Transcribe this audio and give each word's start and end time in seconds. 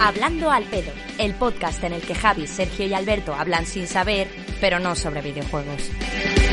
Hablando 0.00 0.50
al 0.50 0.64
pedo, 0.64 0.92
el 1.18 1.34
podcast 1.34 1.82
en 1.82 1.92
el 1.92 2.02
que 2.02 2.14
Javi, 2.14 2.46
Sergio 2.46 2.86
y 2.86 2.94
Alberto 2.94 3.34
hablan 3.34 3.66
sin 3.66 3.88
saber, 3.88 4.28
pero 4.60 4.78
no 4.78 4.94
sobre 4.94 5.22
videojuegos. 5.22 5.90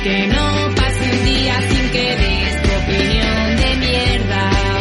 Que 0.03 0.27
no 0.27 0.75
pase 0.75 1.11
un 1.11 1.25
día 1.25 1.61
sin 1.69 1.89
que 1.91 2.15
des 2.15 2.63
tu 2.63 2.69
opinión 2.69 3.57
de 3.57 3.75
mierda. 3.75 4.74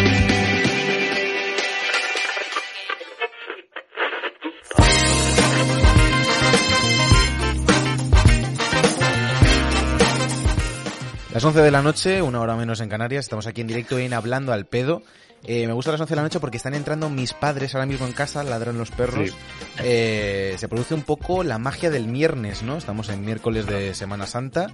Las 11.35 11.43
11 11.43 11.63
de 11.63 11.73
la 11.73 11.83
noche, 11.83 12.23
una 12.23 12.41
hora 12.41 12.55
menos 12.55 12.81
en 12.81 12.89
Canarias, 12.89 13.25
estamos 13.25 13.49
aquí 13.49 13.61
en 13.61 13.67
directo 13.67 13.99
en 13.99 14.13
Hablando 14.13 14.53
al 14.53 14.67
Pedo. 14.67 15.03
Eh, 15.43 15.67
me 15.67 15.73
gusta 15.73 15.91
las 15.91 16.01
11 16.01 16.13
de 16.13 16.17
la 16.17 16.23
noche 16.23 16.39
porque 16.39 16.59
están 16.59 16.75
entrando 16.75 17.11
mis 17.11 17.35
padres 17.35 17.75
ahora 17.75 17.87
mismo 17.87 18.07
en 18.07 18.13
casa, 18.13 18.45
ladran 18.45 18.79
los 18.79 18.93
perros. 18.93 19.31
Sí. 19.31 19.37
Eh, 19.83 20.55
se 20.59 20.69
produce 20.69 20.95
un 20.95 21.03
poco 21.03 21.43
la 21.43 21.59
magia 21.59 21.91
del 21.91 22.07
viernes, 22.07 22.63
¿no? 22.63 22.77
Estamos 22.77 23.09
en 23.09 23.25
miércoles 23.25 23.67
de 23.67 23.97
Semana 23.97 24.29
Santa, 24.29 24.69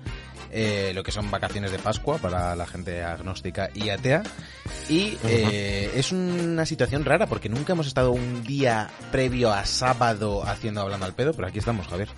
eh, 0.53 0.93
lo 0.95 1.03
que 1.03 1.13
son 1.13 1.31
vacaciones 1.31 1.73
de 1.73 1.79
Pascua 1.79 2.19
para 2.19 2.55
la 2.55 2.67
gente 2.67 3.03
agnóstica 3.03 3.71
y 3.73 3.89
atea. 3.89 4.23
Y 4.91 5.17
eh, 5.25 5.91
es 5.95 6.13
una 6.13 6.67
situación 6.67 7.07
rara 7.07 7.27
porque 7.27 7.49
nunca 7.49 7.73
hemos 7.73 7.87
estado 7.87 8.13
un 8.13 8.45
día 8.45 8.91
previo 9.11 9.51
a 9.51 9.65
sábado 9.65 10.45
haciendo 10.45 10.83
Hablando 10.83 11.07
al 11.07 11.15
Pedo, 11.15 11.33
pero 11.33 11.49
aquí 11.49 11.59
estamos, 11.59 11.89
Javier. 11.89 12.11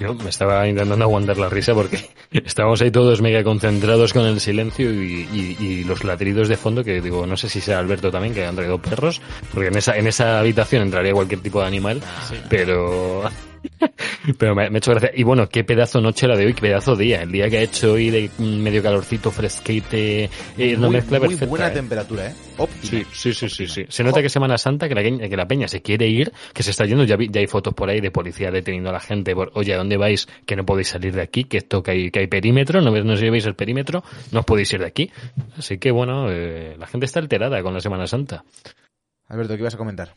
Yo 0.00 0.14
me 0.14 0.28
estaba 0.30 0.66
intentando 0.68 1.04
aguantar 1.04 1.38
la 1.38 1.48
risa 1.48 1.74
porque 1.74 1.98
estábamos 2.32 2.82
ahí 2.82 2.90
todos 2.90 3.22
mega 3.22 3.42
concentrados 3.42 4.12
con 4.12 4.26
el 4.26 4.40
silencio 4.40 4.92
y, 4.92 5.26
y- 5.32 5.56
y 5.64 5.84
los 5.84 6.04
ladridos 6.04 6.48
de 6.48 6.56
fondo 6.56 6.84
que 6.84 7.00
digo, 7.00 7.26
no 7.26 7.36
sé 7.36 7.48
si 7.48 7.60
sea 7.60 7.78
Alberto 7.78 8.10
también, 8.10 8.34
que 8.34 8.44
han 8.44 8.54
traído 8.56 8.78
perros, 8.78 9.20
porque 9.54 9.68
en 9.68 9.76
esa, 9.76 9.96
en 9.96 10.06
esa 10.06 10.38
habitación 10.40 10.82
entraría 10.82 11.12
cualquier 11.12 11.40
tipo 11.40 11.60
de 11.60 11.66
animal, 11.66 12.00
pero... 12.48 13.22
Pero 14.38 14.54
me, 14.54 14.68
me 14.70 14.76
ha 14.76 14.78
hecho 14.78 14.90
gracia. 14.92 15.10
Y 15.14 15.22
bueno, 15.22 15.48
qué 15.48 15.64
pedazo 15.64 16.00
noche 16.00 16.26
la 16.26 16.36
de 16.36 16.46
hoy, 16.46 16.54
qué 16.54 16.60
pedazo 16.62 16.96
día. 16.96 17.22
El 17.22 17.32
día 17.32 17.48
que 17.48 17.58
ha 17.58 17.62
hecho 17.62 17.92
hoy 17.92 18.10
de 18.10 18.30
medio 18.38 18.82
calorcito, 18.82 19.30
fresquete, 19.30 20.24
eh, 20.58 20.76
una 20.76 20.86
muy, 20.88 20.96
mezcla 20.96 21.18
muy 21.18 21.28
perfecta. 21.28 21.46
buena 21.50 21.68
¿eh? 21.68 21.70
temperatura, 21.70 22.26
¿eh? 22.30 22.34
Óptima. 22.58 22.82
Sí, 22.90 23.06
sí, 23.12 23.32
sí, 23.34 23.48
sí, 23.48 23.66
sí. 23.66 23.84
Se 23.88 24.02
nota 24.04 24.22
que 24.22 24.28
Semana 24.28 24.58
Santa, 24.58 24.88
que 24.88 24.94
la, 24.94 25.02
que- 25.02 25.36
la 25.36 25.46
peña 25.46 25.68
se 25.68 25.82
quiere 25.82 26.06
ir, 26.08 26.32
que 26.54 26.62
se 26.62 26.70
está 26.70 26.84
yendo, 26.86 27.04
ya, 27.04 27.16
vi- 27.16 27.28
ya 27.30 27.40
hay 27.40 27.46
fotos 27.46 27.74
por 27.74 27.88
ahí 27.90 28.00
de 28.00 28.10
policía 28.10 28.50
deteniendo 28.50 28.90
a 28.90 28.92
la 28.94 29.00
gente 29.00 29.34
por, 29.34 29.50
oye, 29.54 29.74
¿a 29.74 29.76
dónde 29.78 29.96
vais? 29.96 30.26
Que 30.46 30.56
no 30.56 30.64
podéis 30.64 30.88
salir 30.88 31.14
de 31.14 31.22
aquí, 31.22 31.44
que 31.44 31.58
esto 31.58 31.82
que 31.82 31.90
hay, 31.90 32.10
que 32.10 32.20
hay 32.20 32.26
perímetro, 32.26 32.80
no, 32.80 32.90
no 32.90 33.14
llevéis 33.14 33.46
el 33.46 33.54
perímetro, 33.54 34.02
no 34.32 34.40
os 34.40 34.46
podéis 34.46 34.72
ir 34.72 34.80
de 34.80 34.86
aquí. 34.86 35.10
Así 35.58 35.78
que 35.78 35.90
bueno, 35.90 36.30
eh, 36.30 36.76
la 36.78 36.86
gente 36.86 37.06
está 37.06 37.20
alterada 37.20 37.62
con 37.62 37.74
la 37.74 37.80
Semana 37.80 38.06
Santa. 38.06 38.44
Alberto, 39.28 39.54
¿qué 39.54 39.60
ibas 39.60 39.74
a 39.74 39.78
comentar? 39.78 40.14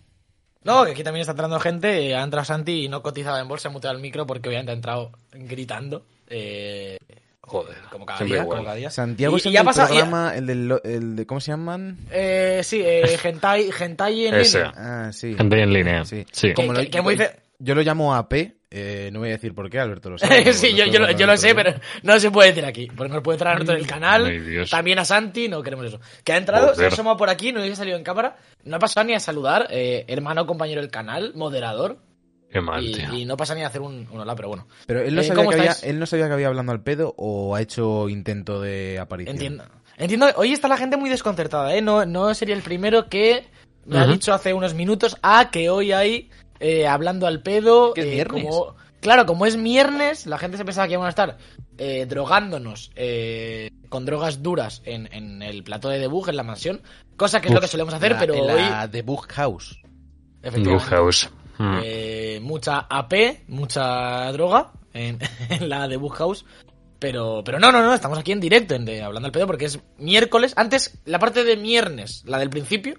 No, 0.63 0.83
que 0.85 0.91
aquí 0.91 1.03
también 1.03 1.21
está 1.21 1.31
entrando 1.31 1.59
gente. 1.59 2.09
eh, 2.09 2.15
Ha 2.15 2.23
entrado 2.23 2.45
Santi 2.45 2.85
y 2.85 2.89
no 2.89 3.01
cotizaba 3.01 3.39
en 3.39 3.47
bolsa, 3.47 3.69
ha 3.69 3.71
muteado 3.71 3.95
el 3.95 4.01
micro 4.01 4.25
porque 4.27 4.49
obviamente 4.49 4.71
ha 4.71 4.75
entrado 4.75 5.11
gritando. 5.31 6.03
Eh, 6.27 6.97
Joder, 7.41 7.77
como 7.89 8.05
cada 8.05 8.23
día, 8.23 8.43
como 8.45 8.63
cada 8.63 8.75
día. 8.75 8.91
Santiago 8.91 9.35
Y- 9.35 9.39
es 9.39 9.45
el 9.47 9.51
ya 9.53 9.61
del 9.61 9.65
pasa- 9.65 9.87
programa, 9.87 10.35
el, 10.35 10.45
del, 10.45 10.67
lo- 10.67 10.83
el 10.83 11.15
de, 11.15 11.25
¿cómo 11.25 11.39
se 11.39 11.51
llaman? 11.51 11.97
Eh, 12.11 12.61
sí, 12.63 12.81
eh, 12.85 13.17
Gentai, 13.17 13.71
Gentai 13.71 14.27
en 14.27 14.35
Ese. 14.35 14.59
línea. 14.59 14.73
Ah, 14.75 15.11
sí. 15.11 15.33
Gente 15.35 15.59
en 15.63 15.73
línea. 15.73 16.05
Sí. 16.05 16.25
Sí. 16.31 16.53
Como 16.53 16.67
Que- 16.73 16.73
lo- 16.77 16.83
que- 16.83 16.89
que 16.91 17.01
muy 17.01 17.17
fe- 17.17 17.35
Yo 17.61 17.75
lo 17.75 17.81
llamo 17.81 18.15
AP, 18.15 18.33
eh, 18.71 19.09
no 19.11 19.19
voy 19.19 19.29
a 19.29 19.31
decir 19.33 19.53
por 19.53 19.69
qué, 19.69 19.79
Alberto 19.79 20.09
lo 20.09 20.17
sabe. 20.17 20.53
sí, 20.53 20.73
yo, 20.75 20.85
yo, 20.85 20.99
lo- 20.99 21.11
yo 21.11 21.27
lo 21.27 21.35
sé, 21.35 21.53
pero 21.53 21.73
no 22.03 22.19
se 22.19 22.31
puede 22.31 22.49
decir 22.49 22.65
aquí. 22.65 22.87
Porque 22.95 23.11
nos 23.13 23.21
puede 23.21 23.35
entrar 23.35 23.51
a 23.51 23.59
nosotros 23.59 23.77
en 23.79 23.83
el 23.83 23.89
canal. 23.89 24.67
También 24.69 24.99
a 24.99 25.05
Santi, 25.05 25.49
no 25.49 25.61
queremos 25.61 25.85
eso. 25.85 25.99
Que 26.23 26.33
ha 26.33 26.37
entrado, 26.37 26.73
se 26.73 26.85
ha 26.85 26.87
asomado 26.87 27.17
por 27.17 27.29
aquí, 27.29 27.51
no 27.51 27.59
había 27.59 27.75
salido 27.75 27.97
en 27.97 28.03
cámara. 28.03 28.37
No 28.63 28.77
ha 28.77 28.79
pasado 28.79 29.05
ni 29.05 29.13
a 29.13 29.19
saludar. 29.19 29.67
eh, 29.71 30.05
hermano, 30.07 30.45
compañero 30.47 30.79
del 30.81 30.89
canal, 30.89 31.33
moderador. 31.35 31.97
Qué 32.51 32.61
mal, 32.61 32.83
Y, 32.83 32.93
tío. 32.93 33.13
y 33.13 33.25
no 33.25 33.37
pasa 33.37 33.53
ni 33.53 33.61
a 33.63 33.67
hacer 33.67 33.81
un, 33.81 34.07
un 34.09 34.21
hola, 34.21 34.35
pero 34.35 34.47
bueno. 34.47 34.67
Pero 34.87 35.01
él 35.01 35.13
no, 35.13 35.21
Eh, 35.21 35.23
sabía 35.25 35.43
¿cómo 35.43 35.49
que 35.51 35.59
había, 35.59 35.75
él 35.83 35.99
no 35.99 36.05
sabía 36.07 36.27
que 36.27 36.33
había 36.33 36.47
hablando 36.47 36.71
al 36.71 36.81
pedo 36.81 37.13
o 37.17 37.55
ha 37.55 37.61
hecho 37.61 38.09
intento 38.09 38.59
de 38.61 38.97
aparición. 38.99 39.35
Entiendo. 39.35 39.65
Entiendo. 39.97 40.27
Hoy 40.37 40.53
está 40.53 40.67
la 40.67 40.77
gente 40.77 40.95
muy 40.97 41.09
desconcertada, 41.09 41.75
¿eh? 41.75 41.81
No, 41.81 42.05
no 42.05 42.33
sería 42.33 42.55
el 42.55 42.61
primero 42.63 43.07
que 43.09 43.45
me 43.85 43.99
ha 43.99 44.07
dicho 44.07 44.33
hace 44.33 44.53
unos 44.53 44.73
minutos 44.73 45.17
ah, 45.21 45.49
que 45.51 45.69
hoy 45.69 45.91
hay 45.91 46.29
eh, 46.59 46.87
hablando 46.87 47.27
al 47.27 47.41
pedo. 47.41 47.93
Es 47.95 48.05
eh, 48.05 48.09
viernes. 48.11 48.43
como- 48.45 48.75
claro, 49.01 49.25
como 49.25 49.45
es 49.45 49.61
viernes, 49.61 50.25
la 50.25 50.37
gente 50.37 50.57
se 50.57 50.65
pensaba 50.65 50.87
que 50.87 50.93
iban 50.93 51.05
a 51.05 51.09
estar 51.09 51.37
eh, 51.77 52.05
drogándonos 52.07 52.91
eh, 52.95 53.71
con 53.89 54.05
drogas 54.05 54.43
duras 54.43 54.81
en, 54.85 55.07
en 55.13 55.41
el 55.41 55.63
plató 55.63 55.89
de 55.89 55.99
debug, 55.99 56.29
en 56.29 56.35
la 56.35 56.43
mansión. 56.43 56.81
Cosa 57.17 57.41
que 57.41 57.47
es 57.49 57.53
lo 57.53 57.61
que 57.61 57.67
solemos 57.67 57.93
hacer, 57.93 58.11
La- 58.13 58.19
pero 58.19 58.33
en 58.35 58.41
hoy. 58.41 58.61
la 58.61 58.89
The 58.89 59.01
Book 59.01 59.27
House. 59.31 59.79
efectivamente, 60.41 60.85
House. 60.95 61.29
Mm. 61.57 61.79
eh, 61.83 62.39
mucha 62.41 62.79
AP, 62.89 63.43
mucha 63.49 64.31
droga 64.31 64.71
en, 64.93 65.19
en 65.49 65.69
la 65.69 65.87
de 65.87 65.97
Book 65.97 66.15
House. 66.15 66.45
Pero, 66.99 67.41
pero 67.45 67.59
no, 67.59 67.71
no, 67.71 67.81
no, 67.81 67.93
estamos 67.93 68.17
aquí 68.19 68.33
en 68.33 68.41
directo, 68.41 68.75
en 68.75 68.83
de, 68.83 69.01
hablando 69.01 69.27
al 69.27 69.31
pedo, 69.31 69.47
porque 69.47 69.65
es 69.65 69.79
miércoles. 69.97 70.53
Antes, 70.57 70.99
la 71.05 71.17
parte 71.19 71.45
de 71.45 71.55
viernes, 71.55 72.23
la 72.25 72.39
del 72.39 72.49
principio, 72.49 72.95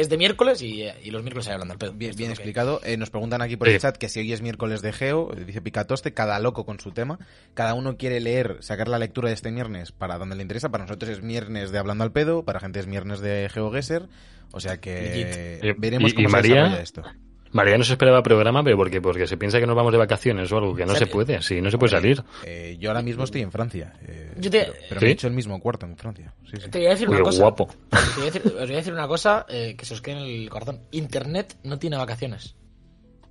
es 0.00 0.08
de 0.08 0.16
miércoles 0.16 0.62
y, 0.62 0.82
eh, 0.82 0.94
y 1.02 1.10
los 1.10 1.22
miércoles 1.22 1.46
hay 1.48 1.54
hablando 1.54 1.72
al 1.74 1.78
pedo. 1.78 1.92
Bien, 1.92 2.14
bien 2.16 2.28
que- 2.28 2.34
explicado. 2.34 2.80
Eh, 2.84 2.96
nos 2.96 3.10
preguntan 3.10 3.42
aquí 3.42 3.56
por 3.56 3.68
Sí. 3.68 3.74
el 3.74 3.80
chat 3.80 3.96
que 3.96 4.08
si 4.08 4.20
hoy 4.20 4.32
es 4.32 4.40
miércoles 4.42 4.80
de 4.82 4.92
Geo, 4.92 5.32
eh, 5.36 5.44
dice 5.44 5.60
Picatoste, 5.60 6.12
cada 6.14 6.38
loco 6.38 6.64
con 6.64 6.78
su 6.80 6.92
tema. 6.92 7.18
Cada 7.54 7.74
uno 7.74 7.96
quiere 7.96 8.20
leer, 8.20 8.58
sacar 8.60 8.88
la 8.88 8.98
lectura 8.98 9.28
de 9.28 9.34
este 9.34 9.50
viernes 9.50 9.92
para 9.92 10.18
donde 10.18 10.36
le 10.36 10.42
interesa. 10.42 10.68
Para 10.70 10.84
nosotros 10.84 11.10
es 11.10 11.20
viernes 11.20 11.70
de 11.72 11.78
Hablando 11.78 12.04
al 12.04 12.12
Pedo, 12.12 12.44
para 12.44 12.60
gente 12.60 12.80
es 12.80 12.86
viernes 12.86 13.20
de 13.20 13.48
GeoGuessr. 13.52 14.08
O 14.52 14.60
sea 14.60 14.78
que 14.80 15.60
Y- 15.62 15.72
veremos 15.78 16.12
y- 16.12 16.14
cómo 16.14 16.28
y 16.28 16.30
se 16.30 16.36
María? 16.36 16.54
desarrolla 16.54 16.82
esto. 16.82 17.02
María 17.52 17.78
no 17.78 17.84
se 17.84 17.92
esperaba 17.92 18.22
programa, 18.22 18.62
pero 18.62 18.76
porque, 18.76 19.00
porque 19.00 19.26
se 19.26 19.36
piensa 19.36 19.58
que 19.60 19.66
nos 19.66 19.74
vamos 19.76 19.92
de 19.92 19.98
vacaciones 19.98 20.50
o 20.52 20.58
algo, 20.58 20.74
que 20.74 20.84
no 20.86 20.92
Sí. 20.94 21.00
se 21.00 21.06
puede, 21.06 21.36
así 21.36 21.60
no 21.60 21.70
se 21.70 21.78
puede 21.78 21.90
salir. 21.92 22.22
Eh, 22.44 22.76
yo 22.78 22.90
ahora 22.90 23.02
mismo 23.02 23.24
estoy 23.24 23.42
en 23.42 23.50
Francia. 23.52 23.92
eh, 24.06 24.32
Yo 24.38 24.50
te- 24.50 24.64
pero 24.64 24.72
pero 24.88 25.00
¿Sí? 25.00 25.04
me 25.06 25.10
he 25.10 25.14
hecho 25.14 25.26
el 25.28 25.32
mismo 25.34 25.58
cuarto 25.60 25.86
en 25.86 25.96
Francia. 25.96 26.34
Sí, 26.44 26.56
sí. 26.62 26.70
Te 26.70 26.78
voy 26.78 26.86
a 26.86 26.90
decir 26.90 27.08
una 27.08 27.18
qué 27.18 27.22
cosa. 27.24 27.42
guapo. 27.42 27.68
Te 27.90 27.96
voy 28.16 28.22
a 28.28 28.30
decir, 28.32 28.42
os 28.46 28.52
voy 28.54 28.72
a 28.74 28.76
decir 28.76 28.92
una 28.92 29.08
cosa 29.08 29.46
eh, 29.48 29.74
que 29.76 29.84
se 29.84 29.94
os 29.94 30.00
quede 30.02 30.16
en 30.16 30.22
el 30.42 30.50
corazón. 30.50 30.80
Internet 30.90 31.56
no 31.64 31.78
tiene 31.78 31.96
vacaciones. 31.96 32.54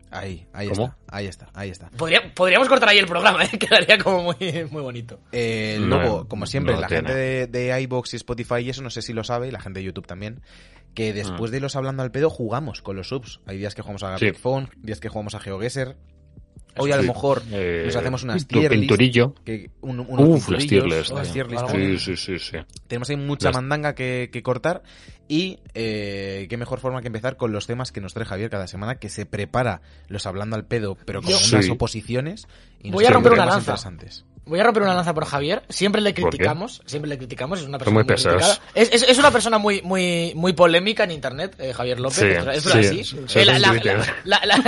Ahí, 0.09 0.47
ahí 0.53 0.69
¿Cómo? 0.69 0.85
está, 0.85 0.97
ahí 1.09 1.25
está, 1.27 1.49
ahí 1.53 1.69
está. 1.69 1.89
Podría- 1.89 2.33
podríamos 2.33 2.69
cortar 2.69 2.87
ahí 2.87 2.97
el 2.97 3.07
programa, 3.07 3.43
¿eh? 3.43 3.49
quedaría 3.59 3.97
como 3.97 4.23
muy, 4.23 4.37
muy 4.71 4.81
bonito. 4.81 5.19
Eh, 5.33 5.77
No, 5.81 5.99
luego, 5.99 6.27
como 6.29 6.45
siempre, 6.45 6.75
no 6.75 6.79
la 6.79 6.87
tiene. 6.87 7.09
gente 7.09 7.13
de, 7.19 7.47
de 7.47 7.81
iBox 7.81 8.13
y 8.13 8.15
Spotify, 8.15 8.59
y 8.61 8.69
eso 8.69 8.81
no 8.81 8.89
sé 8.89 9.01
si 9.01 9.11
lo 9.11 9.25
sabe, 9.25 9.49
y 9.49 9.51
la 9.51 9.59
gente 9.59 9.79
de 9.81 9.85
YouTube 9.85 10.07
también, 10.07 10.39
que 10.97 11.13
después 11.13 11.51
de 11.51 11.59
los 11.59 11.75
hablando 11.75 12.01
al 12.01 12.09
pedo 12.09 12.31
jugamos 12.31 12.81
con 12.81 12.95
los 12.95 13.09
subs. 13.09 13.39
Hay 13.45 13.59
días 13.59 13.75
que 13.75 13.83
jugamos 13.83 14.01
a 14.01 14.17
Sí. 14.17 14.31
Phone, 14.31 14.67
días 14.81 14.99
que 14.99 15.09
jugamos 15.09 15.35
a 15.35 15.39
GeoGuessr. 15.39 15.95
Hoy 16.79 16.91
a 16.91 16.97
lo 16.97 17.03
mejor 17.03 17.43
Eh, 17.51 17.83
nos 17.85 17.95
hacemos 17.95 18.23
unas 18.23 18.47
tier 18.47 18.71
pinturillo. 18.71 19.35
que 19.43 19.69
un- 19.81 19.99
unos 19.99 20.27
Uf, 20.27 20.49
las 20.49 20.65
tier 20.65 20.85
list, 20.85 21.11
unas 21.11 21.23
tío. 21.25 21.33
tier 21.33 21.47
list 21.51 21.61
Sí, 21.61 21.67
también. 21.71 21.99
Sí, 21.99 22.15
sí, 22.17 22.39
sí, 22.39 22.39
sí. 22.39 22.57
Tenemos 22.87 23.09
ahí 23.11 23.15
mucha 23.17 23.49
Las- 23.49 23.55
mandanga 23.57 23.93
que, 23.93 24.29
que 24.33 24.41
cortar 24.41 24.81
y 25.27 25.59
eh, 25.75 26.47
qué 26.49 26.57
mejor 26.57 26.79
forma 26.79 27.01
que 27.01 27.07
empezar 27.07 27.37
con 27.37 27.51
los 27.51 27.67
temas 27.67 27.91
que 27.91 28.01
nos 28.01 28.15
trae 28.15 28.25
Javier 28.25 28.49
cada 28.49 28.65
semana, 28.67 28.95
que 28.95 29.09
se 29.09 29.27
prepara 29.27 29.81
los 30.07 30.25
hablando 30.25 30.55
al 30.55 30.65
pedo, 30.65 30.97
pero 31.05 31.21
con 31.21 31.29
Yo- 31.31 31.37
unas 31.51 31.65
Sí. 31.65 31.71
oposiciones. 31.71 32.47
Y 32.81 32.89
Voy 32.89 33.05
a 33.05 33.11
romper 33.11 33.33
una 33.33 33.45
lanza. 33.45 33.75
Voy 34.47 34.59
a 34.59 34.63
romper 34.63 34.83
una 34.83 34.93
lanza 34.95 35.13
por 35.13 35.25
Javier. 35.25 35.63
Siempre 35.69 36.01
le 36.01 36.13
criticamos, 36.13 36.81
siempre 36.85 37.09
le 37.09 37.17
criticamos. 37.17 37.59
Es 37.59 37.65
una 37.67 37.77
Son 37.79 37.93
persona 37.93 37.93
muy 37.95 38.05
criticada. 38.05 38.59
Es, 38.73 38.91
es- 38.93 39.03
es 39.03 39.17
una 39.17 39.31
persona 39.31 39.57
muy, 39.57 39.81
muy, 39.81 40.33
muy 40.35 40.53
polémica 40.53 41.03
en 41.03 41.11
internet, 41.11 41.55
eh, 41.59 41.73
Javier 41.73 41.99
López. 41.99 42.17
Sí, 42.17 42.25
es, 42.25 42.45
es 42.47 42.63
sí, 42.63 42.79
así. 42.79 43.03
sobre 43.27 43.45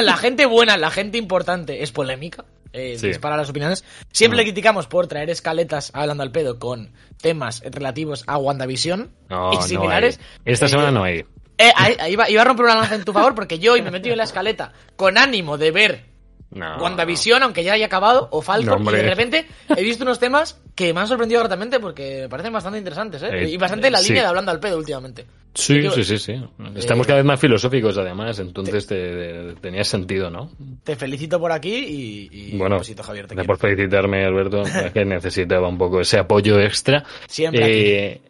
la, 0.03 0.17
gente 0.17 0.45
buena, 0.45 0.77
la 0.77 0.91
gente 0.91 1.17
importante 1.17 1.81
es 1.83 1.91
polémica. 1.91 2.45
Eh. 2.71 2.97
Dispara 3.01 3.35
las 3.35 3.49
opiniones. 3.49 3.83
Siempre 4.11 4.35
Mm. 4.37 4.39
le 4.41 4.43
criticamos 4.43 4.85
por 4.87 5.07
traer 5.07 5.29
escaletas 5.31 5.89
hablando 5.93 6.21
al 6.23 6.31
pedo 6.31 6.59
con 6.59 6.91
temas 7.19 7.61
relativos 7.65 8.23
a 8.27 8.37
WandaVision 8.37 9.09
No, 9.29 9.53
y 9.53 9.61
similares. 9.63 10.19
Esta 10.45 10.65
Eh, 10.67 10.69
semana 10.69 10.91
no 10.91 11.03
hay. 11.03 11.25
eh, 11.57 11.71
ahí- 11.75 11.97
iba, 12.11 12.29
iba 12.29 12.41
a 12.41 12.45
romper 12.45 12.65
una 12.65 12.75
lanza 12.75 12.93
en 12.95 13.03
tu 13.05 13.11
favor 13.13 13.33
porque 13.33 13.57
yo 13.57 13.73
hoy 13.73 13.81
me 13.81 13.87
he 13.89 13.91
metido 13.91 14.13
en 14.13 14.19
la 14.19 14.23
escaleta 14.25 14.71
con 14.95 15.17
ánimo 15.17 15.57
de 15.57 15.71
ver 15.71 16.05
No. 16.51 16.77
WandaVision, 16.77 17.43
aunque 17.43 17.63
ya 17.63 17.73
haya 17.73 17.85
acabado, 17.85 18.27
o 18.31 18.37
No, 18.37 18.41
Falcon, 18.41 18.81
y 18.87 18.91
de 18.97 19.03
repente 19.03 19.45
he 19.77 19.83
visto 19.83 20.03
unos 20.03 20.17
temas 20.17 20.59
que 20.73 20.93
me 20.95 20.99
han 21.01 21.07
sorprendido 21.07 21.41
gratamente 21.41 21.79
porque 21.79 22.21
me 22.21 22.29
parecen 22.29 22.51
bastante 22.53 22.79
interesantes, 22.79 23.21
¿eh? 23.21 23.29
Eh, 23.31 23.49
y 23.49 23.57
bastante 23.57 23.85
en 23.87 23.93
la 23.93 24.01
línea 24.01 24.23
de 24.23 24.27
hablando 24.29 24.49
al 24.49 24.59
pedo 24.59 24.77
últimamente. 24.79 25.27
Sí, 25.53 25.79
que- 25.81 25.91
sí, 25.91 26.03
sí, 26.03 26.17
sí. 26.17 26.33
Estamos 26.75 27.05
Eh, 27.05 27.07
cada 27.07 27.17
vez 27.17 27.25
más 27.25 27.39
filosóficos, 27.39 27.95
además, 27.99 28.39
entonces 28.39 28.87
te, 28.87 28.95
te- 28.95 29.55
tenía 29.61 29.83
sentido, 29.83 30.31
¿no? 30.31 30.49
Te 30.83 30.95
felicito 30.95 31.39
por 31.39 31.51
aquí 31.51 31.73
y, 31.75 32.29
y 32.31 32.57
bueno, 32.57 32.79
besito, 32.79 33.03
Javier. 33.03 33.27
Te 33.27 33.43
por 33.43 33.57
felicitarme, 33.59 34.25
Alberto. 34.25 34.63
Que 34.93 35.05
necesitaba 35.05 35.67
un 35.67 35.77
poco 35.77 36.01
ese 36.01 36.17
apoyo 36.17 36.59
extra. 36.59 37.03
Siempre 37.27 38.11
Eh, 38.13 38.21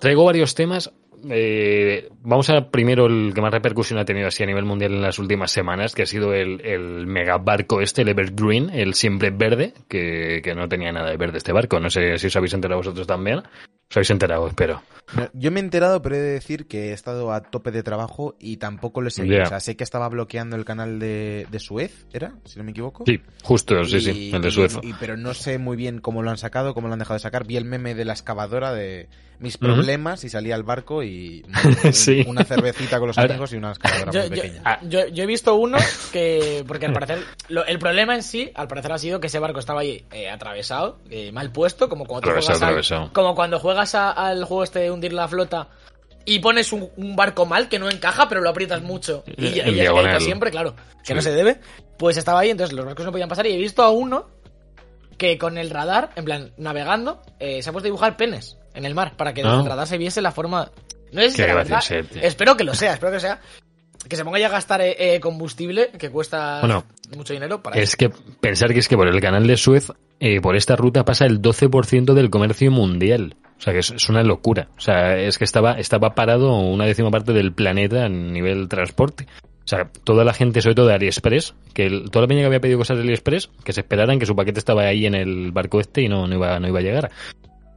traigo 0.00 0.24
varios 0.24 0.54
temas. 0.56 0.90
Eh, 1.30 2.08
vamos 2.22 2.48
a 2.50 2.70
primero 2.70 3.06
el 3.06 3.32
que 3.34 3.40
más 3.40 3.52
repercusión 3.52 3.98
ha 3.98 4.04
tenido 4.04 4.28
así 4.28 4.42
a 4.42 4.46
nivel 4.46 4.64
mundial 4.64 4.92
en 4.94 5.02
las 5.02 5.18
últimas 5.18 5.50
semanas, 5.50 5.94
que 5.94 6.02
ha 6.02 6.06
sido 6.06 6.32
el, 6.34 6.60
el 6.64 7.06
mega 7.06 7.38
barco 7.38 7.80
este, 7.80 8.02
el 8.02 8.08
Evergreen, 8.08 8.70
el 8.70 8.94
siempre 8.94 9.30
verde, 9.30 9.74
que, 9.88 10.40
que 10.42 10.54
no 10.54 10.68
tenía 10.68 10.92
nada 10.92 11.10
de 11.10 11.16
verde 11.16 11.38
este 11.38 11.52
barco. 11.52 11.80
No 11.80 11.90
sé 11.90 12.18
si 12.18 12.26
os 12.28 12.36
habéis 12.36 12.54
enterado 12.54 12.78
vosotros 12.80 13.06
también. 13.06 13.38
Os 13.90 13.96
habéis 13.96 14.10
enterado, 14.10 14.46
espero. 14.48 14.82
Yo 15.32 15.50
me 15.50 15.60
he 15.60 15.62
enterado, 15.62 16.02
pero 16.02 16.16
he 16.16 16.18
de 16.18 16.32
decir 16.32 16.66
que 16.66 16.90
he 16.90 16.92
estado 16.92 17.32
a 17.32 17.40
tope 17.40 17.70
de 17.70 17.82
trabajo 17.82 18.36
y 18.38 18.58
tampoco 18.58 19.00
lo 19.00 19.08
he 19.08 19.10
seguido. 19.10 19.38
Ya. 19.38 19.44
O 19.44 19.46
sea, 19.46 19.60
sé 19.60 19.76
que 19.76 19.84
estaba 19.84 20.08
bloqueando 20.10 20.56
el 20.56 20.66
canal 20.66 20.98
de, 20.98 21.46
de 21.50 21.58
Suez, 21.58 22.06
¿era? 22.12 22.34
Si 22.44 22.58
no 22.58 22.64
me 22.64 22.72
equivoco. 22.72 23.04
Sí, 23.06 23.18
justo, 23.42 23.82
sí, 23.84 23.96
Y- 23.96 24.00
sí, 24.00 24.30
el 24.34 24.42
de 24.42 24.48
y- 24.50 24.90
y- 24.90 24.94
pero 25.00 25.16
no 25.16 25.32
sé 25.32 25.56
muy 25.56 25.78
bien 25.78 26.00
cómo 26.00 26.22
lo 26.22 26.28
han 26.30 26.36
sacado, 26.36 26.74
cómo 26.74 26.88
lo 26.88 26.92
han 26.92 26.98
dejado 26.98 27.14
de 27.14 27.20
sacar. 27.20 27.46
Vi 27.46 27.56
el 27.56 27.64
meme 27.64 27.94
de 27.94 28.04
la 28.04 28.12
excavadora 28.12 28.74
de 28.74 29.08
mis 29.40 29.56
problemas 29.56 30.24
y 30.24 30.28
salía 30.28 30.54
al 30.56 30.64
barco 30.64 31.02
y 31.04 31.44
Sí. 31.92 32.24
una 32.26 32.44
cervecita 32.44 32.98
con 32.98 33.08
los 33.08 33.18
amigos 33.18 33.52
y 33.52 33.56
una 33.56 33.70
excavadora 33.70 34.10
Yo, 34.12 34.20
muy 34.28 34.36
yo- 34.36 34.42
pequeña. 34.42 34.62
Ah. 34.64 34.78
yo- 34.82 35.06
yo 35.08 35.22
he 35.22 35.26
visto 35.26 35.54
uno 35.54 35.78
que, 36.12 36.64
porque 36.66 36.86
al 36.86 36.92
parecer, 36.92 37.20
lo- 37.48 37.64
el 37.64 37.78
problema 37.78 38.14
en 38.16 38.22
sí, 38.22 38.50
al 38.54 38.66
parecer 38.68 38.92
ha 38.92 38.98
sido 38.98 39.20
que 39.20 39.28
ese 39.28 39.38
barco 39.38 39.60
estaba 39.60 39.80
ahí 39.82 40.04
eh, 40.10 40.28
atravesado, 40.28 40.98
eh, 41.10 41.30
mal 41.32 41.52
puesto, 41.52 41.88
como 41.88 42.04
cuando, 42.04 42.22
tú 42.24 42.30
Atravesado, 42.30 42.58
juegas 42.72 42.90
al- 42.92 43.12
como 43.12 43.34
cuando 43.34 43.58
juegas 43.60 43.94
a- 43.94 44.10
al 44.10 44.44
juego 44.44 44.64
este 44.64 44.80
de 44.80 44.90
hundir 44.90 45.12
la 45.12 45.28
flota 45.28 45.68
y 46.24 46.40
pones 46.40 46.72
un, 46.72 46.90
un 46.96 47.14
barco 47.16 47.46
mal 47.46 47.68
que 47.68 47.78
no 47.78 47.88
encaja, 47.88 48.28
pero 48.28 48.40
lo 48.40 48.50
aprietas 48.50 48.82
mucho 48.82 49.22
y, 49.26 49.50
diagonal. 49.72 50.20
siempre, 50.20 50.50
claro, 50.50 50.74
que 50.74 50.82
Sí. 51.04 51.14
no 51.14 51.22
se 51.22 51.30
debe. 51.32 51.60
Pues 51.96 52.16
estaba 52.16 52.40
ahí, 52.40 52.50
entonces 52.50 52.74
los 52.76 52.84
barcos 52.84 53.04
no 53.06 53.12
podían 53.12 53.28
pasar 53.28 53.46
y 53.46 53.52
he 53.52 53.56
visto 53.56 53.82
a 53.82 53.90
uno 53.90 54.28
que 55.16 55.38
con 55.38 55.58
el 55.58 55.70
radar, 55.70 56.10
en 56.16 56.24
plan, 56.24 56.52
navegando, 56.58 57.22
eh, 57.40 57.62
se 57.62 57.70
ha 57.70 57.72
puesto 57.72 57.86
a 57.86 57.90
dibujar 57.90 58.16
penes 58.16 58.56
en 58.74 58.84
el 58.84 58.94
mar 58.94 59.14
para 59.16 59.32
que 59.34 59.42
desde 59.42 59.56
el 59.60 59.66
radar 59.66 59.86
se 59.86 59.98
viese 59.98 60.20
la 60.22 60.32
forma... 60.32 60.70
No 61.12 61.22
verdad. 61.36 61.80
tío. 61.88 62.22
Espero 62.22 62.56
que 62.56 62.64
lo 62.64 62.74
sea, 62.74 62.92
espero 62.94 63.12
que 63.12 63.20
sea. 63.20 63.40
Que 64.08 64.16
se 64.16 64.24
ponga 64.24 64.38
ya 64.38 64.46
a 64.46 64.50
gastar 64.50 64.80
eh, 64.80 64.94
eh, 64.98 65.20
combustible, 65.20 65.90
que 65.98 66.10
cuesta 66.10 66.60
Bueno, 66.60 66.84
mucho 67.16 67.32
dinero 67.32 67.62
para 67.62 67.78
Es 67.80 67.96
que 67.96 68.10
pensar 68.40 68.72
que 68.72 68.78
es 68.78 68.88
que 68.88 68.96
por 68.96 69.08
el 69.08 69.20
canal 69.20 69.46
de 69.46 69.56
Suez, 69.56 69.90
eh, 70.20 70.40
por 70.40 70.54
esta 70.56 70.76
ruta 70.76 71.04
pasa 71.04 71.26
el 71.26 71.40
12% 71.42 72.14
del 72.14 72.30
comercio 72.30 72.70
mundial. 72.70 73.36
O 73.58 73.60
sea, 73.60 73.72
que 73.72 73.80
es, 73.80 73.90
es 73.90 74.08
una 74.08 74.22
locura. 74.22 74.68
O 74.76 74.80
sea, 74.80 75.16
es 75.18 75.36
que 75.36 75.44
estaba, 75.44 75.72
estaba 75.72 76.14
parado 76.14 76.56
una 76.58 76.84
décima 76.86 77.10
parte 77.10 77.32
del 77.32 77.52
planeta 77.52 78.04
a 78.04 78.08
nivel 78.08 78.68
transporte. 78.68 79.26
O 79.64 79.68
sea, 79.68 79.90
toda 80.04 80.24
la 80.24 80.32
gente, 80.32 80.62
sobre 80.62 80.76
todo 80.76 80.86
de 80.86 80.94
AliExpress, 80.94 81.54
que 81.74 81.86
el- 81.86 82.10
toda 82.10 82.22
la 82.22 82.28
peña 82.28 82.40
que 82.42 82.46
había 82.46 82.60
pedido 82.60 82.78
cosas 82.78 82.96
de 82.98 83.02
AliExpress, 83.02 83.50
que 83.64 83.72
se 83.72 83.80
esperaran 83.80 84.18
que 84.18 84.26
su 84.26 84.36
paquete 84.36 84.60
estaba 84.60 84.82
ahí 84.82 85.06
en 85.06 85.14
el 85.14 85.52
barco 85.52 85.80
este 85.80 86.02
y 86.02 86.08
no, 86.08 86.26
no, 86.26 86.34
iba, 86.36 86.58
no 86.60 86.68
iba 86.68 86.78
a 86.78 86.82
llegar. 86.82 87.10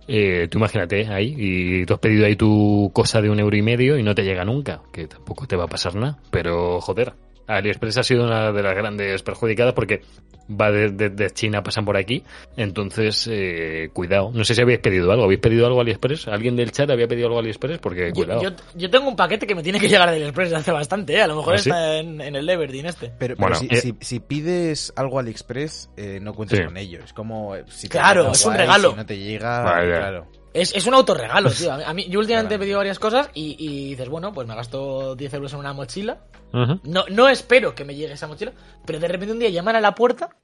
Eh, 0.07 0.47
tú 0.49 0.57
imagínate 0.57 1.07
ahí, 1.07 1.35
y 1.37 1.85
tú 1.85 1.93
has 1.93 1.99
pedido 1.99 2.25
ahí 2.25 2.35
tu 2.35 2.91
cosa 2.93 3.21
de 3.21 3.29
un 3.29 3.39
euro 3.39 3.55
y 3.55 3.61
medio 3.61 3.97
y 3.97 4.03
no 4.03 4.15
te 4.15 4.23
llega 4.23 4.43
nunca, 4.43 4.81
que 4.91 5.07
tampoco 5.07 5.47
te 5.47 5.55
va 5.55 5.65
a 5.65 5.67
pasar 5.67 5.95
nada. 5.95 6.19
Pero, 6.31 6.81
joder, 6.81 7.13
AliExpress 7.57 7.97
ha 7.97 8.03
sido 8.03 8.23
una 8.25 8.51
de 8.51 8.63
las 8.63 8.75
grandes 8.75 9.21
perjudicadas 9.23 9.73
porque 9.73 10.01
va 10.49 10.69
de, 10.71 10.89
de- 10.89 11.09
de 11.09 11.29
China, 11.31 11.63
pasan 11.63 11.85
por 11.85 11.95
aquí. 11.97 12.23
Entonces, 12.57 13.27
eh, 13.31 13.89
cuidado. 13.93 14.31
No 14.33 14.43
sé 14.43 14.53
si 14.55 14.61
habéis 14.61 14.79
pedido 14.79 15.11
algo. 15.11 15.23
¿Habéis 15.23 15.39
pedido 15.39 15.65
algo 15.65 15.79
a 15.79 15.81
AliExpress? 15.83 16.27
¿Alguien 16.27 16.55
del 16.55 16.71
chat 16.71 16.89
había 16.89 17.07
pedido 17.07 17.27
algo 17.27 17.37
a 17.37 17.41
AliExpress? 17.41 17.79
Porque, 17.79 18.07
Yo, 18.09 18.13
cuidado. 18.13 18.41
yo, 18.41 18.49
yo 18.75 18.89
tengo 18.89 19.07
un 19.07 19.15
paquete 19.15 19.47
que 19.47 19.55
me 19.55 19.63
tiene 19.63 19.79
que 19.79 19.87
llegar 19.87 20.11
del 20.11 20.23
Express 20.23 20.51
hace 20.53 20.71
bastante, 20.71 21.13
¿eh? 21.15 21.21
A 21.21 21.27
lo 21.27 21.37
mejor 21.37 21.53
¿Ah, 21.55 21.57
sí? 21.57 21.69
está 21.69 21.97
en, 21.99 22.19
en 22.21 22.35
el 22.35 22.49
Everdeen 22.49 22.85
este. 22.87 23.07
Pero, 23.17 23.35
pero 23.35 23.37
Bueno, 23.37 23.55
si, 23.55 23.67
eh, 23.67 23.77
si- 23.77 23.95
si 24.01 24.19
pides 24.19 24.91
algo 24.95 25.19
AliExpress, 25.19 25.89
eh, 25.95 26.19
no 26.21 26.33
cuentes 26.33 26.59
Sí. 26.59 26.65
con 26.65 26.75
ello. 26.77 26.99
Es 27.03 27.13
como 27.13 27.55
eh, 27.55 27.63
si 27.69 27.87
te 27.87 27.97
Claro, 27.97 28.21
llega 28.23 28.33
es 28.33 28.45
un 28.45 28.51
guay, 28.51 28.57
regalo. 28.59 28.89
Si 28.91 28.95
no 28.97 29.05
te 29.05 29.17
llega, 29.17 29.63
Vale. 29.63 29.87
claro. 29.97 30.27
Es, 30.53 30.75
es 30.75 30.85
un 30.85 30.93
autorregalo, 30.93 31.49
tío. 31.57 31.71
A 31.71 31.93
mí, 31.93 32.07
yo 32.09 32.19
últimamente 32.19 32.55
he 32.55 32.59
pedido 32.59 32.77
varias 32.77 32.99
cosas 32.99 33.29
y, 33.33 33.55
y 33.59 33.89
dices, 33.89 34.09
bueno, 34.09 34.33
pues 34.33 34.47
me 34.47 34.55
gasto 34.55 35.15
10 35.15 35.33
euros 35.33 35.53
en 35.53 35.59
una 35.59 35.73
mochila. 35.73 36.19
No, 36.53 37.05
no 37.09 37.29
espero 37.29 37.73
que 37.73 37.85
me 37.85 37.95
llegue 37.95 38.13
esa 38.13 38.27
mochila, 38.27 38.51
pero 38.85 38.99
de 38.99 39.07
repente 39.07 39.31
un 39.31 39.39
día 39.39 39.49
llaman 39.49 39.77
a 39.77 39.79
la 39.79 39.95
puerta 39.95 40.35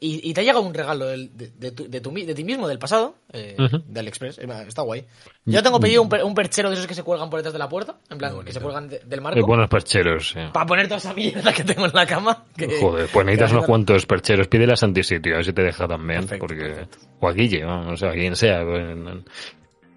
y, 0.00 0.28
y 0.30 0.32
te 0.34 0.40
ha 0.40 0.44
llegado 0.44 0.62
un 0.62 0.72
regalo 0.74 1.06
del- 1.06 1.36
de, 1.36 1.50
de 1.50 1.70
tu- 1.72 1.88
de 1.88 2.00
tu 2.00 2.10
mi- 2.10 2.24
de 2.24 2.34
ti 2.34 2.42
mismo, 2.42 2.66
del 2.66 2.78
pasado, 2.78 3.16
eh, 3.32 3.54
Ujú. 3.58 3.82
de 3.86 4.00
AliExpress. 4.00 4.38
Eh, 4.38 4.46
Está 4.66 4.82
guay. 4.82 5.04
Yo 5.44 5.62
tengo 5.62 5.78
pedido 5.78 6.00
un, 6.02 6.08
per- 6.08 6.24
un 6.24 6.34
perchero 6.34 6.68
de 6.70 6.74
esos 6.76 6.86
que 6.86 6.94
se 6.94 7.02
cuelgan 7.02 7.28
por 7.30 7.38
detrás 7.38 7.52
de 7.52 7.58
la 7.58 7.68
puerta, 7.68 7.96
en 8.08 8.18
plan, 8.18 8.42
que 8.44 8.52
se 8.52 8.60
cuelgan 8.60 8.88
de- 8.88 9.00
del 9.00 9.20
marco, 9.20 9.46
buenos 9.46 9.68
percheros. 9.68 10.30
sí. 10.30 10.40
para 10.52 10.66
poner 10.66 10.86
toda 10.88 10.98
esa 10.98 11.12
mierda 11.14 11.52
que 11.52 11.64
tengo 11.64 11.84
en 11.86 11.92
la 11.94 12.06
cama. 12.06 12.44
que- 12.56 12.80
Joder, 12.80 13.08
pues 13.12 13.26
necesitas 13.26 13.52
unos 13.52 13.66
cuantos 13.66 14.06
percheros. 14.06 14.48
Pídelas 14.48 14.82
a 14.82 14.86
Antisitio, 14.86 15.34
a 15.34 15.36
ver 15.36 15.44
si 15.44 15.52
te 15.52 15.62
deja 15.62 15.86
también. 15.86 16.20
Perfecto, 16.20 16.46
porque... 16.46 16.62
perfecto. 16.64 16.98
O 17.20 17.28
a 17.28 17.32
Guille, 17.32 17.60
¿no? 17.62 17.96
sea, 17.96 18.10
a 18.10 18.12
quien 18.14 18.34
sea. 18.36 18.64
pues, 18.64 18.96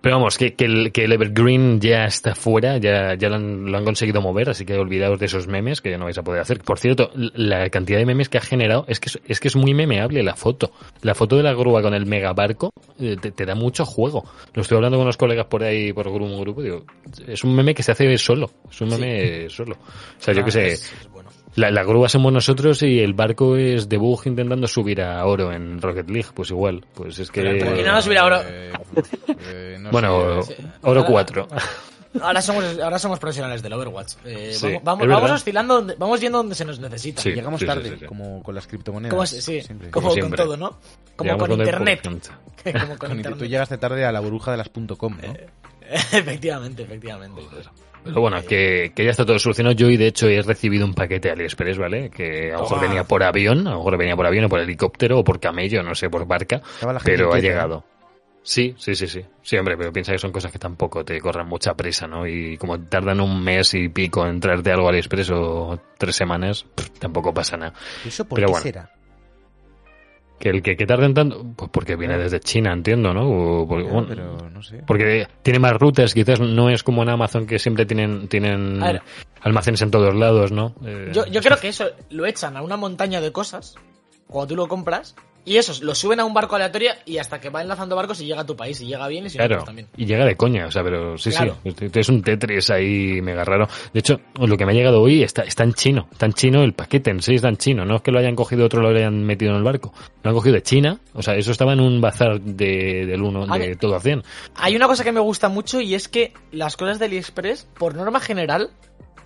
Pero 0.04 0.18
vamos, 0.18 0.38
que, 0.38 0.54
que, 0.54 0.66
el, 0.66 0.92
que 0.92 1.06
el 1.06 1.14
Evergreen 1.14 1.80
ya 1.80 2.04
está 2.04 2.36
fuera, 2.36 2.78
ya, 2.78 3.16
ya 3.16 3.30
lo, 3.30 3.36
han, 3.36 3.72
lo 3.72 3.78
han 3.78 3.86
conseguido 3.86 4.22
mover, 4.22 4.50
así 4.50 4.66
que 4.66 4.74
olvidaos 4.78 5.18
de 5.18 5.28
esos 5.28 5.48
memes 5.48 5.80
que 5.80 5.92
ya 5.92 5.98
no 5.98 6.04
vais 6.04 6.18
a 6.18 6.24
poder 6.24 6.42
hacer. 6.42 6.60
Por 6.60 6.78
cierto, 6.78 7.10
la 7.16 7.70
cantidad 7.70 8.00
de 8.00 8.06
memes 8.06 8.28
que 8.28 8.38
ha 8.38 8.42
generado 8.42 8.84
es 8.90 9.00
que 9.00 9.08
es, 9.08 9.20
es 9.26 9.40
que 9.40 9.48
es 9.48 9.56
muy 9.56 9.74
memeable 9.74 10.22
la 10.22 10.36
foto. 10.36 10.72
La 11.04 11.16
foto 11.16 11.38
de 11.38 11.44
la 11.44 11.54
grúa 11.54 11.82
con 11.82 11.94
el 11.94 12.06
megabarco 12.06 12.74
eh, 13.00 13.16
te, 13.20 13.32
te 13.32 13.46
da 13.46 13.56
mucho 13.56 13.86
juego. 13.86 14.26
Lo 14.54 14.62
estoy 14.62 14.76
hablando 14.76 14.98
con 14.98 15.04
unos 15.06 15.16
colegas 15.16 15.46
por 15.46 15.64
ahí, 15.64 15.94
por 15.94 16.06
un 16.10 16.38
grupo, 16.42 16.62
digo, 16.62 16.84
es 17.26 17.42
un 17.46 17.56
meme 17.56 17.74
que 17.74 17.82
se 17.82 17.94
hace 17.94 18.18
solo, 18.18 18.50
es 18.70 18.82
un 18.82 18.90
meme 18.90 19.50
solo. 19.50 19.76
O 19.76 20.22
sea, 20.22 20.34
yo 20.34 20.44
que 20.44 20.52
sé, 20.52 20.68
es- 20.68 20.92
es 21.00 21.10
bueno. 21.10 21.30
La, 21.56 21.72
la 21.72 21.84
grúa 21.84 22.10
somos 22.10 22.32
nosotros 22.34 22.82
y 22.84 23.00
el 23.00 23.14
barco 23.14 23.56
es 23.58 23.88
de 23.90 23.98
Bug 23.98 24.22
intentando 24.26 24.68
subir 24.68 25.02
a 25.02 25.26
oro 25.26 25.52
en 25.52 25.82
Rocket 25.82 26.10
League, 26.10 26.30
pues 26.34 26.50
igual, 26.52 26.86
pues 26.94 27.20
es 27.20 27.30
que... 27.32 27.42
Pero 27.42 27.66
¿por 27.66 27.76
qué 27.76 27.84
no 27.84 27.92
nos 27.94 28.06
hubiera 28.08 28.22
ahora- 28.24 28.44
Eh, 28.48 28.72
eh, 29.48 29.78
no 29.80 29.92
Bueno, 29.92 30.42
sé. 30.44 30.58
Oro 30.82 31.02
Ahora- 31.02 31.12
4. 31.12 31.48
Ahora 32.22 32.44
somos, 32.44 32.64
ahora 32.80 33.00
somos 33.00 33.18
profesionales 33.18 33.64
del 33.64 33.74
Overwatch. 33.74 34.14
Eh, 34.24 34.52
Sí, 34.54 34.68
vamos, 34.84 35.08
vamos, 35.08 35.32
oscilando, 35.32 35.76
donde- 35.76 35.96
vamos 35.98 36.22
yendo 36.22 36.38
donde 36.38 36.54
se 36.54 36.64
nos 36.64 36.80
necesita. 36.80 37.22
Sí. 37.24 37.32
Llegamos 37.32 37.60
sí, 37.60 37.66
tarde, 37.66 37.90
sí, 37.90 37.96
sí. 38.02 38.06
como 38.06 38.44
con 38.44 38.54
las 38.54 38.68
criptomonedas. 38.68 39.12
Como, 39.12 39.26
sí, 39.26 39.42
siempre. 39.62 39.90
como, 39.90 40.10
Como 40.10 40.22
con 40.22 40.32
todo, 40.34 40.56
¿no? 40.58 40.78
Como 41.16 41.28
Llegamos 41.32 41.48
con 41.50 41.60
internet. 41.60 42.02
como 42.64 42.98
con 43.00 43.22
Con- 43.24 43.38
Tú 43.40 43.46
llegaste 43.46 43.80
tarde 43.80 44.06
a 44.06 44.12
la 44.12 44.20
burbuja 44.20 44.52
de 44.52 44.58
las 44.58 44.70
.com, 44.70 45.18
¿no? 45.18 45.34
efectivamente, 46.12 46.84
efectivamente. 46.84 47.42
Pero 48.04 48.22
bueno, 48.22 48.38
que, 48.46 48.92
que 48.96 49.06
ya 49.06 49.12
está 49.12 49.26
todo 49.26 49.40
solucionado. 49.40 49.76
Yo, 49.76 49.90
y 49.90 49.98
de 49.98 50.08
hecho, 50.08 50.28
he 50.28 50.42
recibido 50.42 50.86
un 50.86 50.94
paquete 50.94 51.30
de 51.30 51.34
AliExpress, 51.34 51.78
¿vale? 51.78 52.10
Que 52.10 52.52
a 52.52 52.58
lo 52.58 52.64
mejor 52.64 52.82
venía 52.82 53.04
por 53.06 53.24
avión, 53.24 53.68
a 53.68 53.72
lo 53.72 53.78
mejor 53.78 53.98
venía 53.98 54.16
por 54.16 54.26
avión 54.26 54.46
o 54.46 54.50
por 54.50 54.60
helicóptero 54.60 55.20
o 55.20 55.24
por 55.24 55.40
camello, 55.40 55.84
no 55.84 55.96
sé, 55.96 56.10
por 56.10 56.28
barca, 56.28 56.62
pero 57.04 57.34
ha 57.34 57.40
llegado. 57.40 57.86
Sí, 58.46 58.76
sí, 58.78 58.94
sí, 58.94 59.08
sí. 59.08 59.22
Sí, 59.42 59.58
hombre, 59.58 59.78
pero 59.78 59.94
piensa 59.94 60.12
que 60.12 60.20
son 60.20 60.34
cosas 60.34 60.52
que 60.52 60.60
tampoco 60.60 61.06
te 61.06 61.20
corran 61.22 61.48
mucha 61.48 61.74
prisa, 61.76 62.08
¿no? 62.08 62.28
Y 62.28 62.58
como 62.58 62.78
tardan 62.78 63.22
un 63.22 63.42
mes 63.42 63.74
y 63.74 63.88
pico 63.88 64.28
en 64.28 64.42
traerte 64.42 64.70
algo 64.70 64.88
a 64.88 64.90
AliExpress 64.90 65.32
o 65.32 65.80
tres 65.98 66.16
semanas, 66.16 66.66
pff, 66.76 66.90
tampoco 67.00 67.34
pasa 67.34 67.56
nada. 67.56 67.74
¿Eso 68.06 68.26
por 68.26 68.36
Pero 68.36 68.48
qué 68.48 68.52
bueno. 68.52 68.64
será? 68.64 68.90
Que 70.44 70.50
el 70.50 70.62
que, 70.62 70.76
que 70.76 70.86
tarden 70.86 71.14
tanto, 71.14 71.42
pues 71.56 71.72
porque 71.72 71.96
viene 71.96 72.18
desde 72.18 72.42
China, 72.42 72.74
entiendo, 72.74 73.14
¿no? 73.14 73.30
O 73.62 73.66
por- 73.66 73.82
Ya, 73.82 73.90
bueno, 73.90 74.08
pero 74.10 74.50
no 74.50 74.62
sé. 74.62 74.84
Porque 74.86 75.26
tiene 75.42 75.58
más 75.58 75.72
rutas, 75.80 76.14
quizás 76.14 76.42
no 76.42 76.70
es 76.70 76.84
como 76.84 77.02
en 77.02 77.08
Amazon 77.08 77.48
que 77.48 77.60
siempre 77.60 77.86
tienen, 77.86 78.28
tienen 78.28 78.84
almacenes 79.40 79.82
en 79.84 79.90
todos 79.92 80.14
lados, 80.14 80.52
¿no? 80.52 80.76
Eh, 80.86 81.12
Yo, 81.14 81.26
yo 81.28 81.40
creo 81.40 81.58
que 81.58 81.70
eso 81.70 81.86
lo 82.10 82.26
echan 82.26 82.58
a 82.58 82.62
una 82.62 82.76
montaña 82.76 83.22
de 83.22 83.32
cosas 83.32 83.76
cuando 84.28 84.48
tú 84.50 84.56
lo 84.58 84.68
compras 84.68 85.16
y 85.46 85.58
esos 85.58 85.82
lo 85.82 85.94
suben 85.94 86.20
a 86.22 86.26
un 86.26 86.34
barco 86.34 86.56
aleatorio 86.56 86.92
y 87.06 87.18
hasta 87.18 87.40
que 87.42 87.50
va 87.50 87.62
enlazando 87.62 87.96
barcos 87.96 88.22
y 88.22 88.26
llega 88.26 88.42
a 88.42 88.46
tu 88.46 88.56
país 88.56 88.80
y 88.82 88.86
llega 88.86 89.08
bien 89.08 89.26
y 89.26 89.30
si 89.30 89.38
no, 89.38 89.48
pues 89.48 89.66
también. 89.66 89.88
y 89.98 90.06
llega 90.06 90.24
de 90.26 90.38
coña, 90.38 90.68
o 90.68 90.72
sea, 90.72 90.84
pero 90.84 91.18
sí, 91.18 91.32
Claro. 91.32 91.58
sí, 91.64 91.76
es- 91.94 92.10
un 92.10 92.22
Tetris 92.22 92.70
ahí 92.70 93.22
mega 93.22 93.44
raro. 93.44 93.68
De 93.94 94.00
hecho, 94.00 94.20
lo 94.40 94.56
que 94.58 94.66
me 94.66 94.72
ha 94.72 94.76
llegado 94.76 95.02
hoy 95.02 95.22
está, 95.24 95.42
está 95.44 95.64
en 95.64 95.74
chino, 95.74 96.08
está 96.12 96.26
en 96.28 96.34
chino 96.34 96.64
el 96.64 96.74
paquete 96.74 97.12
en 97.12 97.22
sí 97.22 97.36
está 97.36 97.50
en 97.50 97.58
chino, 97.58 97.84
no 97.86 97.98
es 97.98 98.02
que 98.02 98.12
lo 98.12 98.20
hayan 98.20 98.36
cogido 98.36 98.66
otro 98.66 98.82
lo 98.82 98.90
hayan 98.90 99.24
metido 99.24 99.52
en 99.52 99.58
el 99.58 99.64
barco, 99.64 99.94
lo 100.24 100.30
han 100.30 100.36
cogido 100.36 100.56
de 100.56 100.64
China, 100.64 101.00
o 101.14 101.22
sea, 101.22 101.36
eso 101.36 101.52
estaba 101.52 101.74
en 101.74 101.80
un 101.82 102.00
bazar 102.00 102.40
de, 102.40 103.06
del 103.06 103.22
uno, 103.22 103.46
A 103.54 103.58
de 103.58 103.76
todo 103.76 103.96
a 103.96 104.00
100. 104.00 104.24
Hay 104.56 104.76
una 104.76 104.88
cosa 104.88 105.04
que 105.04 105.12
me 105.12 105.20
gusta 105.20 105.50
mucho 105.50 105.82
y 105.82 105.94
es 105.96 106.08
que 106.08 106.34
las 106.52 106.78
cosas 106.78 107.00
de 107.00 107.06
AliExpress, 107.06 107.68
por 107.78 107.96
norma 107.96 108.20
general, 108.20 108.70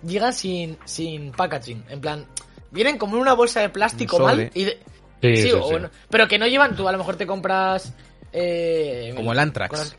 llegan 0.04 0.32
sin, 0.32 0.78
sin 0.84 1.32
packaging. 1.32 1.84
En 1.88 2.00
plan, 2.00 2.24
vienen 2.70 2.98
como 2.98 3.16
en 3.16 3.22
una 3.22 3.34
bolsa 3.34 3.60
de 3.60 3.68
plástico 3.68 4.18
mal 4.18 4.50
y 4.54 4.64
de- 4.64 4.78
Sí, 5.22 5.36
sí, 5.36 5.42
sí, 5.44 5.52
o 5.52 5.68
sí. 5.68 5.74
no- 5.80 5.90
pero 6.10 6.28
que 6.28 6.38
no 6.38 6.46
llevan, 6.46 6.76
tú 6.76 6.88
a 6.88 6.92
lo 6.92 6.98
mejor 6.98 7.16
te 7.16 7.26
compras... 7.26 7.92
eh, 8.32 9.12
Como 9.16 9.32
el 9.32 9.38
Antrax. 9.38 9.70
cosas- 9.70 9.96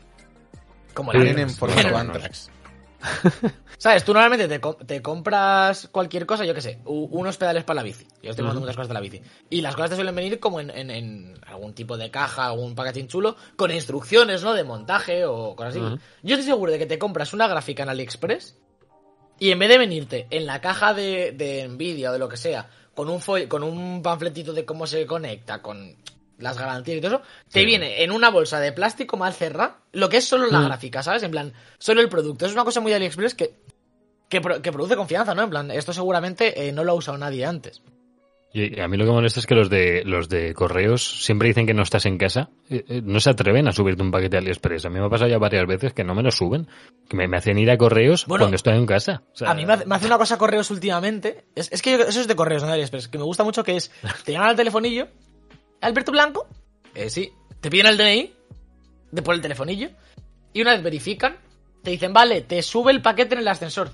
Como 0.94 1.12
el. 1.12 1.18
Vienen 1.18 1.38
en 1.38 1.48
Antrax. 1.48 1.58
formato 1.58 1.82
Bueno, 1.90 1.98
Antrax. 2.14 2.50
¿Sabes? 3.78 4.04
Tú 4.04 4.12
normalmente 4.12 4.46
te, 4.46 4.84
te 4.84 5.00
compras 5.00 5.88
cualquier 5.90 6.26
cosa, 6.26 6.44
yo 6.44 6.52
qué 6.54 6.60
sé, 6.60 6.80
unos 6.84 7.38
pedales 7.38 7.64
para 7.64 7.76
la 7.76 7.82
bici. 7.82 8.04
Yo 8.22 8.30
estoy 8.30 8.42
comprando 8.44 8.60
muchas 8.60 8.76
cosas 8.76 8.88
de 8.88 8.94
la 8.94 9.00
bici. 9.00 9.22
Y 9.48 9.62
las 9.62 9.74
cosas 9.74 9.90
te 9.90 9.96
suelen 9.96 10.14
venir 10.14 10.38
como 10.38 10.60
en, 10.60 10.68
en- 10.70 10.90
en 10.90 11.34
algún 11.46 11.72
tipo 11.72 11.96
de 11.96 12.10
caja, 12.10 12.46
algún 12.46 12.74
packaging 12.74 13.08
chulo, 13.08 13.36
con 13.56 13.70
instrucciones, 13.70 14.42
¿no? 14.42 14.52
De 14.52 14.64
montaje 14.64 15.24
o 15.24 15.56
cosas 15.56 15.76
así. 15.76 15.80
Yo 16.22 16.34
estoy 16.34 16.42
seguro 16.50 16.72
de 16.72 16.78
que 16.78 16.84
te 16.86 16.98
compras 16.98 17.32
una 17.32 17.48
gráfica 17.48 17.84
en 17.84 17.88
AliExpress 17.88 18.58
y 19.38 19.50
en 19.50 19.58
vez 19.58 19.70
de 19.70 19.78
venirte 19.78 20.26
en 20.28 20.44
la 20.44 20.60
caja 20.60 20.92
de, 20.92 21.32
de 21.32 21.66
Nvidia 21.66 22.10
o 22.10 22.12
de 22.12 22.18
lo 22.18 22.28
que 22.28 22.36
sea, 22.36 22.68
con 23.04 23.08
un, 23.10 23.46
con 23.48 23.62
un 23.62 24.02
panfletito 24.02 24.52
de 24.52 24.64
cómo 24.64 24.86
se 24.86 25.06
conecta, 25.06 25.62
con 25.62 25.96
las 26.38 26.58
garantías 26.58 26.98
y 26.98 27.00
todo 27.00 27.16
eso, 27.16 27.22
te 27.50 27.60
Sí. 27.60 27.66
viene 27.66 28.02
en 28.02 28.12
una 28.12 28.30
bolsa 28.30 28.60
de 28.60 28.72
plástico 28.72 29.16
mal 29.16 29.32
cerrada, 29.34 29.78
lo 29.92 30.08
que 30.08 30.18
es 30.18 30.24
solo 30.26 30.46
la 30.46 30.60
Mm. 30.60 30.64
gráfica, 30.64 31.02
¿sabes? 31.02 31.22
En 31.22 31.30
plan, 31.30 31.52
solo 31.78 32.00
el 32.00 32.08
producto. 32.08 32.46
Es 32.46 32.52
una 32.52 32.64
cosa 32.64 32.80
muy 32.80 32.90
de 32.90 32.96
AliExpress 32.96 33.34
que, 33.34 33.54
que 34.28 34.40
produce 34.72 34.96
confianza, 34.96 35.34
¿no? 35.34 35.42
En 35.42 35.50
plan, 35.50 35.70
esto 35.70 35.92
seguramente 35.92 36.68
eh, 36.68 36.72
no 36.72 36.84
lo 36.84 36.92
ha 36.92 36.94
usado 36.94 37.18
nadie 37.18 37.44
antes. 37.44 37.82
Y 38.52 38.80
a 38.80 38.88
mí 38.88 38.96
lo 38.96 39.04
que 39.04 39.10
me 39.10 39.14
molesta 39.16 39.38
es 39.38 39.46
que 39.46 39.54
los 39.54 39.70
de 39.70 40.02
los 40.04 40.28
de 40.28 40.54
correos 40.54 41.24
siempre 41.24 41.46
dicen 41.46 41.66
que 41.66 41.74
no 41.74 41.82
estás 41.82 42.04
en 42.06 42.18
casa. 42.18 42.50
Eh, 42.68 42.84
eh, 42.88 43.02
No 43.04 43.20
se 43.20 43.30
atreven 43.30 43.68
a 43.68 43.72
subirte 43.72 44.02
un 44.02 44.10
paquete 44.10 44.38
AliExpress. 44.38 44.86
A 44.86 44.90
mí 44.90 44.98
me 44.98 45.06
ha 45.06 45.08
pasado 45.08 45.30
ya 45.30 45.38
varias 45.38 45.66
veces 45.68 45.92
que 45.92 46.02
no 46.02 46.16
me 46.16 46.22
lo 46.24 46.32
suben. 46.32 46.66
Que 47.08 47.16
me, 47.16 47.28
me 47.28 47.36
hacen 47.36 47.58
ir 47.58 47.70
a 47.70 47.78
correos 47.78 48.26
Bueno, 48.26 48.42
cuando 48.42 48.56
estoy 48.56 48.76
en 48.76 48.86
casa. 48.86 49.22
O 49.32 49.36
sea, 49.36 49.50
A 49.50 49.54
mí 49.54 49.64
me 49.64 49.74
hace, 49.74 49.86
me 49.86 49.94
hace 49.94 50.06
una 50.06 50.18
cosa 50.18 50.36
correos 50.36 50.68
últimamente. 50.72 51.44
Es, 51.54 51.70
es 51.70 51.80
que 51.80 51.92
yo- 51.92 52.02
eso 52.02 52.20
es 52.20 52.26
de 52.26 52.34
correos, 52.34 52.62
no 52.62 52.68
de 52.68 52.74
AliExpress. 52.74 53.06
Que 53.06 53.18
me 53.18 53.24
gusta 53.24 53.44
mucho 53.44 53.62
que 53.62 53.76
es. 53.76 53.92
Te 54.24 54.32
llaman 54.32 54.48
al 54.48 54.56
telefonillo. 54.56 55.06
Alberto 55.80 56.10
Blanco. 56.10 56.48
Eh, 56.94 57.08
sí. 57.08 57.32
Te 57.60 57.70
piden 57.70 57.86
el 57.86 57.96
DNI. 57.98 58.32
De 59.12 59.22
por 59.22 59.34
el 59.36 59.40
telefonillo. 59.42 59.90
Y 60.52 60.62
una 60.62 60.72
vez 60.72 60.82
verifican. 60.82 61.36
Te 61.84 61.92
dicen, 61.92 62.12
vale, 62.12 62.40
te 62.42 62.62
sube 62.62 62.90
el 62.90 63.00
paquete 63.00 63.34
en 63.36 63.42
el 63.42 63.48
ascensor. 63.48 63.90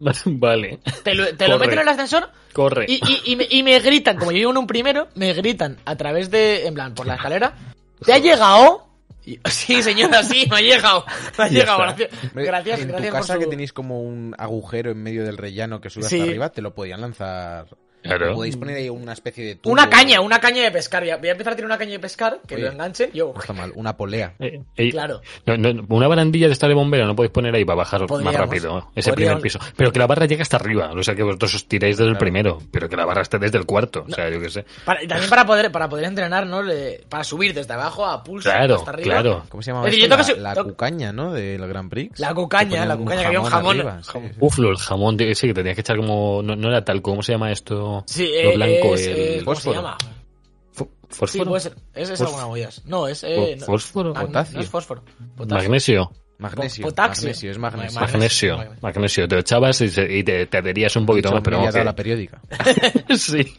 Vale, 0.24 0.80
Te 1.04 1.14
lo, 1.14 1.36
te 1.36 1.46
lo 1.48 1.58
meten 1.58 1.74
en 1.74 1.82
el 1.82 1.88
ascensor. 1.88 2.30
corre. 2.52 2.86
Y, 2.88 2.94
y- 3.06 3.32
y 3.32 3.36
me, 3.36 3.46
y 3.50 3.62
me 3.62 3.78
gritan, 3.80 4.16
como 4.16 4.32
yo 4.32 4.38
vivo 4.38 4.50
en 4.50 4.56
un 4.56 4.66
primero, 4.66 5.08
me 5.14 5.32
gritan 5.34 5.76
a 5.84 5.96
través 5.96 6.30
de. 6.30 6.66
En 6.66 6.74
plan, 6.74 6.94
por 6.94 7.06
la 7.06 7.14
escalera. 7.16 7.54
¿Te 8.04 8.12
ha 8.14 8.18
llegado? 8.18 8.86
Y- 9.26 9.38
sí, 9.50 9.82
señora, 9.82 10.22
sí, 10.22 10.46
me 10.50 10.56
ha 10.56 10.60
llegado. 10.60 11.04
Me 11.36 11.44
ha 11.44 11.48
llegado. 11.48 11.78
Gracias, 11.80 12.10
gracias, 12.34 12.80
en 12.80 12.88
gracias 12.88 13.10
tu 13.10 13.16
casa 13.18 13.34
por 13.34 13.42
que 13.44 13.50
tenéis 13.50 13.72
como 13.74 14.00
un 14.02 14.34
agujero 14.38 14.90
en 14.90 15.02
medio 15.02 15.24
del 15.24 15.36
rellano 15.36 15.80
que 15.80 15.90
sube 15.90 16.04
Sí. 16.04 16.16
hasta 16.18 16.30
arriba, 16.30 16.48
te 16.50 16.62
lo 16.62 16.74
podían 16.74 17.02
lanzar. 17.02 17.66
Claro. 18.16 18.34
Podéis 18.34 18.56
poner 18.56 18.76
ahí 18.76 18.88
una 18.88 19.12
especie 19.12 19.44
de 19.44 19.54
tubo. 19.56 19.72
Una 19.72 19.88
caña, 19.88 20.20
una 20.20 20.40
caña 20.40 20.62
de 20.64 20.70
pescar. 20.70 21.02
Voy 21.18 21.28
a 21.28 21.32
empezar 21.32 21.52
a 21.52 21.56
tirar 21.56 21.66
una 21.66 21.78
caña 21.78 21.92
de 21.92 21.98
pescar, 22.00 22.40
que 22.46 22.56
Oye. 22.56 22.64
lo 22.64 22.72
enganche. 22.72 23.10
Yo, 23.14 23.32
No 23.34 23.40
está 23.40 23.52
mal, 23.52 23.72
una 23.74 23.96
polea. 23.96 24.34
Eh, 24.40 24.60
eh, 24.76 24.90
claro. 24.90 25.20
no, 25.46 25.56
no, 25.56 25.84
una 25.88 26.08
barandilla 26.08 26.46
de 26.46 26.52
esta 26.52 26.66
de 26.68 26.74
bombero 26.74 27.06
no 27.06 27.14
podéis 27.16 27.32
poner 27.32 27.54
ahí 27.54 27.64
para 27.64 27.76
bajar 27.76 28.00
más 28.22 28.34
rápido 28.34 28.90
ese 28.94 29.10
Podríamos. 29.10 29.40
primer 29.40 29.42
piso. 29.42 29.58
Pero 29.76 29.92
que 29.92 29.98
la 29.98 30.06
barra 30.06 30.26
llegue 30.26 30.42
hasta 30.42 30.56
arriba. 30.56 30.90
O 30.94 31.02
sea, 31.02 31.14
que 31.14 31.22
vosotros 31.22 31.54
os 31.54 31.66
tiráis 31.68 31.96
desde 31.96 32.10
el 32.10 32.18
primero, 32.18 32.58
pero 32.70 32.88
que 32.88 32.96
la 32.96 33.04
barra 33.04 33.22
esté 33.22 33.38
desde 33.38 33.58
el 33.58 33.66
cuarto. 33.66 34.04
O 34.08 34.12
sea, 34.12 34.28
yo 34.28 34.40
qué 34.40 34.50
sé. 34.50 34.64
Para- 34.84 35.02
y 35.02 35.06
también 35.08 35.30
para 35.30 35.46
poder, 35.46 35.70
para 35.72 35.88
poder 35.88 36.06
entrenar, 36.06 36.46
¿no? 36.46 36.62
Le- 36.62 37.04
para 37.08 37.24
subir 37.24 37.54
desde 37.54 37.72
abajo 37.74 38.04
a 38.06 38.22
pulso 38.24 38.50
Claro, 38.50 38.76
hasta 38.76 38.90
arriba. 38.90 39.14
claro. 39.14 39.42
¿Cómo 39.48 39.62
se 39.62 39.70
llama? 39.72 39.88
Es 39.88 39.94
esto? 39.96 40.36
la, 40.40 40.54
cucaña, 40.54 41.12
¿no? 41.12 41.32
Del 41.32 41.66
Grand 41.68 41.88
Prix. 41.90 42.18
La 42.18 42.34
cucaña, 42.34 42.84
la 42.86 42.96
cucaña, 42.96 43.20
que 43.20 43.26
había 43.26 43.40
un 43.40 43.46
jamón. 43.46 43.76
arriba, 43.76 44.00
Jamón. 44.04 44.28
sí. 44.30 44.36
Uf, 44.40 44.58
lo- 44.58 44.70
el 44.70 44.76
jamón, 44.78 45.16
sí, 45.34 45.46
que 45.48 45.54
tenías 45.54 45.74
que 45.74 45.80
echar 45.82 45.96
como. 45.96 46.42
No, 46.42 46.56
no 46.56 46.68
era 46.68 46.84
tal, 46.84 47.02
¿cómo 47.02 47.22
se 47.22 47.32
llama 47.32 47.50
esto? 47.52 47.99
Sí, 48.06 48.26
lo 48.42 48.50
eh, 48.50 48.56
blanco, 48.56 48.94
es, 48.94 49.06
el. 49.06 49.16
eh, 49.18 49.42
¿Cómo 49.44 49.54
se 49.56 49.62
fósforo. 49.62 49.76
llama? 49.76 49.98
fo- 50.74 50.88
Sí, 51.10 51.16
¿Fósforo? 51.16 51.50
puede 51.50 51.60
ser. 51.60 51.74
Es, 51.94 52.10
es 52.10 52.20
Fos- 52.20 52.26
alguna 52.26 52.46
movidas. 52.46 52.82
No, 52.86 53.08
es. 53.08 53.24
Eh, 53.24 53.58
¿Fósforo? 53.64 54.12
Potasio. 54.14 54.56
No 54.56 54.62
es 54.62 54.68
fósforo. 54.68 55.04
Potasio. 55.36 55.68
Magnesio. 55.68 56.12
Magnesio. 56.38 56.84
Potaxio. 56.86 57.24
Magnesio, 57.26 57.50
es 57.50 57.58
magnesio. 57.58 58.00
Magnesio. 58.00 58.56
Magnesio. 58.56 58.80
Magnesio. 58.82 59.28
Te 59.28 59.34
lo 59.34 59.40
echabas 59.42 59.80
y, 59.82 59.88
se- 59.90 60.10
y 60.16 60.24
te, 60.24 60.46
te 60.46 60.56
adherías 60.58 60.96
un 60.96 61.04
poquito 61.04 61.30
más, 61.32 61.42
pero 61.42 61.58
me 61.58 61.66
había 61.68 61.70
vamos 61.70 61.74
dado 61.74 61.82
que- 61.82 61.84
la 61.84 61.96
periódica. 61.96 62.40
sí. 63.18 63.54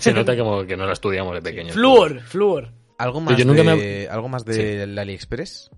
Se 0.00 0.12
nota 0.12 0.36
como 0.36 0.64
que 0.66 0.76
no 0.76 0.84
la 0.86 0.94
estudiamos 0.94 1.34
de 1.34 1.42
pequeños. 1.42 1.74
Flúor, 1.74 2.20
flúor. 2.22 2.72
¿Algo 2.98 3.20
más, 3.20 3.36
Yo 3.36 3.44
nunca 3.44 3.62
de, 3.62 3.76
me- 3.76 4.08
¿algo 4.12 4.28
más 4.28 4.44
del 4.44 4.98
AliExpress? 4.98 5.70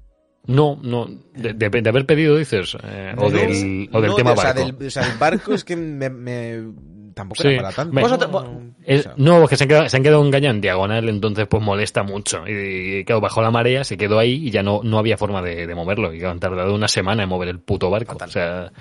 No, 0.46 0.78
no. 0.82 1.06
De, 1.34 1.52
de- 1.52 1.68
de 1.82 1.88
haber 1.90 2.06
pedido, 2.06 2.36
dices. 2.38 2.74
eh, 2.84 3.12
o 3.18 3.20
No, 3.24 3.30
del, 3.30 3.90
o 3.92 4.00
del 4.00 4.10
no, 4.10 4.16
tema 4.16 4.32
o 4.32 4.36
sea, 4.36 4.54
barco. 4.54 4.72
del, 4.78 4.86
o 4.86 4.90
sea, 4.90 5.06
el 5.12 5.18
barco 5.18 5.52
es 5.52 5.62
que 5.64 5.76
me, 5.76 6.08
me- 6.08 6.62
tampoco 7.20 7.42
Sí, 7.42 7.48
era 7.48 7.62
para 7.62 7.74
tanto. 7.76 7.92
me- 7.94 8.02
Vosotros- 8.02 8.30
¿no? 8.30 8.60
Es- 8.84 9.00
O 9.00 9.02
sea, 9.02 9.14
no, 9.16 9.42
es 9.44 9.48
que 9.50 9.56
se 9.56 9.64
han, 9.64 9.68
quedado, 9.68 9.88
se 9.88 9.96
han 9.96 10.02
quedado 10.02 10.24
engañados 10.24 10.54
en 10.56 10.60
diagonal, 10.60 11.08
entonces 11.08 11.46
pues 11.48 11.62
molesta 11.62 12.02
mucho. 12.02 12.46
Y, 12.48 12.98
y, 13.00 13.04
claro, 13.04 13.20
bajó 13.20 13.42
la 13.42 13.50
marea, 13.50 13.84
se 13.84 13.96
quedó 13.96 14.18
ahí 14.18 14.46
y 14.46 14.50
ya 14.50 14.62
no, 14.62 14.80
no 14.82 14.98
había 14.98 15.16
forma 15.16 15.42
de, 15.42 15.66
de 15.66 15.74
moverlo. 15.74 16.12
Y 16.14 16.22
han 16.24 16.40
tardado 16.40 16.74
una 16.74 16.88
semana 16.88 17.22
en 17.22 17.28
mover 17.28 17.48
el 17.48 17.60
puto 17.60 17.90
barco. 17.90 18.12
Fatal. 18.12 18.28
O 18.28 18.32
sea. 18.32 18.72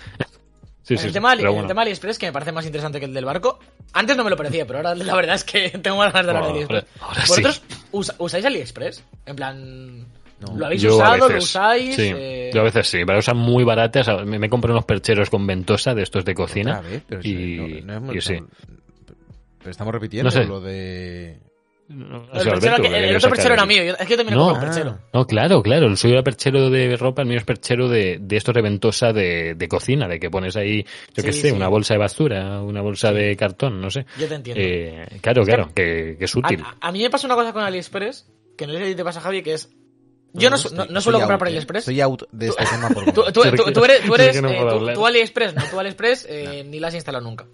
sí, 0.83 0.93
En 0.95 0.99
sí, 0.99 1.07
el, 1.07 1.13
tema, 1.13 1.33
el 1.33 1.47
bueno. 1.47 1.67
tema 1.67 1.81
AliExpress, 1.83 2.17
que 2.17 2.25
me 2.27 2.31
parece 2.33 2.51
más 2.51 2.65
interesante 2.65 2.99
que 2.99 3.05
el 3.05 3.13
del 3.13 3.25
barco. 3.25 3.59
Antes 3.93 4.15
no 4.17 4.23
me 4.23 4.29
lo 4.29 4.37
parecía, 4.37 4.65
pero 4.65 4.79
ahora 4.79 4.95
la 4.95 5.15
verdad 5.15 5.35
es 5.35 5.43
que 5.43 5.69
tengo 5.83 5.97
más 5.97 6.11
ganas 6.13 6.25
de 6.25 6.31
hablar 6.31 6.43
de 6.45 6.49
AliExpress. 6.51 6.85
ahora. 7.01 7.21
¿Vosotros 7.27 7.61
usa- 7.91 8.15
usáis 8.19 8.45
AliExpress? 8.45 9.03
En 9.25 9.35
plan. 9.35 10.05
No. 10.39 10.57
¿Lo 10.57 10.65
habéis 10.67 10.81
Yo 10.81 10.91
a 10.93 10.95
usado? 10.95 11.17
¿Lo 11.17 11.27
veces, 11.27 11.43
usáis? 11.43 11.95
Sí, 11.95 12.11
Eh, 12.15 12.51
yo 12.53 12.61
a 12.61 12.63
veces 12.63 12.87
sí, 12.87 12.99
pero 13.05 13.21
son 13.21 13.37
muy 13.37 13.63
baratas. 13.63 14.07
Me, 14.25 14.39
me 14.39 14.49
compré 14.49 14.71
unos 14.71 14.85
percheros 14.85 15.29
con 15.29 15.45
ventosa 15.45 15.93
de 15.93 16.03
estos 16.03 16.23
de 16.23 16.33
cocina. 16.33 16.79
vez, 16.81 17.03
pero 17.07 17.21
y, 17.23 17.81
no- 17.83 17.85
no 17.85 17.93
hemos- 17.97 18.15
y 18.15 18.21
sí. 18.21 18.37
Pero 19.59 19.71
estamos 19.71 19.93
repitiendo 19.93 20.25
No 20.27 20.31
sé. 20.31 20.45
lo 20.45 20.61
de... 20.61 21.37
No, 21.89 22.17
el, 22.17 22.29
perchero 22.29 22.75
Alberto, 22.75 22.81
que- 22.83 23.15
otro 23.17 23.29
perchero 23.31 23.53
era 23.55 23.65
mío. 23.65 23.81
Es 23.81 23.97
que 23.97 24.09
yo 24.11 24.17
también 24.17 24.37
No. 24.37 24.53
un 24.53 24.59
perchero. 24.59 24.97
Ah. 24.99 25.09
No, 25.11 25.25
claro, 25.25 25.63
claro. 25.63 25.87
El 25.87 25.97
suyo 25.97 26.13
era 26.13 26.23
perchero 26.23 26.69
de 26.69 26.95
ropa, 26.95 27.23
el 27.23 27.27
mío 27.27 27.39
es 27.39 27.43
perchero 27.43 27.89
de, 27.89 28.19
de 28.21 28.37
estos 28.37 28.53
de 28.53 28.61
ventosa 28.61 29.11
de, 29.11 29.55
de 29.55 29.67
cocina, 29.67 30.07
de 30.07 30.19
que 30.19 30.29
pones 30.29 30.55
ahí, 30.55 30.85
yo 31.15 31.23
qué 31.23 31.33
Sí, 31.33 31.41
sé, 31.41 31.49
sí. 31.49 31.55
una 31.55 31.67
bolsa 31.67 31.95
de 31.95 31.97
basura, 31.97 32.61
una 32.61 32.81
bolsa 32.81 33.11
de 33.11 33.35
cartón, 33.35 33.81
no 33.81 33.89
sé. 33.89 34.05
Yo 34.19 34.27
te 34.27 34.35
entiendo. 34.35 34.61
Eh, 34.63 35.07
claro, 35.19 35.43
claro, 35.43 35.71
que, 35.73 36.15
que 36.19 36.25
es 36.25 36.35
útil. 36.35 36.61
A, 36.63 36.87
a 36.87 36.91
mí 36.91 37.01
me 37.01 37.09
pasa 37.09 37.25
una 37.25 37.35
cosa 37.35 37.51
con 37.53 37.63
AliExpress, 37.63 38.27
que 38.55 38.67
no 38.67 38.73
sé 38.73 38.85
si 38.85 38.95
te 38.95 39.03
pasa, 39.03 39.19
Javi, 39.19 39.41
que 39.41 39.53
es. 39.53 39.67
Yo 40.33 40.49
no, 40.49 40.57
su- 40.57 40.73
no, 40.75 40.85
no 40.85 41.01
suelo 41.01 41.19
comprar 41.19 41.35
out, 41.35 41.39
por 41.39 41.47
eh. 41.47 41.51
AliExpress. 41.51 41.79
Estoy 41.87 42.01
out 42.01 42.23
de 42.31 42.47
este 42.47 42.65
tema 42.65 42.89
por 42.89 43.05
Tú, 43.13 43.23
tú- 43.23 43.31
tú- 43.31 43.71
tú 43.73 43.83
eres, 43.85 44.01
tú, 44.05 44.15
eres, 44.15 44.41
no 44.41 44.49
eh, 44.49 44.93
tú- 44.93 45.05
AliExpress, 45.05 45.55
no, 45.55 45.63
tú 45.71 45.79
AliExpress 45.79 46.25
eh, 46.29 46.63
ni 46.67 46.79
la 46.79 46.89
has 46.89 46.95
instalado 46.95 47.23
nunca. 47.25 47.45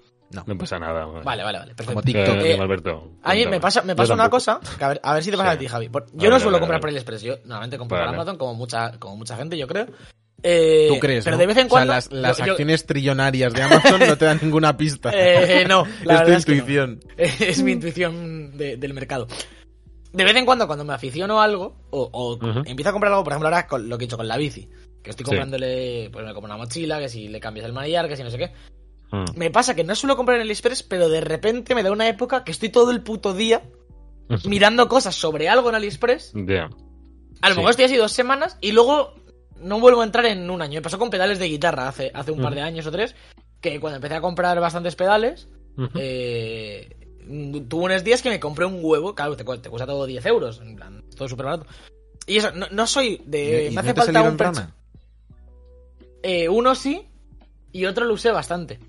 No 0.45 0.57
pasa 0.57 0.77
nada. 0.79 1.05
Vale, 1.05 1.43
vale, 1.43 1.59
vale, 1.59 1.75
perfecto. 1.75 1.93
Como 1.93 2.01
TikTok. 2.01 2.35
Eh, 2.43 2.51
Eh, 2.55 2.59
Alberto, 2.59 3.11
A 3.23 3.33
mí 3.35 3.45
me 3.45 3.59
pasa, 3.61 3.83
me 3.83 3.95
pasa 3.95 4.13
una 4.15 4.29
cosa, 4.29 4.59
que 4.77 4.83
a 4.83 4.89
ver, 4.89 4.99
a 5.01 5.13
ver 5.13 5.23
si 5.23 5.31
te 5.31 5.37
pasa 5.37 5.51
Sí. 5.51 5.55
a 5.55 5.59
ti, 5.59 5.67
Javi. 5.67 5.87
Por- 5.89 6.07
yo 6.07 6.11
Vale, 6.17 6.29
no 6.29 6.39
suelo 6.39 6.51
vale, 6.57 6.59
comprar 6.61 6.75
vale. 6.77 6.81
por 6.81 6.89
AliExpress, 6.89 7.21
yo 7.21 7.35
normalmente 7.45 7.77
compro 7.77 7.97
por 7.97 8.05
Vale. 8.05 8.17
Amazon 8.17 8.37
como 8.37 8.53
mucha, 8.55 8.91
como 8.99 9.15
mucha 9.17 9.37
gente, 9.37 9.57
yo 9.57 9.67
creo. 9.67 9.87
Eh, 10.43 10.87
¿Tú 10.89 10.99
crees, 10.99 11.23
Pero 11.23 11.37
no? 11.37 11.39
de 11.41 11.47
vez 11.47 11.57
en 11.57 11.69
cuando... 11.69 11.93
O 11.93 12.01
sea, 12.01 12.11
las, 12.11 12.21
las 12.21 12.37
yo- 12.39 12.45
yo- 12.47 12.51
acciones 12.53 12.85
trillonarias 12.85 13.53
de 13.53 13.61
Amazon 13.63 13.99
no 13.99 14.17
te 14.17 14.25
dan 14.25 14.39
ninguna 14.41 14.75
pista. 14.75 15.09
Eh, 15.15 15.65
no, 15.67 15.85
la 16.03 16.15
es 16.15 16.23
tu 16.25 16.31
es 16.31 16.47
no. 16.47 16.53
intuición. 16.53 16.99
es 17.17 17.63
mi 17.63 17.71
intuición 17.71 18.57
de- 18.57 18.77
del 18.77 18.93
mercado. 18.93 19.27
De 20.15 20.23
vez 20.23 20.35
en 20.35 20.45
cuando, 20.45 20.65
cuando 20.67 20.85
me 20.85 20.93
aficiono 20.93 21.41
a 21.41 21.43
algo, 21.43 21.75
o, 21.91 22.39
empiezo 22.65 22.89
a 22.89 22.93
comprar 22.93 23.11
algo, 23.11 23.23
por 23.23 23.33
ejemplo, 23.33 23.47
ahora 23.47 23.67
con 23.67 23.89
lo 23.89 23.97
que 23.97 24.05
he 24.05 24.07
hecho 24.07 24.17
con 24.17 24.27
la 24.27 24.37
bici, 24.37 24.69
que 25.03 25.09
estoy 25.09 25.23
Sí. 25.25 25.29
comprándole, 25.29 26.09
pues 26.11 26.25
me 26.25 26.33
compro 26.33 26.47
una 26.53 26.57
mochila, 26.57 26.99
que 26.99 27.09
si 27.09 27.27
le 27.27 27.39
cambias 27.39 27.65
el 27.65 27.73
manillar, 27.73 28.07
que 28.07 28.15
si 28.15 28.23
no 28.23 28.29
sé 28.29 28.37
qué. 28.37 28.51
Mm. 29.11 29.25
Me 29.37 29.51
pasa 29.51 29.75
que 29.75 29.83
no 29.83 29.93
suelo 29.93 30.15
comprar 30.15 30.37
en 30.37 30.43
AliExpress, 30.43 30.83
pero 30.83 31.09
de 31.09 31.21
repente 31.21 31.75
me 31.75 31.83
da 31.83 31.91
una 31.91 32.07
época 32.07 32.43
que 32.43 32.51
estoy 32.51 32.69
todo 32.69 32.91
el 32.91 33.01
puto 33.03 33.33
día 33.33 33.61
mirando 34.45 34.87
cosas 34.87 35.15
sobre 35.15 35.49
algo 35.49 35.69
en 35.69 35.75
AliExpress. 35.75 36.31
Ya. 36.33 36.69
A 37.41 37.49
lo 37.49 37.53
Sí. 37.55 37.59
mejor 37.59 37.71
estoy 37.71 37.85
así 37.85 37.97
dos 37.97 38.11
semanas 38.13 38.57
y 38.61 38.71
luego 38.71 39.13
no 39.61 39.79
vuelvo 39.79 40.01
a 40.01 40.05
entrar 40.05 40.25
en 40.25 40.49
un 40.49 40.61
año. 40.61 40.75
Me 40.75 40.81
pasó 40.81 40.97
con 40.97 41.09
pedales 41.09 41.39
de 41.39 41.47
guitarra 41.49 41.87
hace, 41.89 42.09
hace 42.13 42.31
un 42.31 42.41
par 42.41 42.55
de 42.55 42.61
años 42.61 42.87
o 42.87 42.91
tres, 42.91 43.15
que 43.61 43.79
cuando 43.79 43.97
empecé 43.97 44.15
a 44.15 44.21
comprar 44.21 44.59
bastantes 44.59 44.95
pedales, 44.95 45.47
eh, 45.95 47.04
tuve 47.67 47.85
unos 47.85 48.03
días 48.03 48.21
que 48.21 48.29
me 48.29 48.39
compré 48.39 48.65
un 48.65 48.79
huevo, 48.81 49.15
claro, 49.15 49.35
te, 49.35 49.43
te 49.43 49.69
cuesta 49.69 49.85
todo 49.85 50.05
10 50.05 50.25
euros, 50.25 50.61
en 50.61 50.75
plan, 50.75 51.03
todo 51.15 51.27
súper 51.27 51.45
barato. 51.45 51.65
Y 52.27 52.37
eso, 52.37 52.51
no, 52.51 52.67
no 52.71 52.87
soy 52.87 53.21
de... 53.25 53.69
¿Y 53.69 53.73
me 53.73 53.81
hace 53.81 53.93
te 53.93 54.01
falta 54.01 54.23
un 54.23 54.37
rana? 54.37 54.75
Eh, 56.23 56.49
uno 56.49 56.73
sí 56.73 57.07
y 57.71 57.85
otro 57.85 58.05
lo 58.05 58.13
usé 58.13 58.31
bastante. 58.31 58.79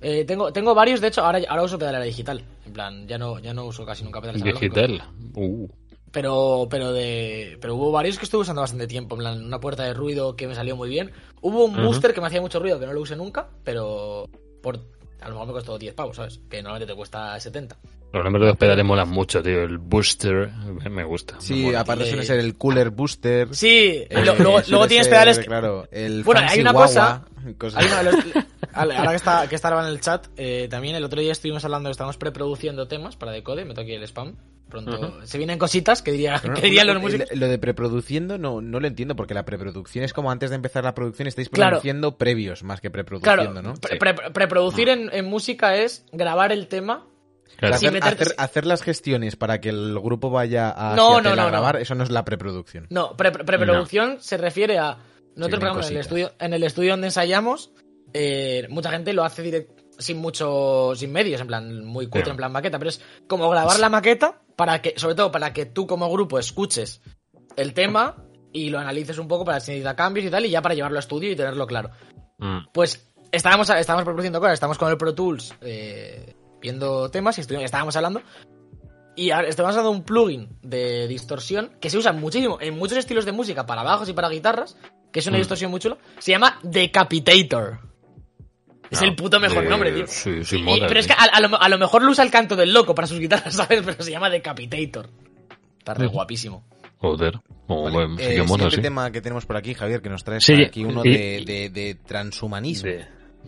Eh, 0.00 0.24
tengo, 0.24 0.52
tengo 0.52 0.74
varios, 0.74 1.00
de 1.00 1.08
hecho, 1.08 1.22
ahora, 1.22 1.40
ahora 1.48 1.62
uso 1.62 1.78
pedalera 1.78 2.04
digital. 2.04 2.44
En 2.66 2.72
plan, 2.72 3.06
ya 3.06 3.18
no, 3.18 3.38
ya 3.38 3.54
no 3.54 3.66
uso 3.66 3.86
casi 3.86 4.04
nunca 4.04 4.20
pedales. 4.20 4.42
Digital. 4.42 5.02
Uh. 5.34 5.68
Pero, 6.10 6.66
pero 6.70 6.92
de. 6.92 7.56
Pero 7.60 7.76
hubo 7.76 7.90
varios 7.90 8.18
que 8.18 8.24
estuve 8.24 8.42
usando 8.42 8.60
bastante 8.60 8.86
tiempo. 8.86 9.16
En 9.16 9.20
plan, 9.20 9.44
una 9.44 9.60
puerta 9.60 9.84
de 9.84 9.94
ruido 9.94 10.36
que 10.36 10.46
me 10.46 10.54
salió 10.54 10.76
muy 10.76 10.88
bien. 10.88 11.10
Hubo 11.40 11.64
un 11.64 11.76
booster 11.76 12.12
que 12.14 12.20
me 12.20 12.26
hacía 12.26 12.40
mucho 12.40 12.60
ruido, 12.60 12.78
que 12.78 12.86
no 12.86 12.92
lo 12.92 13.00
usé 13.00 13.16
nunca, 13.16 13.48
pero 13.64 14.28
por 14.62 14.78
a 15.24 15.28
lo 15.28 15.34
mejor 15.34 15.46
me 15.48 15.52
costó 15.54 15.78
10 15.78 15.94
pavos, 15.94 16.16
¿sabes? 16.16 16.40
Que 16.48 16.62
normalmente 16.62 16.92
te 16.92 16.96
cuesta 16.96 17.38
70. 17.40 17.76
Los 18.12 18.22
nombres 18.22 18.42
de 18.42 18.46
los 18.48 18.56
pedales 18.56 18.84
molan 18.84 19.08
mucho, 19.08 19.42
tío. 19.42 19.62
El 19.62 19.78
booster 19.78 20.48
me 20.90 21.02
gusta. 21.02 21.34
me 21.36 21.40
Sí, 21.40 21.62
mola. 21.64 21.80
aparte 21.80 22.06
suele 22.06 22.24
ser 22.24 22.38
el 22.38 22.56
cooler 22.56 22.90
booster. 22.90 23.52
Sí, 23.54 24.04
Eh, 24.08 24.24
lo- 24.24 24.36
luego, 24.36 24.60
luego 24.68 24.86
tienes 24.86 25.08
pedales. 25.08 25.38
que- 25.40 25.46
Claro, 25.46 25.88
el 25.90 26.22
Bueno, 26.22 26.40
fancy 26.42 26.54
hay 26.54 26.60
una 26.60 26.72
guagua, 26.72 26.94
cosa- 26.94 27.24
cosas- 27.58 27.82
Hay 27.82 28.04
los- 28.04 28.14
ahora 28.96 29.10
que 29.10 29.16
está, 29.16 29.48
que 29.48 29.54
estaba 29.56 29.82
en 29.82 29.88
el 29.88 30.00
chat, 30.00 30.26
eh, 30.36 30.68
también 30.70 30.94
el 30.96 31.02
otro 31.04 31.20
día 31.20 31.32
estuvimos 31.32 31.64
hablando, 31.64 31.90
estamos 31.90 32.16
preproduciendo 32.16 32.86
temas 32.86 33.16
para 33.16 33.32
Decode, 33.32 33.64
me 33.64 33.70
toca 33.74 33.82
aquí 33.82 33.92
el 33.94 34.02
spam. 34.04 34.36
Pronto 34.82 35.26
se 35.26 35.38
vienen 35.38 35.58
cositas 35.58 36.02
que, 36.02 36.12
diría, 36.12 36.40
no, 36.44 36.54
que 36.54 36.62
dirían 36.62 36.86
lo- 36.86 36.94
los 36.94 37.02
músicos. 37.02 37.28
Lo 37.34 37.46
de 37.48 37.58
preproduciendo 37.58 38.38
no, 38.38 38.60
no 38.60 38.80
lo 38.80 38.86
entiendo, 38.86 39.16
porque 39.16 39.34
la 39.34 39.44
preproducción 39.44 40.04
es 40.04 40.12
como 40.12 40.30
antes 40.30 40.50
de 40.50 40.56
empezar 40.56 40.84
la 40.84 40.94
producción 40.94 41.28
estáis 41.28 41.48
Claro. 41.48 41.72
produciendo 41.72 42.16
previos 42.18 42.62
más 42.62 42.80
que 42.80 42.90
Claro, 42.90 43.06
preproduciendo, 43.06 43.62
¿no? 43.62 43.74
pre- 43.74 43.98
pre- 43.98 44.30
preproducir 44.32 44.88
en, 44.88 45.10
en 45.12 45.24
música 45.24 45.76
es 45.76 46.04
grabar 46.12 46.52
el 46.52 46.68
tema 46.68 47.06
Claro. 47.56 47.76
hacer, 47.76 47.92
meterte- 47.92 48.22
hacer- 48.22 48.34
hacer 48.38 48.66
las 48.66 48.82
gestiones 48.82 49.36
para 49.36 49.60
que 49.60 49.68
el 49.68 49.98
grupo 50.00 50.28
vaya 50.30 50.70
a 50.76 50.96
No, 50.96 51.20
no, 51.20 51.36
no, 51.36 51.42
a 51.42 51.46
grabar, 51.46 51.76
eso 51.76 51.94
no 51.94 52.02
es 52.02 52.10
la 52.10 52.24
preproducción. 52.24 52.86
No, 52.90 53.16
pre- 53.16 53.30
pre- 53.30 53.44
preproducción 53.44 54.16
se 54.20 54.36
refiere 54.36 54.78
a. 54.78 54.98
Nosotros, 55.36 55.62
ejemplo, 55.62 55.86
en 55.86 55.92
el, 55.94 56.00
estudio, 56.00 56.32
en 56.40 56.52
el 56.52 56.62
estudio 56.64 56.90
donde 56.92 57.08
ensayamos, 57.08 57.70
eh, 58.12 58.66
mucha 58.70 58.90
gente 58.90 59.12
lo 59.12 59.24
hace 59.24 59.42
direct- 59.44 59.83
sin 59.98 60.18
mucho, 60.18 60.92
sin 60.94 61.12
medios, 61.12 61.40
en 61.40 61.46
plan, 61.46 61.84
muy 61.84 62.06
cutre, 62.08 62.30
en 62.30 62.36
plan 62.36 62.52
maqueta, 62.52 62.78
pero 62.78 62.88
es 62.90 63.00
como 63.28 63.48
grabar 63.50 63.78
la 63.78 63.88
maqueta 63.88 64.40
para 64.56 64.80
que, 64.82 64.94
sobre 64.96 65.14
todo 65.14 65.30
para 65.32 65.52
que 65.52 65.66
tú 65.66 65.86
como 65.86 66.10
grupo 66.10 66.38
escuches 66.38 67.00
el 67.56 67.74
tema 67.74 68.16
y 68.52 68.70
lo 68.70 68.78
analices 68.78 69.18
un 69.18 69.28
poco 69.28 69.44
para 69.44 69.60
si 69.60 69.72
necesita 69.72 69.96
cambios 69.96 70.26
y 70.26 70.30
tal, 70.30 70.46
y 70.46 70.50
ya 70.50 70.62
para 70.62 70.74
llevarlo 70.74 70.98
a 70.98 71.00
estudio 71.00 71.30
y 71.30 71.36
tenerlo 71.36 71.66
claro. 71.66 71.90
Mm. 72.38 72.66
Pues 72.72 73.08
estábamos, 73.32 73.68
estábamos 73.70 74.04
produciendo 74.04 74.40
cosas, 74.40 74.54
estamos 74.54 74.78
con 74.78 74.90
el 74.90 74.96
Pro 74.96 75.14
Tools, 75.14 75.54
eh, 75.60 76.34
viendo 76.60 77.10
temas 77.10 77.36
y 77.38 77.40
estuvimos- 77.42 77.64
estábamos 77.64 77.94
hablando. 77.96 78.22
Y 79.16 79.30
estamos 79.30 79.70
hablando 79.70 79.90
de 79.92 79.96
un 79.96 80.02
plugin 80.02 80.58
de 80.62 81.06
distorsión 81.06 81.70
que 81.80 81.88
se 81.88 81.96
usa 81.98 82.12
muchísimo 82.12 82.58
en 82.60 82.76
muchos 82.76 82.98
estilos 82.98 83.24
de 83.24 83.30
música 83.30 83.64
para 83.64 83.84
bajos 83.84 84.08
y 84.08 84.12
para 84.12 84.28
guitarras, 84.28 84.76
que 85.12 85.20
es 85.20 85.26
una 85.28 85.36
Mm. 85.36 85.40
distorsión 85.40 85.70
muy 85.70 85.78
chula. 85.78 85.96
Se 86.18 86.32
llama 86.32 86.58
Decapitator. 86.64 87.78
Es 88.94 89.02
el 89.02 89.14
puto 89.14 89.38
mejor 89.40 89.64
de- 89.64 89.68
nombre, 89.70 89.92
tío. 89.92 90.06
sí, 90.06 90.42
sí, 90.44 90.64
Y- 90.66 90.80
pero 90.80 90.98
es 91.00 91.06
que 91.06 91.12
a, 91.12 91.16
a 91.32 91.40
lo, 91.40 91.60
a 91.60 91.68
lo 91.68 91.78
mejor 91.78 92.02
lo 92.02 92.10
usa 92.10 92.24
el 92.24 92.30
canto 92.30 92.56
del 92.56 92.72
loco 92.72 92.94
para 92.94 93.06
sus 93.06 93.18
guitarras, 93.20 93.54
¿sabes? 93.56 93.82
Pero 93.84 94.02
se 94.02 94.10
llama 94.10 94.30
Decapitator. 94.30 95.08
Está 95.78 95.94
re 95.94 96.06
guapísimo. 96.06 96.64
Joder. 96.98 97.38
Oh, 97.66 97.82
Vale, 97.84 97.94
bueno, 97.94 98.16
sí 98.18 98.24
eh, 98.24 98.34
que 98.36 98.42
mola, 98.42 98.48
siguiente 98.64 98.76
sí. 98.76 98.82
tema 98.82 99.10
que 99.10 99.20
tenemos 99.20 99.44
por 99.46 99.56
aquí, 99.56 99.74
Javier, 99.74 100.00
que 100.00 100.08
nos 100.08 100.24
trae 100.24 100.40
Sí, 100.40 100.54
aquí 100.64 100.84
uno 100.84 101.02
y- 101.04 101.10
de, 101.12 101.44
de- 101.46 101.70
de 101.70 101.94
transhumanismo. 101.96 102.90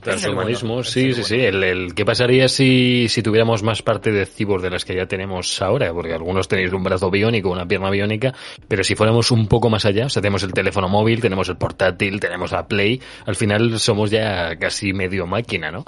Transhumanismo, 0.02 0.82
sí, 0.84 1.12
sí, 1.14 1.24
sí. 1.24 1.34
El, 1.40 1.64
el- 1.64 1.94
¿Qué 1.94 2.04
pasaría 2.04 2.48
si, 2.48 3.06
si 3.08 3.22
tuviéramos 3.22 3.62
más 3.62 3.82
parte 3.82 4.12
de 4.12 4.26
cibor 4.26 4.60
de 4.62 4.70
las 4.70 4.84
que 4.84 4.94
ya 4.94 5.06
tenemos 5.06 5.60
ahora? 5.62 5.92
Porque 5.92 6.12
algunos 6.12 6.48
tenéis 6.48 6.72
un 6.72 6.84
brazo 6.84 7.10
biónico, 7.10 7.50
una 7.50 7.66
pierna 7.66 7.90
biónica, 7.90 8.34
pero 8.68 8.84
si 8.84 8.94
fuéramos 8.94 9.30
un 9.30 9.48
poco 9.48 9.68
más 9.70 9.84
allá, 9.84 10.06
o 10.06 10.08
sea, 10.08 10.22
tenemos 10.22 10.42
el 10.42 10.52
teléfono 10.52 10.88
móvil, 10.88 11.20
tenemos 11.20 11.48
el 11.48 11.56
portátil, 11.56 12.20
tenemos 12.20 12.52
la 12.52 12.66
Play, 12.66 13.00
al 13.26 13.36
final 13.36 13.78
somos 13.78 14.10
ya 14.10 14.56
casi 14.56 14.92
medio 14.92 15.26
máquina, 15.26 15.70
¿no? 15.70 15.84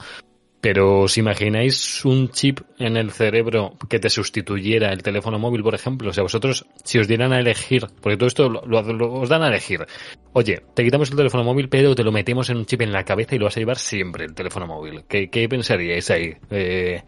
Pero 0.61 1.03
os 1.03 1.17
imagináis 1.17 2.05
un 2.05 2.31
chip 2.31 2.61
en 2.81 2.97
el 2.97 3.13
cerebro 3.13 3.77
que 3.89 4.01
te 4.01 4.11
sustituyera 4.11 4.93
el 4.93 5.05
teléfono 5.05 5.39
móvil, 5.39 5.63
por 5.63 5.75
ejemplo. 5.77 6.11
O 6.11 6.13
sea, 6.13 6.25
vosotros, 6.25 6.67
si 6.83 6.99
os 6.99 7.07
dieran 7.07 7.33
a 7.33 7.39
elegir, 7.39 7.87
porque 8.03 8.17
todo 8.17 8.27
esto 8.27 8.49
lo, 8.49 8.63
lo- 8.67 8.83
lo- 8.93 9.13
os 9.15 9.29
dan 9.29 9.45
a 9.45 9.49
elegir. 9.49 9.87
Oye, 10.33 10.61
te 10.75 10.83
quitamos 10.83 11.11
el 11.11 11.17
teléfono 11.17 11.45
móvil, 11.45 11.69
pero 11.69 11.95
te 11.95 12.03
lo 12.03 12.11
metemos 12.11 12.51
en 12.51 12.57
un 12.57 12.67
chip 12.67 12.83
en 12.83 12.91
la 12.93 13.05
cabeza 13.05 13.37
y 13.37 13.39
lo 13.39 13.45
vas 13.45 13.57
a 13.57 13.61
llevar 13.61 13.77
siempre, 13.79 14.25
el 14.25 14.35
teléfono 14.35 14.67
móvil. 14.67 15.05
¿Qué, 15.09 15.31
qué 15.31 15.49
pensaríais 15.49 16.11
ahí? 16.11 16.35
Eh, 16.51 17.03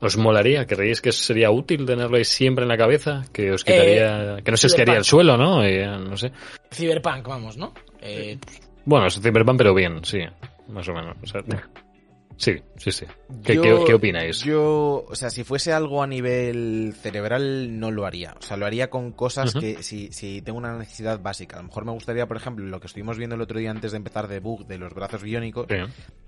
¿Os 0.00 0.16
molaría? 0.16 0.64
¿Creéis 0.66 1.00
que 1.00 1.10
sería 1.10 1.50
útil 1.50 1.86
tenerlo 1.86 2.18
ahí 2.18 2.24
siempre 2.24 2.62
en 2.64 2.68
la 2.68 2.76
cabeza? 2.76 3.24
Que 3.32 3.50
os 3.50 3.64
quitaría, 3.64 4.36
que 4.44 4.50
no 4.52 4.56
se 4.56 4.68
os 4.68 4.74
quedaría 4.74 4.98
el 4.98 5.04
suelo, 5.04 5.36
¿no? 5.36 5.64
Eh, 5.64 5.84
no 5.86 6.16
sé. 6.16 6.30
Cyberpunk, 6.70 7.26
vamos, 7.26 7.56
¿no? 7.56 7.72
Eh, 8.00 8.38
Bueno, 8.84 9.06
es 9.08 9.18
Cyberpunk, 9.20 9.58
pero 9.58 9.74
bien, 9.74 10.04
sí. 10.04 10.20
Más 10.68 10.88
o 10.88 10.92
menos. 10.92 11.16
O 11.22 11.26
sea, 11.26 11.40
sí, 12.36 12.62
sí, 12.76 12.90
sí. 12.92 13.06
¿Qué, 13.44 13.54
Yo- 13.56 13.62
qué- 13.62 13.84
qué 13.86 13.94
opináis? 13.94 14.40
Yo, 14.44 15.04
o 15.08 15.14
sea, 15.14 15.30
si 15.30 15.44
fuese 15.44 15.72
algo 15.72 16.02
a 16.02 16.06
nivel 16.06 16.94
cerebral, 17.00 17.78
no 17.78 17.90
lo 17.90 18.06
haría. 18.06 18.34
O 18.38 18.42
sea, 18.42 18.56
lo 18.56 18.66
haría 18.66 18.88
con 18.90 19.12
cosas 19.12 19.54
que 19.54 19.82
si, 19.82 20.12
si 20.12 20.42
tengo 20.42 20.58
una 20.58 20.76
necesidad 20.78 21.20
básica. 21.20 21.56
A 21.56 21.62
lo 21.62 21.68
mejor 21.68 21.84
me 21.84 21.92
gustaría, 21.92 22.26
por 22.26 22.36
ejemplo, 22.36 22.64
lo 22.66 22.80
que 22.80 22.86
estuvimos 22.86 23.18
viendo 23.18 23.36
el 23.36 23.42
otro 23.42 23.58
día 23.58 23.70
antes 23.70 23.90
de 23.92 23.96
empezar 23.98 24.28
de 24.28 24.40
bug 24.40 24.66
de 24.66 24.78
los 24.78 24.92
brazos 24.94 25.22
biónicos, 25.22 25.66
Sí. 25.68 25.76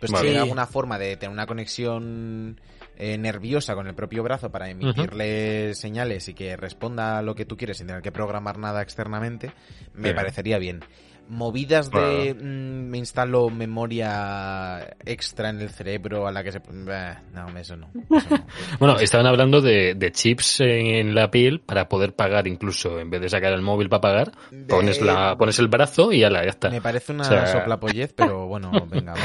pues 0.00 0.10
Vale. 0.12 0.26
tener 0.28 0.42
alguna 0.42 0.66
forma 0.66 0.98
de 0.98 1.16
tener 1.16 1.32
una 1.32 1.46
conexión 1.46 2.60
eh, 3.00 3.16
nerviosa 3.16 3.74
con 3.76 3.86
el 3.86 3.94
propio 3.94 4.24
brazo 4.24 4.50
para 4.50 4.68
emitirle 4.70 5.74
señales 5.74 6.28
y 6.28 6.34
que 6.34 6.56
responda 6.56 7.18
a 7.18 7.22
lo 7.22 7.34
que 7.36 7.44
tú 7.44 7.56
quieres 7.56 7.78
sin 7.78 7.86
tener 7.86 8.02
que 8.02 8.10
programar 8.10 8.58
nada 8.58 8.82
externamente, 8.82 9.52
me 9.94 10.08
Sí. 10.08 10.14
parecería 10.14 10.58
bien. 10.58 10.80
Movidas 11.28 11.90
de 11.90 12.34
mm, 12.34 12.88
me 12.90 12.98
instalo 12.98 13.50
memoria 13.50 14.96
extra 15.04 15.50
en 15.50 15.60
el 15.60 15.70
cerebro 15.70 16.26
a 16.26 16.32
la 16.32 16.42
que 16.42 16.52
se... 16.52 16.58
Bah, 16.58 17.22
no, 17.34 17.56
eso 17.58 17.76
no. 17.76 17.90
eso 18.10 18.26
no. 18.30 18.46
Bueno, 18.78 18.98
estaban 18.98 19.26
hablando 19.26 19.60
de, 19.60 19.94
de 19.94 20.12
chips 20.12 20.60
en 20.60 21.14
la 21.14 21.30
piel 21.30 21.60
para 21.60 21.88
poder 21.88 22.14
pagar 22.14 22.46
incluso, 22.48 22.98
en 22.98 23.10
vez 23.10 23.20
de 23.20 23.28
sacar 23.28 23.52
el 23.52 23.62
móvil 23.62 23.88
para 23.88 24.00
pagar, 24.00 24.32
pones, 24.68 25.00
la, 25.02 25.36
pones 25.36 25.58
el 25.58 25.68
brazo 25.68 26.12
y 26.12 26.24
ala, 26.24 26.42
ya 26.44 26.50
está. 26.50 26.70
Me 26.70 26.80
parece 26.80 27.12
una 27.12 27.22
O 27.22 27.26
sea- 27.26 27.46
soplapollez, 27.46 28.12
pero 28.14 28.46
bueno, 28.46 28.70
venga, 28.88 29.12
vale. 29.12 29.24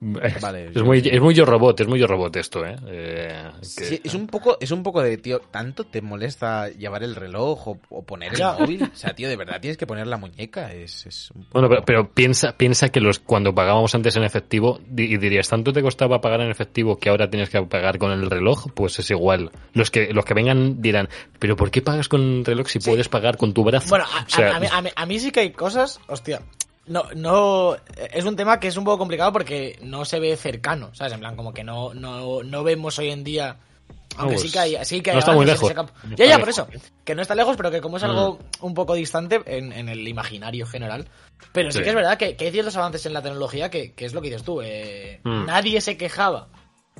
Vale, 0.40 0.66
es, 0.68 0.74
yo- 0.74 0.84
muy, 0.84 0.98
es 0.98 1.20
muy 1.20 1.34
yo 1.34 1.44
robot, 1.44 1.80
es 1.80 1.88
muy 1.88 1.98
yo 1.98 2.06
robot 2.06 2.36
esto, 2.36 2.64
¿eh? 2.64 2.76
Eh, 2.86 3.50
que- 3.76 3.84
Sí, 3.84 4.00
es 4.04 4.14
un 4.14 4.28
poco, 4.28 4.56
es 4.60 4.70
un 4.70 4.84
poco 4.84 5.02
de 5.02 5.16
tío, 5.18 5.40
¿tanto 5.40 5.84
te 5.84 6.00
molesta 6.02 6.68
llevar 6.68 7.02
el 7.02 7.16
reloj 7.16 7.66
o, 7.68 7.80
o 7.90 8.04
poner 8.04 8.32
el 8.34 8.40
móvil? 8.60 8.82
O 8.84 8.96
sea, 8.96 9.12
tío, 9.16 9.28
de 9.28 9.34
verdad 9.36 9.60
tienes 9.60 9.76
que 9.76 9.86
poner 9.88 10.06
la 10.06 10.16
muñeca, 10.16 10.72
es, 10.72 11.04
es 11.06 11.30
un 11.32 11.42
poco... 11.44 11.52
Bueno, 11.54 11.68
pero, 11.68 11.84
pero 11.84 12.12
piensa, 12.14 12.56
piensa 12.56 12.90
que 12.90 13.00
los 13.00 13.18
cuando 13.18 13.52
pagábamos 13.54 13.92
antes 13.96 14.14
en 14.16 14.22
efectivo, 14.22 14.78
di- 14.86 15.12
y 15.14 15.16
dirías, 15.16 15.48
¿tanto 15.48 15.72
te 15.72 15.82
costaba 15.82 16.20
pagar 16.20 16.42
en 16.42 16.50
efectivo 16.50 16.96
que 16.98 17.08
ahora 17.08 17.28
tienes 17.28 17.50
que 17.50 17.60
pagar 17.62 17.98
con 17.98 18.12
el 18.12 18.30
reloj? 18.30 18.66
Pues 18.74 18.98
es 19.00 19.10
igual. 19.10 19.50
Los 19.72 19.90
que, 19.90 20.12
los 20.12 20.24
que 20.24 20.34
vengan 20.34 20.80
dirán, 20.80 21.08
¿pero 21.40 21.56
por 21.56 21.72
qué 21.72 21.82
pagas 21.82 22.08
con 22.08 22.20
el 22.20 22.44
reloj 22.44 22.68
si 22.68 22.78
puedes 22.78 23.08
pagar 23.08 23.36
con 23.36 23.52
tu 23.52 23.64
brazo? 23.64 23.88
Bueno, 23.88 24.04
a, 24.04 24.22
O 24.24 24.28
sea, 24.28 24.52
a- 24.52 24.56
a 24.56 24.60
mí, 24.60 24.66
a 24.70 24.80
mí- 24.82 24.90
a 24.94 25.06
mí 25.06 25.18
sí 25.18 25.32
que 25.32 25.40
hay 25.40 25.50
cosas, 25.50 25.98
hostia. 26.06 26.40
No, 26.88 27.04
no, 27.14 27.76
es 28.12 28.24
un 28.24 28.36
tema 28.36 28.58
que 28.60 28.68
es 28.68 28.76
un 28.76 28.84
poco 28.84 28.98
complicado 28.98 29.32
porque 29.32 29.78
no 29.82 30.04
se 30.04 30.18
ve 30.20 30.36
cercano, 30.36 30.90
¿sabes? 30.94 31.12
En 31.12 31.20
plan, 31.20 31.36
como 31.36 31.52
que 31.52 31.64
no, 31.64 31.92
no, 31.94 32.42
no 32.42 32.64
vemos 32.64 32.98
hoy 32.98 33.10
en 33.10 33.24
día. 33.24 33.56
Aunque 34.16 34.34
No, 34.36 34.40
sí 34.40 34.50
que 34.50 34.58
hay, 34.58 34.76
sí 34.84 35.00
que 35.00 35.10
hay 35.10 35.16
no 35.16 35.20
está 35.20 35.32
muy 35.32 35.46
lejos. 35.46 35.64
ese 35.64 35.74
campo. 35.74 35.92
No 36.02 36.16
Ya, 36.16 36.24
está 36.24 36.36
ya, 36.36 36.38
por. 36.38 36.48
Mm. 36.48 36.50
eso. 36.50 36.68
Que 37.04 37.14
no 37.14 37.22
está 37.22 37.34
lejos, 37.34 37.56
pero 37.56 37.70
que 37.70 37.80
como 37.80 37.98
es 37.98 38.02
algo 38.02 38.38
un 38.62 38.74
poco 38.74 38.94
distante 38.94 39.40
en, 39.46 39.72
en 39.72 39.88
el 39.88 40.06
imaginario 40.08 40.66
general. 40.66 41.06
Pero 41.52 41.70
sí, 41.70 41.78
Sí. 41.78 41.84
que 41.84 41.90
es 41.90 41.94
verdad 41.94 42.18
que, 42.18 42.34
que 42.36 42.46
hay 42.46 42.50
ciertos 42.50 42.76
avances 42.76 43.04
en 43.06 43.12
la 43.12 43.22
tecnología 43.22 43.70
que, 43.70 43.92
que 43.92 44.06
es 44.06 44.14
lo 44.14 44.20
que 44.20 44.28
dices 44.30 44.42
tú. 44.44 44.60
eh, 44.62 45.20
Mm. 45.22 45.44
Nadie 45.46 45.80
se 45.80 45.96
quejaba 45.96 46.48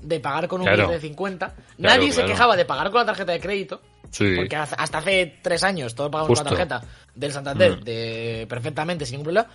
de 0.00 0.20
pagar 0.20 0.46
con 0.46 0.60
un 0.60 0.66
Claro. 0.66 0.82
billete 0.86 0.94
de 1.00 1.08
50. 1.08 1.54
nadie 1.78 2.12
se 2.12 2.24
quejaba 2.24 2.54
de 2.56 2.64
pagar 2.64 2.90
con 2.90 3.00
la 3.00 3.06
tarjeta 3.06 3.32
de 3.32 3.40
crédito. 3.40 3.80
sí. 4.10 4.34
Porque 4.36 4.54
hasta 4.56 4.76
hace 4.98 5.38
tres 5.42 5.62
años 5.64 5.94
todo 5.96 6.10
pagamos 6.10 6.38
con 6.38 6.44
la 6.44 6.50
tarjeta 6.50 6.82
del 7.16 7.32
Santander 7.32 7.78
Mm. 7.80 7.84
de, 7.84 8.46
perfectamente, 8.48 9.04
sin 9.06 9.14
ningún 9.14 9.24
problema. 9.34 9.48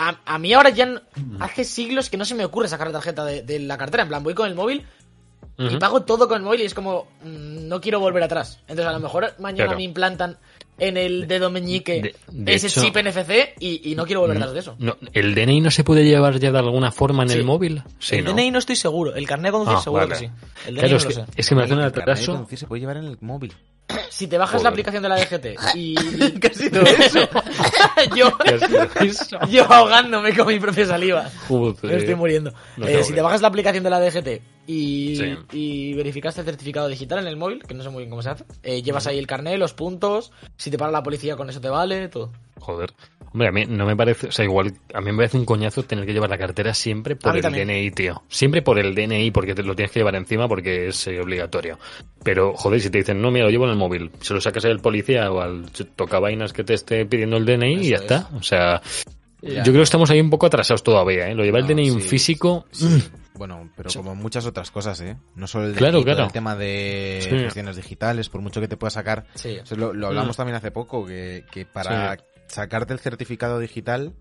A, 0.00 0.16
a 0.24 0.38
mí 0.38 0.52
ahora 0.52 0.70
ya 0.70 1.02
hace 1.40 1.64
siglos 1.64 2.08
que 2.08 2.16
no 2.16 2.24
se 2.24 2.34
me 2.36 2.44
ocurre 2.44 2.68
sacar 2.68 2.86
la 2.86 2.92
tarjeta 2.94 3.24
de, 3.24 3.42
de 3.42 3.58
la 3.58 3.76
cartera. 3.76 4.04
En 4.04 4.08
plan, 4.08 4.22
voy 4.22 4.32
con 4.34 4.48
el 4.48 4.54
móvil 4.54 4.86
y 5.58 5.76
pago 5.76 6.02
todo 6.04 6.28
con 6.28 6.36
el 6.36 6.44
móvil 6.44 6.60
y 6.60 6.64
es 6.66 6.72
como, 6.74 7.08
mm, 7.24 7.66
no 7.66 7.80
quiero 7.80 7.98
volver 7.98 8.22
atrás. 8.22 8.60
Entonces 8.68 8.86
a 8.86 8.92
lo 8.92 9.00
mejor 9.00 9.34
mañana 9.40 9.64
Claro. 9.64 9.76
me 9.78 9.82
implantan 9.82 10.38
en 10.78 10.96
el 10.96 11.26
dedo 11.26 11.50
meñique 11.50 12.00
De- 12.00 12.14
de 12.30 12.54
ese 12.54 12.68
hecho- 12.68 12.80
chip 12.80 12.96
NFC 12.96 13.54
y, 13.58 13.90
y 13.90 13.96
no 13.96 14.06
quiero 14.06 14.20
volver 14.20 14.36
atrás 14.36 14.52
de 14.54 14.60
eso. 14.60 14.76
No, 14.78 14.96
¿El 15.12 15.34
DNI 15.34 15.60
no 15.60 15.72
se 15.72 15.82
puede 15.82 16.04
llevar 16.04 16.38
ya 16.38 16.52
de 16.52 16.58
alguna 16.60 16.92
forma 16.92 17.24
en 17.24 17.30
Sí. 17.30 17.38
el 17.38 17.42
móvil? 17.44 17.82
Sí, 17.98 18.14
el 18.18 18.24
¿no? 18.26 18.30
DNI 18.34 18.52
no 18.52 18.60
estoy 18.60 18.76
seguro. 18.76 19.16
El 19.16 19.26
carnet 19.26 19.46
de 19.48 19.58
conducir 19.58 19.78
Ah, 19.78 19.82
seguro 19.82 20.02
vale. 20.06 20.12
que 20.14 20.18
sí. 20.20 20.30
El 20.68 20.74
DNI 20.76 20.78
Claro, 20.78 20.90
no 20.90 20.96
es 20.96 21.02
lo 21.02 21.08
que, 21.08 21.14
sé. 21.16 21.24
es 21.34 21.48
que 21.48 21.54
me 21.56 21.62
hace 21.64 21.72
un 21.74 21.80
El 21.80 21.90
carnet 21.92 22.18
de 22.20 22.26
conducir 22.26 22.58
se 22.60 22.66
puede 22.68 22.80
llevar 22.80 22.96
en 22.98 23.04
el 23.06 23.18
móvil. 23.20 23.52
Si 24.10 24.26
te 24.26 24.38
bajas 24.38 24.52
Joder. 24.52 24.64
la 24.64 24.70
aplicación 24.70 25.02
de 25.02 25.08
la 25.08 25.16
DGT 25.16 25.46
y... 25.74 25.94
¿Qué 26.40 26.46
ha 26.48 26.54
sido 26.54 26.82
eso? 26.82 27.28
yo, 29.50 29.72
ahogándome 29.72 30.34
con 30.36 30.46
mi 30.48 30.58
propia 30.58 30.86
saliva. 30.86 31.30
Joder. 31.48 31.76
Me 31.82 31.96
estoy 31.96 32.14
muriendo. 32.14 32.52
No 32.76 32.86
Eh, 32.86 33.04
si 33.04 33.12
te 33.12 33.20
bajas 33.20 33.42
la 33.42 33.48
aplicación 33.48 33.84
de 33.84 33.90
la 33.90 34.00
DGT 34.00 34.57
y, 34.68 35.16
Sí. 35.16 35.34
y 35.52 35.94
verificaste 35.94 36.42
el 36.42 36.46
certificado 36.46 36.86
digital 36.88 37.18
en 37.20 37.26
el 37.26 37.36
móvil, 37.38 37.62
que 37.66 37.72
no 37.74 37.82
sé 37.82 37.88
muy 37.88 38.02
bien 38.02 38.10
cómo 38.10 38.22
se 38.22 38.28
hace, 38.30 38.44
eh, 38.62 38.82
llevas 38.82 39.06
ahí 39.06 39.18
el 39.18 39.26
carnet, 39.26 39.58
los 39.58 39.72
puntos, 39.72 40.30
si 40.56 40.70
te 40.70 40.76
para 40.76 40.92
la 40.92 41.02
policía 41.02 41.36
con 41.36 41.48
eso 41.48 41.60
te 41.60 41.70
vale, 41.70 42.08
todo. 42.08 42.30
Joder. 42.60 42.90
Hombre, 43.32 43.48
a 43.48 43.52
mí 43.52 43.64
no 43.68 43.84
me 43.86 43.94
parece, 43.96 44.28
o 44.28 44.32
sea, 44.32 44.44
igual, 44.44 44.72
a 44.94 45.00
mí 45.00 45.10
me 45.10 45.16
parece 45.18 45.36
un 45.38 45.44
coñazo 45.44 45.82
tener 45.84 46.04
que 46.06 46.12
llevar 46.12 46.28
la 46.30 46.38
cartera 46.38 46.72
siempre 46.74 47.14
por 47.16 47.34
el 47.36 47.42
también. 47.42 47.68
DNI, 47.68 47.90
tío. 47.92 48.22
Siempre 48.28 48.62
por 48.62 48.78
el 48.78 48.94
DNI, 48.94 49.30
porque 49.30 49.54
te 49.54 49.62
lo 49.62 49.74
tienes 49.74 49.90
que 49.92 50.00
llevar 50.00 50.14
encima 50.16 50.48
porque 50.48 50.88
es 50.88 51.06
eh, 51.08 51.20
obligatorio. 51.20 51.78
Pero, 52.22 52.54
joder, 52.54 52.80
si 52.80 52.90
te 52.90 52.98
dicen, 52.98 53.20
no, 53.22 53.30
mira, 53.30 53.44
lo 53.44 53.50
llevo 53.50 53.64
en 53.64 53.70
el 53.72 53.76
móvil, 53.76 54.10
se 54.20 54.32
lo 54.34 54.40
sacas 54.40 54.64
al 54.64 54.80
policía 54.80 55.30
o 55.30 55.40
al 55.40 55.66
tocavainas 55.96 56.52
que 56.52 56.64
te 56.64 56.74
esté 56.74 57.04
pidiendo 57.06 57.36
el 57.36 57.44
DNI 57.46 57.74
y 57.74 57.88
ya 57.90 57.96
está. 57.96 58.28
O 58.34 58.42
sea, 58.42 58.80
Ya. 59.42 59.58
yo 59.58 59.64
creo 59.64 59.76
que 59.76 59.82
estamos 59.82 60.10
ahí 60.10 60.20
un 60.20 60.30
poco 60.30 60.46
atrasados 60.46 60.82
todavía, 60.82 61.28
¿eh? 61.28 61.34
Lo 61.34 61.44
lleva 61.44 61.58
el 61.58 61.66
DNI 61.66 61.88
en 61.88 62.00
físico. 62.00 62.64
sí. 62.70 62.86
mm, 62.86 63.02
Bueno, 63.38 63.70
pero 63.76 63.88
como 63.94 64.14
muchas 64.14 64.44
otras 64.46 64.70
cosas, 64.70 65.00
¿eh? 65.00 65.16
No 65.36 65.46
solo 65.46 65.66
el, 65.68 65.74
Claro, 65.74 65.98
delito, 65.98 66.04
claro. 66.12 66.24
el 66.26 66.32
tema 66.32 66.56
de 66.56 67.20
Sí. 67.22 67.30
gestiones 67.30 67.76
digitales, 67.76 68.28
por 68.28 68.40
mucho 68.40 68.60
que 68.60 68.68
te 68.68 68.76
pueda 68.76 68.90
sacar. 68.90 69.26
Sí. 69.34 69.58
Lo, 69.76 69.94
lo 69.94 70.08
hablamos 70.08 70.36
Mm. 70.36 70.38
también 70.38 70.56
hace 70.56 70.70
poco, 70.72 71.06
que, 71.06 71.44
que 71.50 71.64
para 71.64 72.18
sacarte 72.48 72.92
el 72.92 72.98
certificado 72.98 73.58
digital 73.58 74.12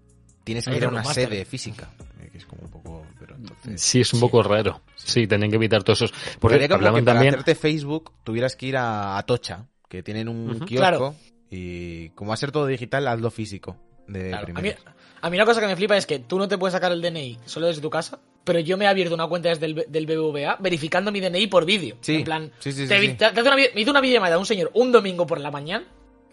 tienes 0.43 0.65
que 0.65 0.77
ir 0.77 0.85
a 0.85 0.89
una 0.89 1.03
sede 1.03 1.43
física. 1.45 1.89
eh, 2.21 2.29
Que 2.31 2.37
es 2.37 2.45
como 2.45 2.61
un 2.63 2.69
poco... 2.71 3.05
Pero 3.19 3.35
entonces... 3.35 3.81
Sí, 3.81 4.01
es 4.01 4.13
un 4.13 4.19
poco 4.19 4.41
raro. 4.43 4.81
Sí, 4.95 5.27
tienen 5.27 5.49
que 5.49 5.55
evitar 5.57 5.83
todos 5.83 6.03
esos. 6.03 6.17
Porque 6.39 6.55
hablaban 6.71 7.01
que 7.01 7.05
para 7.05 7.15
también. 7.17 7.33
hacerte 7.33 7.55
Facebook 7.55 8.11
tuvieras 8.23 8.55
que 8.55 8.67
ir 8.67 8.77
a 8.77 9.17
Atocha, 9.17 9.65
que 9.89 10.03
tienen 10.03 10.29
un 10.29 10.59
kiosco 10.59 10.75
Claro. 10.77 11.15
y 11.49 12.09
como 12.09 12.29
va 12.29 12.35
a 12.35 12.37
ser 12.37 12.51
todo 12.51 12.65
digital, 12.67 13.07
hazlo 13.07 13.31
físico. 13.31 13.77
De 14.07 14.29
Claro, 14.29 14.43
a, 14.45 14.47
mí, 14.47 14.53
primeras. 14.53 14.83
A 15.21 15.29
mí 15.29 15.37
una 15.37 15.45
cosa 15.45 15.61
que 15.61 15.67
me 15.67 15.75
flipa 15.75 15.97
es 15.97 16.05
que 16.05 16.19
tú 16.19 16.37
no 16.37 16.47
te 16.47 16.57
puedes 16.57 16.73
sacar 16.73 16.91
el 16.91 17.01
DNI 17.01 17.39
solo 17.45 17.67
desde 17.67 17.81
tu 17.81 17.89
casa, 17.89 18.19
pero 18.43 18.59
yo 18.59 18.77
me 18.77 18.85
he 18.85 18.87
abierto 18.87 19.13
una 19.15 19.27
cuenta 19.27 19.49
desde 19.49 19.65
el, 19.65 19.85
del 19.87 20.05
BBVA 20.05 20.57
verificando 20.59 21.11
mi 21.11 21.19
DNI 21.19 21.47
por 21.47 21.65
vídeo. 21.65 21.97
Sí. 22.01 22.15
En 22.15 22.23
plan, 22.23 22.51
Sí, 22.59 22.71
sí, 22.71 22.87
sí, 22.87 22.87
te, 22.87 23.15
te 23.15 23.25
hace 23.25 23.41
una 23.41 23.55
me 23.55 23.71
hizo 23.75 23.91
una 23.91 24.01
videollamada 24.01 24.37
un 24.37 24.45
señor 24.45 24.71
un 24.73 24.91
domingo 24.91 25.25
por 25.25 25.39
la 25.39 25.51
mañana, 25.51 25.85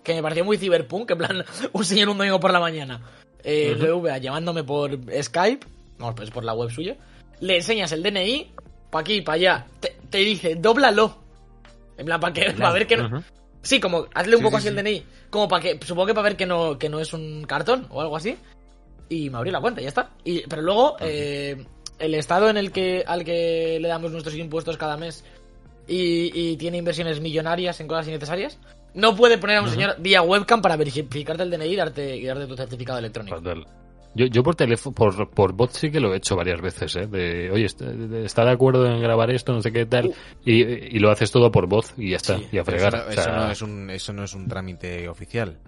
que 0.03 0.15
me 0.15 0.23
pareció 0.23 0.45
muy 0.45 0.59
cyberpunk, 0.59 1.11
en 1.11 1.19
plan, 1.19 1.45
un 1.73 1.85
señor 1.85 2.09
un 2.09 2.19
domingo 2.19 2.41
por 2.41 2.53
la 2.53 2.61
mañana, 2.61 3.01
eh, 3.43 3.75
BBVA 3.79 4.19
llamándome 4.19 4.65
por 4.65 4.99
Skype, 5.23 5.67
no, 5.99 6.15
pues 6.15 6.31
por 6.31 6.45
la 6.45 6.55
web 6.55 6.71
suya, 6.71 6.97
le 7.41 7.57
enseñas 7.57 7.93
el 7.93 8.03
DNI, 8.03 8.53
pa' 8.91 9.01
aquí, 9.01 9.23
pa' 9.23 9.33
allá, 9.35 9.67
te, 9.81 9.97
te 10.11 10.19
dice, 10.19 10.55
dóblalo. 10.57 11.19
En 11.97 12.07
plan, 12.07 12.21
para 12.21 12.33
que, 12.33 12.51
para 12.53 12.73
ver 12.73 12.87
que 12.87 12.97
no... 12.97 13.23
Sí, 13.63 13.81
como 13.81 14.07
hazle 14.13 14.37
un 14.37 14.41
Sí, 14.41 14.45
poco 14.45 14.61
sí, 14.61 14.69
así 14.69 14.75
sí. 14.75 14.79
el 14.79 14.85
DNI, 14.85 15.07
como 15.31 15.49
para 15.49 15.63
que, 15.63 15.79
supongo 15.87 16.07
que 16.07 16.15
para 16.15 16.25
ver 16.25 16.37
que 16.37 16.45
no, 16.45 16.79
que 16.79 16.89
no 16.91 17.01
es 17.01 17.15
un 17.15 17.45
cartón 17.45 17.87
o 17.91 18.01
algo 18.03 18.17
así. 18.17 18.37
Y 19.09 19.31
me 19.31 19.39
abrí 19.39 19.51
la 19.51 19.61
cuenta, 19.61 19.81
y 19.81 19.85
ya 19.85 19.89
está. 19.89 20.11
Y, 20.25 20.47
pero 20.49 20.63
luego, 20.63 20.97
eh, 21.01 21.65
el 21.99 22.15
estado 22.15 22.49
en 22.49 22.57
el 22.57 22.73
que 22.73 23.05
al 23.07 23.25
que 23.25 23.79
le 23.81 23.89
damos 23.89 24.11
nuestros 24.13 24.35
impuestos 24.37 24.77
cada 24.77 24.97
mes 24.97 25.25
y, 25.87 26.31
y 26.35 26.57
tiene 26.57 26.79
inversiones 26.79 27.21
millonarias 27.21 27.81
en 27.81 27.87
cosas 27.89 28.09
innecesarias, 28.09 28.59
no 28.95 29.15
puede 29.15 29.39
poner 29.39 29.59
a 29.59 29.63
un 29.63 29.69
señor 29.71 29.97
vía 29.99 30.23
webcam 30.23 30.63
para 30.63 30.77
verificarte 30.77 31.43
el 31.43 31.51
DNI 31.51 31.67
y 31.67 31.77
darte, 31.77 32.17
y 32.17 32.25
darte 32.25 32.47
tu 32.47 32.57
certificado 32.57 32.99
electrónico. 32.99 33.37
Fatal. 33.37 33.67
Yo, 34.17 34.27
yo 34.27 34.45
por 34.45 34.55
teléfono, 34.55 34.95
por, 34.95 35.29
por 35.31 35.53
bot 35.55 35.73
sí 35.73 35.91
que 35.91 35.99
lo 35.99 36.15
he 36.15 36.19
hecho 36.19 36.37
varias 36.37 36.61
veces, 36.61 36.95
¿eh? 36.95 37.07
De, 37.09 37.51
oye, 37.51 37.65
¿está, 37.65 37.85
de- 38.45 38.51
acuerdo 38.53 38.87
en 38.87 39.01
grabar 39.01 39.31
esto, 39.33 39.53
no 39.53 39.61
sé 39.61 39.73
qué 39.73 39.87
tal, 39.87 40.15
y, 40.45 40.63
y 40.63 40.99
lo 41.01 41.11
haces 41.11 41.33
todo 41.33 41.51
por 41.51 41.67
voz 41.67 41.93
y 41.97 42.11
ya 42.11 42.17
está, 42.19 42.39
Sí, 42.39 42.47
y 42.53 42.59
a 42.59 42.65
fregar. 42.65 42.95
Eso, 42.95 43.03
no, 43.05 43.09
O 43.09 43.13
sea, 43.13 43.23
eso 43.25 43.33
no 43.33 43.51
es 43.51 43.63
un, 43.63 43.91
eso 43.91 44.13
no 44.13 44.23
es 44.25 44.35
un 44.35 44.47
trámite 44.47 45.09
oficial. 45.09 45.59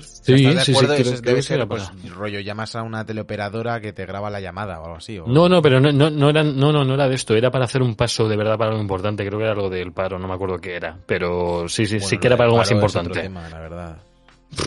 Sí, 0.00 0.34
¿Estás 0.34 0.54
de 0.54 0.60
sí, 0.60 0.64
sí, 0.64 0.72
acuerdo? 0.72 0.94
creo- 0.96 1.20
debe 1.20 1.36
que 1.36 1.42
ser, 1.42 1.68
pues, 1.68 1.90
rollo, 2.14 2.40
llamas 2.40 2.74
a 2.76 2.82
una 2.82 3.04
teleoperadora 3.04 3.80
que 3.80 3.92
te 3.92 4.06
graba 4.06 4.30
la 4.30 4.40
llamada 4.40 4.80
o 4.80 4.84
algo 4.84 4.96
así. 4.96 5.18
o- 5.18 5.26
No, 5.26 5.48
no, 5.48 5.60
pero 5.62 5.80
no, 5.80 5.92
no, 5.92 6.10
no, 6.10 6.30
era, 6.30 6.42
no, 6.42 6.72
no, 6.72 6.84
no 6.84 6.94
era 6.94 7.08
de 7.08 7.14
esto, 7.14 7.34
era 7.34 7.50
para 7.50 7.64
hacer 7.66 7.82
un 7.82 7.94
paso 7.94 8.28
de 8.28 8.36
verdad 8.36 8.56
para 8.58 8.70
algo 8.70 8.82
importante, 8.82 9.24
creo 9.26 9.38
que 9.38 9.44
era 9.44 9.52
algo 9.54 9.68
del 9.70 9.92
paro, 9.92 10.18
no 10.18 10.26
me 10.28 10.34
acuerdo 10.34 10.58
qué 10.58 10.76
era, 10.76 10.96
pero 11.06 11.68
sí, 11.68 11.86
sí, 11.86 11.96
Bueno, 11.96 12.08
sí 12.08 12.18
que 12.18 12.26
era 12.28 12.34
lo 12.34 12.38
para 12.38 12.46
algo 12.46 12.56
más 12.58 12.68
es 12.68 12.72
importante. 12.74 13.20
tema, 13.20 13.48
la 13.48 13.58
verdad. 13.60 13.96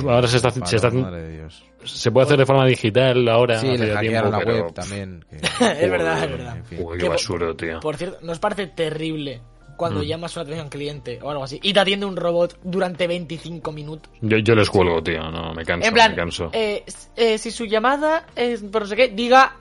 Ahora 0.06 0.28
se 0.28 0.36
está, 0.38 0.52
Paro, 0.52 0.66
se 0.66 0.76
está, 0.76 0.92
madre 0.92 1.22
de 1.22 1.32
Dios. 1.38 1.64
se 1.86 2.12
puede 2.12 2.26
hacer 2.26 2.38
de 2.38 2.46
forma 2.46 2.66
digital 2.66 3.26
ahora, 3.30 3.60
Sí, 3.60 3.78
le 3.78 3.94
hackearon 3.94 4.32
la 4.34 4.40
pero- 4.40 4.54
web 4.66 4.74
también. 4.74 5.24
que- 5.30 5.38
es 5.86 5.90
verdad, 5.92 6.24
es 6.26 6.30
verdad. 6.32 6.58
en 6.58 6.66
fin. 6.66 6.80
Uy, 6.84 6.98
qué 6.98 7.08
basura, 7.08 7.54
tío. 7.56 7.80
Por 7.80 7.96
cierto, 7.96 8.18
¿nos 8.22 8.38
parece 8.40 8.68
terrible 8.68 9.42
cuando 9.78 10.02
Mm. 10.02 10.04
llamas 10.04 10.36
una 10.36 10.44
atención 10.44 10.70
cliente 10.70 11.20
o 11.22 11.30
algo 11.30 11.44
así 11.46 11.60
y 11.64 11.72
te 11.72 11.80
atiende 11.80 12.06
un 12.06 12.18
robot 12.18 12.60
durante 12.64 13.08
25 13.08 13.72
minutos? 13.72 14.12
Yo, 14.22 14.38
yo 14.40 14.56
les 14.56 14.70
cuelgo, 14.70 15.02
tío, 15.02 15.32
no, 15.32 15.54
me 15.54 15.64
canso, 15.64 15.88
en 15.88 15.94
plan, 15.94 16.12
me 16.12 16.18
canso. 16.18 16.50
eh, 16.52 16.84
eh, 17.16 17.38
si 17.38 17.52
su 17.52 17.66
llamada 17.66 18.26
es 18.36 18.62
por 18.64 18.82
no 18.82 18.88
sé 18.88 18.96
qué, 18.96 19.08
diga 19.10 19.56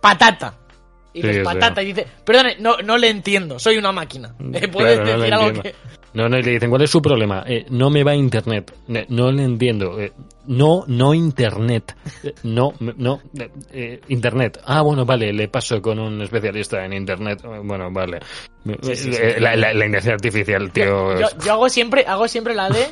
patata. 0.00 0.58
Y 1.14 1.20
dices 1.22 1.36
sí. 1.38 1.42
patata 1.42 1.82
y 1.82 1.86
dice, 1.86 2.06
perdone, 2.24 2.56
no, 2.58 2.76
no 2.78 2.96
le 2.96 3.08
entiendo, 3.10 3.58
soy 3.58 3.76
una 3.76 3.92
máquina. 3.92 4.34
Claro, 4.38 4.70
Puedes 4.72 4.98
no 4.98 5.04
decir 5.18 5.34
algo 5.34 5.46
entiendo. 5.48 5.62
que... 5.62 5.74
No, 6.14 6.28
no, 6.28 6.38
y 6.38 6.42
le 6.42 6.50
dicen, 6.52 6.68
¿cuál 6.68 6.82
es 6.82 6.90
su 6.90 7.00
problema? 7.00 7.42
Eh, 7.46 7.64
no 7.70 7.88
me 7.88 8.04
va 8.04 8.14
internet. 8.14 8.70
Ne- 8.88 9.06
No 9.08 9.32
le 9.32 9.44
entiendo. 9.44 9.98
Eh, 9.98 10.12
no, 10.46 10.84
no 10.86 11.14
internet. 11.14 11.96
Eh, 12.22 12.34
no, 12.42 12.74
no, 12.80 13.20
internet. 14.08 14.60
Ah, 14.66 14.82
bueno, 14.82 15.06
vale, 15.06 15.32
le 15.32 15.48
paso 15.48 15.80
con 15.80 15.98
un 15.98 16.20
especialista 16.20 16.84
en 16.84 16.92
internet. 16.92 17.42
Bueno, 17.64 17.90
vale. 17.90 18.20
Sí, 18.82 18.94
sí, 18.96 19.12
sí. 19.14 19.20
La, 19.38 19.56
la, 19.56 19.72
la 19.72 19.86
inteligencia 19.86 20.12
artificial, 20.12 20.70
tío. 20.70 21.18
Yo, 21.18 21.26
yo 21.44 21.52
hago 21.52 21.68
siempre, 21.70 22.04
hago 22.06 22.28
siempre 22.28 22.54
la 22.54 22.68
de 22.68 22.86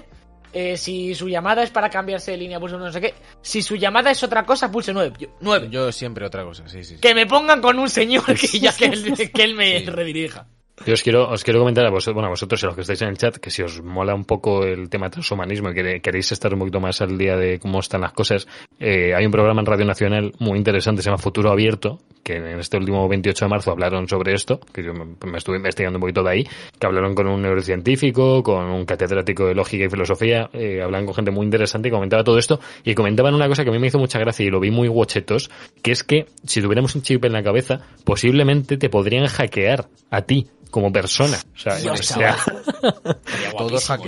eh, 0.53 0.77
si 0.77 1.15
su 1.15 1.29
llamada 1.29 1.63
es 1.63 1.71
para 1.71 1.89
cambiarse 1.91 2.33
de 2.33 2.37
línea, 2.37 2.59
pulse 2.61 2.77
no 2.77 2.91
sé 2.93 3.01
qué. 3.01 3.15
Si 3.43 3.63
su 3.63 3.77
llamada 3.77 4.11
es 4.11 4.23
otra 4.23 4.45
cosa, 4.45 4.71
pulse 4.71 4.93
9. 4.93 5.13
9. 5.41 5.69
Yo 5.71 5.91
siempre 5.93 6.27
otra 6.27 6.45
cosa, 6.45 6.67
sí, 6.69 6.85
sí. 6.85 6.95
sí. 6.97 7.01
Que 7.01 7.15
me 7.15 7.27
pongan 7.27 7.61
con 7.61 7.79
un 7.79 7.89
señor 7.89 8.25
que 8.39 8.47
ya 8.59 8.73
que 8.75 8.87
él, 8.87 9.31
que 9.33 9.43
él 9.43 9.55
me 9.55 9.81
Sí. 9.81 9.87
redirija. 9.87 10.47
Yo 10.87 10.95
os 10.95 11.03
quiero, 11.03 11.29
os 11.29 11.45
quiero 11.45 11.61
comentar 11.61 11.85
a 11.85 11.90
vosotros, 11.90 12.14
bueno, 12.14 12.29
a 12.29 12.31
vosotros 12.31 12.62
y 12.62 12.64
a 12.64 12.69
los 12.69 12.75
que 12.75 12.81
estáis 12.81 13.03
en 13.03 13.09
el 13.09 13.19
chat, 13.19 13.37
que 13.37 13.51
si 13.51 13.62
os 13.62 13.83
mola 13.83 14.14
un 14.14 14.25
poco 14.25 14.64
el 14.64 14.88
tema 14.88 15.11
transhumanismo 15.11 15.71
y 15.71 16.01
queréis 16.01 16.33
estar 16.33 16.55
un 16.55 16.61
poquito 16.61 16.81
más 16.81 17.03
al 17.03 17.19
día 17.19 17.37
de 17.37 17.59
cómo 17.59 17.81
están 17.81 18.01
las 18.01 18.12
cosas, 18.12 18.49
eh, 18.79 19.14
hay 19.14 19.27
un 19.27 19.31
programa 19.31 19.61
en 19.61 19.66
Radio 19.66 19.85
Nacional 19.85 20.33
muy 20.38 20.57
interesante, 20.57 21.03
se 21.03 21.11
llama 21.11 21.19
Futuro 21.19 21.51
Abierto, 21.51 21.99
que 22.23 22.37
en 22.37 22.59
este 22.59 22.79
último 22.79 23.07
28 23.09 23.45
de 23.45 23.49
marzo 23.51 23.73
hablaron 23.73 24.09
sobre 24.09 24.33
esto, 24.33 24.59
que 24.73 24.83
yo 24.83 24.95
me, 24.95 25.05
me 25.31 25.37
estuve 25.37 25.59
investigando 25.59 25.99
un 25.99 26.01
poquito 26.01 26.23
de 26.23 26.31
ahí, 26.31 26.49
que 26.79 26.87
hablaron 26.87 27.14
con 27.14 27.27
un 27.27 27.43
neurocientífico, 27.43 28.43
con 28.43 28.64
un 28.71 28.87
catedrático 28.87 29.49
de 29.49 29.55
lógica 29.55 29.85
y 29.85 29.90
filosofía, 29.90 30.49
eh, 30.55 30.81
hablaban 30.83 31.05
con 31.05 31.14
gente 31.14 31.31
muy 31.31 31.45
interesante 31.45 31.88
y 31.88 31.90
comentaba 31.90 32.25
todo 32.25 32.38
esto, 32.38 32.59
y 32.85 32.95
comentaban 32.95 33.35
una 33.35 33.49
cosa 33.49 33.64
que 33.64 33.69
a 33.69 33.73
mí 33.75 33.79
me 33.79 33.88
hizo 33.88 33.99
mucha 33.99 34.19
gracia 34.19 34.47
y 34.47 34.51
lo 34.51 34.61
vi 34.61 34.71
muy 34.71 34.88
guachetos, 34.88 35.51
que 35.83 35.93
es 35.93 36.05
que 36.05 36.25
si 36.47 36.62
tuviéramos 36.62 36.95
un 36.95 37.03
chip 37.03 37.23
en 37.27 37.35
la 37.35 37.43
cabeza, 37.43 37.83
posiblemente 38.05 38.79
te 38.79 38.88
podrían 38.88 39.27
hackear 39.27 39.87
a 40.11 40.23
ti 40.23 40.49
como 40.71 40.93
persona. 40.93 41.39
O 41.55 41.59
sea, 41.59 41.77
Dios, 41.77 42.01
o 42.01 42.03
sea. 42.03 42.37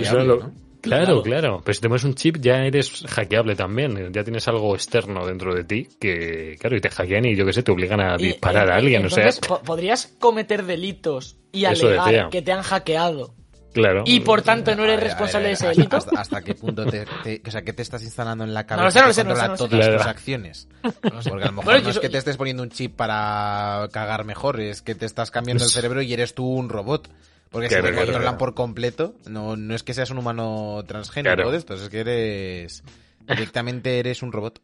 Claro, 0.03 0.51
Claro. 0.83 1.21
claro. 1.23 1.61
Pero 1.63 1.73
si 1.73 1.79
te 1.79 1.87
pones 1.87 2.03
un 2.03 2.13
chip 2.13 2.37
ya 2.41 2.65
eres 2.65 3.05
hackeable 3.07 3.55
también. 3.55 4.11
Ya 4.11 4.23
tienes 4.23 4.45
algo 4.49 4.75
externo 4.75 5.25
dentro 5.25 5.55
de 5.55 5.63
ti 5.63 5.87
que, 5.97 6.57
claro, 6.59 6.75
y 6.75 6.81
te 6.81 6.89
hackean 6.89 7.25
y 7.25 7.35
yo 7.37 7.45
qué 7.45 7.53
sé, 7.53 7.63
te 7.63 7.71
obligan 7.71 8.01
a 8.01 8.15
Y, 8.19 8.25
disparar 8.25 8.67
eh, 8.67 8.71
a 8.73 8.75
alguien. 8.75 9.05
O 9.05 9.09
sea, 9.09 9.29
podrías 9.63 10.13
cometer 10.19 10.65
delitos 10.65 11.37
y 11.53 11.63
alegar 11.65 12.29
que 12.29 12.41
te 12.41 12.51
han 12.51 12.63
hackeado. 12.63 13.33
Claro. 13.73 14.03
Y 14.05 14.21
por 14.21 14.41
tanto 14.41 14.75
no 14.75 14.83
eres 14.85 14.99
responsable 15.01 15.47
a 15.47 15.49
de 15.49 15.53
ese 15.53 15.67
hasta- 15.67 15.75
delito. 15.77 15.97
Hasta, 15.97 16.21
hasta 16.21 16.41
qué 16.41 16.55
punto 16.55 16.85
te, 16.85 17.05
te- 17.23 17.41
o 17.45 17.51
sea, 17.51 17.61
¿qué 17.63 17.73
te 17.73 17.81
estás 17.81 18.01
instalando 18.03 18.43
en 18.43 18.53
la 18.53 18.65
cabeza 18.65 18.91
sé, 18.91 18.99
no 19.01 19.07
que 19.07 19.13
sé, 19.13 19.23
no 19.23 19.35
sé, 19.35 19.41
controla 19.41 19.47
no 19.47 19.51
lo 19.53 19.57
sé. 19.57 19.67
todas 19.69 19.85
Claro. 19.85 19.97
tus 19.97 20.07
acciones? 20.07 20.67
Porque 21.01 21.43
a 21.43 21.47
lo 21.47 21.51
mejor 21.51 21.63
Bueno, 21.65 21.81
no 21.83 21.89
es 21.89 21.99
que 21.99 22.09
te 22.09 22.17
estés 22.17 22.37
poniendo 22.37 22.63
un 22.63 22.69
chip 22.69 22.95
para 22.95 23.87
cagar 23.91 24.23
mejor, 24.25 24.59
es 24.61 24.81
que 24.81 24.95
te 24.95 25.05
estás 25.05 25.31
cambiando 25.31 25.63
el 25.63 25.69
cerebro 25.69 26.01
y 26.01 26.13
eres 26.13 26.33
tú 26.33 26.45
un 26.47 26.69
robot. 26.69 27.09
Porque 27.49 27.67
Claro, 27.67 27.83
si 27.87 27.91
te 27.91 27.97
controlan 27.97 28.21
claro. 28.21 28.37
por 28.39 28.53
completo, 28.55 29.13
no, 29.27 29.55
no 29.55 29.75
es 29.75 29.83
que 29.83 29.93
seas 29.93 30.09
un 30.09 30.17
humano 30.17 30.83
transgénico 30.87 31.35
Claro. 31.35 31.51
de 31.51 31.57
estos, 31.57 31.81
es 31.81 31.89
que 31.89 31.99
eres... 31.99 32.83
Directamente 33.27 33.99
eres 33.99 34.21
un 34.23 34.31
robot. 34.31 34.59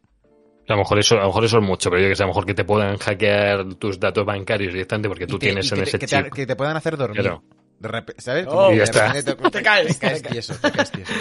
A 0.68 0.72
lo 0.74 0.78
mejor 0.80 0.98
eso, 0.98 1.14
a 1.16 1.20
lo 1.20 1.26
mejor 1.28 1.44
eso 1.44 1.58
es 1.58 1.64
mucho, 1.64 1.88
pero 1.90 2.02
yo 2.02 2.08
que 2.08 2.14
sé, 2.16 2.22
a 2.22 2.26
lo 2.26 2.30
mejor 2.32 2.46
que 2.46 2.54
te 2.54 2.64
puedan 2.64 2.96
hackear 2.98 3.74
tus 3.74 3.98
datos 3.98 4.24
bancarios 4.24 4.72
directamente 4.72 5.08
porque 5.08 5.26
tú 5.26 5.38
te- 5.38 5.46
tienes 5.46 5.70
en 5.72 5.78
que 5.78 5.82
ese 5.84 5.92
te, 5.92 5.98
que 5.98 6.06
chip. 6.06 6.24
te- 6.24 6.30
que 6.30 6.46
te 6.46 6.56
puedan 6.56 6.76
hacer 6.76 6.96
dormir. 6.96 7.32
Claro. 7.80 7.92
De 7.94 8.00
repente, 8.00 8.22
¿sabes? 8.22 8.46
Oh, 8.46 8.50
Como 8.50 8.70
Y 8.72 8.76
ya 8.76 8.78
de 8.78 8.84
está. 8.84 9.12
Te 9.50 9.62
caes, 9.62 9.98
te 9.98 10.06
caes 10.06 10.22
te 10.22 10.28
caes. 10.28 10.46
tieso, 10.46 10.54
te 10.60 10.70
caes 10.72 10.90
tieso. 10.92 11.12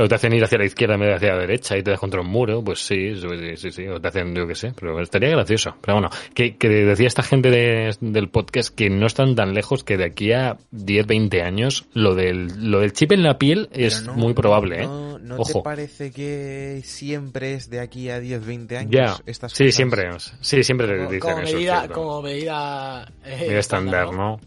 O 0.00 0.06
te 0.06 0.14
hacen 0.14 0.32
ir 0.32 0.44
hacia 0.44 0.58
la 0.58 0.64
izquierda 0.64 0.94
en 0.94 1.00
vez 1.00 1.08
de 1.08 1.14
hacia 1.16 1.32
la 1.34 1.40
derecha 1.40 1.76
y 1.76 1.82
te 1.82 1.90
das 1.90 1.98
contra 1.98 2.20
un 2.20 2.28
muro, 2.28 2.62
pues 2.62 2.78
sí, 2.86 3.16
sí, 3.16 3.56
sí, 3.56 3.70
sí, 3.72 3.88
o 3.88 4.00
te 4.00 4.06
hacen, 4.06 4.32
yo 4.32 4.46
qué 4.46 4.54
sé, 4.54 4.72
pero 4.78 5.00
estaría 5.00 5.30
gracioso. 5.30 5.74
Pero 5.80 5.94
bueno, 5.96 6.10
que, 6.34 6.56
que 6.56 6.68
decía 6.68 7.08
esta 7.08 7.24
gente 7.24 7.50
de- 7.50 7.96
del 8.00 8.28
podcast 8.28 8.72
que 8.72 8.90
no 8.90 9.06
están 9.06 9.34
tan 9.34 9.54
lejos 9.54 9.82
que 9.82 9.96
de 9.96 10.04
aquí 10.04 10.30
a 10.32 10.56
10, 10.70 11.04
20 11.04 11.42
años 11.42 11.88
lo 11.94 12.14
del, 12.14 12.70
lo 12.70 12.78
del 12.78 12.92
chip 12.92 13.10
en 13.10 13.24
la 13.24 13.38
piel 13.38 13.68
es 13.72 14.04
no- 14.04 14.14
muy 14.14 14.34
probable, 14.34 14.84
¿eh? 14.84 14.86
¿No, 14.86 15.18
no 15.18 15.34
Ojo. 15.38 15.52
te 15.54 15.62
parece 15.64 16.12
que 16.12 16.80
siempre 16.84 17.54
es 17.54 17.68
de 17.68 17.80
aquí 17.80 18.08
a 18.08 18.20
10, 18.20 18.46
20 18.46 18.76
años? 18.78 18.92
Ya, 18.92 19.16
estas 19.26 19.50
sí, 19.52 19.64
cosas? 19.64 19.74
siempre, 19.74 20.08
sí, 20.42 20.62
siempre 20.62 20.86
Como, 20.96 21.10
dicen 21.10 21.20
como 21.32 21.38
eso. 21.40 21.54
medida, 21.56 21.88
como 21.88 22.22
medida, 22.22 23.12
eh, 23.24 23.36
Medida 23.40 23.58
estándar, 23.58 24.12
¿no? 24.12 24.38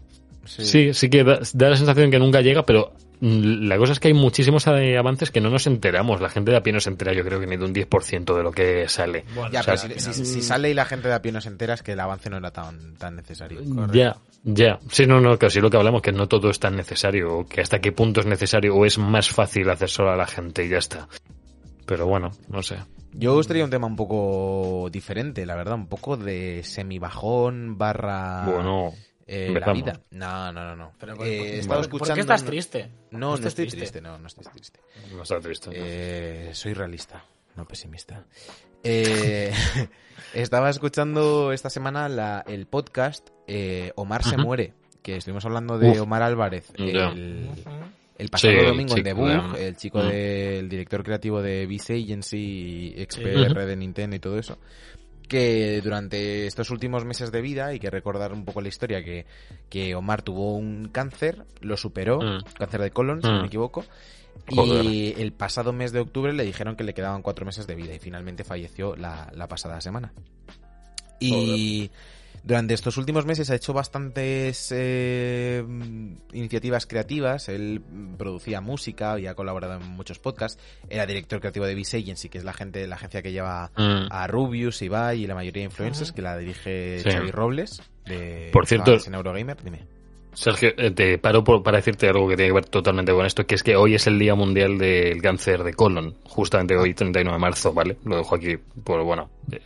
Sí. 0.44 0.64
Sí, 0.64 0.94
sí 0.94 1.08
que 1.10 1.24
da, 1.24 1.40
da 1.54 1.70
la 1.70 1.76
sensación 1.76 2.10
que 2.10 2.18
nunca 2.18 2.40
llega, 2.40 2.64
pero 2.64 2.92
mm, 3.20 3.66
la 3.68 3.78
cosa 3.78 3.92
es 3.92 4.00
que 4.00 4.08
hay 4.08 4.14
muchísimos 4.14 4.66
avances 4.66 5.30
que 5.30 5.40
no 5.40 5.50
nos 5.50 5.66
enteramos. 5.66 6.20
La 6.20 6.28
gente 6.28 6.50
de 6.50 6.56
a 6.56 6.62
pie 6.62 6.72
no 6.72 6.80
se 6.80 6.90
entera, 6.90 7.12
yo 7.12 7.24
creo 7.24 7.38
que 7.40 7.46
ni 7.46 7.56
de 7.56 7.64
un 7.64 7.72
10% 7.74 8.36
de 8.36 8.42
lo 8.42 8.50
que 8.50 8.88
sale. 8.88 9.24
Bueno, 9.34 9.50
Ya, 9.52 9.60
O 9.60 9.62
sea, 9.62 9.74
pero 9.88 10.00
si, 10.00 10.12
si- 10.12 10.24
si 10.26 10.42
sale 10.42 10.70
y 10.70 10.74
la 10.74 10.84
gente 10.84 11.08
de 11.08 11.14
a 11.14 11.22
pie 11.22 11.30
no 11.32 11.40
se 11.40 11.48
entera 11.48 11.74
es 11.74 11.82
que 11.82 11.92
el 11.92 12.00
avance 12.00 12.28
no 12.30 12.36
era 12.38 12.50
tan, 12.50 12.94
tan 12.96 13.14
necesario. 13.16 13.60
Ya, 13.92 14.16
ya. 14.42 14.78
Sí, 14.90 15.06
no, 15.06 15.20
no, 15.20 15.38
casi 15.38 15.60
lo 15.60 15.70
que 15.70 15.76
hablamos, 15.76 16.02
que 16.02 16.10
no 16.12 16.26
todo 16.26 16.50
es 16.50 16.58
tan 16.58 16.74
necesario, 16.76 17.38
o 17.38 17.46
que 17.46 17.60
hasta 17.60 17.80
qué 17.80 17.92
punto 17.92 18.20
es 18.20 18.26
necesario, 18.26 18.74
o 18.74 18.84
es 18.84 18.98
más 18.98 19.28
fácil 19.28 19.70
hacer 19.70 19.88
solo 19.88 20.10
a 20.10 20.16
la 20.16 20.26
gente 20.26 20.64
y 20.64 20.68
ya 20.70 20.78
está. 20.78 21.08
Pero 21.86 22.06
bueno, 22.06 22.30
no 22.48 22.62
sé. 22.62 22.76
Yo 23.14 23.36
os 23.36 23.46
traía 23.46 23.64
un 23.64 23.70
tema 23.70 23.86
un 23.86 23.96
poco 23.96 24.88
diferente, 24.90 25.44
la 25.44 25.54
verdad, 25.54 25.74
un 25.74 25.86
poco 25.86 26.16
de 26.16 26.62
semibajón 26.64 27.76
barra 27.76 28.44
Bueno, 28.46 28.92
eh, 29.34 29.60
la 29.64 29.72
vida. 29.72 30.00
No, 30.10 30.52
no, 30.52 30.64
no, 30.64 30.76
no. 30.76 30.92
Pero, 30.98 31.14
Eh, 31.24 31.62
¿por, 31.66 31.80
escuchando... 31.80 32.14
qué 32.14 32.20
estás 32.20 32.44
triste? 32.44 32.90
No, 33.10 33.18
no, 33.18 33.34
estés 33.34 33.48
estoy 33.48 33.66
triste. 33.68 34.00
no, 34.00 34.18
no 34.18 34.26
estoy 34.26 34.44
triste. 34.44 34.80
no 35.14 35.22
está 35.22 35.40
triste. 35.40 35.70
¿no? 35.70 35.74
Eh, 35.76 36.50
soy 36.52 36.74
realista, 36.74 37.24
no 37.56 37.64
pesimista. 37.66 38.24
Eh, 38.84 39.52
estaba 40.34 40.68
escuchando 40.68 41.52
esta 41.52 41.70
semana 41.70 42.08
la- 42.08 42.42
el 42.48 42.66
podcast 42.66 43.28
eh, 43.46 43.92
Omar 43.94 44.24
se 44.24 44.36
muere, 44.36 44.72
que 45.02 45.16
estuvimos 45.18 45.44
hablando 45.44 45.78
de 45.78 45.90
Uf. 45.90 46.00
Omar 46.00 46.22
Álvarez 46.24 46.66
el, 46.76 47.48
el 48.18 48.28
pasado 48.28 48.54
Sí, 48.58 48.66
domingo 48.66 48.96
en 48.96 49.04
The 49.04 49.10
chico 49.10 49.20
Bug, 49.20 49.52
de- 49.56 49.68
el 49.68 49.76
chico 49.76 50.02
del 50.02 50.68
director 50.68 51.04
creativo 51.04 51.40
de 51.42 51.66
Vice 51.66 51.94
Agency. 51.94 52.96
XPR 53.08 53.64
de 53.66 53.76
Nintendo 53.76 54.16
y 54.16 54.18
todo 54.18 54.36
eso 54.36 54.58
que 55.32 55.80
durante 55.82 56.46
estos 56.46 56.70
últimos 56.70 57.04
meses 57.04 57.32
de 57.32 57.40
vida, 57.40 57.72
y 57.74 57.80
que 57.80 57.90
recordar 57.90 58.32
un 58.32 58.44
poco 58.44 58.60
la 58.60 58.68
historia, 58.68 59.02
que, 59.02 59.26
que 59.68 59.94
Omar 59.96 60.22
tuvo 60.22 60.54
un 60.56 60.88
cáncer, 60.92 61.44
lo 61.60 61.76
superó, 61.76 62.20
Mm. 62.20 62.42
cáncer 62.58 62.82
de 62.82 62.90
colon, 62.92 63.20
si 63.22 63.28
no 63.28 63.38
Mm. 63.38 63.40
me 63.40 63.46
equivoco, 63.46 63.84
Joder. 64.54 64.84
y 64.84 65.14
el 65.18 65.32
pasado 65.32 65.72
mes 65.72 65.90
de 65.92 66.00
octubre 66.00 66.32
le 66.32 66.44
dijeron 66.44 66.76
que 66.76 66.84
le 66.84 66.94
quedaban 66.94 67.22
cuatro 67.22 67.44
meses 67.46 67.66
de 67.66 67.74
vida 67.74 67.94
y 67.94 67.98
finalmente 67.98 68.44
falleció 68.44 68.94
la, 68.94 69.32
la 69.34 69.48
pasada 69.48 69.80
semana. 69.80 70.12
Y 71.18 71.90
durante 72.44 72.74
estos 72.74 72.96
últimos 72.96 73.24
meses 73.26 73.50
ha 73.50 73.54
hecho 73.54 73.72
bastantes 73.72 74.72
eh, 74.74 75.64
iniciativas 76.32 76.86
creativas. 76.86 77.48
Él 77.48 77.80
producía 78.18 78.60
música, 78.60 79.12
había 79.12 79.34
colaborado 79.34 79.74
en 79.80 79.88
muchos 79.88 80.18
podcasts. 80.18 80.60
Era 80.88 81.06
director 81.06 81.40
creativo 81.40 81.66
de 81.66 81.74
Vice 81.74 81.98
Agency, 81.98 82.28
que 82.28 82.38
es 82.38 82.44
la 82.44 82.52
gente, 82.52 82.86
la 82.86 82.96
agencia 82.96 83.22
que 83.22 83.32
lleva 83.32 83.70
Mm. 83.76 84.06
a 84.10 84.26
Rubius, 84.26 84.82
Ibai 84.82 85.22
y 85.22 85.26
la 85.26 85.34
mayoría 85.34 85.60
de 85.62 85.66
influencers, 85.66 86.12
que 86.12 86.22
la 86.22 86.36
dirige 86.36 86.98
Sí. 87.00 87.10
Xavi 87.10 87.30
Robles. 87.30 87.82
De 88.06 88.50
Por 88.52 88.66
cierto- 88.66 88.92
Fans 88.92 89.06
en 89.06 89.14
Eurogamer. 89.14 89.56
Dime. 89.62 89.80
Sergio, 90.34 90.70
eh, 90.78 90.90
te 90.92 91.18
paro 91.18 91.44
por- 91.44 91.62
para 91.62 91.76
decirte 91.76 92.08
algo 92.08 92.26
que 92.26 92.36
tiene 92.36 92.48
que 92.48 92.54
ver 92.54 92.64
totalmente 92.64 93.12
con 93.12 93.26
esto, 93.26 93.46
que 93.46 93.54
es 93.54 93.62
que 93.62 93.76
hoy 93.76 93.94
es 93.94 94.06
el 94.06 94.18
Día 94.18 94.34
Mundial 94.34 94.78
del 94.78 95.20
Cáncer 95.20 95.62
de 95.62 95.74
Colon, 95.74 96.14
justamente 96.24 96.74
hoy, 96.74 96.94
39 96.94 97.36
de 97.36 97.40
marzo, 97.40 97.72
¿vale? 97.74 97.98
Lo 98.04 98.16
dejo 98.16 98.34
aquí, 98.34 98.56
por 98.82 99.04
bueno. 99.04 99.28
eh, 99.52 99.60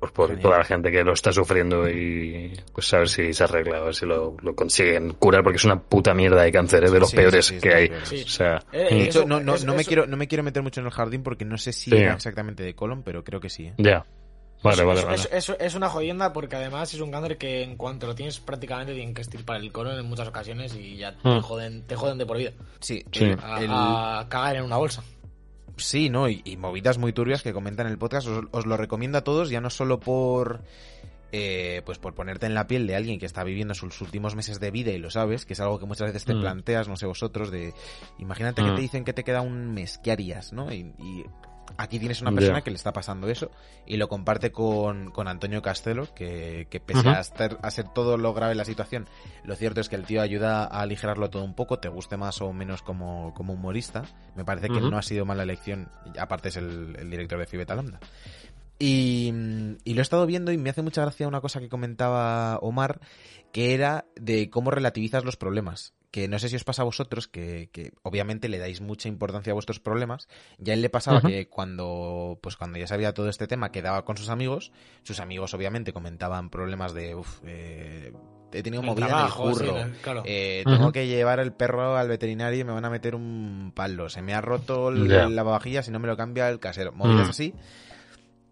Pues 0.00 0.12
por 0.12 0.28
Genial. 0.28 0.42
toda 0.42 0.58
la 0.58 0.64
gente 0.64 0.92
que 0.92 1.02
lo 1.02 1.12
está 1.12 1.32
sufriendo 1.32 1.88
y 1.88 2.52
pues 2.72 2.94
a 2.94 2.98
ver 2.98 3.08
si 3.08 3.32
se 3.34 3.42
arregla, 3.42 3.78
a 3.78 3.80
ver 3.80 3.94
si 3.96 4.06
lo, 4.06 4.36
lo 4.42 4.54
consiguen 4.54 5.14
curar, 5.14 5.42
porque 5.42 5.56
es 5.56 5.64
una 5.64 5.80
puta 5.80 6.14
mierda 6.14 6.40
de 6.42 6.52
cáncer, 6.52 6.84
¿eh? 6.84 6.90
de 6.90 7.00
los 7.00 7.10
Sí, 7.10 7.16
peores 7.16 7.46
sí, 7.46 7.54
sí, 7.56 7.60
que 7.60 7.74
hay. 7.74 7.88
O 7.88 8.28
sea, 8.28 8.62
Eh, 8.72 8.88
mm, 8.92 8.94
De 8.96 9.02
hecho, 9.04 9.18
Eso- 9.20 9.28
no, 9.28 9.40
no, 9.40 9.56
eso- 9.56 9.66
no 9.66 9.74
me 9.74 9.80
eso- 9.80 9.88
quiero, 9.88 10.06
no 10.06 10.16
me 10.16 10.28
quiero 10.28 10.44
meter 10.44 10.62
mucho 10.62 10.78
en 10.80 10.86
el 10.86 10.92
jardín 10.92 11.24
porque 11.24 11.44
no 11.44 11.58
sé 11.58 11.72
si 11.72 11.90
Sí. 11.90 11.96
era 11.96 12.14
exactamente 12.14 12.62
de 12.62 12.74
colon, 12.74 13.02
pero 13.02 13.24
creo 13.24 13.40
que 13.40 13.48
sí. 13.50 13.66
¿eh? 13.66 13.74
ya. 13.78 14.04
Vale, 14.62 14.80
es, 14.82 14.86
vale, 14.86 15.04
vale. 15.04 15.14
es- 15.16 15.28
es- 15.32 15.56
es 15.60 15.74
una 15.76 15.88
jodienda 15.88 16.32
porque 16.32 16.56
además 16.56 16.92
es 16.92 17.00
un 17.00 17.12
cáncer 17.12 17.36
que 17.38 17.62
en 17.62 17.76
cuanto 17.76 18.06
lo 18.08 18.14
tienes 18.16 18.40
prácticamente 18.40 18.92
tienen 18.92 19.14
que 19.14 19.22
estirpar 19.22 19.60
el 19.60 19.70
colon 19.70 19.98
en 19.98 20.06
muchas 20.06 20.26
ocasiones 20.28 20.74
y 20.74 20.96
ya 20.96 21.16
te, 21.16 21.28
Mm. 21.28 21.40
joden, 21.42 21.82
te 21.86 21.94
joden 21.96 22.18
de 22.18 22.26
por 22.26 22.38
vida. 22.38 22.52
Sí, 22.80 23.04
A, 23.40 23.60
el- 23.62 23.68
a 23.70 24.26
cagar 24.28 24.56
en 24.56 24.64
una 24.64 24.76
bolsa. 24.76 25.02
Sí, 25.78 26.10
¿no? 26.10 26.28
Y, 26.28 26.42
y 26.44 26.56
movidas 26.56 26.98
muy 26.98 27.12
turbias 27.12 27.42
que 27.42 27.52
comentan 27.52 27.86
en 27.86 27.92
el 27.92 27.98
podcast. 27.98 28.26
Os, 28.28 28.44
os 28.50 28.66
lo 28.66 28.76
recomiendo 28.76 29.18
a 29.18 29.24
todos, 29.24 29.48
ya 29.50 29.60
no 29.60 29.70
solo 29.70 29.98
por. 30.00 30.60
eh, 31.30 31.82
pues 31.84 31.98
por 31.98 32.14
ponerte 32.14 32.46
en 32.46 32.54
la 32.54 32.66
piel 32.66 32.86
de 32.86 32.96
alguien 32.96 33.18
que 33.20 33.26
está 33.26 33.44
viviendo 33.44 33.74
sus 33.74 34.00
últimos 34.00 34.34
meses 34.34 34.60
de 34.60 34.70
vida 34.70 34.92
y 34.92 34.98
lo 34.98 35.10
sabes, 35.10 35.44
que 35.44 35.52
es 35.52 35.60
algo 35.60 35.78
que 35.78 35.84
muchas 35.84 36.06
veces 36.06 36.24
te 36.24 36.34
Mm. 36.34 36.40
planteas, 36.40 36.88
no 36.88 36.96
sé 36.96 37.04
vosotros, 37.04 37.50
de 37.50 37.74
imagínate 38.18 38.62
que 38.64 38.70
Mm. 38.70 38.74
te 38.76 38.80
dicen 38.80 39.04
que 39.04 39.12
te 39.12 39.24
queda 39.24 39.42
un 39.42 39.74
mes, 39.74 39.98
¿qué 40.02 40.10
harías? 40.10 40.54
¿no? 40.54 40.72
Y, 40.72 40.94
y 40.98 41.24
aquí 41.76 41.98
tienes 41.98 42.20
una 42.22 42.32
persona 42.32 42.62
que 42.62 42.70
le 42.70 42.76
está 42.76 42.92
pasando 42.92 43.28
eso 43.28 43.50
y 43.86 43.96
lo 43.96 44.08
comparte 44.08 44.50
con, 44.50 45.10
con 45.10 45.28
Antonio 45.28 45.62
Castelo, 45.62 46.12
que, 46.14 46.66
que 46.70 46.80
pese 46.80 47.08
a, 47.08 47.20
estar, 47.20 47.58
a 47.62 47.70
ser 47.70 47.88
todo 47.88 48.16
lo 48.16 48.34
grave 48.34 48.54
la 48.54 48.64
situación, 48.64 49.06
lo 49.44 49.54
cierto 49.56 49.80
es 49.80 49.88
que 49.88 49.96
el 49.96 50.04
tío 50.04 50.22
ayuda 50.22 50.64
a 50.64 50.82
aligerarlo 50.82 51.30
todo 51.30 51.44
un 51.44 51.54
poco, 51.54 51.78
te 51.78 51.88
guste 51.88 52.16
más 52.16 52.40
o 52.40 52.52
menos 52.52 52.82
como, 52.82 53.34
como 53.34 53.52
humorista. 53.52 54.04
Me 54.34 54.44
parece 54.44 54.68
que 54.68 54.80
no 54.80 54.96
ha 54.96 55.02
sido 55.02 55.24
mala 55.24 55.42
elección, 55.42 55.88
aparte 56.18 56.48
es 56.48 56.56
el, 56.56 56.96
el 56.98 57.10
director 57.10 57.38
de 57.38 57.46
Fibeta 57.46 57.74
Lambda. 57.74 58.00
Y, 58.78 59.32
y 59.84 59.94
lo 59.94 60.00
he 60.00 60.02
estado 60.02 60.24
viendo 60.26 60.52
y 60.52 60.58
me 60.58 60.70
hace 60.70 60.82
mucha 60.82 61.02
gracia 61.02 61.26
una 61.26 61.40
cosa 61.40 61.58
que 61.58 61.68
comentaba 61.68 62.58
Omar, 62.58 63.00
que 63.52 63.74
era 63.74 64.06
de 64.14 64.50
cómo 64.50 64.70
relativizas 64.70 65.24
los 65.24 65.36
problemas. 65.36 65.94
Que 66.10 66.26
no 66.26 66.38
sé 66.38 66.48
si 66.48 66.56
os 66.56 66.64
pasa 66.64 66.82
a 66.82 66.84
vosotros, 66.86 67.28
que, 67.28 67.68
que 67.70 67.92
obviamente 68.02 68.48
le 68.48 68.58
dais 68.58 68.80
mucha 68.80 69.08
importancia 69.08 69.50
a 69.50 69.54
vuestros 69.54 69.78
problemas. 69.78 70.26
Ya 70.56 70.72
a 70.72 70.74
él 70.74 70.80
le 70.82 70.88
pasaba 70.88 71.20
que 71.20 71.48
cuando, 71.48 72.38
pues 72.42 72.56
cuando 72.56 72.78
ya 72.78 72.86
sabía 72.86 73.12
todo 73.12 73.28
este 73.28 73.46
tema, 73.46 73.70
quedaba 73.72 74.04
con 74.06 74.16
sus 74.16 74.30
amigos. 74.30 74.72
Sus 75.02 75.20
amigos 75.20 75.52
obviamente 75.52 75.92
comentaban 75.92 76.48
problemas 76.48 76.94
de, 76.94 77.14
uff, 77.14 77.40
eh, 77.44 78.12
he 78.54 78.62
tenido 78.62 78.80
El 78.80 78.86
movida 78.88 79.06
trabajo, 79.08 79.42
en 79.42 79.48
el 79.50 79.54
curro. 79.58 79.84
sí, 79.84 79.90
claro. 80.00 80.22
Eh, 80.24 80.62
tengo 80.64 80.92
que 80.92 81.06
llevar 81.06 81.40
el 81.40 81.52
perro 81.52 81.98
al 81.98 82.08
veterinario 82.08 82.60
y 82.60 82.64
me 82.64 82.72
van 82.72 82.86
a 82.86 82.90
meter 82.90 83.14
un 83.14 83.72
palo. 83.74 84.08
Se 84.08 84.22
me 84.22 84.32
ha 84.32 84.40
roto 84.40 84.88
el 84.88 85.08
Ya. 85.08 85.28
lavavajillas 85.28 85.84
si 85.84 85.90
no 85.92 85.98
me 85.98 86.08
lo 86.08 86.16
cambia 86.16 86.48
el 86.48 86.58
casero. 86.58 86.92
Movidas 86.92 87.26
Mm. 87.26 87.30
así. 87.30 87.54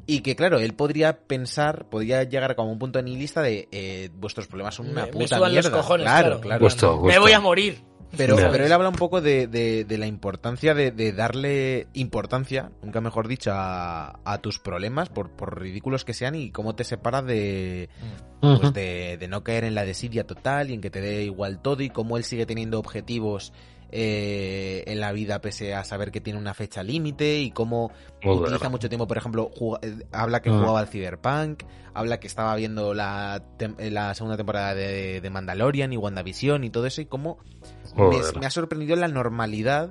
Y 0.06 0.20
que 0.20 0.36
claro, 0.36 0.58
él 0.60 0.72
podría 0.74 1.18
pensar, 1.26 1.88
podría 1.88 2.22
llegar 2.22 2.54
como 2.54 2.70
un 2.70 2.78
punto 2.78 3.02
nihilista 3.02 3.42
de 3.42 3.68
eh, 3.72 4.08
vuestros 4.14 4.46
problemas 4.46 4.74
son 4.76 4.86
una 4.88 5.02
Me- 5.02 5.06
me 5.06 5.12
puta 5.12 5.38
los 5.40 5.50
mierda. 5.50 5.70
cojones, 5.72 6.04
claro, 6.06 6.40
claro. 6.40 6.66
Me 7.02 7.18
voy 7.18 7.32
a 7.32 7.40
morir. 7.40 7.82
Pero, 8.16 8.36
pero 8.36 8.64
él 8.64 8.72
habla 8.72 8.88
un 8.88 8.94
poco 8.94 9.20
de, 9.20 9.48
de- 9.48 9.84
de 9.84 9.98
la 9.98 10.06
importancia 10.06 10.74
de, 10.74 10.92
de 10.92 11.12
darle 11.12 11.88
importancia, 11.92 12.70
nunca 12.82 13.00
mejor 13.00 13.26
dicho, 13.26 13.50
a, 13.52 14.20
a 14.24 14.38
tus 14.38 14.60
problemas, 14.60 15.08
por, 15.08 15.30
por 15.32 15.60
ridículos 15.60 16.04
que 16.04 16.14
sean, 16.14 16.36
y 16.36 16.50
cómo 16.52 16.76
te 16.76 16.84
separa 16.84 17.20
de, 17.20 17.88
pues 18.40 18.72
de, 18.72 19.16
de 19.18 19.28
no 19.28 19.42
caer 19.42 19.64
en 19.64 19.74
la 19.74 19.84
desidia 19.84 20.24
total 20.24 20.70
y 20.70 20.74
en 20.74 20.80
que 20.80 20.88
te 20.90 21.00
dé 21.00 21.24
igual 21.24 21.60
todo 21.60 21.82
y 21.82 21.90
cómo 21.90 22.16
él 22.16 22.22
sigue 22.22 22.46
teniendo 22.46 22.78
objetivos 22.78 23.52
eh, 23.92 24.82
en 24.86 25.00
la 25.00 25.12
vida 25.12 25.40
pese 25.40 25.74
a 25.74 25.84
saber 25.84 26.10
que 26.10 26.20
tiene 26.20 26.38
una 26.38 26.54
fecha 26.54 26.82
límite 26.82 27.38
y 27.38 27.50
cómo 27.50 27.90
Muy 28.22 28.36
utiliza 28.36 28.68
mucho 28.68 28.88
tiempo, 28.88 29.06
por 29.06 29.16
ejemplo, 29.18 29.50
eh, 29.82 29.98
habla 30.12 30.42
que 30.42 30.50
Ah. 30.50 30.54
jugaba 30.58 30.80
al 30.80 30.88
Cyberpunk, 30.88 31.62
habla 31.94 32.18
que 32.20 32.26
estaba 32.26 32.54
viendo 32.56 32.94
la, 32.94 33.42
eh, 33.78 33.90
la 33.90 34.14
segunda 34.14 34.36
temporada 34.36 34.74
de, 34.74 35.20
de 35.20 35.30
Mandalorian 35.30 35.92
y 35.92 35.96
WandaVision 35.96 36.64
y 36.64 36.70
todo 36.70 36.86
eso 36.86 37.00
y 37.00 37.06
cómo 37.06 37.38
me, 38.40 38.46
ha 38.46 38.50
sorprendido 38.50 38.96
la 38.96 39.08
normalidad 39.08 39.90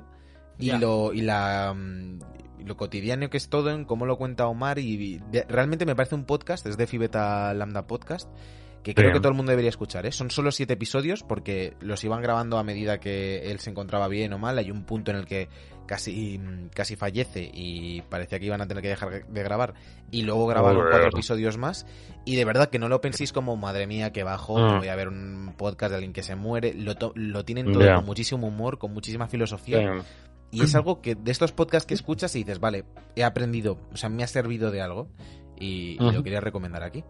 y 0.59 0.71
lo 0.71 1.13
y 1.13 1.21
la 1.21 1.73
mm, 1.75 2.19
lo 2.65 2.77
cotidiano 2.77 3.29
que 3.29 3.37
es 3.37 3.49
todo 3.49 3.69
en 3.71 3.85
cómo 3.85 4.05
lo 4.05 4.17
cuenta 4.17 4.47
Omar 4.47 4.79
y, 4.79 4.93
y 4.93 5.19
de- 5.31 5.43
realmente 5.47 5.85
me 5.85 5.95
parece 5.95 6.15
un 6.15 6.25
podcast, 6.25 6.65
es 6.65 6.77
de 6.77 6.87
Fibeta 6.87 7.53
Lambda 7.53 7.85
Podcast 7.87 8.29
que 8.85 8.93
creo 8.93 9.11
que 9.11 9.19
todo 9.19 9.29
el 9.29 9.35
mundo 9.35 9.49
debería 9.49 9.69
escuchar, 9.69 10.05
¿eh? 10.05 10.11
Son 10.11 10.29
solo 10.29 10.51
siete 10.51 10.73
episodios 10.73 11.23
porque 11.23 11.73
los 11.79 12.03
iban 12.03 12.21
grabando 12.21 12.59
a 12.59 12.63
medida 12.63 12.99
que 12.99 13.49
él 13.51 13.57
se 13.59 13.71
encontraba 13.71 14.07
bien 14.07 14.31
o 14.33 14.37
mal. 14.37 14.57
Hay 14.59 14.69
un 14.69 14.83
punto 14.83 15.09
en 15.09 15.17
el 15.17 15.25
que 15.25 15.49
casi, 15.87 16.39
casi 16.73 16.95
fallece 16.95 17.49
y 17.51 18.01
parecía 18.03 18.39
que 18.39 18.45
iban 18.45 18.61
a 18.61 18.67
tener 18.67 18.83
que 18.83 18.89
dejar 18.89 19.25
de 19.27 19.43
grabar 19.43 19.73
y 20.11 20.21
luego 20.21 20.45
grabaron 20.45 20.77
Joder. 20.83 20.91
cuatro 20.91 21.09
episodios 21.09 21.57
más. 21.57 21.87
Y 22.25 22.35
de 22.35 22.45
verdad 22.45 22.69
que 22.69 22.77
no 22.77 22.87
lo 22.87 23.01
penséis 23.01 23.33
como, 23.33 23.55
madre 23.57 23.87
mía, 23.87 24.11
que 24.13 24.23
bajo, 24.23 24.57
Ah. 24.59 24.73
que 24.73 24.77
voy 24.77 24.87
a 24.89 24.95
ver 24.95 25.07
un 25.07 25.55
podcast 25.57 25.89
de 25.89 25.95
alguien 25.95 26.13
que 26.13 26.21
se 26.21 26.35
muere. 26.35 26.73
Lo, 26.75 26.95
to- 26.95 27.11
lo 27.15 27.43
tienen 27.43 27.71
todo 27.73 27.95
con 27.95 28.05
muchísimo 28.05 28.47
humor, 28.47 28.77
con 28.77 28.93
muchísima 28.93 29.27
filosofía. 29.27 30.03
Y 30.51 30.61
es 30.61 30.75
algo 30.75 31.01
que 31.01 31.15
de 31.15 31.31
estos 31.31 31.51
podcasts 31.51 31.87
que 31.87 31.95
escuchas 31.95 32.35
y 32.35 32.39
dices, 32.43 32.59
vale, 32.59 32.85
he 33.15 33.23
aprendido, 33.23 33.79
o 33.91 33.97
sea, 33.97 34.09
me 34.09 34.23
ha 34.23 34.27
servido 34.27 34.69
de 34.71 34.79
algo 34.81 35.09
y, 35.59 35.97
lo 35.99 36.21
quería 36.23 36.39
recomendar 36.39 36.83
aquí. 36.83 37.03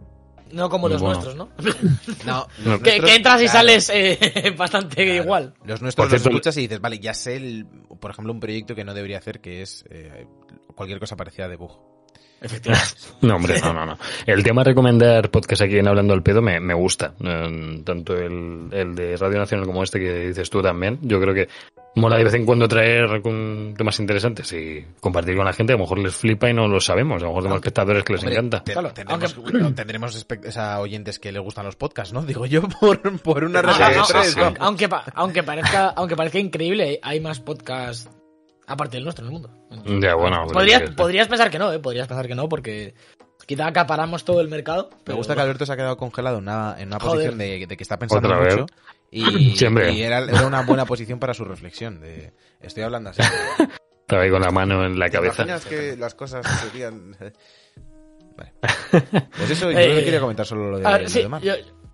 No 0.51 0.69
como 0.69 0.88
los 0.88 1.01
Bueno. 1.01 1.15
nuestros, 1.21 1.36
¿no? 1.36 1.49
No, 2.25 2.47
los 2.65 2.79
que, 2.81 2.99
nuestros- 2.99 3.05
que 3.10 3.15
entras 3.15 3.41
y 3.41 3.45
claro, 3.45 3.60
sales 3.60 3.89
eh, 3.93 4.53
bastante 4.58 4.95
claro. 5.05 5.23
igual. 5.23 5.53
Los 5.65 5.81
nuestros 5.81 6.12
los 6.12 6.21
escuchas 6.25 6.55
y 6.58 6.62
dices, 6.62 6.79
vale, 6.79 6.99
ya 6.99 7.13
sé, 7.13 7.36
el- 7.38 7.65
por 7.99 8.12
ejemplo, 8.12 8.31
un 8.34 8.39
proyecto 8.39 8.75
que 8.75 8.84
no 8.84 8.93
debería 8.93 9.17
hacer 9.17 9.41
que 9.41 9.62
es 9.62 9.84
eh, 9.89 10.27
cualquier 10.75 10.99
cosa 10.99 11.15
parecida 11.15 11.47
de 11.47 11.55
bug. 11.55 11.71
Efectivamente. 12.41 12.89
No, 13.21 13.38
hombre, 13.38 13.60
no, 13.62 13.74
no, 13.74 13.86
no. 13.88 13.98
El 14.28 14.43
tema 14.43 14.62
de 14.63 14.69
recomendar 14.71 15.32
podcast 15.32 15.63
aquí 15.63 15.78
en 15.80 15.88
Hablando 15.88 16.13
al 16.13 16.21
Pedo 16.21 16.41
me, 16.43 16.60
me 16.60 16.74
gusta. 16.76 17.13
Eh, 17.24 17.82
tanto 17.84 18.15
el, 18.15 18.67
el 18.71 18.93
de 18.93 19.17
Radio 19.17 19.39
Nacional 19.39 19.65
como 19.65 19.82
este 19.82 20.00
que 20.00 20.28
dices 20.28 20.48
tú 20.50 20.62
también. 20.62 21.00
Yo 21.02 21.19
creo 21.19 21.34
que 21.34 21.48
mola 21.95 22.17
de 22.17 22.26
vez 22.26 22.34
en 22.36 22.45
cuando 22.45 22.67
traer 22.67 23.21
con 23.24 23.74
temas 23.76 24.00
interesantes 24.00 24.52
y 24.54 24.86
compartir 25.00 25.36
con 25.36 25.45
la 25.45 25.54
gente. 25.54 25.74
A 25.74 25.78
lo 25.78 25.84
mejor 25.84 25.98
les 26.00 26.13
flipa 26.13 26.48
y 26.50 26.54
no 26.54 26.67
lo 26.67 26.80
sabemos. 26.80 27.21
A 27.24 27.26
lo 27.26 27.30
mejor 27.32 27.43
tenemos 27.43 27.60
espectadores 27.62 28.04
que 28.04 28.13
les 28.13 28.21
Hombre, 28.21 28.36
encanta. 28.36 28.63
te- 28.63 28.74
Claro, 28.74 28.93
tendremos, 28.93 29.36
tendremos 29.76 30.26
o 30.48 30.52
sea, 30.52 30.80
oyentes 30.82 31.17
que 31.17 31.32
les 31.32 31.41
gustan 31.41 31.65
los 31.65 31.76
podcasts, 31.78 32.13
¿no? 32.13 32.21
Digo 32.26 32.45
yo 32.45 32.62
por, 32.67 33.00
por 33.21 33.43
una 33.43 33.62
regla 33.63 33.89
de 33.89 34.02
tres, 34.08 34.34
sí. 34.34 34.39
Aunque, 34.60 34.88
pa- 34.88 35.06
aunque, 35.15 35.41
parezca, 35.41 35.89
aunque 35.95 36.15
parezca 36.15 36.38
increíble, 36.38 37.00
hay 37.02 37.19
más 37.21 37.39
podcasts 37.39 38.08
aparte 38.67 38.97
del 38.97 39.04
nuestro 39.04 39.25
en 39.28 39.34
el 39.34 39.39
mundo. 39.39 39.99
Ya, 40.01 40.15
bueno. 40.15 40.45
Podrías, 40.47 40.82
que- 40.84 40.91
podrías 40.91 41.28
pensar 41.28 41.49
que 41.49 41.60
no, 41.60 41.71
¿eh? 41.73 41.80
Podrías 41.80 42.08
pensar 42.08 42.28
que 42.28 42.36
no, 42.36 42.47
porque 42.49 42.93
quizá 43.45 43.67
acaparamos 43.67 44.23
todo 44.25 44.41
el 44.41 44.47
mercado. 44.47 44.89
Me 44.91 44.97
pero 45.04 45.17
gusta 45.17 45.34
que 45.34 45.38
no. 45.38 45.43
Alberto 45.43 45.65
se 45.65 45.73
ha 45.73 45.75
quedado 45.75 45.97
congelado 45.97 46.38
en 46.38 46.43
una, 46.43 46.75
en 46.80 46.88
una 46.88 46.97
posición 46.99 47.38
de, 47.38 47.65
de 47.67 47.78
que 47.78 47.84
está 47.84 47.97
pensando 47.99 48.28
Otra 48.28 48.39
vez. 48.39 48.58
mucho 48.58 48.73
y, 49.12 49.51
Siempre. 49.56 49.91
y 49.93 50.01
era, 50.01 50.19
era 50.19 50.45
una 50.47 50.63
buena 50.63 50.86
posición 50.86 51.19
para 51.19 51.34
su 51.34 51.45
reflexión. 51.45 51.99
De, 52.01 52.34
estoy 52.62 52.84
hablando 52.84 53.12
así. 53.12 53.21
Estaba 54.01 54.21
ahí 54.23 54.30
con 54.30 54.41
la 54.41 54.51
mano 54.51 54.86
en 54.86 54.99
la 54.99 55.06
¿Te 55.08 55.13
cabeza. 55.13 55.43
imaginas 55.43 55.65
que 55.65 55.95
las 55.97 56.13
cosas 56.13 56.45
serían...? 56.62 57.15
Vale. 58.38 58.54
Pues 59.38 59.49
eso, 59.51 59.71
yo 59.71 59.80
Eh, 59.80 59.95
no 59.95 60.04
quería 60.04 60.19
comentar 60.19 60.45
solo 60.45 60.71
lo 60.71 60.78
de, 60.80 60.84
lo 61.04 61.10
sí, 61.10 61.21
de 61.23 61.28
Mar. 61.30 61.41
yo 61.41 61.54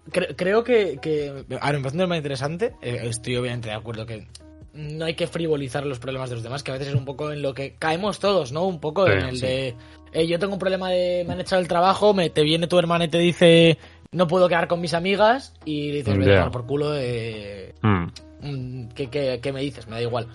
cre- 0.10 0.34
creo 0.36 0.64
que, 0.64 0.98
que. 1.02 1.46
A 1.60 1.68
ver, 1.68 1.76
me 1.78 1.82
parece 1.84 1.98
tema 1.98 2.18
interesante. 2.18 2.74
eh, 2.82 3.02
estoy 3.04 3.38
obviamente 3.38 3.70
de 3.70 3.76
acuerdo 3.76 4.06
que 4.06 4.28
no 4.74 5.06
hay 5.06 5.16
que 5.16 5.28
frivolizar 5.28 5.86
los 5.86 6.00
problemas 6.00 6.30
de 6.30 6.36
los 6.36 6.44
demás, 6.44 6.64
que 6.64 6.72
a 6.72 6.76
veces 6.76 6.90
es 6.90 6.96
un 6.96 7.06
poco 7.06 7.32
en 7.32 7.42
lo 7.42 7.54
que 7.54 7.76
caemos 7.78 8.20
todos, 8.20 8.52
¿no? 8.52 8.66
Un 8.66 8.80
poco 8.80 9.06
Sí, 9.06 9.12
en 9.14 9.20
el 9.26 9.38
sí. 9.38 9.46
de. 9.46 9.76
eh, 10.14 10.28
yo 10.28 10.40
tengo 10.40 10.54
un 10.54 10.60
problema 10.60 10.90
de. 10.90 11.24
Me 11.28 11.34
han 11.34 11.42
echado 11.42 11.62
el 11.62 11.68
trabajo, 11.68 12.14
me, 12.14 12.30
te 12.30 12.44
viene 12.44 12.68
tu 12.68 12.80
hermana 12.80 13.06
y 13.06 13.10
te 13.10 13.18
dice. 13.20 13.78
No 14.14 14.28
puedo 14.28 14.48
quedar 14.50 14.68
con 14.68 14.82
mis 14.82 14.94
amigas. 14.94 15.54
Y 15.66 15.92
dices, 15.92 16.18
vete 16.18 16.32
tomar 16.36 16.52
por 16.52 16.66
culo. 16.66 16.94
Eh, 16.96 17.74
Mm, 17.82 18.08
mm, 18.42 18.90
¿qué, 18.90 19.08
qué, 19.10 19.40
qué 19.42 19.52
me 19.54 19.62
dices? 19.62 19.88
Me 19.88 19.96
da 19.96 20.02
igual. 20.02 20.28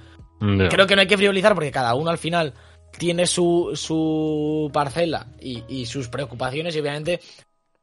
Creo 0.68 0.86
que 0.86 0.94
no 0.96 1.00
hay 1.00 1.06
que 1.06 1.16
frivolizar 1.16 1.54
porque 1.54 1.70
cada 1.70 1.94
uno 1.94 2.10
al 2.10 2.18
final 2.18 2.52
tiene 2.98 3.26
su, 3.26 3.72
su 3.74 4.70
parcela 4.72 5.26
y, 5.40 5.62
y 5.68 5.86
sus 5.86 6.08
preocupaciones 6.08 6.74
y 6.76 6.80
obviamente 6.80 7.20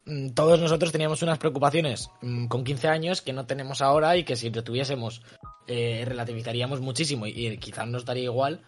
mm, 0.06 0.30
todos 0.30 0.60
nosotros 0.60 0.92
teníamos 0.92 1.22
unas 1.24 1.38
preocupaciones 1.40 2.10
mm, 2.22 2.46
con 2.48 2.64
15 2.64 2.88
años 2.88 3.22
que 3.22 3.34
no 3.34 3.46
tenemos 3.46 3.82
ahora 3.82 4.18
y 4.18 4.24
que 4.24 4.36
si 4.36 4.50
lo 4.52 4.64
tuviésemos 4.64 5.22
eh, 5.68 6.04
relativizaríamos 6.06 6.82
muchísimo 6.82 7.26
y, 7.28 7.48
y 7.48 7.58
quizás 7.58 7.88
nos 7.88 8.06
daría 8.06 8.26
igual. 8.26 8.62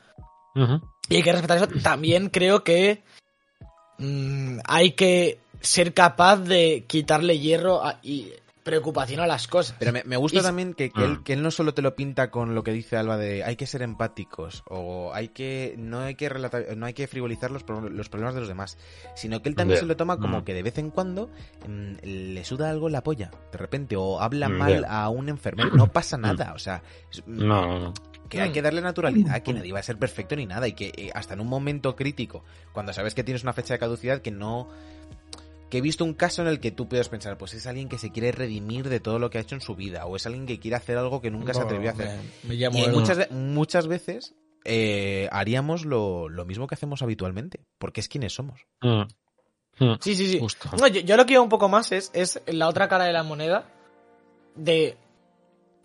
Y 1.09 1.15
hay 1.17 1.23
que 1.23 1.31
respetar 1.33 1.57
eso. 1.57 1.67
También 1.83 2.29
creo 2.29 2.63
que 2.63 3.03
mm, 3.97 4.59
hay 4.65 4.91
que 4.91 5.39
ser 5.61 5.93
capaz 5.93 6.37
de 6.37 6.83
quitarle 6.87 7.39
hierro 7.39 7.83
a- 7.85 7.99
y 8.03 8.29
preocupación 8.65 9.19
a 9.21 9.27
las 9.27 9.47
cosas. 9.47 9.75
Pero 9.77 9.93
me, 9.93 10.03
me 10.05 10.17
gusta 10.17 10.39
Y- 10.39 10.41
también 10.41 10.73
que, 10.73 10.89
que, 10.89 10.99
Mm. 10.99 11.03
él, 11.03 11.23
que 11.23 11.33
él 11.33 11.43
no 11.43 11.51
solo 11.51 11.75
te 11.75 11.83
lo 11.83 11.95
pinta 11.95 12.31
con 12.31 12.55
lo 12.55 12.63
que 12.63 12.71
dice 12.73 12.97
Alba 12.97 13.15
de 13.15 13.43
hay 13.43 13.55
que 13.55 13.67
ser 13.67 13.83
empáticos 13.83 14.63
o 14.67 15.13
hay 15.13 15.27
que 15.29 15.75
no 15.77 15.99
hay 15.99 16.15
que 16.15 16.27
relata- 16.27 16.75
no 16.75 16.87
hay 16.87 16.93
que 16.95 17.05
frivolizar 17.07 17.51
los, 17.51 17.63
los 17.91 18.09
problemas 18.09 18.33
de 18.33 18.39
los 18.41 18.49
demás, 18.49 18.77
sino 19.15 19.41
que 19.43 19.49
él 19.49 19.55
también 19.55 19.79
se 19.79 19.85
lo 19.85 19.95
toma 19.95 20.17
como 20.17 20.39
Mm. 20.39 20.43
que 20.43 20.53
de 20.55 20.63
vez 20.63 20.77
en 20.79 20.89
cuando 20.89 21.29
mm, 21.67 21.93
le 22.03 22.43
suda 22.43 22.71
algo 22.71 22.89
la 22.89 23.03
polla, 23.03 23.29
de 23.51 23.57
repente, 23.59 23.95
o 23.95 24.19
habla 24.19 24.49
Mm, 24.49 24.57
mal 24.57 24.85
a 24.89 25.09
un 25.09 25.29
enfermero, 25.29 25.69
no 25.75 25.87
pasa 25.87 26.17
nada, 26.17 26.53
o 26.55 26.59
sea, 26.59 26.81
es- 27.11 27.23
No, 27.27 27.67
no, 27.67 27.79
no. 27.79 27.93
que 28.29 28.41
hay 28.41 28.51
que 28.51 28.63
darle 28.63 28.81
naturalidad, 28.81 29.43
que 29.43 29.53
nadie 29.53 29.71
va 29.73 29.79
a 29.79 29.83
ser 29.83 29.99
perfecto 29.99 30.35
ni 30.35 30.47
nada 30.47 30.67
y 30.67 30.73
que 30.73 30.91
eh, 30.97 31.11
hasta 31.13 31.35
en 31.35 31.39
un 31.41 31.47
momento 31.47 31.95
crítico, 31.95 32.43
cuando 32.73 32.91
sabes 32.93 33.13
que 33.13 33.23
tienes 33.23 33.43
una 33.43 33.53
fecha 33.53 33.75
de 33.75 33.79
caducidad 33.79 34.21
que 34.23 34.31
no 34.31 34.67
que 35.75 35.79
he 35.79 35.81
visto 35.81 36.05
un 36.05 36.13
caso 36.13 36.41
en 36.41 36.47
el 36.47 36.61
que 36.61 36.71
tú 36.71 36.87
puedes 36.87 37.09
pensar, 37.09 37.37
pues 37.37 37.53
es 37.53 37.67
alguien 37.67 37.89
que 37.89 37.97
se 37.97 38.09
quiere 38.09 38.31
redimir 38.31 38.87
de 38.87 39.01
todo 39.01 39.19
lo 39.19 39.29
que 39.29 39.39
ha 39.39 39.41
hecho 39.41 39.55
en 39.55 39.59
su 39.61 39.75
vida, 39.75 40.05
o 40.05 40.15
es 40.15 40.25
alguien 40.25 40.45
que 40.45 40.57
quiere 40.57 40.77
hacer 40.77 40.97
algo 40.97 41.19
que 41.21 41.31
nunca 41.31 41.53
se 41.53 41.61
atrevió 41.63 41.89
a 41.89 41.91
hacer. 41.93 42.07
Me, 42.43 42.49
me 42.49 42.55
llamo 42.55 42.77
Y 42.77 42.83
el- 42.83 42.93
muchas, 42.93 43.29
muchas 43.29 43.87
veces 43.87 44.35
eh, 44.63 45.27
haríamos 45.33 45.83
lo, 45.83 46.29
lo 46.29 46.45
mismo 46.45 46.65
que 46.65 46.75
hacemos 46.75 47.01
habitualmente, 47.01 47.59
porque 47.77 47.99
es 47.99 48.07
quienes 48.07 48.31
somos. 48.33 48.61
Mm. 48.81 49.01
Mm. 49.79 49.95
Sí, 49.99 50.15
sí, 50.15 50.27
sí. 50.31 50.39
Justo. 50.39 50.69
No, 50.79 50.87
yo, 50.87 51.01
yo 51.01 51.17
lo 51.17 51.25
que 51.25 51.33
iba 51.33 51.41
un 51.41 51.49
poco 51.49 51.67
más 51.67 51.91
es, 51.91 52.09
es 52.13 52.41
la 52.47 52.69
otra 52.69 52.87
cara 52.87 53.03
de 53.03 53.11
la 53.11 53.23
moneda 53.23 53.69
de 54.55 54.95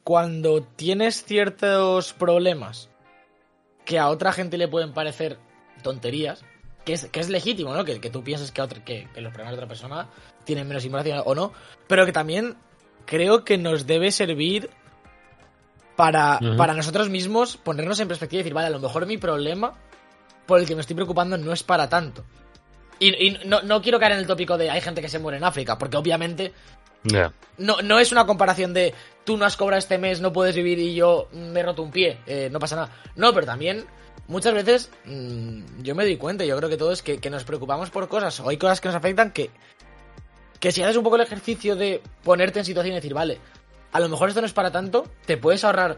cuando 0.04 0.62
tienes 0.62 1.24
ciertos 1.24 2.12
problemas 2.12 2.88
que 3.84 3.98
a 3.98 4.08
otra 4.08 4.32
gente 4.32 4.56
le 4.56 4.68
pueden 4.68 4.92
parecer 4.92 5.38
tonterías, 5.82 6.44
que 6.84 6.94
es, 6.94 7.06
que 7.06 7.20
es 7.20 7.28
legítimo, 7.28 7.74
¿no? 7.74 7.84
Que, 7.84 8.00
que 8.00 8.10
tú 8.10 8.22
pienses 8.24 8.50
que, 8.52 8.62
otra- 8.62 8.84
que, 8.84 9.08
que 9.14 9.20
los 9.20 9.32
problemas 9.32 9.52
de 9.52 9.56
otra 9.58 9.68
persona 9.68 10.08
tienen 10.44 10.66
menos 10.68 10.84
importancia 10.84 11.22
o 11.22 11.34
no, 11.34 11.52
pero 11.86 12.06
que 12.06 12.12
también 12.12 12.56
creo 13.06 13.44
que 13.44 13.58
nos 13.58 13.86
debe 13.86 14.10
servir 14.12 14.70
para, 15.96 16.38
para 16.56 16.74
nosotros 16.74 17.08
mismos 17.10 17.56
ponernos 17.56 18.00
en 18.00 18.08
perspectiva 18.08 18.40
y 18.40 18.42
decir, 18.42 18.54
vale, 18.54 18.68
a 18.68 18.70
lo 18.70 18.80
mejor 18.80 19.06
mi 19.06 19.18
problema 19.18 19.74
por 20.46 20.58
el 20.58 20.66
que 20.66 20.74
me 20.74 20.80
estoy 20.80 20.94
preocupando 20.96 21.36
no 21.36 21.52
es 21.52 21.62
para 21.62 21.88
tanto. 21.88 22.24
Y, 22.98 23.08
y 23.26 23.38
no, 23.46 23.62
no 23.62 23.80
quiero 23.82 23.98
caer 23.98 24.12
en 24.12 24.18
el 24.18 24.26
tópico 24.26 24.56
de 24.58 24.70
hay 24.70 24.80
gente 24.80 25.00
que 25.00 25.08
se 25.08 25.18
muere 25.18 25.38
en 25.38 25.44
África, 25.44 25.78
porque 25.78 25.96
obviamente 25.96 26.52
no, 27.58 27.80
no 27.82 27.98
es 27.98 28.12
una 28.12 28.26
comparación 28.26 28.74
de 28.74 28.94
tú 29.24 29.36
no 29.36 29.44
has 29.46 29.56
cobrado 29.56 29.78
este 29.78 29.96
mes, 29.98 30.20
no 30.20 30.32
puedes 30.32 30.54
vivir 30.54 30.78
y 30.78 30.94
yo 30.94 31.28
me 31.32 31.60
he 31.60 31.62
roto 31.62 31.82
un 31.82 31.90
pie, 31.90 32.18
eh, 32.26 32.48
no 32.50 32.58
pasa 32.58 32.76
nada. 32.76 32.90
No, 33.16 33.32
pero 33.32 33.46
también 33.46 33.86
muchas 34.28 34.54
veces 34.54 34.90
mm, 35.04 35.82
yo 35.82 35.94
me 35.94 36.04
doy 36.04 36.16
cuenta, 36.16 36.44
yo 36.44 36.56
creo 36.56 36.68
que 36.68 36.76
todos 36.76 37.02
que, 37.02 37.18
que 37.18 37.30
nos 37.30 37.44
preocupamos 37.44 37.90
por 37.90 38.08
cosas 38.08 38.38
o 38.40 38.48
hay 38.48 38.56
cosas 38.56 38.80
que 38.80 38.88
nos 38.88 38.94
afectan 38.96 39.30
que, 39.32 39.50
que 40.58 40.72
si 40.72 40.82
haces 40.82 40.96
un 40.96 41.04
poco 41.04 41.16
el 41.16 41.22
ejercicio 41.22 41.76
de 41.76 42.02
ponerte 42.22 42.58
en 42.58 42.64
situación 42.64 42.92
y 42.92 42.96
decir, 42.96 43.14
vale, 43.14 43.38
a 43.92 44.00
lo 44.00 44.08
mejor 44.08 44.28
esto 44.28 44.40
no 44.40 44.46
es 44.46 44.52
para 44.52 44.70
tanto, 44.70 45.04
te 45.26 45.36
puedes 45.36 45.64
ahorrar 45.64 45.96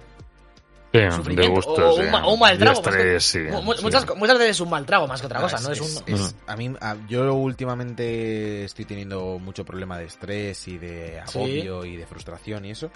Sí, 0.94 0.98
de 0.98 1.10
sufrimiento 1.10 1.54
gusto, 1.54 1.72
o, 1.90 1.92
sí. 1.96 2.02
un, 2.02 2.14
o 2.14 2.34
un 2.34 2.38
mal 2.38 2.58
trago. 2.58 2.82
que- 2.82 3.18
sí, 3.18 3.38
muchas, 3.82 4.06
muchas 4.14 4.36
veces 4.36 4.50
es 4.56 4.60
un 4.60 4.68
mal 4.68 4.84
trago 4.84 5.06
más 5.06 5.20
que 5.22 5.26
otra 5.26 5.40
cosa, 5.40 5.58
no 5.60 5.70
es, 5.72 5.80
un... 5.80 6.02
es- 6.14 6.34
a 6.46 6.54
mí, 6.54 6.70
a- 6.82 6.96
yo 7.08 7.32
últimamente 7.34 8.64
estoy 8.64 8.84
teniendo 8.84 9.38
mucho 9.38 9.64
problema 9.64 9.96
de 9.98 10.04
estrés 10.04 10.68
y 10.68 10.76
de 10.76 11.22
Sí. 11.26 11.38
agobio 11.38 11.84
y 11.86 11.96
de 11.96 12.06
frustración 12.06 12.66
y 12.66 12.72
eso. 12.72 12.90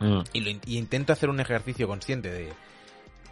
Mm. 0.00 0.20
Y, 0.34 0.40
lo 0.40 0.50
y 0.50 0.76
intento 0.76 1.14
hacer 1.14 1.30
un 1.30 1.40
ejercicio 1.40 1.88
consciente 1.88 2.30
de 2.30 2.52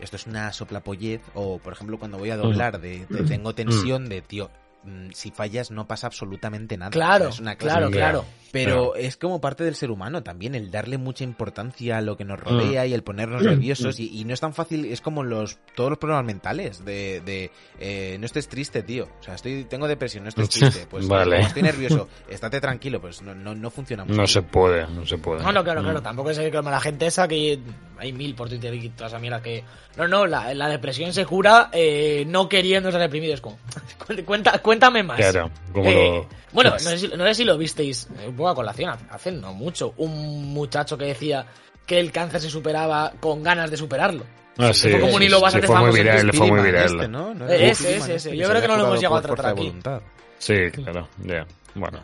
esto 0.01 0.17
es 0.17 0.27
una 0.27 0.53
soplapollez 0.53 1.21
o 1.35 1.59
por 1.59 1.73
ejemplo 1.73 1.99
cuando 1.99 2.19
voy 2.19 2.31
a 2.31 2.37
doblar 2.37 2.81
de, 2.81 3.07
de 3.07 3.25
tengo 3.25 3.55
tensión 3.55 4.09
de 4.09 4.23
tío 4.23 4.51
mm, 4.85 5.11
si 5.13 5.31
fallas 5.31 5.71
no 5.71 5.87
pasa 5.87 6.07
absolutamente 6.07 6.77
nada 6.77 6.91
Claro, 6.91 7.29
es 7.29 7.41
una 7.41 7.57
clase 7.57 7.77
claro, 7.79 7.91
claro. 7.91 8.25
pero 8.53 8.95
es 8.97 9.17
como 9.17 9.41
parte 9.41 9.65
del 9.65 9.75
ser 9.75 9.91
humano 9.91 10.23
también 10.23 10.55
el 10.55 10.71
darle 10.71 10.97
mucha 10.99 11.25
importancia 11.25 11.99
a 11.99 12.01
lo 12.01 12.17
que 12.17 12.25
nos 12.25 12.39
rodea 12.41 12.87
y 12.87 12.95
el 12.95 13.03
ponernos 13.03 13.43
nerviosos 13.43 13.99
y, 14.01 14.09
y 14.19 14.25
no 14.25 14.33
es 14.33 14.41
tan 14.41 14.55
fácil 14.55 14.85
es 14.87 15.01
como 15.01 15.23
los 15.25 15.59
todos 15.75 15.91
los 15.91 15.99
problemas 15.99 16.25
mentales 16.25 16.85
de, 16.85 17.21
de 17.23 17.51
eh, 17.79 18.17
no 18.19 18.25
estés 18.27 18.49
triste 18.49 18.83
tío 18.83 19.09
o 19.21 19.23
sea 19.23 19.35
estoy 19.35 19.65
tengo 19.65 19.89
depresión 19.89 20.23
no 20.25 20.29
estés 20.29 20.49
triste 20.51 20.87
pues 20.89 21.07
Vale. 21.09 21.39
eh, 21.39 21.41
estoy 21.43 21.63
nervioso 21.63 22.09
estate 22.31 22.61
tranquilo 22.61 23.01
pues 23.01 23.21
no 23.23 23.35
no, 23.35 23.55
no 23.55 23.71
funciona 23.71 24.05
mucho 24.05 24.21
No 24.21 24.27
se 24.27 24.43
puede, 24.43 24.87
no 24.89 25.05
se 25.05 25.19
puede. 25.19 25.43
No, 25.43 25.53
no, 25.53 25.63
claro, 25.65 25.81
Mm. 25.83 25.85
claro. 25.85 26.03
Tampoco 26.03 26.31
es 26.31 26.41
como 26.55 26.71
la 26.71 26.81
gente 26.81 27.07
esa 27.07 27.29
que 27.29 27.59
hay 27.99 28.13
mil 28.13 28.35
por 28.35 28.49
Twitter 28.49 28.73
y 28.75 28.89
toda 28.91 29.09
esa 29.09 29.19
mierda 29.19 29.43
que. 29.43 29.65
No, 29.97 30.07
no, 30.09 30.27
la, 30.27 30.53
la 30.55 30.69
depresión 30.69 31.13
se 31.13 31.25
cura 31.27 31.69
eh, 31.73 32.25
no 32.27 32.49
queriendo 32.49 32.91
ser 32.91 33.01
deprimido. 33.01 33.35
Es 33.35 33.41
como. 33.41 33.59
Cuenta, 34.25 34.59
cuéntame 34.59 35.03
más. 35.03 35.17
Claro, 35.19 35.51
como 35.73 35.91
Eh, 35.91 35.95
lo- 36.23 36.29
Bueno, 36.53 36.71
no 36.75 36.79
sé, 36.79 36.99
si, 36.99 37.09
no 37.09 37.25
sé 37.25 37.35
si 37.35 37.45
lo 37.45 37.57
visteis 37.59 38.09
un 38.27 38.37
poco 38.37 38.49
a 38.51 38.55
colación, 38.55 38.95
hace 39.11 39.33
no 39.33 39.53
mucho. 39.55 39.95
Un 39.97 40.53
muchacho 40.53 40.97
que 40.99 41.07
decía 41.07 41.47
que 41.87 41.99
el 42.01 42.11
cáncer 42.13 42.41
se 42.41 42.51
superaba 42.51 43.13
con 43.21 43.43
ganas 43.43 43.71
de 43.71 43.77
superarlo. 43.77 44.25
Ah, 44.59 44.73
sí, 44.73 44.89
fue 44.91 45.01
como 45.01 45.15
un 45.17 45.23
hilo 45.23 45.41
bastante 45.41 45.67
fue 45.67 45.77
muy 45.77 45.85
famoso 45.93 46.03
viral, 46.03 46.33
fue 46.33 46.47
muy 46.51 46.61
viral. 46.63 46.85
este, 46.87 47.09
¿no? 47.09 47.35
¿No 47.35 47.47
Eh, 47.49 47.57
era 47.57 47.67
ese, 47.73 47.89
ese, 47.91 47.99
este 47.99 48.15
ese. 48.31 48.37
Yo 48.37 48.49
creo 48.49 48.63
que 48.63 48.69
no 48.69 48.77
lo 48.77 48.85
hemos 48.87 48.97
llegado 49.01 49.17
a 49.17 49.23
tratar 49.23 49.47
aquí. 49.49 49.67
voluntad. 49.67 50.01
Sí, 50.39 50.55
claro, 50.73 51.09
ya. 51.25 51.47
Bueno, 51.79 52.03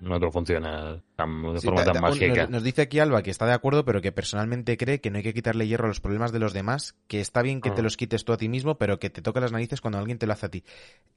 no, 0.00 0.18
no 0.18 0.30
funciona 0.30 1.00
tan, 1.16 1.42
de 1.52 1.60
Sí, 1.60 1.66
forma 1.66 1.80
ta- 1.84 1.92
tan 1.92 1.94
ta- 1.94 2.08
mágica. 2.08 2.42
Nos, 2.42 2.50
nos 2.50 2.62
dice 2.64 2.82
aquí 2.82 2.98
Alba 2.98 3.22
que 3.22 3.30
está 3.30 3.46
de 3.46 3.52
acuerdo, 3.52 3.84
pero 3.84 4.00
que 4.00 4.10
personalmente 4.12 4.76
cree 4.76 5.00
que 5.00 5.10
no 5.10 5.18
hay 5.18 5.22
que 5.22 5.34
quitarle 5.34 5.66
hierro 5.68 5.84
a 5.84 5.88
los 5.88 6.00
problemas 6.00 6.32
de 6.32 6.38
los 6.38 6.52
demás, 6.52 6.94
que 7.08 7.20
está 7.20 7.42
bien 7.42 7.60
que 7.60 7.70
te 7.70 7.80
Ah. 7.80 7.84
los 7.84 7.96
quites 7.96 8.24
tú 8.24 8.32
a 8.32 8.36
ti 8.36 8.48
mismo, 8.48 8.78
pero 8.78 8.98
que 8.98 9.10
te 9.10 9.20
toca 9.22 9.40
las 9.40 9.52
narices 9.52 9.80
cuando 9.80 9.98
alguien 9.98 10.18
te 10.18 10.26
lo 10.26 10.32
hace 10.32 10.46
a 10.46 10.50
ti. 10.50 10.64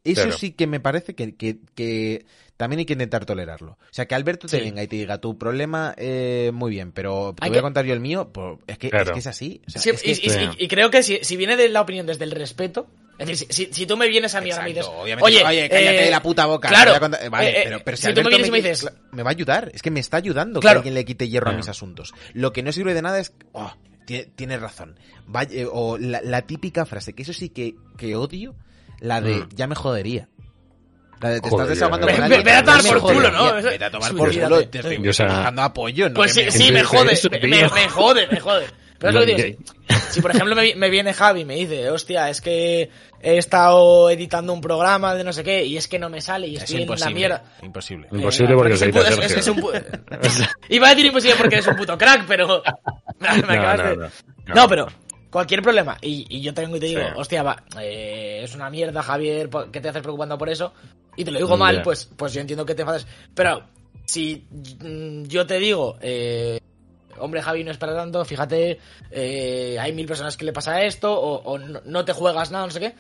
Eso 0.04 0.24
Claro. 0.24 0.38
sí 0.38 0.52
que 0.52 0.68
me 0.68 0.80
parece 0.80 1.16
que, 1.16 1.36
que- 1.36 1.60
que 1.74 2.26
también 2.58 2.80
hay 2.80 2.86
que 2.86 2.94
intentar 2.94 3.26
tolerarlo. 3.26 3.72
O 3.74 3.78
sea, 3.94 4.06
que 4.08 4.16
Alberto 4.16 4.48
te 4.48 4.60
venga 4.60 4.84
y 4.84 4.88
te 4.88 4.96
diga 4.98 5.20
tu 5.20 5.38
problema, 5.38 5.94
eh, 5.98 6.52
muy 6.54 6.72
bien, 6.72 6.92
pero 6.92 7.34
te 7.36 7.44
Hay 7.46 7.50
voy 7.50 7.60
a 7.60 7.62
contar 7.64 7.86
yo 7.86 7.94
el 7.94 8.00
mío, 8.02 8.30
pues, 8.34 8.58
es, 8.68 8.78
que, 8.78 8.90
Claro. 8.90 9.06
es 9.06 9.12
que 9.12 9.20
es 9.20 9.28
así. 9.28 9.62
O 9.68 9.70
sea, 9.72 9.82
Sí, 9.82 9.90
es 9.90 10.02
que 10.02 10.10
y, 10.10 10.12
es- 10.12 10.24
y- 10.26 10.30
sí. 10.30 10.40
y- 10.60 10.66
y 10.66 10.68
creo 10.68 10.90
que 10.92 11.02
si, 11.04 11.20
si 11.22 11.38
viene 11.38 11.56
de 11.56 11.70
la 11.70 11.82
opinión 11.82 12.06
desde 12.06 12.24
el 12.26 12.32
respeto, 12.32 12.88
es 13.18 13.28
decir, 13.28 13.48
si, 13.50 13.70
si- 13.74 13.86
tú 13.86 13.96
me 13.98 14.08
vienes 14.08 14.34
a 14.36 14.42
mí 14.42 14.52
ahora 14.52 14.64
y 14.64 14.66
me 14.66 14.70
dices, 14.70 14.86
Exacto, 14.86 15.02
obviamente, 15.04 15.26
oye, 15.26 15.44
oye, 15.46 15.70
cállate 15.70 16.08
eh, 16.08 16.12
la 16.12 16.22
puta 16.22 16.46
boca. 16.46 16.68
claro, 16.70 16.92
a 16.94 16.98
eh, 17.24 17.30
vale, 17.30 17.50
eh, 17.50 17.54
eh, 17.60 17.62
pero, 17.66 17.80
pero 17.86 17.98
si, 17.98 18.08
si 18.08 18.14
tú 18.14 18.22
me 18.24 18.30
vienes 18.30 18.48
y 18.48 18.52
me 18.52 18.58
dices- 18.62 18.92
me 19.12 19.24
va 19.24 19.30
a 19.30 19.32
ayudar, 19.32 19.72
es 19.74 19.82
que 19.82 19.92
me 19.92 20.00
está 20.00 20.18
ayudando 20.18 20.60
Claro. 20.60 20.76
que 20.76 20.90
alguien 20.90 20.94
le 20.96 21.06
quite 21.06 21.30
hierro 21.30 21.50
a 21.52 21.54
mis 21.54 21.70
asuntos. 21.70 22.14
Lo 22.34 22.52
que 22.54 22.64
no 22.64 22.72
sirve 22.72 22.94
de 22.94 23.02
nada 23.02 23.20
es, 23.20 23.34
oh, 23.54 23.74
tie- 24.06 24.30
tienes 24.36 24.60
razón. 24.62 25.00
Vaya- 25.28 25.62
eh, 25.62 25.68
o 25.72 25.98
la, 25.98 26.22
la 26.22 26.42
típica 26.44 26.86
frase, 26.86 27.14
que 27.14 27.24
eso 27.24 27.34
sí 27.34 27.50
que, 27.50 27.76
que 27.98 28.16
odio, 28.16 28.56
la 29.00 29.22
de 29.22 29.36
Mm. 29.36 29.50
ya 29.56 29.68
me 29.68 29.76
jodería. 29.76 30.30
La 31.22 31.30
de 31.30 31.42
te 31.42 31.50
Joder, 31.50 31.64
estás 31.64 31.70
desahogando 31.70 32.08
con 32.08 32.22
alguien, 32.24 32.44
Ve- 32.44 32.44
ve 32.44 32.52
a 32.52 32.56
ya 32.60 32.64
tomar 32.66 32.84
me 32.84 32.90
por 32.90 33.02
culo. 33.02 33.32
¿no? 33.32 33.54
Vete 33.56 33.86
a 33.86 33.92
tomar 33.92 34.16
por 34.16 34.32
culo, 34.34 34.68
te 34.68 34.78
estoy 34.80 35.02
Yo, 35.02 35.10
o 35.10 35.14
sea, 35.14 35.28
buscando 35.28 35.62
apoyo, 35.62 36.10
no 36.10 36.16
Pues 36.16 36.34
sí, 36.34 36.44
me- 36.46 36.52
sí, 36.52 36.72
me 36.72 36.84
jode, 36.84 37.18
me, 37.32 37.40
me- 37.40 37.48
me 37.70 37.90
jode, 37.90 38.28
me 38.28 38.40
jode. 38.40 38.66
Pero 38.98 39.10
es 39.10 39.16
lo 39.16 39.26
que 39.36 39.44
digo, 39.44 39.60
si 40.10 40.22
por 40.22 40.32
ejemplo 40.32 40.56
me, 40.56 40.62
vi- 40.64 40.76
me 40.76 40.90
viene 40.90 41.14
Javi 41.14 41.42
y 41.42 41.46
me 41.46 41.56
dice, 41.56 41.90
hostia, 41.90 42.30
es 42.30 42.40
que 42.42 42.90
he 43.22 43.38
estado 43.38 44.10
editando 44.10 44.54
un 44.54 44.62
programa 44.62 45.14
de 45.16 45.24
no 45.24 45.34
sé 45.34 45.44
qué 45.44 45.66
y 45.66 45.76
es 45.78 45.88
que 45.90 46.00
no 46.00 46.10
me 46.10 46.22
sale 46.22 46.48
y 46.48 46.56
Es 46.56 46.64
estoy 46.64 46.84
en 46.84 47.00
la 47.00 47.10
mierda. 47.10 47.44
Imposible. 47.62 48.08
Imposible 48.12 48.54
Eh, 48.54 48.58
porque 48.58 48.74
es 48.76 48.82
es- 48.82 49.32
es 49.38 49.48
un 49.48 49.58
Iba 50.70 50.88
a 50.88 50.90
decir 50.92 51.06
imposible 51.08 51.36
porque 51.38 51.56
eres 51.56 51.68
un 51.68 51.76
puto 51.76 51.98
crack, 51.98 52.26
pero... 52.28 52.64
me 53.20 53.28
No, 53.42 53.52
acabas 53.54 53.78
no, 53.78 53.84
de- 53.90 53.96
no, 53.98 54.08
No, 54.48 54.56
no. 54.56 54.68
pero 54.70 54.88
cualquier 55.36 55.62
problema 55.62 55.98
y, 56.02 56.26
y 56.30 56.40
yo 56.40 56.54
tengo 56.54 56.78
y 56.78 56.80
te 56.80 56.86
digo, 56.86 57.02
Sí. 57.02 57.14
hostia, 57.18 57.44
va, 57.44 57.62
eh, 57.82 58.40
es 58.42 58.56
una 58.56 58.70
mierda, 58.70 59.04
Javier, 59.04 59.50
¿por 59.50 59.70
¿qué 59.70 59.82
te 59.82 59.90
haces 59.90 60.02
preocupando 60.02 60.38
por 60.38 60.48
eso? 60.48 60.72
Y 61.18 61.26
te 61.26 61.32
lo 61.32 61.40
digo 61.40 61.58
mal, 61.58 61.82
pues, 61.82 62.06
pues 62.16 62.32
yo 62.34 62.40
entiendo 62.40 62.66
que 62.66 62.74
te 62.74 62.84
enfadas. 62.84 63.06
Pero 63.34 63.64
si 64.06 64.48
mm, 64.82 65.24
yo 65.24 65.46
te 65.46 65.60
digo, 65.60 65.98
eh, 66.00 66.58
hombre, 67.20 67.42
Javi, 67.42 67.66
no 67.66 67.72
es 67.72 67.78
para 67.78 67.94
tanto, 67.94 68.24
fíjate, 68.24 68.80
eh, 69.12 69.78
hay 69.78 69.92
mil 69.92 70.06
personas 70.08 70.38
que 70.38 70.46
le 70.46 70.54
pasa 70.54 70.82
esto, 70.84 71.12
o, 71.14 71.42
o 71.44 71.58
no, 71.58 71.82
no 71.84 72.06
te 72.06 72.14
juegas 72.14 72.50
nada, 72.52 72.68
no 72.68 72.72
sé 72.72 72.80
qué. 72.80 72.96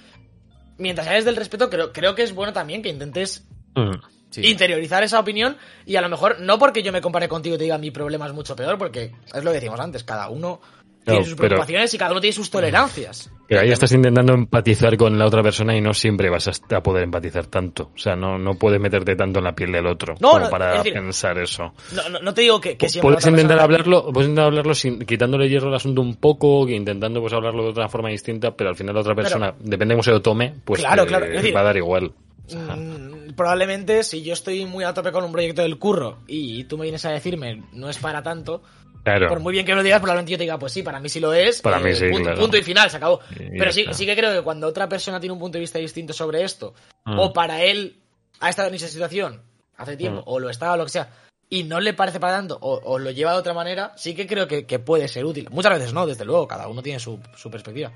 Mientras 0.77 1.07
eres 1.07 1.23
del 1.23 1.37
respeto, 1.37 1.69
creo, 1.69 1.93
creo 1.93 2.15
que 2.15 2.23
es 2.23 2.35
bueno 2.35 2.51
también 2.51 2.81
que 2.81 2.89
intentes 2.89 3.47
Mm. 3.75 3.95
Sí. 4.29 4.45
interiorizar 4.47 5.03
esa 5.03 5.19
opinión 5.19 5.55
y 5.85 5.95
a 5.95 6.01
lo 6.01 6.09
mejor 6.09 6.41
no 6.41 6.59
porque 6.59 6.83
yo 6.83 6.91
me 6.91 6.99
compare 6.99 7.29
contigo 7.29 7.55
y 7.55 7.57
te 7.57 7.63
diga 7.65 7.77
mi 7.77 7.91
problema 7.91 8.25
es 8.27 8.33
mucho 8.33 8.55
peor, 8.57 8.77
porque 8.77 9.13
es 9.33 9.43
lo 9.43 9.51
que 9.51 9.55
decimos 9.59 9.79
antes, 9.79 10.03
cada 10.03 10.29
uno 10.29 10.59
tiene 11.05 11.23
sus 11.23 11.35
pero- 11.35 11.49
preocupaciones 11.49 11.93
y 11.93 11.97
cada 11.97 12.11
uno 12.11 12.21
tiene 12.21 12.33
sus 12.33 12.49
tolerancias. 12.49 13.31
Pero 13.47 13.61
ahí 13.61 13.69
estás 13.71 13.91
intentando 13.91 14.33
empatizar 14.33 14.97
con 14.97 15.19
la 15.19 15.25
otra 15.27 15.43
persona 15.43 15.75
y 15.77 15.81
no 15.81 15.93
siempre 15.93 16.31
vas 16.31 16.47
a, 16.47 16.81
poder 16.81 17.03
empatizar 17.03 17.45
tanto. 17.45 17.91
O 17.93 17.97
sea, 17.97 18.15
no, 18.15 18.39
no 18.39 18.55
puedes 18.55 18.81
meterte 18.81 19.15
tanto 19.15 19.37
en 19.37 19.45
la 19.45 19.53
piel 19.53 19.71
del 19.71 19.85
otro 19.85 20.15
No, 20.19 20.31
como 20.31 20.45
no, 20.45 20.49
para 20.49 20.71
es 20.71 20.77
decir, 20.79 20.93
pensar 20.93 21.37
eso. 21.37 21.71
No, 21.93 22.19
no, 22.19 22.33
te 22.33 22.41
digo 22.41 22.59
que, 22.59 22.75
que 22.75 22.89
siempre 22.89 23.11
Puedes 23.11 23.27
intentar 23.27 23.59
hablarlo, 23.59 24.11
puedes 24.11 24.29
intentar 24.29 24.45
hablarlo 24.45 24.73
sin, 24.73 24.99
quitándole 25.05 25.47
hierro 25.47 25.67
al 25.67 25.75
asunto 25.75 26.01
un 26.01 26.15
poco, 26.15 26.67
intentando 26.67 27.21
pues 27.21 27.33
hablarlo 27.33 27.63
de 27.63 27.69
otra 27.69 27.87
forma 27.87 28.09
distinta, 28.09 28.55
pero 28.55 28.71
al 28.71 28.75
final 28.75 28.95
la 28.95 29.01
otra 29.01 29.13
persona, 29.13 29.53
depende 29.59 29.93
de 29.93 29.97
cómo 29.97 30.03
se 30.03 30.11
lo 30.11 30.21
tome, 30.23 30.55
pues 30.65 30.81
Claro, 30.81 31.03
te 31.03 31.09
claro, 31.09 31.25
decir, 31.27 31.55
va 31.55 31.59
a 31.61 31.65
dar 31.65 31.77
igual. 31.77 32.13
O 32.47 32.49
sea, 32.49 32.75
Mm, 32.75 33.33
probablemente 33.35 34.03
si 34.03 34.23
yo 34.23 34.33
estoy 34.33 34.65
muy 34.65 34.83
a 34.83 34.93
tope 34.93 35.11
con 35.11 35.23
un 35.23 35.31
proyecto 35.31 35.61
del 35.61 35.77
curro 35.77 36.17
y 36.27 36.63
tú 36.65 36.77
me 36.77 36.83
vienes 36.83 37.05
a 37.05 37.11
decirme 37.11 37.63
no 37.73 37.89
es 37.89 37.97
para 37.97 38.21
tanto, 38.23 38.61
claro. 39.05 39.27
por 39.29 39.39
muy 39.39 39.53
bien 39.53 39.65
que 39.65 39.71
me 39.71 39.77
lo 39.77 39.83
digas, 39.83 39.99
probablemente 40.01 40.31
yo 40.33 40.37
te 40.37 40.43
diga, 40.43 40.59
pues 40.59 40.73
sí, 40.73 40.83
para 40.83 40.99
mí 40.99 41.07
sí 41.07 41.19
lo 41.21 41.33
es. 41.33 41.61
Para 41.61 41.79
mí 41.79 41.93
sí, 41.95 42.09
punto, 42.09 42.23
claro. 42.23 42.41
punto 42.41 42.57
y 42.57 42.61
final, 42.63 42.89
se 42.89 42.97
acabó. 42.97 43.21
Y 43.31 43.57
Pero 43.57 43.71
sí, 43.71 43.81
está. 43.81 43.93
sí 43.93 44.05
que 44.05 44.15
creo 44.17 44.33
que 44.33 44.41
cuando 44.41 44.67
otra 44.67 44.89
persona 44.89 45.19
tiene 45.19 45.31
un 45.33 45.39
punto 45.39 45.57
de 45.57 45.61
vista 45.61 45.79
distinto 45.79 46.11
sobre 46.11 46.43
esto, 46.43 46.73
Mm. 47.05 47.19
o 47.19 47.31
para 47.31 47.63
él 47.63 47.97
ha 48.41 48.49
estado 48.49 48.67
en 48.67 48.75
esa 48.75 48.87
situación 48.89 49.41
hace 49.77 49.95
tiempo, 49.95 50.19
Mm. 50.21 50.23
o 50.25 50.39
lo 50.39 50.49
está, 50.49 50.73
o 50.73 50.77
lo 50.77 50.83
que 50.85 50.89
sea, 50.91 51.09
y 51.49 51.63
no 51.63 51.79
le 51.79 51.93
parece 51.93 52.19
para 52.19 52.33
tanto, 52.37 52.57
o, 52.59 52.81
o 52.83 52.97
lo 52.99 53.11
lleva 53.11 53.31
de 53.33 53.37
otra 53.37 53.53
manera, 53.53 53.93
sí 53.95 54.15
que 54.15 54.25
creo 54.27 54.47
que, 54.47 54.65
que 54.65 54.79
puede 54.79 55.07
ser 55.07 55.23
útil. 55.25 55.47
Muchas 55.51 55.73
veces 55.77 55.93
no, 55.93 56.05
desde 56.07 56.25
luego, 56.25 56.47
cada 56.47 56.67
uno 56.67 56.81
tiene 56.81 56.99
su, 56.99 57.19
su 57.37 57.49
perspectiva. 57.51 57.91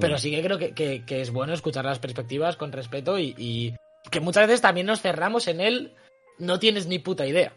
Pero 0.00 0.14
Mm. 0.14 0.18
sí 0.18 0.30
que 0.30 0.42
creo 0.42 0.56
que, 0.58 0.72
que- 0.72 1.04
que 1.04 1.20
es 1.20 1.30
bueno 1.30 1.52
escuchar 1.52 1.84
las 1.84 1.98
perspectivas 1.98 2.56
con 2.56 2.72
respeto 2.72 3.18
y, 3.18 3.34
y 3.36 3.74
que 4.10 4.20
muchas 4.20 4.46
veces 4.46 4.60
también 4.62 4.86
nos 4.86 5.00
cerramos 5.02 5.48
en 5.48 5.60
él, 5.60 5.92
no 6.38 6.58
tienes 6.58 6.86
ni 6.86 6.98
puta 6.98 7.26
idea. 7.26 7.52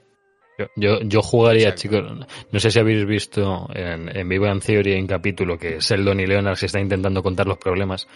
Yo, 0.57 0.65
yo, 0.75 1.01
yo 1.01 1.21
jugaría, 1.21 1.69
Exacto. 1.69 1.81
chicos, 1.81 2.27
no 2.51 2.59
sé 2.59 2.71
si 2.71 2.79
habéis 2.79 3.05
visto 3.05 3.67
en, 3.73 4.15
en 4.15 4.29
Vivo 4.29 4.47
en 4.47 4.59
Theory 4.59 4.93
en 4.93 5.07
capítulo 5.07 5.57
que 5.57 5.79
Sheldon 5.79 6.19
y 6.19 6.25
Leonard 6.25 6.55
se 6.55 6.67
están 6.67 6.83
intentando 6.83 7.21
contar 7.21 7.45
los 7.45 7.57
problemas 7.57 8.07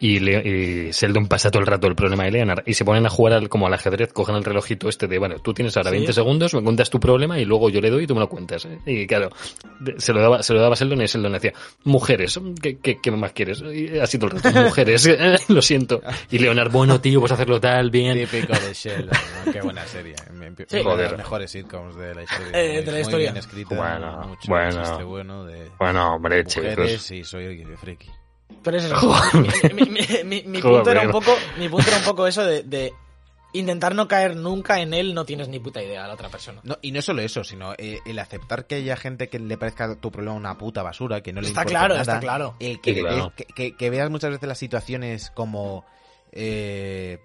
y, 0.00 0.20
Le- 0.20 0.42
y 0.88 0.90
Sheldon 0.92 1.26
pasa 1.26 1.50
todo 1.50 1.60
el 1.60 1.66
rato 1.66 1.86
el 1.88 1.96
problema 1.96 2.24
de 2.24 2.30
Leonard 2.30 2.62
y 2.66 2.74
se 2.74 2.84
ponen 2.84 3.04
a 3.06 3.08
jugar 3.10 3.32
al- 3.34 3.48
como 3.48 3.66
al 3.66 3.74
ajedrez, 3.74 4.12
cogen 4.12 4.36
el 4.36 4.44
relojito 4.44 4.88
este 4.88 5.06
de, 5.08 5.18
bueno, 5.18 5.40
tú 5.40 5.52
tienes 5.52 5.76
ahora 5.76 5.90
Sí. 5.90 5.96
20 5.96 6.12
segundos, 6.12 6.54
me 6.54 6.62
cuentas 6.62 6.88
tu 6.90 7.00
problema 7.00 7.38
y 7.40 7.44
luego 7.44 7.68
yo 7.70 7.80
le 7.80 7.90
doy 7.90 8.04
y 8.04 8.06
tú 8.06 8.14
me 8.14 8.20
lo 8.20 8.28
cuentas. 8.28 8.64
¿eh? 8.64 8.78
Y 8.86 9.06
claro, 9.06 9.30
se 9.96 10.12
lo 10.12 10.20
daba, 10.20 10.42
se 10.42 10.54
lo 10.54 10.60
daba 10.60 10.74
a 10.74 10.76
Sheldon 10.76 11.02
y 11.02 11.06
Sheldon 11.06 11.32
decía, 11.32 11.52
mujeres, 11.84 12.38
¿qué, 12.62 12.78
qué, 12.78 12.98
qué 13.02 13.10
más 13.10 13.32
quieres? 13.32 13.60
Y 13.62 13.98
así 13.98 14.18
todo 14.18 14.30
el 14.36 14.40
rato, 14.42 14.60
mujeres, 14.62 15.08
lo 15.48 15.62
siento. 15.62 16.00
Y 16.30 16.38
Leonard, 16.38 16.70
bueno, 16.70 17.00
tío, 17.00 17.20
pues 17.20 17.32
hacerlo 17.32 17.60
tal, 17.60 17.90
bien. 17.90 18.16
Típico 18.28 18.52
de 18.52 18.72
Sheldon, 18.74 19.18
¿no? 19.46 19.52
Qué 19.52 19.60
buena 19.62 19.84
serie. 19.86 20.14
Sí. 20.68 20.78
Una 20.80 20.94
de 20.96 21.02
las 21.04 21.16
mejores 21.16 21.50
sitcoms 21.50 21.96
de 21.96 22.14
la 22.14 22.22
historia. 22.22 22.48
Eh, 22.52 22.80
de 22.80 22.86
la 22.86 22.92
Muy 22.92 23.00
historia. 23.00 23.32
bien 23.32 23.36
escrita, 23.36 23.74
Bueno, 23.76 24.28
mucho 24.28 24.48
bueno. 24.48 25.06
bueno 25.08 25.44
de 25.44 25.70
Bueno, 25.78 26.14
hombre, 26.14 26.44
mujeres 26.44 27.08
chicos. 27.08 27.10
y 27.10 27.24
soy 27.24 27.64
friki. 27.80 28.08
Pero 28.62 28.76
es 28.76 28.84
eso. 28.84 28.96
mi, 29.74 29.82
mi- 29.84 29.90
mi- 29.90 30.24
mi- 30.24 30.42
mi 30.44 30.62
punto 30.62 30.90
era 30.90 31.02
un 31.02 31.10
poco, 31.12 31.32
mi 31.58 31.68
punto 31.68 31.88
era 31.88 31.98
un 31.98 32.04
poco 32.04 32.26
eso 32.26 32.44
de, 32.44 32.62
de 32.62 32.92
intentar 33.52 33.94
no 33.94 34.08
caer 34.08 34.36
nunca 34.36 34.80
en 34.80 34.92
él, 34.92 35.14
no 35.14 35.24
tienes 35.24 35.48
ni 35.48 35.58
puta 35.58 35.82
idea 35.82 36.04
a 36.04 36.08
la 36.08 36.14
otra 36.14 36.28
persona. 36.28 36.60
No, 36.64 36.76
y 36.82 36.92
no 36.92 37.00
solo 37.00 37.22
eso, 37.22 37.44
sino 37.44 37.72
eh, 37.78 38.00
el 38.04 38.18
aceptar 38.18 38.66
que 38.66 38.76
haya 38.76 38.96
gente 38.96 39.28
que 39.28 39.38
le 39.38 39.56
parezca 39.56 39.94
tu 39.96 40.10
problema 40.10 40.34
una 40.36 40.58
puta 40.58 40.82
basura, 40.82 41.22
que 41.22 41.32
no 41.32 41.40
le 41.40 41.48
Está 41.48 41.62
importa 41.62 41.78
claro, 41.78 41.94
nada, 41.94 42.00
está 42.02 42.20
claro. 42.20 42.56
El 42.60 42.80
que, 42.80 42.94
Sí, 42.94 43.00
claro. 43.00 43.32
ve- 43.36 43.44
que, 43.44 43.44
que- 43.54 43.76
que 43.76 43.90
veas 43.90 44.10
muchas 44.10 44.30
veces 44.30 44.48
las 44.48 44.58
situaciones 44.58 45.30
como 45.30 45.84
eh, 46.32 47.18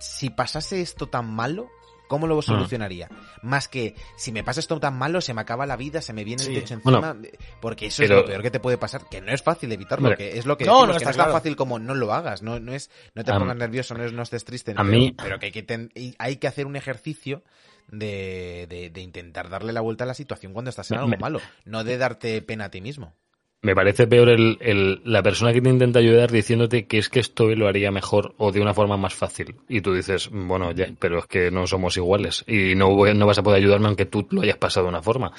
si 0.00 0.30
pasase 0.30 0.80
esto 0.82 1.06
tan 1.06 1.32
malo, 1.32 1.68
¿cómo 2.10 2.26
lo 2.26 2.42
solucionaría? 2.42 3.08
Más 3.40 3.68
que 3.68 3.94
si 4.16 4.32
me 4.32 4.42
pasa 4.42 4.58
esto 4.58 4.80
tan 4.80 4.98
malo, 4.98 5.20
se 5.20 5.32
me 5.32 5.40
acaba 5.42 5.64
la 5.64 5.76
vida, 5.76 6.02
se 6.02 6.12
me 6.12 6.24
viene 6.24 6.42
Sí. 6.42 6.52
el 6.52 6.60
techo 6.60 6.74
encima, 6.74 6.98
Bueno, 7.14 7.22
porque 7.60 7.86
eso 7.86 8.02
pero- 8.02 8.16
es 8.16 8.20
lo 8.22 8.26
peor 8.26 8.42
que 8.42 8.50
te 8.50 8.58
puede 8.58 8.76
pasar, 8.78 9.08
que 9.08 9.20
no 9.20 9.32
es 9.32 9.42
fácil 9.44 9.70
evitarlo, 9.70 10.08
Hombre. 10.08 10.18
que 10.32 10.36
es 10.38 10.44
lo 10.44 10.56
que 10.58 10.64
No, 10.64 10.72
decimos, 10.72 10.86
no 10.88 10.92
que 10.94 10.96
está 10.98 11.04
no 11.06 11.10
es 11.12 11.16
tan 11.16 11.24
claro. 11.26 11.38
fácil 11.38 11.54
como 11.56 11.78
no 11.78 11.94
lo 11.94 12.12
hagas, 12.12 12.42
no, 12.42 12.58
no 12.58 12.74
es 12.74 12.90
no 13.14 13.22
te 13.22 13.32
pongas 13.32 13.56
nervioso, 13.56 13.94
no, 13.94 14.04
es- 14.04 14.12
no 14.12 14.22
estés 14.22 14.44
triste, 14.44 14.72
a 14.72 14.74
pero, 14.74 14.84
mí- 14.88 15.12
pero 15.16 15.38
que 15.38 15.46
hay 15.46 15.52
que, 15.52 15.62
ten- 15.62 15.92
hay 16.18 16.36
que 16.38 16.48
hacer 16.48 16.66
un 16.66 16.74
ejercicio 16.74 17.44
de, 17.88 18.66
de- 18.68 18.90
de 18.90 19.00
intentar 19.00 19.48
darle 19.48 19.72
la 19.72 19.80
vuelta 19.80 20.04
a 20.04 20.06
la 20.06 20.14
situación 20.14 20.52
cuando 20.52 20.70
estás 20.70 20.90
en 20.90 20.96
algo 20.98 21.08
me- 21.08 21.16
malo, 21.16 21.40
no 21.64 21.84
de 21.84 21.96
darte 21.96 22.42
pena 22.42 22.66
a 22.66 22.70
ti 22.70 22.80
mismo. 22.80 23.14
Me 23.62 23.74
parece 23.74 24.06
peor 24.06 24.30
el, 24.30 24.56
el- 24.60 25.02
la 25.04 25.22
persona 25.22 25.52
que 25.52 25.60
te 25.60 25.68
intenta 25.68 25.98
ayudar 25.98 26.30
diciéndote 26.30 26.86
que 26.86 26.96
es 26.98 27.10
que 27.10 27.20
esto 27.20 27.44
lo 27.54 27.68
haría 27.68 27.90
mejor 27.90 28.34
o 28.38 28.52
de 28.52 28.60
una 28.60 28.72
forma 28.72 28.96
más 28.96 29.12
fácil. 29.12 29.54
Y 29.68 29.82
tú 29.82 29.92
dices, 29.92 30.30
bueno, 30.32 30.72
ya, 30.72 30.86
pero 30.98 31.18
es 31.18 31.26
que 31.26 31.50
no 31.50 31.66
somos 31.66 31.94
iguales 31.98 32.42
y 32.46 32.74
no, 32.74 32.88
voy- 32.94 33.14
no 33.14 33.26
vas 33.26 33.38
a 33.38 33.42
poder 33.42 33.58
ayudarme 33.58 33.88
aunque 33.88 34.06
tú 34.06 34.26
lo 34.30 34.40
hayas 34.42 34.56
pasado 34.56 34.86
de 34.86 34.90
una 34.90 35.02
forma. 35.02 35.32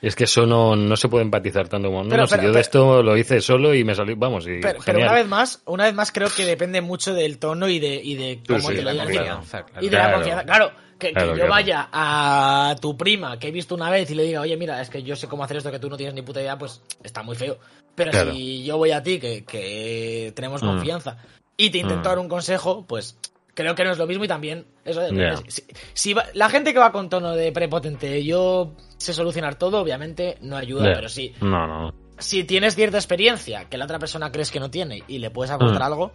Es 0.00 0.14
que 0.14 0.24
eso 0.24 0.46
no, 0.46 0.76
no 0.76 0.96
se 0.96 1.08
puede 1.08 1.24
empatizar 1.24 1.66
tanto 1.66 1.88
como, 1.88 2.04
no, 2.04 2.10
Pero- 2.10 2.22
no, 2.22 2.26
si 2.28 2.32
pero- 2.34 2.42
yo 2.42 2.48
de 2.50 2.52
pero- 2.52 2.60
esto 2.60 3.02
lo 3.02 3.16
hice 3.16 3.40
solo 3.40 3.74
y 3.74 3.82
me 3.84 3.94
salió, 3.94 4.14
vamos, 4.16 4.46
y 4.46 4.60
Pero, 4.60 4.80
genial. 4.80 5.08
una 5.08 5.18
vez 5.18 5.26
más, 5.26 5.62
una 5.64 5.84
vez 5.84 5.94
más 5.94 6.12
creo 6.12 6.28
que 6.36 6.44
depende 6.44 6.80
mucho 6.80 7.12
del 7.14 7.38
tono 7.38 7.68
y 7.68 7.80
de, 7.80 7.94
y 7.96 8.14
de 8.14 8.40
cómo 8.46 8.68
sí, 8.70 8.76
te 8.76 8.82
lo 8.82 8.96
confianza, 8.96 9.64
claro. 9.64 9.84
Y 9.84 9.88
de 9.88 9.96
la 9.96 10.12
confianza. 10.12 10.44
Claro, 10.44 10.70
que, 10.98 11.12
que 11.12 11.26
yo 11.26 11.34
claro. 11.34 11.50
vaya 11.50 11.88
a 11.92 12.76
tu 12.80 12.96
prima 12.96 13.38
que 13.38 13.48
he 13.48 13.50
visto 13.50 13.74
una 13.74 13.90
vez 13.90 14.10
y 14.10 14.14
le 14.14 14.22
diga, 14.24 14.40
oye, 14.40 14.56
mira, 14.56 14.80
es 14.80 14.90
que 14.90 15.02
yo 15.02 15.16
sé 15.16 15.26
cómo 15.28 15.44
hacer 15.44 15.56
esto 15.58 15.70
que 15.70 15.78
tú 15.78 15.88
no 15.90 15.96
tienes 15.96 16.14
ni 16.14 16.22
puta 16.22 16.40
idea, 16.40 16.56
pues 16.58 16.80
está 17.02 17.22
muy 17.22 17.36
feo. 17.36 17.58
Pero 17.94 18.10
Claro. 18.10 18.32
si 18.32 18.64
yo 18.64 18.76
voy 18.78 18.90
a 18.92 19.02
ti, 19.02 19.18
que, 19.20 19.44
que 19.44 20.32
tenemos 20.34 20.62
Mm. 20.62 20.66
confianza, 20.66 21.16
y 21.56 21.70
te 21.70 21.78
intento 21.78 22.00
Mm. 22.00 22.04
dar 22.10 22.18
un 22.18 22.28
consejo, 22.28 22.84
pues 22.86 23.16
creo 23.54 23.74
que 23.76 23.84
no 23.84 23.92
es 23.92 23.98
lo 23.98 24.06
mismo 24.06 24.24
y 24.24 24.28
también 24.28 24.66
eso. 24.84 25.08
Ya. 25.12 25.36
Si, 25.48 25.62
si 25.92 26.12
va- 26.14 26.26
la 26.34 26.48
gente 26.50 26.72
que 26.72 26.78
va 26.80 26.90
con 26.90 27.08
tono 27.08 27.34
de 27.36 27.52
prepotente, 27.52 28.24
yo 28.24 28.72
sé 28.96 29.12
solucionar 29.12 29.54
todo, 29.56 29.80
obviamente 29.80 30.38
no 30.40 30.56
ayuda, 30.56 30.92
pero 30.94 31.08
sí, 31.08 31.32
No, 31.40 31.66
no. 31.66 31.94
si 32.18 32.42
tienes 32.44 32.74
cierta 32.74 32.96
experiencia 32.98 33.66
que 33.68 33.78
la 33.78 33.84
otra 33.84 33.98
persona 34.00 34.32
crees 34.32 34.50
que 34.50 34.58
no 34.60 34.70
tiene 34.70 35.02
y 35.06 35.18
le 35.18 35.30
puedes 35.30 35.50
aportar 35.52 35.80
Mm. 35.80 35.84
algo, 35.84 36.12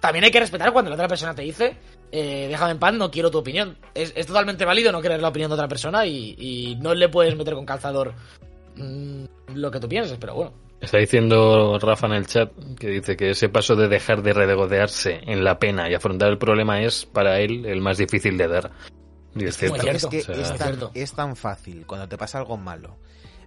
también 0.00 0.24
hay 0.24 0.30
que 0.30 0.40
respetar 0.40 0.72
cuando 0.72 0.88
la 0.90 0.94
otra 0.96 1.08
persona 1.08 1.34
te 1.34 1.42
dice, 1.42 1.76
eh, 2.12 2.46
déjame 2.48 2.72
en 2.72 2.78
paz, 2.78 2.94
no 2.94 3.10
quiero 3.10 3.30
tu 3.30 3.38
opinión. 3.38 3.76
Es, 3.94 4.12
es 4.14 4.26
totalmente 4.26 4.64
válido 4.64 4.92
no 4.92 5.00
querer 5.00 5.20
la 5.20 5.28
opinión 5.28 5.50
de 5.50 5.54
otra 5.54 5.68
persona 5.68 6.04
y, 6.06 6.34
y 6.38 6.76
no 6.76 6.94
le 6.94 7.08
puedes 7.08 7.34
meter 7.36 7.54
con 7.54 7.64
calzador 7.64 8.12
mm, 8.76 9.24
lo 9.54 9.70
que 9.70 9.80
tú 9.80 9.88
pienses, 9.88 10.18
pero 10.20 10.34
bueno. 10.34 10.52
Está 10.80 10.98
diciendo 10.98 11.78
Rafa 11.78 12.08
en 12.08 12.12
el 12.14 12.26
chat 12.26 12.52
que 12.78 12.88
dice 12.88 13.16
que 13.16 13.30
ese 13.30 13.48
paso 13.48 13.76
de 13.76 13.88
dejar 13.88 14.22
de 14.22 14.32
regodearse 14.32 15.20
en 15.26 15.44
la 15.44 15.58
pena 15.58 15.88
y 15.88 15.94
afrontar 15.94 16.28
el 16.30 16.38
problema 16.38 16.82
es 16.82 17.06
para 17.06 17.38
él 17.38 17.64
el 17.66 17.80
más 17.80 17.98
difícil 17.98 18.36
de 18.36 18.48
dar. 18.48 18.70
Y 19.34 19.44
es 19.44 19.62
muy 19.62 19.78
cierto. 19.78 19.80
cierto. 19.80 19.96
Es 19.96 20.06
que 20.06 20.18
O 20.18 20.34
sea, 20.34 20.34
es, 20.34 20.50
Muy 20.50 20.58
tan, 20.58 20.68
cierto. 20.68 20.90
es 20.94 21.12
tan 21.14 21.36
fácil 21.36 21.86
cuando 21.86 22.08
te 22.08 22.18
pasa 22.18 22.38
algo 22.38 22.56
malo 22.56 22.96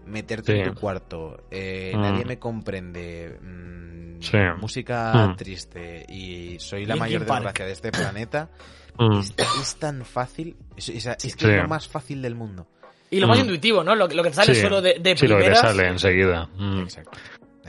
meterte 0.06 0.54
Sí. 0.54 0.60
en 0.60 0.74
tu 0.74 0.80
cuarto, 0.80 1.46
eh, 1.52 1.94
Mm. 1.96 2.02
nadie 2.02 2.26
me 2.26 2.40
comprende, 2.40 3.38
mm, 3.42 4.22
Sí. 4.22 4.38
música 4.60 5.28
Mm. 5.28 5.36
triste 5.36 6.06
y 6.10 6.58
soy 6.60 6.86
la 6.86 6.96
Linkin 6.96 7.00
mayor 7.00 7.26
Park. 7.26 7.40
desgracia 7.44 7.66
de 7.66 7.72
este 7.72 7.92
planeta, 7.92 8.50
Mm. 9.00 9.20
es, 9.20 9.34
es 9.62 9.76
tan 9.78 10.06
fácil, 10.06 10.56
es, 10.78 10.90
es- 10.90 11.06
es 11.06 11.36
que 11.36 11.46
Sí. 11.46 11.52
es 11.52 11.62
lo 11.64 11.68
más 11.68 11.88
fácil 11.88 12.22
del 12.22 12.36
mundo. 12.36 12.68
Y 13.12 13.20
lo 13.20 13.28
más 13.28 13.40
intuitivo, 13.40 13.84
¿no? 13.84 13.96
Lo, 13.96 14.08
que- 14.08 14.16
lo 14.16 14.24
que 14.24 14.30
te 14.30 14.36
sale 14.36 14.56
Sí. 14.56 14.62
solo 14.62 14.82
de, 14.82 14.98
de 15.00 15.16
Sí, 15.16 15.28
lo 15.28 15.36
que 15.38 15.44
te 15.44 15.50
primeras. 15.52 15.60
sale 15.60 15.88
enseguida. 15.88 16.50
Mm. 16.58 16.80
Exacto. 16.82 17.12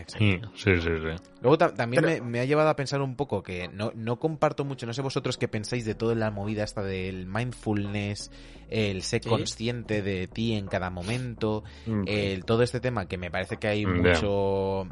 Exacto. 0.01 0.51
Sí, 0.55 0.71
sí, 0.81 0.81
sí. 0.81 1.23
Luego 1.41 1.59
ta- 1.59 1.75
también 1.75 2.03
Pero- 2.05 2.25
me, 2.25 2.31
me 2.31 2.41
ha 2.41 2.45
llevado 2.45 2.69
a 2.69 2.77
pensar 2.77 3.01
un 3.03 3.17
poco 3.17 3.43
que 3.43 3.69
no, 3.69 3.93
no 3.95 4.19
comparto 4.19 4.65
mucho, 4.65 4.87
no 4.87 4.93
sé 4.93 5.03
vosotros 5.03 5.37
qué 5.39 5.49
pensáis 5.49 5.85
de 5.85 5.95
toda 5.95 6.15
la 6.15 6.31
movida 6.31 6.65
esta 6.65 6.83
del 6.83 7.27
mindfulness, 7.27 8.31
el 8.69 9.03
ser 9.03 9.23
Sí. 9.23 9.29
consciente 9.29 10.03
de 10.03 10.27
ti 10.29 10.55
en 10.55 10.67
cada 10.67 10.91
momento, 10.91 11.65
Mm. 11.87 12.05
el, 12.07 12.45
todo 12.45 12.63
este 12.63 12.81
tema 12.81 13.07
que 13.07 13.19
me 13.19 13.31
parece 13.31 13.57
que 13.59 13.69
hay 13.69 13.87
mucho... 13.87 14.87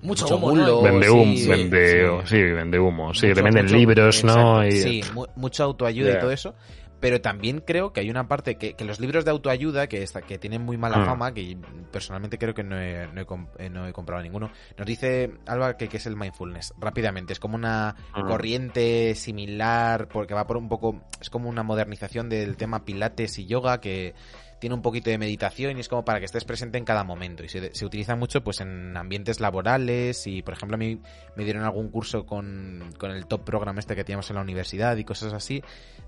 Mucho, 0.00 0.26
Mucho 0.26 0.36
humo. 0.36 0.82
Vende 0.82 1.10
humo, 1.10 1.24
sí, 1.34 1.48
vende, 1.48 2.06
sí. 2.22 2.26
sí, 2.26 2.42
vende 2.42 2.78
humo. 2.78 3.12
Sí, 3.14 3.26
mucho- 3.26 3.34
le 3.34 3.42
venden 3.42 3.64
mucho- 3.64 3.76
libros, 3.76 4.22
¿no? 4.24 4.62
exacto, 4.62 4.66
Y, 4.88 5.02
Sí, 5.02 5.10
mu- 5.12 5.26
mucha 5.34 5.64
autoayuda 5.64 6.12
y 6.16 6.20
todo 6.20 6.30
eso. 6.30 6.54
Pero 7.00 7.20
también 7.20 7.60
creo 7.60 7.92
que 7.92 8.00
hay 8.00 8.10
una 8.10 8.26
parte 8.26 8.56
que, 8.56 8.74
que 8.74 8.84
los 8.84 8.98
libros 8.98 9.24
de 9.24 9.30
autoayuda 9.30 9.86
que, 9.86 10.02
está, 10.02 10.22
que 10.22 10.38
tienen 10.38 10.62
muy 10.62 10.76
mala 10.76 10.98
Mm. 10.98 11.04
fama, 11.04 11.32
que 11.32 11.56
personalmente 11.92 12.38
creo 12.38 12.54
que 12.54 12.64
no 12.64 12.76
he, 12.80 13.06
no 13.12 13.20
he 13.20 13.26
eh, 13.64 13.70
no 13.70 13.86
he 13.86 13.92
comprado 13.92 14.22
ninguno, 14.22 14.50
nos 14.76 14.86
dice 14.86 15.30
Alba 15.46 15.76
que, 15.76 15.88
que 15.88 15.98
es 15.98 16.06
el 16.06 16.16
mindfulness. 16.16 16.74
Rápidamente, 16.78 17.32
es 17.32 17.40
como 17.40 17.54
una 17.56 17.94
Mm. 18.16 18.26
corriente 18.26 19.14
similar, 19.14 20.08
porque 20.08 20.34
va 20.34 20.46
por 20.46 20.56
un 20.56 20.68
poco, 20.68 21.00
es 21.20 21.30
como 21.30 21.48
una 21.48 21.62
modernización 21.62 22.28
del 22.28 22.56
tema 22.56 22.84
pilates 22.84 23.38
y 23.38 23.46
yoga 23.46 23.80
que 23.80 24.14
tiene 24.58 24.74
un 24.74 24.82
poquito 24.82 25.10
de 25.10 25.18
meditación 25.18 25.76
y 25.76 25.80
es 25.80 25.88
como 25.88 26.04
para 26.04 26.18
que 26.18 26.26
estés 26.26 26.44
presente 26.44 26.78
en 26.78 26.84
cada 26.84 27.04
momento 27.04 27.44
y 27.44 27.48
se, 27.48 27.74
se 27.74 27.86
utiliza 27.86 28.16
mucho 28.16 28.42
pues 28.42 28.60
en 28.60 28.96
ambientes 28.96 29.40
laborales 29.40 30.26
y 30.26 30.42
por 30.42 30.54
ejemplo 30.54 30.74
a 30.74 30.78
mí 30.78 31.00
me 31.36 31.44
dieron 31.44 31.64
algún 31.64 31.90
curso 31.90 32.26
con, 32.26 32.92
con 32.98 33.10
el 33.10 33.26
top 33.26 33.44
program 33.44 33.78
este 33.78 33.94
que 33.94 34.04
teníamos 34.04 34.28
en 34.30 34.36
la 34.36 34.42
universidad 34.42 34.96
y 34.96 35.04
cosas 35.04 35.32
así 35.32 35.62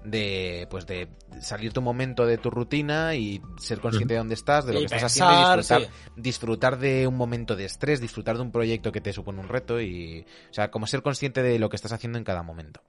de 0.05 0.66
pues 0.70 0.86
de 0.86 1.09
salirte 1.40 1.78
un 1.78 1.84
momento 1.84 2.26
de 2.26 2.38
tu 2.38 2.51
rutina 2.51 3.14
y 3.14 3.40
ser 3.59 3.80
consciente 3.80 4.14
de 4.14 4.18
dónde 4.18 4.34
estás, 4.34 4.64
de 4.64 4.72
lo 4.72 4.78
Y 4.80 4.82
que 4.82 4.96
estás 4.96 5.05
haciendo 5.05 5.32
y 5.32 5.36
disfrutar, 5.36 5.82
sí. 5.82 5.88
disfrutar 6.16 6.78
de 6.78 7.07
un 7.07 7.16
momento 7.16 7.57
de 7.57 7.66
estrés, 7.66 8.01
disfrutar 8.01 8.36
de 8.36 8.42
un 8.42 8.51
proyecto 8.51 8.92
que 8.92 9.01
te 9.01 9.12
supone 9.12 9.40
un 9.40 9.48
reto 9.48 9.80
y 9.80 10.24
o 10.51 10.55
sea, 10.55 10.70
como 10.70 10.86
ser 10.86 11.03
consciente 11.03 11.42
de 11.42 11.59
lo 11.59 11.68
que 11.68 11.76
estás 11.76 11.92
haciendo 11.92 12.18
en 12.18 12.24
cada 12.24 12.42
momento. 12.42 12.80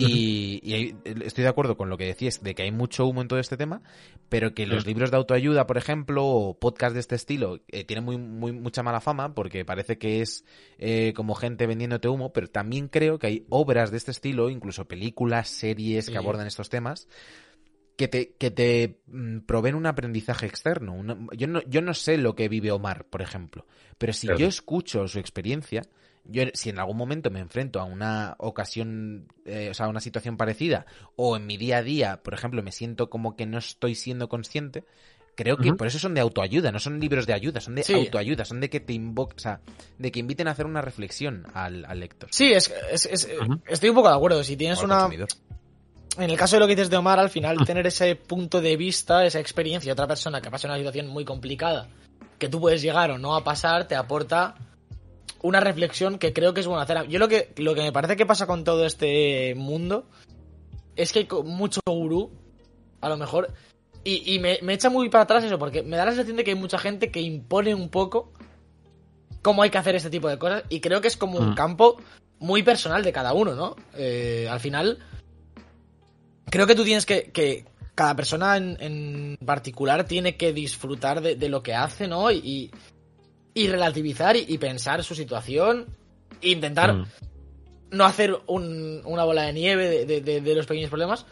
Y, 0.10 0.60
y 0.62 0.94
estoy 1.24 1.42
de 1.44 1.50
acuerdo 1.50 1.76
con 1.76 1.90
lo 1.90 1.96
que 1.98 2.06
decías 2.06 2.42
de 2.42 2.54
que 2.54 2.62
hay 2.62 2.72
mucho 2.72 3.06
humo 3.06 3.22
en 3.22 3.28
todo 3.28 3.38
este 3.38 3.56
tema, 3.56 3.82
pero 4.28 4.54
que 4.54 4.66
los 4.66 4.86
libros 4.86 5.10
de 5.10 5.16
autoayuda, 5.18 5.66
por 5.66 5.76
ejemplo, 5.78 6.24
o 6.26 6.58
podcast 6.58 6.94
de 6.94 7.00
este 7.00 7.14
estilo, 7.16 7.60
eh, 7.68 7.84
tienen 7.84 8.04
muy, 8.04 8.16
muy, 8.16 8.52
mucha 8.52 8.82
mala 8.82 9.00
fama 9.00 9.34
porque 9.34 9.64
parece 9.64 9.98
que 9.98 10.20
es 10.22 10.44
eh, 10.78 11.12
como 11.14 11.34
gente 11.34 11.66
vendiéndote 11.66 12.08
humo, 12.08 12.32
pero 12.32 12.48
también 12.48 12.88
creo 12.88 13.18
que 13.18 13.26
hay 13.26 13.46
obras 13.50 13.90
de 13.90 13.96
este 13.98 14.10
estilo, 14.10 14.50
incluso 14.50 14.86
películas, 14.86 15.48
series 15.48 16.06
Sí. 16.06 16.12
que 16.12 16.18
abordan 16.18 16.46
estos 16.46 16.68
temas, 16.70 17.08
que 17.96 18.08
te, 18.08 18.32
que 18.38 18.50
te 18.50 19.00
mm, 19.08 19.40
proveen 19.40 19.74
un 19.74 19.84
aprendizaje 19.86 20.46
externo. 20.46 20.94
Una- 20.94 21.18
yo, 21.36 21.46
no, 21.46 21.60
yo 21.68 21.82
no 21.82 21.92
sé 21.92 22.16
lo 22.16 22.34
que 22.34 22.48
vive 22.48 22.70
Omar, 22.70 23.04
por 23.04 23.20
ejemplo, 23.20 23.66
pero 23.98 24.12
si 24.14 24.26
Claro. 24.26 24.40
yo 24.40 24.46
escucho 24.46 25.06
su 25.08 25.18
experiencia, 25.18 25.82
yo 26.30 26.44
si 26.54 26.70
en 26.70 26.78
algún 26.78 26.96
momento 26.96 27.30
me 27.30 27.40
enfrento 27.40 27.80
a 27.80 27.84
una 27.84 28.34
ocasión, 28.38 29.26
eh, 29.44 29.68
o 29.70 29.74
sea, 29.74 29.86
a 29.86 29.88
una 29.88 30.00
situación 30.00 30.36
parecida, 30.36 30.86
o 31.16 31.36
en 31.36 31.46
mi 31.46 31.56
día 31.56 31.78
a 31.78 31.82
día, 31.82 32.22
por 32.22 32.34
ejemplo, 32.34 32.62
me 32.62 32.72
siento 32.72 33.10
como 33.10 33.36
que 33.36 33.46
no 33.46 33.58
estoy 33.58 33.94
siendo 33.94 34.28
consciente, 34.28 34.84
creo 35.36 35.56
que 35.56 35.72
por 35.72 35.86
eso 35.86 35.98
son 35.98 36.12
de 36.14 36.20
autoayuda, 36.20 36.70
no 36.70 36.78
son 36.78 37.00
libros 37.00 37.26
de 37.26 37.32
ayuda, 37.32 37.60
son 37.60 37.74
de 37.74 37.82
Sí. 37.82 37.94
autoayuda, 37.94 38.44
son 38.44 38.60
de 38.60 38.68
que 38.68 38.78
te 38.80 38.92
invo- 38.92 39.32
o 39.34 39.38
sea, 39.38 39.60
de 39.98 40.12
que 40.12 40.20
inviten 40.20 40.48
a 40.48 40.50
hacer 40.50 40.66
una 40.66 40.82
reflexión 40.82 41.46
al, 41.54 41.84
al 41.86 42.00
lector. 42.00 42.28
Sí, 42.32 42.52
es, 42.52 42.70
es- 42.92 43.06
es- 43.06 43.28
Ujú. 43.40 43.60
estoy 43.66 43.88
un 43.88 43.94
poco 43.94 44.08
de 44.10 44.16
acuerdo. 44.16 44.44
Si 44.44 44.56
tienes 44.56 44.82
una. 44.82 44.96
consumidor. 45.00 45.28
En 46.18 46.28
el 46.28 46.36
caso 46.36 46.56
de 46.56 46.60
lo 46.60 46.66
que 46.66 46.74
dices 46.74 46.90
de 46.90 46.96
Omar, 46.96 47.18
al 47.20 47.30
final, 47.30 47.56
tener 47.64 47.86
ese 47.86 48.16
punto 48.16 48.60
de 48.60 48.76
vista, 48.76 49.24
esa 49.24 49.38
experiencia 49.40 49.88
de 49.88 49.92
otra 49.92 50.08
persona 50.08 50.40
que 50.42 50.50
pasa 50.50 50.66
una 50.68 50.76
situación 50.76 51.06
muy 51.06 51.24
complicada, 51.24 51.88
que 52.38 52.48
tú 52.48 52.60
puedes 52.60 52.82
llegar 52.82 53.10
o 53.12 53.16
no 53.18 53.34
a 53.36 53.44
pasar, 53.44 53.86
te 53.86 53.94
aporta 53.94 54.56
una 55.42 55.60
reflexión 55.60 56.18
que 56.18 56.32
creo 56.32 56.54
que 56.54 56.60
es 56.60 56.66
buena 56.66 56.82
hacer. 56.82 57.08
Yo 57.08 57.18
lo 57.18 57.28
que, 57.28 57.52
lo 57.56 57.74
que 57.74 57.82
me 57.82 57.92
parece 57.92 58.16
que 58.16 58.26
pasa 58.26 58.46
con 58.46 58.64
todo 58.64 58.84
este 58.84 59.54
mundo 59.56 60.04
es 60.96 61.12
que 61.12 61.20
hay 61.20 61.28
mucho 61.44 61.80
gurú, 61.86 62.30
a 63.00 63.08
lo 63.08 63.16
mejor, 63.16 63.52
y, 64.04 64.34
y 64.34 64.38
me, 64.38 64.58
me 64.62 64.74
echa 64.74 64.90
muy 64.90 65.08
para 65.08 65.24
atrás 65.24 65.44
eso, 65.44 65.58
porque 65.58 65.82
me 65.82 65.96
da 65.96 66.04
la 66.04 66.10
sensación 66.12 66.36
de 66.36 66.44
que 66.44 66.50
hay 66.50 66.56
mucha 66.56 66.78
gente 66.78 67.10
que 67.10 67.20
impone 67.20 67.74
un 67.74 67.88
poco 67.88 68.32
cómo 69.42 69.62
hay 69.62 69.70
que 69.70 69.78
hacer 69.78 69.94
este 69.94 70.10
tipo 70.10 70.28
de 70.28 70.38
cosas, 70.38 70.64
y 70.68 70.80
creo 70.80 71.00
que 71.00 71.08
es 71.08 71.16
como 71.16 71.38
un 71.38 71.52
Mm. 71.52 71.54
campo 71.54 71.96
muy 72.38 72.62
personal 72.62 73.02
de 73.02 73.12
cada 73.12 73.32
uno, 73.32 73.54
¿no? 73.54 73.76
Eh, 73.94 74.48
al 74.50 74.60
final, 74.60 74.98
creo 76.46 76.66
que 76.66 76.74
tú 76.74 76.84
tienes 76.84 77.06
que, 77.06 77.30
que 77.30 77.64
cada 77.94 78.16
persona 78.16 78.56
en, 78.56 78.76
en 78.80 79.38
particular 79.44 80.04
tiene 80.04 80.36
que 80.36 80.52
disfrutar 80.52 81.20
de, 81.20 81.36
de 81.36 81.48
lo 81.48 81.62
que 81.62 81.74
hace, 81.74 82.08
¿no? 82.08 82.30
Y, 82.30 82.36
y 82.38 82.70
relativizar 83.54 84.36
y, 84.36 84.44
y 84.48 84.58
pensar 84.58 85.02
su 85.04 85.14
situación, 85.14 85.86
e 86.42 86.50
intentar 86.50 86.94
Mm. 86.94 87.06
no 87.90 88.04
hacer 88.04 88.38
un- 88.46 89.02
una 89.04 89.24
bola 89.24 89.42
de 89.42 89.52
nieve 89.52 89.88
de, 89.88 90.06
de- 90.06 90.20
de- 90.20 90.40
de 90.40 90.54
los 90.54 90.66
pequeños 90.66 90.90
problemas, 90.90 91.26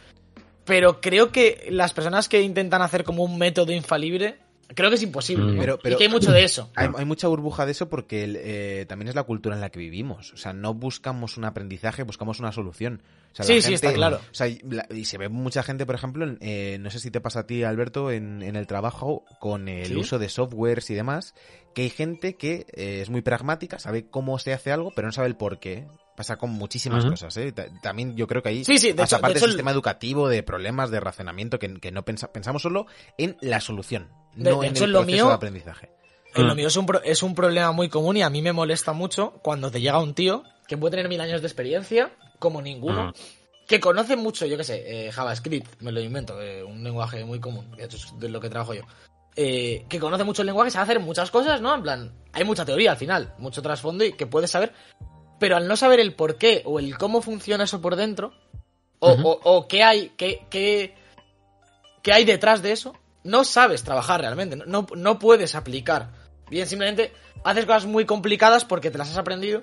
pero 0.65 1.01
creo 1.01 1.31
que 1.33 1.69
las 1.71 1.93
personas 1.93 2.29
que 2.29 2.43
intentan 2.43 2.83
hacer 2.83 3.05
como 3.05 3.23
un 3.25 3.39
método 3.39 3.73
infalible, 3.73 4.39
creo 4.75 4.91
que 4.91 4.97
es 4.97 5.03
imposible. 5.03 5.45
Mm. 5.45 5.55
¿no? 5.57 5.61
Pero- 5.61 5.75
y 5.75 5.79
pero- 5.83 5.99
que 5.99 6.05
hay 6.05 6.11
mucho 6.11 6.33
de 6.33 6.45
eso. 6.45 6.71
Hay, 6.75 6.89
hay 6.97 7.05
mucha 7.05 7.29
burbuja 7.29 7.67
de 7.67 7.73
eso 7.73 7.89
porque 7.89 8.25
el, 8.25 8.37
eh, 8.39 8.87
también 8.89 9.09
es 9.09 9.15
la 9.15 9.23
cultura 9.25 9.55
en 9.55 9.61
la 9.61 9.71
que 9.71 9.79
vivimos. 9.79 10.33
O 10.33 10.37
sea, 10.37 10.53
no 10.53 10.75
buscamos 10.75 11.37
un 11.37 11.45
aprendizaje, 11.45 12.03
buscamos 12.03 12.39
una 12.41 12.53
solución. 12.53 13.03
O 13.33 13.35
sea, 13.35 13.45
la 13.45 13.55
Sí, 13.55 13.63
sí, 13.63 13.75
está 13.75 13.93
claro. 13.93 14.17
O 14.31 14.35
sea, 14.35 14.49
y, 14.49 14.61
la- 14.69 14.87
y 14.91 15.05
se 15.05 15.19
ve 15.19 15.29
mucha 15.29 15.63
gente, 15.63 15.85
por 15.87 15.95
ejemplo, 15.95 16.25
en, 16.25 16.39
eh, 16.41 16.79
no 16.81 16.91
sé 16.91 16.99
si 17.01 17.11
te 17.11 17.21
pasa 17.21 17.41
a 17.41 17.47
ti, 17.47 17.63
Alberto, 17.65 18.11
en, 18.11 18.43
en 18.43 18.57
el 18.57 18.67
trabajo 18.67 19.25
con 19.41 19.69
el 19.69 19.87
¿Sí? 19.89 19.97
uso 19.97 20.19
de 20.19 20.29
softwares 20.29 20.89
y 20.91 20.95
demás, 20.95 21.35
que 21.75 21.83
hay 21.83 21.91
gente 21.91 22.35
que 22.37 22.67
eh, 22.75 23.01
es 23.03 23.11
muy 23.11 23.23
pragmática, 23.23 23.79
sabe 23.79 24.07
cómo 24.09 24.39
se 24.39 24.53
hace 24.53 24.73
algo, 24.73 24.93
pero 24.95 25.09
no 25.09 25.13
sabe 25.13 25.29
el 25.29 25.37
por 25.37 25.59
qué. 25.61 25.87
Pasa 26.19 26.37
con 26.37 26.51
muchísimas 26.51 27.05
cosas, 27.05 27.37
¿eh? 27.37 27.53
Ta- 27.53 27.69
También 27.81 28.17
yo 28.17 28.27
creo 28.27 28.43
que 28.43 28.49
ahí, 28.49 28.65
Sí, 28.65 28.77
sí, 28.79 28.91
de 28.93 29.05
hecho- 29.05 29.15
aparte 29.19 29.35
de 29.35 29.41
del 29.43 29.51
sistema 29.51 29.71
educativo, 29.71 30.29
de 30.29 30.43
problemas, 30.43 30.91
de 30.91 30.99
razonamiento, 30.99 31.61
que, 31.61 31.73
que 31.79 31.93
no 31.93 32.05
pensa- 32.05 32.33
pensamos 32.33 32.61
solo 32.61 32.87
en 33.19 33.37
la 33.41 33.61
solución, 33.61 34.09
De- 34.35 34.51
no 34.51 34.61
de 34.61 34.67
en 34.67 34.73
hecho, 34.73 34.83
el 34.83 34.91
en 34.91 34.93
lo 34.95 34.99
proceso 35.03 35.17
mío- 35.17 35.29
de 35.29 35.35
aprendizaje. 35.35 35.91
Eh, 36.35 36.43
Lo 36.43 36.55
Mm. 36.55 36.57
mío 36.57 36.67
es 36.67 36.77
un, 36.77 36.87
pro- 36.87 37.03
es 37.05 37.23
un 37.23 37.37
problema 37.37 37.71
muy 37.71 37.89
común 37.89 38.17
y 38.17 38.23
a 38.23 38.31
mí 38.31 38.43
me 38.43 38.53
molesta 38.53 38.93
mucho 38.93 39.35
cuando 39.45 39.71
te 39.71 39.81
llega 39.81 40.01
un 40.01 40.13
tío 40.15 40.43
que 40.67 40.77
puede 40.77 40.91
tener 40.97 41.09
mil 41.09 41.21
años 41.21 41.41
de 41.41 41.47
experiencia, 41.47 42.11
como 42.41 42.61
ninguno, 42.63 43.13
que 43.69 43.79
conoce 43.79 44.17
mucho, 44.17 44.45
yo 44.45 44.57
qué 44.57 44.65
sé, 44.65 45.07
eh, 45.07 45.13
JavaScript, 45.13 45.81
me 45.83 45.93
lo 45.93 46.01
invento, 46.01 46.43
eh, 46.43 46.65
un 46.65 46.83
lenguaje 46.83 47.25
muy 47.25 47.39
común, 47.39 47.71
que 47.77 47.85
es 47.85 48.13
de 48.19 48.29
lo 48.29 48.41
que 48.41 48.51
trabajo 48.51 48.75
yo. 48.75 48.83
eh, 49.41 49.87
que 49.89 50.01
conoce 50.01 50.25
mucho 50.25 50.43
el 50.43 50.47
lenguaje, 50.47 50.69
sabe 50.73 50.83
hacer 50.83 50.99
muchas 50.99 51.31
cosas, 51.31 51.61
¿no? 51.61 51.73
En 51.73 51.81
plan, 51.83 52.13
hay 52.33 52.43
mucha 52.43 52.65
teoría 52.65 52.91
al 52.91 52.97
final, 52.97 53.35
mucho 53.39 53.63
trasfondo 53.63 54.05
y 54.05 54.15
que 54.15 54.27
puedes 54.27 54.51
saber, 54.51 54.73
pero 55.39 55.57
al 55.57 55.69
no 55.69 55.77
saber 55.77 56.01
el 56.01 56.15
por 56.15 56.37
qué 56.37 56.63
o 56.65 56.79
el 56.79 56.97
cómo 56.99 57.23
funciona 57.23 57.65
eso 57.65 57.81
por 57.81 57.97
dentro, 57.97 58.33
o, 59.01 59.11
o- 59.25 59.41
o 59.45 59.69
qué 59.69 59.83
hay, 59.83 60.11
qué, 60.17 60.47
qué, 60.51 60.95
qué 62.03 62.13
hay 62.13 62.25
detrás 62.25 62.63
de 62.63 62.73
eso, 62.73 62.95
no 63.25 63.45
sabes 63.45 63.83
trabajar 63.85 64.21
realmente, 64.21 64.57
no, 64.57 64.87
no, 64.97 65.19
puedes 65.19 65.55
aplicar. 65.55 66.11
Bien, 66.51 66.67
simplemente 66.67 67.13
haces 67.45 67.67
cosas 67.67 67.87
muy 67.87 68.07
complicadas 68.07 68.65
porque 68.65 68.91
te 68.91 68.99
las 68.99 69.11
has 69.11 69.19
aprendido. 69.19 69.63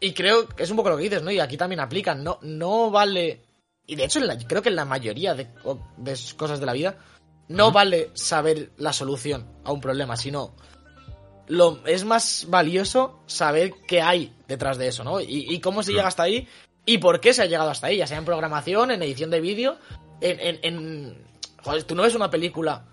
Y 0.00 0.12
creo 0.12 0.48
que 0.48 0.62
es 0.62 0.70
un 0.70 0.76
poco 0.76 0.90
lo 0.90 0.96
que 0.96 1.02
dices, 1.02 1.22
¿no? 1.22 1.30
Y 1.30 1.40
aquí 1.40 1.56
también 1.56 1.80
aplican. 1.80 2.22
No, 2.22 2.38
no 2.42 2.90
vale. 2.90 3.42
Y 3.86 3.96
de 3.96 4.04
hecho, 4.04 4.20
en 4.20 4.28
la- 4.28 4.38
creo 4.38 4.62
que 4.62 4.68
en 4.68 4.76
la 4.76 4.84
mayoría 4.84 5.34
de, 5.34 5.48
de 5.96 6.18
cosas 6.36 6.60
de 6.60 6.66
la 6.66 6.72
vida, 6.72 6.96
no 7.48 7.72
vale 7.72 8.10
saber 8.14 8.70
la 8.76 8.92
solución 8.92 9.46
a 9.64 9.72
un 9.72 9.80
problema, 9.80 10.16
sino. 10.16 10.54
Lo, 11.48 11.80
es 11.86 12.04
más 12.04 12.46
valioso 12.48 13.20
saber 13.26 13.72
qué 13.86 14.00
hay 14.02 14.32
detrás 14.46 14.78
de 14.78 14.88
eso, 14.88 15.02
¿no? 15.04 15.20
Y, 15.20 15.46
y 15.48 15.60
cómo 15.60 15.82
se 15.82 15.92
llega 15.92 16.06
hasta 16.08 16.22
ahí 16.24 16.46
y 16.84 16.98
por 16.98 17.20
qué 17.20 17.32
se 17.34 17.42
ha 17.42 17.46
llegado 17.46 17.70
hasta 17.70 17.86
ahí, 17.88 17.96
ya 17.98 18.06
sea 18.06 18.18
en 18.18 18.24
programación, 18.24 18.90
en 18.90 19.02
edición 19.02 19.30
de 19.30 19.40
vídeo, 19.40 19.76
en, 20.20 20.40
en, 20.40 20.58
en- 20.62 21.28
Joder, 21.62 21.82
tú 21.84 21.94
no 21.94 22.02
ves 22.02 22.14
una 22.14 22.30
película 22.30 22.84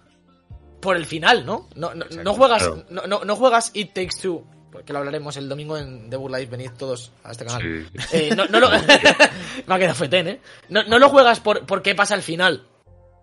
por 0.82 0.96
el 0.98 1.06
final, 1.06 1.46
¿no? 1.46 1.68
No, 1.76 1.90
no, 1.94 1.96
no 1.96 2.06
Exacto, 2.06 2.34
juegas, 2.34 2.64
claro. 2.64 2.86
no, 2.90 3.02
no, 3.08 3.24
no 3.26 3.36
juegas 3.36 3.72
It 3.74 3.94
Takes 3.94 4.18
Two, 4.22 4.44
que 4.86 4.92
lo 4.94 5.00
hablaremos 5.00 5.38
el 5.38 5.48
domingo 5.48 5.78
en 5.78 6.10
The 6.10 6.18
Book 6.18 6.32
Life, 6.32 6.48
venid 6.48 6.72
todos 6.78 7.12
a 7.24 7.32
este 7.32 7.46
canal. 7.46 7.62
Sí. 8.10 8.18
Eh, 8.18 8.36
no, 8.36 8.46
lo... 8.60 8.70
Me 9.68 9.76
ha 9.76 9.80
quedado 9.80 9.96
fetén, 9.96 10.28
¿eh? 10.28 10.42
No, 10.70 10.84
no 10.84 11.00
lo 11.00 11.10
juegas 11.10 11.40
por, 11.40 11.66
por 11.66 11.82
qué 11.82 11.94
pasa 11.96 12.14
al 12.16 12.22
final, 12.24 12.66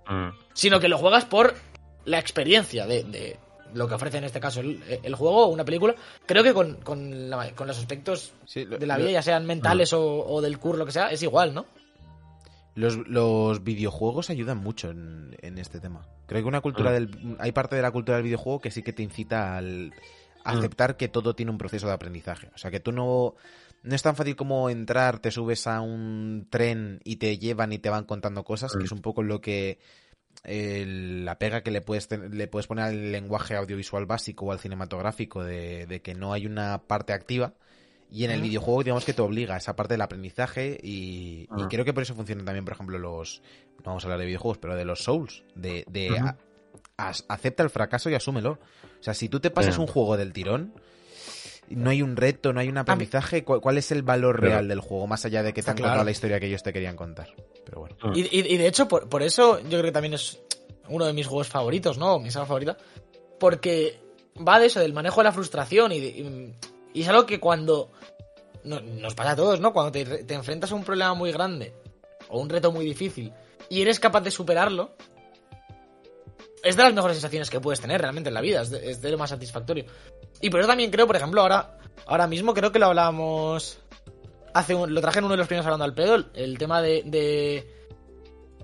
Mm. 0.09 0.31
sino 0.53 0.81
que 0.81 0.89
lo 0.89 0.99
juegas 0.99 1.25
por 1.27 1.55
la 2.05 2.19
experiencia 2.19 2.87
de, 2.87 3.05
de 3.05 3.39
lo 3.75 3.89
que 3.89 3.95
ofrece 3.95 4.19
en 4.19 4.25
este 4.25 4.41
caso 4.41 4.61
el, 4.61 4.81
el 5.03 5.15
juego 5.15 5.47
o 5.47 5.49
una 5.49 5.65
película. 5.65 5.95
Creo 6.27 6.43
que 6.43 6.53
con, 6.55 6.75
con, 6.77 7.31
la- 7.31 7.51
con 7.55 7.67
los 7.67 7.79
aspectos 7.79 8.33
Sí, 8.47 8.65
lo- 8.65 8.79
de 8.79 8.87
la 8.87 8.97
lo- 8.99 9.05
vida, 9.05 9.13
ya 9.13 9.23
sean 9.23 9.47
mentales 9.47 9.93
o, 9.93 10.27
o 10.27 10.41
del 10.41 10.59
curro, 10.59 10.79
lo 10.79 10.87
que 10.87 10.93
sea, 10.93 11.09
es 11.11 11.23
igual, 11.23 11.55
¿no? 11.55 11.67
Los, 12.75 12.97
los 13.07 13.63
videojuegos 13.65 14.31
ayudan 14.31 14.59
mucho 14.59 14.91
en, 14.91 15.37
en 15.43 15.59
este 15.59 15.79
tema. 15.79 16.07
Creo 16.27 16.41
que 16.43 16.49
una 16.49 16.63
cultura 16.63 16.91
Mm. 16.91 16.95
del. 16.95 17.37
Hay 17.39 17.53
parte 17.53 17.77
de 17.77 17.83
la 17.83 17.91
cultura 17.91 18.17
del 18.17 18.25
videojuego 18.25 18.61
que 18.61 18.71
sí 18.71 18.83
que 18.83 18.93
te 18.95 19.03
incita 19.03 19.57
al 19.59 19.93
a 20.45 20.55
Mm. 20.55 20.59
aceptar 20.59 20.97
que 20.97 21.09
todo 21.09 21.35
tiene 21.35 21.53
un 21.53 21.59
proceso 21.59 21.87
de 21.87 21.93
aprendizaje. 21.93 22.49
O 22.55 22.59
sea, 22.59 22.71
que 22.71 22.81
tú 22.81 22.91
no. 22.93 23.35
No 23.85 23.95
es 23.97 24.03
tan 24.03 24.15
fácil 24.17 24.37
como 24.37 24.71
entrar, 24.71 25.19
te 25.19 25.31
subes 25.33 25.67
a 25.67 25.81
un 25.81 26.47
tren 26.49 27.01
y 27.05 27.17
te 27.17 27.37
llevan 27.39 27.73
y 27.73 27.79
te 27.79 27.91
van 27.91 28.05
contando 28.05 28.45
cosas, 28.45 28.73
que 28.73 28.79
Mm. 28.79 28.85
es 28.87 28.93
un 28.93 29.03
poco 29.03 29.23
lo 29.23 29.41
que. 29.43 29.79
Eh, 30.45 30.85
la 30.87 31.39
pega 31.39 31.63
que 31.63 31.71
le 31.71 31.81
puedes, 31.81 32.09
le 32.11 32.47
puedes 32.49 32.67
poner 32.67 32.85
al 32.87 33.13
lenguaje 33.13 33.55
audiovisual 33.57 34.07
básico 34.07 34.47
o 34.47 34.53
al 34.53 34.59
cinematográfico 34.59 35.45
de, 35.45 35.87
de 35.87 36.03
que 36.03 36.15
no 36.15 36.33
hay 36.33 36.47
una 36.47 36.83
parte 36.83 37.13
activa. 37.13 37.55
Y 38.11 38.25
en 38.25 38.31
el 38.31 38.43
videojuego, 38.43 38.83
digamos 38.83 39.07
que 39.07 39.15
te 39.15 39.23
obliga 39.23 39.55
a 39.55 39.57
esa 39.59 39.75
parte 39.75 39.95
del 39.95 40.03
aprendizaje 40.03 40.79
y, 40.83 41.45
y 41.57 41.63
Ah. 41.63 41.69
creo 41.71 41.83
que 41.85 41.95
por 41.95 42.03
eso 42.03 42.15
funcionan 42.15 42.45
también, 42.45 42.65
por 42.67 42.75
ejemplo, 42.75 42.99
los... 42.99 43.41
No 43.79 43.85
vamos 43.85 44.05
a 44.05 44.07
hablar 44.07 44.19
de 44.21 44.27
videojuegos, 44.27 44.59
pero 44.59 44.77
de 44.77 44.85
los 44.85 45.03
Souls. 45.03 45.45
De, 45.55 45.85
de 45.89 46.19
a- 46.19 46.37
acepta 47.29 47.63
el 47.63 47.71
fracaso 47.71 48.11
y 48.11 48.15
asúmelo. 48.15 48.59
O 49.01 49.03
sea, 49.03 49.15
si 49.15 49.31
tú 49.31 49.41
te 49.41 49.51
pasas 49.51 49.79
un 49.79 49.87
juego 49.87 50.19
del 50.19 50.35
tirón, 50.35 50.75
no 51.77 51.91
hay 51.91 52.03
un 52.03 52.17
reto, 52.17 52.53
no 52.53 52.61
hay 52.61 52.69
un 52.69 52.79
aprendizaje, 52.79 53.45
¿cuál, 53.45 53.61
cuál 53.61 53.79
es 53.79 53.91
el 53.93 54.03
valor 54.03 54.41
real 54.41 54.69
del 54.69 54.81
juego? 54.81 55.07
Más 55.07 55.25
allá 55.25 55.43
de 55.43 55.51
que 55.51 55.57
te 55.57 55.61
Está 55.61 55.71
han 55.73 55.77
contado 55.77 55.95
claro. 55.95 56.05
la 56.05 56.11
historia 56.11 56.41
que 56.41 56.47
ellos 56.47 56.63
te 56.63 56.73
querían 56.73 56.97
contar. 56.97 57.29
Pero 57.65 57.81
bueno. 57.81 57.97
Mm. 58.03 58.13
Y, 58.17 58.21
y- 58.21 58.55
y 58.55 58.57
de 58.57 58.67
hecho, 58.67 58.89
por, 58.89 59.09
por 59.09 59.23
eso 59.23 59.59
yo 59.61 59.69
creo 59.69 59.83
que 59.85 59.93
también 59.93 60.15
es 60.15 60.41
uno 60.89 61.05
de 61.07 61.13
mis 61.13 61.27
juegos 61.27 61.49
favoritos, 61.49 61.99
¿no? 61.99 62.19
Mi 62.19 62.31
saga 62.31 62.47
favorita. 62.47 62.77
Porque 63.39 63.99
va 64.47 64.59
de 64.59 64.67
eso, 64.67 64.81
del 64.81 64.93
manejo 64.93 65.21
de 65.21 65.25
la 65.25 65.33
frustración 65.33 65.93
y, 65.93 66.01
de- 66.01 66.07
y- 66.09 66.55
y 66.95 67.03
es 67.03 67.09
algo 67.09 67.27
que 67.27 67.41
cuando... 67.41 67.91
no- 68.65 68.81
nos 68.81 69.15
pasa 69.15 69.33
a 69.33 69.37
todos, 69.37 69.61
¿no? 69.61 69.73
Cuando 69.73 69.93
te, 69.93 70.05
te 70.25 70.35
enfrentas 70.35 70.73
a 70.73 70.75
un 70.75 70.85
problema 70.85 71.15
muy 71.15 71.33
grande 71.33 71.73
o 72.29 72.41
un 72.41 72.49
reto 72.49 72.71
muy 72.73 72.85
difícil 72.85 73.33
y 73.69 73.81
eres 73.83 73.99
capaz 74.01 74.21
de 74.21 74.31
superarlo, 74.31 74.95
es 76.63 76.77
de 76.77 76.83
las 76.83 76.95
mejores 76.95 77.17
sensaciones 77.17 77.51
que 77.51 77.61
puedes 77.61 77.81
tener 77.81 78.01
realmente 78.01 78.29
en 78.29 78.35
la 78.35 78.41
vida, 78.41 78.63
es 78.63 78.71
de, 78.71 78.91
es 78.91 79.01
de 79.03 79.11
lo 79.11 79.19
más 79.19 79.31
satisfactorio. 79.31 79.85
Y 80.41 80.51
por 80.51 80.61
eso 80.61 80.69
también 80.69 80.91
creo, 80.91 81.07
por 81.07 81.17
ejemplo, 81.17 81.41
ahora, 81.41 81.79
ahora 82.07 82.27
mismo 82.27 82.55
creo 82.55 82.73
que 82.73 82.79
lo 82.79 82.87
hablábamos 82.87 83.79
hace 84.55 84.75
un- 84.75 84.93
lo 84.93 85.01
traje 85.01 85.19
en 85.19 85.25
uno 85.25 85.33
de 85.33 85.39
los 85.39 85.47
primeros 85.47 85.67
hablando 85.67 85.85
al 85.85 85.95
pedo, 85.95 86.15
el, 86.15 86.27
el 86.35 86.59
tema 86.59 86.83
de, 86.83 87.03
de, 87.07 87.67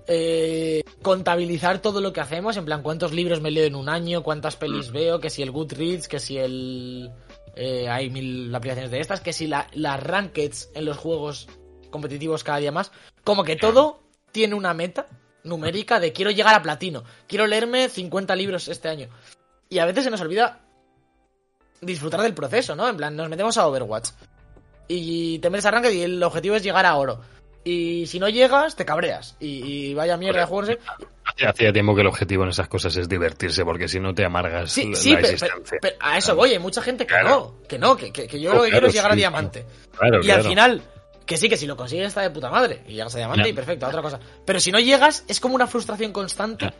eh, 0.07 0.83
contabilizar 1.01 1.79
todo 1.81 2.01
lo 2.01 2.13
que 2.13 2.21
hacemos, 2.21 2.57
en 2.57 2.65
plan 2.65 2.81
cuántos 2.81 3.11
libros 3.11 3.41
me 3.41 3.51
leo 3.51 3.65
en 3.65 3.75
un 3.75 3.89
año, 3.89 4.23
cuántas 4.23 4.55
pelis 4.55 4.91
veo, 4.91 5.19
que 5.19 5.29
si 5.29 5.41
el 5.41 5.51
Goodreads, 5.51 6.07
que 6.07 6.19
si 6.19 6.37
el... 6.37 7.11
eh, 7.55 7.89
hay 7.89 8.09
mil 8.09 8.53
aplicaciones 8.53 8.91
de 8.91 8.99
estas, 8.99 9.21
que 9.21 9.33
si 9.33 9.47
la, 9.47 9.67
las 9.73 10.01
rankeds 10.01 10.69
en 10.73 10.85
los 10.85 10.97
juegos 10.97 11.47
competitivos 11.89 12.43
cada 12.43 12.59
día 12.59 12.71
más, 12.71 12.91
como 13.23 13.43
que 13.43 13.55
todo 13.55 13.99
tiene 14.31 14.55
una 14.55 14.73
meta 14.73 15.07
numérica 15.43 15.99
de 15.99 16.11
quiero 16.13 16.31
llegar 16.31 16.55
a 16.55 16.61
platino, 16.61 17.03
quiero 17.27 17.47
leerme 17.47 17.89
50 17.89 18.35
libros 18.35 18.67
este 18.67 18.89
año. 18.89 19.07
Y 19.69 19.79
a 19.79 19.85
veces 19.85 20.03
se 20.03 20.09
nos 20.09 20.21
olvida 20.21 20.59
disfrutar 21.81 22.21
del 22.21 22.33
proceso, 22.33 22.75
¿no? 22.75 22.87
En 22.89 22.97
plan, 22.97 23.15
nos 23.15 23.29
metemos 23.29 23.57
a 23.57 23.67
Overwatch 23.67 24.09
y 24.87 25.39
te 25.39 25.49
metes 25.49 25.65
a 25.65 25.71
ranked 25.71 25.91
y 25.91 26.01
el 26.01 26.21
objetivo 26.23 26.55
es 26.55 26.63
llegar 26.63 26.85
a 26.85 26.95
oro. 26.95 27.21
Y 27.63 28.07
si 28.07 28.19
no 28.19 28.29
llegas, 28.29 28.75
te 28.75 28.85
cabreas. 28.85 29.35
Y, 29.39 29.89
y 29.89 29.93
vaya 29.93 30.17
mierda 30.17 30.45
de. 30.45 30.79
Hacía- 31.45 31.71
tiempo 31.71 31.93
que 31.93 32.01
el 32.01 32.07
objetivo 32.07 32.43
en 32.43 32.49
esas 32.49 32.67
cosas 32.67 32.95
es 32.97 33.07
divertirse, 33.07 33.63
porque 33.63 33.87
si 33.87 33.99
no 33.99 34.13
te 34.15 34.25
amargas 34.25 34.71
Sí, 34.71 34.89
la, 34.89 34.95
sí, 34.97 35.09
la 35.11 35.15
pero, 35.17 35.27
existencia. 35.27 35.77
pero- 35.79 35.79
pero 35.81 35.95
a 35.99 36.17
eso 36.17 36.35
voy. 36.35 36.51
Hay 36.53 36.59
mucha 36.59 36.81
gente 36.81 37.05
que 37.05 37.13
Claro. 37.13 37.29
no. 37.61 37.67
Que 37.67 37.77
no, 37.77 37.95
que, 37.95 38.11
que- 38.11 38.27
que 38.27 38.39
yo 38.39 38.51
Oh, 38.51 38.55
lo 38.55 38.63
que 38.63 38.71
quiero 38.71 38.87
es 38.87 38.93
llegar 38.93 39.11
a 39.11 39.15
diamante. 39.15 39.65
Claro, 39.97 40.23
y 40.23 40.31
al 40.31 40.43
final, 40.43 40.81
que 41.29 41.37
sí, 41.37 41.47
que 41.47 41.57
si 41.57 41.67
lo 41.67 41.77
consigues 41.77 42.07
está 42.07 42.21
de 42.21 42.31
puta 42.31 42.49
madre. 42.49 42.81
Y 42.87 42.93
llegas 42.93 43.13
a 43.13 43.19
diamante 43.19 43.47
y 43.47 43.53
perfecto, 43.53 43.85
a 43.85 43.89
otra 43.89 44.01
cosa. 44.01 44.19
Pero 44.45 44.59
si 44.59 44.71
no 44.71 44.79
llegas, 44.79 45.23
es 45.27 45.39
como 45.39 45.53
una 45.53 45.67
frustración 45.67 46.11
constante. 46.11 46.73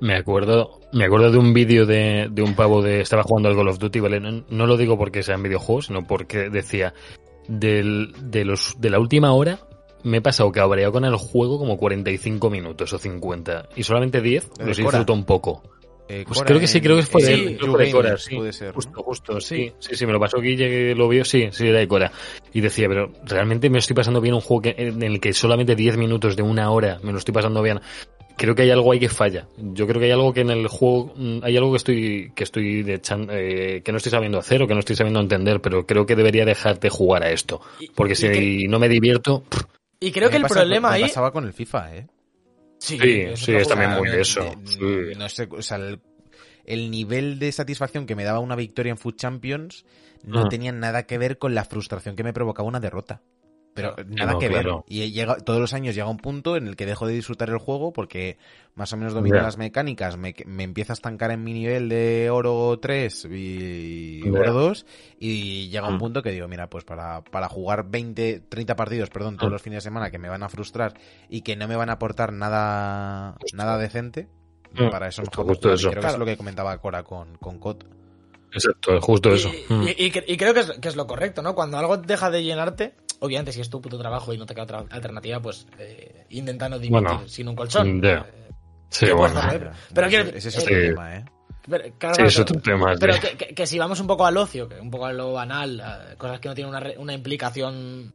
Me 0.00 0.16
acuerdo, 0.16 0.80
me 0.92 1.04
acuerdo 1.04 1.30
de 1.30 1.38
un 1.38 1.54
vídeo 1.54 1.86
de, 1.86 2.26
de 2.28 2.42
un 2.42 2.56
pavo 2.56 2.82
de 2.82 3.00
estaba 3.00 3.22
jugando 3.22 3.48
al 3.48 3.54
Call 3.54 3.68
of 3.68 3.78
Duty, 3.78 4.00
¿vale? 4.00 4.18
No, 4.18 4.44
no 4.48 4.66
lo 4.66 4.76
digo 4.76 4.98
porque 4.98 5.22
sean 5.22 5.44
videojuegos, 5.44 5.86
sino 5.86 6.08
porque 6.08 6.50
decía 6.50 6.92
del, 7.46 8.12
de 8.20 8.44
los 8.44 8.80
de 8.80 8.90
la 8.90 8.98
última 8.98 9.32
hora 9.32 9.60
me 10.02 10.16
he 10.16 10.20
pasado 10.20 10.50
cabreado 10.50 10.90
con 10.90 11.04
el 11.04 11.14
juego 11.14 11.56
como 11.56 11.76
45 11.76 12.50
minutos 12.50 12.92
o 12.92 12.98
50 12.98 13.68
y 13.76 13.84
solamente 13.84 14.20
10 14.20 14.54
De 14.54 14.66
los 14.66 14.76
disfruto 14.76 15.12
un 15.12 15.24
poco. 15.24 15.62
Eh, 16.12 16.24
Pues 16.26 16.38
Cora 16.38 16.48
creo 16.48 16.60
que 16.60 16.66
sí, 16.66 16.80
creo 16.80 16.96
que 16.96 17.02
fue 17.04 17.22
de, 17.22 17.28
Sí, 17.36 17.42
creo 17.42 17.50
que 17.52 17.56
True 17.58 17.70
fue 17.70 17.78
de 17.78 17.84
Gaming, 17.92 18.02
Cora, 18.02 18.18
sí. 18.18 18.34
Puede 18.36 18.52
ser. 18.52 18.74
Justo, 18.74 19.02
justo, 19.02 19.40
sí, 19.40 19.72
sí, 19.78 19.94
sí, 19.94 20.06
me 20.06 20.12
lo 20.12 20.18
pasó 20.18 20.40
Guille, 20.40 20.94
lo 20.96 21.08
vio, 21.08 21.24
sí, 21.24 21.48
sí, 21.52 21.68
era 21.68 21.78
de 21.78 21.86
Cora. 21.86 22.10
Y 22.52 22.60
decía, 22.60 22.88
pero 22.88 23.12
realmente 23.24 23.70
me 23.70 23.78
estoy 23.78 23.94
pasando 23.94 24.20
bien 24.20 24.34
un 24.34 24.40
juego 24.40 24.62
que- 24.62 24.74
en 24.76 25.02
el 25.04 25.20
que 25.20 25.32
solamente 25.32 25.76
10 25.76 25.96
minutos 25.96 26.34
de 26.34 26.42
una 26.42 26.70
hora 26.72 26.98
me 27.04 27.12
lo 27.12 27.18
estoy 27.18 27.32
pasando 27.32 27.62
bien. 27.62 27.80
creo 28.36 28.54
que 28.54 28.62
hay 28.62 28.70
algo 28.70 28.90
ahí 28.90 28.98
que 28.98 29.10
falla. 29.10 29.46
Yo 29.58 29.86
creo 29.86 30.00
que 30.00 30.06
hay 30.06 30.12
algo 30.12 30.32
que 30.32 30.40
en 30.40 30.48
el 30.48 30.66
juego, 30.66 31.12
mm, 31.14 31.40
hay 31.42 31.58
algo 31.58 31.72
que 31.72 31.76
estoy, 31.76 32.32
que 32.34 32.44
estoy 32.44 32.82
de 32.82 32.98
chan- 32.98 33.28
eh, 33.30 33.82
que 33.84 33.92
no 33.92 33.98
estoy 33.98 34.08
sabiendo 34.10 34.38
hacer 34.38 34.62
o 34.62 34.66
que 34.66 34.72
no 34.72 34.80
estoy 34.80 34.96
sabiendo 34.96 35.20
entender, 35.20 35.60
pero 35.60 35.84
creo 35.84 36.06
que 36.06 36.16
debería 36.16 36.46
dejar 36.46 36.80
de 36.80 36.88
jugar 36.88 37.22
a 37.22 37.30
esto. 37.32 37.60
Porque 37.94 38.14
y 38.14 38.16
si 38.16 38.28
que- 38.30 38.66
no 38.66 38.78
me 38.78 38.88
divierto, 38.88 39.42
pff, 39.46 39.60
Y 40.00 40.10
creo 40.10 40.30
que 40.30 40.36
el 40.36 40.42
pasa- 40.42 40.54
problema 40.54 40.88
me 40.88 40.94
ahí. 40.94 41.02
pasaba 41.02 41.32
con 41.32 41.44
el 41.44 41.52
FIFA, 41.52 41.96
¿eh? 41.96 42.06
Sí, 42.80 42.98
Sí, 42.98 43.20
es 43.20 43.40
sí, 43.40 43.52
es 43.54 43.68
también 43.68 43.90
muy 43.92 44.08
de 44.08 44.22
eso. 44.22 44.52
sí. 44.64 44.78
No 45.16 45.28
sé, 45.28 45.46
o 45.50 45.62
sea, 45.62 45.76
el, 45.76 46.00
el 46.64 46.90
nivel 46.90 47.38
de 47.38 47.52
satisfacción 47.52 48.06
que 48.06 48.16
me 48.16 48.24
daba 48.24 48.38
una 48.40 48.56
victoria 48.56 48.90
en 48.90 48.96
Food 48.98 49.16
Champions 49.16 49.84
no 50.24 50.42
Ah. 50.46 50.48
tenía 50.48 50.72
nada 50.72 51.04
que 51.06 51.18
ver 51.18 51.38
con 51.38 51.54
la 51.54 51.64
frustración 51.64 52.16
que 52.16 52.24
me 52.24 52.32
provocaba 52.32 52.68
una 52.68 52.80
derrota. 52.80 53.22
Pero 53.72 53.94
Claro. 53.94 54.10
nada 54.10 54.32
No, 54.32 54.38
que 54.40 54.48
ver. 54.48 54.62
claro. 54.62 54.84
Y 54.88 55.12
llega, 55.12 55.36
todos 55.36 55.60
los 55.60 55.72
años 55.74 55.94
llega 55.94 56.08
un 56.08 56.16
punto 56.16 56.56
en 56.56 56.66
el 56.66 56.74
que 56.74 56.86
dejo 56.86 57.06
de 57.06 57.12
disfrutar 57.14 57.48
el 57.50 57.58
juego 57.58 57.92
porque 57.92 58.36
más 58.74 58.92
o 58.92 58.96
menos 58.96 59.14
domino 59.14 59.36
las 59.40 59.58
mecánicas, 59.58 60.16
me, 60.16 60.34
me 60.44 60.64
empieza 60.64 60.92
a 60.92 60.94
estancar 60.94 61.30
en 61.30 61.44
mi 61.44 61.52
nivel 61.52 61.88
de 61.88 62.30
oro 62.30 62.76
3 62.80 63.26
y 63.30 64.22
oro 64.28 64.52
2 64.52 64.86
y 65.20 65.68
llega 65.68 65.88
un 65.88 65.96
Mm. 65.96 65.98
punto 66.00 66.22
que 66.22 66.30
digo, 66.32 66.48
mira, 66.48 66.68
pues 66.68 66.82
para, 66.84 67.22
para 67.22 67.48
jugar 67.48 67.88
20, 67.88 68.40
30 68.48 68.74
partidos, 68.74 69.08
perdón, 69.10 69.36
todos 69.36 69.50
Mm. 69.50 69.52
los 69.52 69.62
fines 69.62 69.76
de 69.78 69.82
semana 69.82 70.10
que 70.10 70.18
me 70.18 70.28
van 70.28 70.42
a 70.42 70.48
frustrar 70.48 70.94
y 71.28 71.42
que 71.42 71.54
no 71.56 71.68
me 71.68 71.76
van 71.76 71.90
a 71.90 71.94
aportar 71.94 72.32
nada, 72.32 73.36
nada 73.54 73.78
decente, 73.78 74.28
Mm, 74.72 74.88
para 74.90 75.08
eso 75.08 75.22
justo- 75.22 75.42
mejor 75.42 75.54
justo 75.54 75.72
eso. 75.72 75.90
Creo 75.90 76.00
que 76.00 76.06
es 76.06 76.12
Claro. 76.12 76.18
lo 76.18 76.26
que 76.26 76.36
comentaba 76.36 76.76
Cora 76.78 77.02
con, 77.02 77.36
con 77.38 77.58
COD. 77.58 77.84
exacto, 78.52 78.96
es 78.96 79.04
justo 79.04 79.32
eso. 79.32 79.48
Y, 79.48 79.90
y- 79.90 80.06
y 80.06 80.32
y 80.32 80.36
creo 80.36 80.54
que 80.54 80.60
es, 80.60 80.70
que 80.80 80.88
es 80.88 80.96
lo 80.96 81.06
correcto, 81.06 81.42
¿no? 81.42 81.54
Cuando 81.54 81.76
algo 81.78 81.96
deja 81.96 82.30
de 82.30 82.42
llenarte, 82.42 82.94
obviamente 83.20 83.52
si 83.52 83.60
es 83.60 83.70
tu 83.70 83.80
puto 83.80 83.98
trabajo 83.98 84.32
y 84.34 84.38
no 84.38 84.46
te 84.46 84.54
queda 84.54 84.64
otra 84.64 84.84
alternativa, 84.90 85.40
pues 85.40 85.66
eh, 85.78 86.26
intenta 86.30 86.68
no 86.68 86.78
dimitir 86.78 87.02
Bueno, 87.08 87.28
sin 87.28 87.48
un 87.48 87.54
colchón. 87.56 88.00
ya. 88.02 88.18
Eh, 88.28 88.50
Sí, 88.88 89.06
¿qué 89.06 89.12
bueno. 89.12 89.34
puedes 89.34 89.46
hacer? 89.48 89.60
Pero, 89.60 89.72
Pero 89.94 90.08
quiero- 90.08 90.28
ese 90.36 90.48
es 90.48 90.56
eh, 90.56 90.60
otro 90.60 90.74
Sí. 90.74 90.80
tema, 90.88 91.16
¿eh? 91.16 91.24
Pero, 91.68 91.84
claro, 91.98 92.14
Sí, 92.16 92.22
es 92.22 92.38
otro 92.40 92.60
tema. 92.60 92.94
Pero 92.98 93.14
que, 93.20 93.36
que- 93.36 93.54
que 93.54 93.66
si 93.66 93.78
vamos 93.78 94.00
un 94.00 94.06
poco 94.08 94.26
al 94.26 94.36
ocio, 94.36 94.68
que 94.68 94.80
un 94.80 94.90
poco 94.90 95.06
a 95.06 95.12
lo 95.12 95.32
banal, 95.34 95.80
a 95.80 96.16
cosas 96.18 96.40
que 96.40 96.48
no 96.48 96.54
tienen 96.54 96.70
una, 96.70 96.80
re- 96.80 96.98
una 96.98 97.12
implicación 97.14 98.14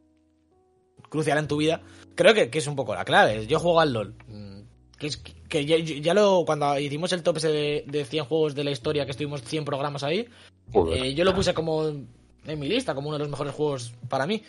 crucial 1.08 1.38
en 1.38 1.48
tu 1.48 1.56
vida, 1.56 1.80
creo 2.14 2.34
que, 2.34 2.50
que 2.50 2.58
es 2.58 2.66
un 2.66 2.76
poco 2.76 2.94
la 2.94 3.04
clave. 3.04 3.46
Yo 3.46 3.58
juego 3.60 3.80
al 3.80 3.92
LOL. 3.92 4.14
mm, 4.26 4.56
Que, 4.98 5.06
es, 5.08 5.16
que 5.18 5.64
ya, 5.66 5.76
ya 5.78 6.14
lo. 6.14 6.44
Cuando 6.46 6.78
hicimos 6.78 7.12
el 7.12 7.22
top 7.22 7.36
ese 7.36 7.48
de, 7.52 7.84
de 7.86 8.04
100 8.06 8.24
juegos 8.24 8.54
de 8.54 8.64
la 8.64 8.70
historia, 8.70 9.04
que 9.04 9.10
estuvimos 9.10 9.42
100 9.42 9.64
programas 9.64 10.02
ahí, 10.02 10.26
Joder. 10.72 11.04
eh, 11.04 11.14
yo 11.14 11.22
lo 11.24 11.34
puse 11.34 11.52
como 11.54 11.86
en 11.86 12.58
mi 12.58 12.66
lista, 12.68 12.94
como 12.94 13.08
uno 13.08 13.18
de 13.18 13.24
los 13.24 13.28
mejores 13.30 13.54
juegos 13.54 13.92
para 14.08 14.26
mí. 14.26 14.42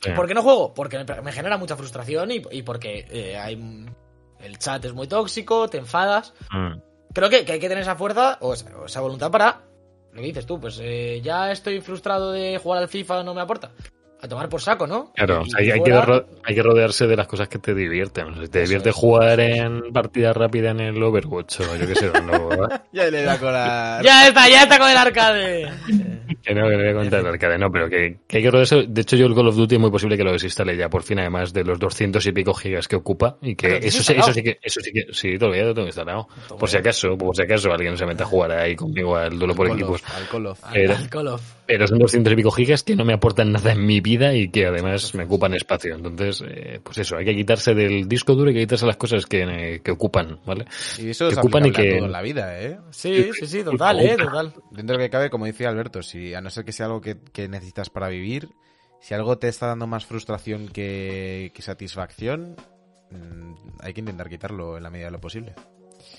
Sí. 0.00 0.10
¿Por 0.10 0.26
qué 0.26 0.34
no 0.34 0.42
juego? 0.42 0.74
Porque 0.74 1.04
me, 1.04 1.32
genera 1.32 1.56
mucha 1.56 1.76
frustración 1.76 2.30
y, 2.30 2.42
y 2.50 2.62
porque 2.62 3.06
eh, 3.10 3.36
hay. 3.36 3.86
El 4.40 4.58
chat 4.58 4.84
es 4.84 4.92
muy 4.92 5.08
tóxico, 5.08 5.68
te 5.68 5.78
enfadas. 5.78 6.34
Mm. 6.50 6.78
Creo 7.14 7.30
que, 7.30 7.44
que 7.44 7.52
hay 7.52 7.58
que 7.58 7.68
tener 7.68 7.82
esa 7.82 7.96
fuerza 7.96 8.36
o 8.40 8.52
esa, 8.52 8.76
o 8.76 8.86
esa 8.86 9.00
voluntad 9.00 9.30
para. 9.30 9.62
Lo 10.12 10.20
que 10.20 10.28
dices 10.28 10.46
tú, 10.46 10.60
pues 10.60 10.78
eh, 10.82 11.20
ya 11.22 11.50
estoy 11.50 11.80
frustrado 11.80 12.32
de 12.32 12.58
jugar 12.58 12.82
al 12.82 12.88
FIFA, 12.88 13.22
no 13.22 13.34
me 13.34 13.40
aporta. 13.40 13.72
A 14.20 14.28
tomar 14.28 14.48
por 14.48 14.60
saco, 14.62 14.86
¿no? 14.86 15.12
Claro, 15.14 15.42
Y 15.44 15.46
o 15.48 15.50
sea, 15.50 15.60
hay, 15.60 15.70
hay 15.72 15.82
que 15.82 15.92
hay 16.44 16.60
rodearse 16.60 17.06
de 17.06 17.16
las 17.16 17.26
cosas 17.26 17.48
que 17.48 17.58
te 17.58 17.74
divierten. 17.74 18.26
O 18.28 18.34
sea, 18.34 18.44
si 18.44 18.48
te 18.50 18.62
divierte 18.62 18.88
es. 18.90 18.94
jugar 18.94 19.38
en 19.40 19.92
partida 19.92 20.32
rápida 20.32 20.70
en 20.70 20.80
el 20.80 21.02
Overwatch 21.02 21.60
o 21.60 21.76
yo 21.76 21.86
qué 21.86 21.94
sé, 21.94 22.10
no, 22.22 22.48
¿verdad? 22.48 22.82
Ya 22.92 23.10
le 23.10 23.22
da 23.22 23.38
con 23.38 23.52
la... 23.52 24.00
Ya 24.04 24.26
está, 24.28 24.48
ya 24.48 24.62
está 24.62 24.78
con 24.78 24.88
el 24.90 24.96
arcade. 24.96 25.68
que 26.42 26.54
no, 26.54 26.68
que 26.68 26.76
no 26.76 26.82
voy 26.82 26.88
a 26.88 26.94
contar 26.94 27.20
el 27.20 27.26
arcade, 27.26 27.58
no, 27.58 27.70
pero 27.70 27.88
que, 27.90 28.20
que 28.26 28.38
hay 28.38 28.42
que 28.42 28.50
rodearse. 28.50 28.86
De 28.88 29.00
hecho, 29.02 29.16
yo 29.16 29.26
el 29.26 29.34
Call 29.34 29.48
of 29.48 29.56
Duty 29.56 29.74
es 29.74 29.80
muy 29.80 29.90
posible 29.90 30.16
que 30.16 30.24
lo 30.24 30.32
desinstale 30.32 30.76
ya 30.76 30.88
por 30.88 31.02
fin, 31.02 31.18
además 31.18 31.52
de 31.52 31.64
los 31.64 31.78
200 31.78 32.24
y 32.26 32.32
pico 32.32 32.54
gigas 32.54 32.88
que 32.88 32.96
ocupa. 32.96 33.36
Y 33.42 33.54
que 33.54 33.68
Pero 33.68 33.80
¿tienes 33.80 33.94
eso, 34.00 34.12
sí- 34.12 34.18
eso 34.18 34.32
sí 34.32 34.42
que, 34.42 34.58
eso 34.62 34.80
sí 34.80 34.92
que, 34.92 35.06
sí, 35.12 35.38
todavía 35.38 35.64
lo 35.64 35.74
tengo 35.74 35.88
instalado. 35.88 36.26
Por 36.58 36.68
si 36.70 36.78
acaso, 36.78 37.16
por 37.18 37.36
si 37.36 37.42
acaso 37.42 37.70
alguien 37.70 37.96
se 37.98 38.06
mete 38.06 38.22
a 38.22 38.26
jugar 38.26 38.52
ahí 38.52 38.74
conmigo 38.76 39.14
al 39.16 39.38
duelo 39.38 39.54
por 39.54 39.66
equipos. 39.70 40.02
of, 40.02 40.16
al 40.16 40.28
Call 40.28 40.46
of. 40.46 40.64
Al- 40.64 40.72
Pero- 40.72 40.96
al 40.96 41.08
Call 41.10 41.28
of. 41.28 41.42
Pero 41.66 41.86
son 41.88 41.98
200 41.98 42.32
y 42.32 42.36
pico 42.36 42.50
gigas 42.52 42.82
que 42.84 42.94
no 42.94 43.04
me 43.04 43.12
aportan 43.12 43.50
nada 43.50 43.72
en 43.72 43.84
mi 43.84 44.00
vida 44.06 44.32
y 44.34 44.48
que 44.48 44.66
además 44.66 45.12
me 45.16 45.24
ocupan 45.24 45.52
espacio. 45.54 45.96
Entonces, 45.96 46.44
eh, 46.48 46.80
pues 46.82 46.98
eso, 46.98 47.16
hay 47.16 47.24
que 47.24 47.34
quitarse 47.34 47.74
del 47.74 48.06
disco 48.06 48.34
duro 48.36 48.50
y 48.50 48.54
que 48.54 48.60
quitarse 48.60 48.86
las 48.86 48.96
cosas 48.96 49.26
que, 49.26 49.42
eh, 49.42 49.80
que 49.82 49.90
ocupan, 49.90 50.38
¿vale? 50.46 50.64
Y 50.98 51.10
eso 51.10 51.26
que 51.26 51.32
es 51.32 51.38
ocupan 51.38 51.66
y 51.66 51.72
que- 51.72 51.90
todo 51.90 52.06
en 52.06 52.12
la 52.12 52.22
vida, 52.22 52.60
¿eh? 52.62 52.78
Sí, 52.90 53.30
sí, 53.32 53.46
sí, 53.46 53.64
total, 53.64 54.00
eh, 54.00 54.16
total. 54.16 54.54
Dentro 54.70 54.96
de 54.96 55.02
lo 55.02 55.06
que 55.06 55.10
cabe, 55.10 55.28
como 55.28 55.46
decía 55.46 55.68
Alberto, 55.68 56.02
si 56.02 56.34
a 56.34 56.40
no 56.40 56.50
ser 56.50 56.64
que 56.64 56.72
sea 56.72 56.86
algo 56.86 57.00
que, 57.00 57.16
que 57.32 57.48
necesitas 57.48 57.90
para 57.90 58.08
vivir, 58.08 58.48
si 59.00 59.14
algo 59.14 59.38
te 59.38 59.48
está 59.48 59.66
dando 59.66 59.86
más 59.88 60.06
frustración 60.06 60.68
que, 60.68 61.50
que 61.52 61.62
satisfacción, 61.62 62.54
mm, 63.10 63.54
hay 63.80 63.92
que 63.92 64.00
intentar 64.00 64.28
quitarlo 64.28 64.76
en 64.76 64.84
la 64.84 64.90
medida 64.90 65.06
de 65.06 65.12
lo 65.12 65.20
posible. 65.20 65.54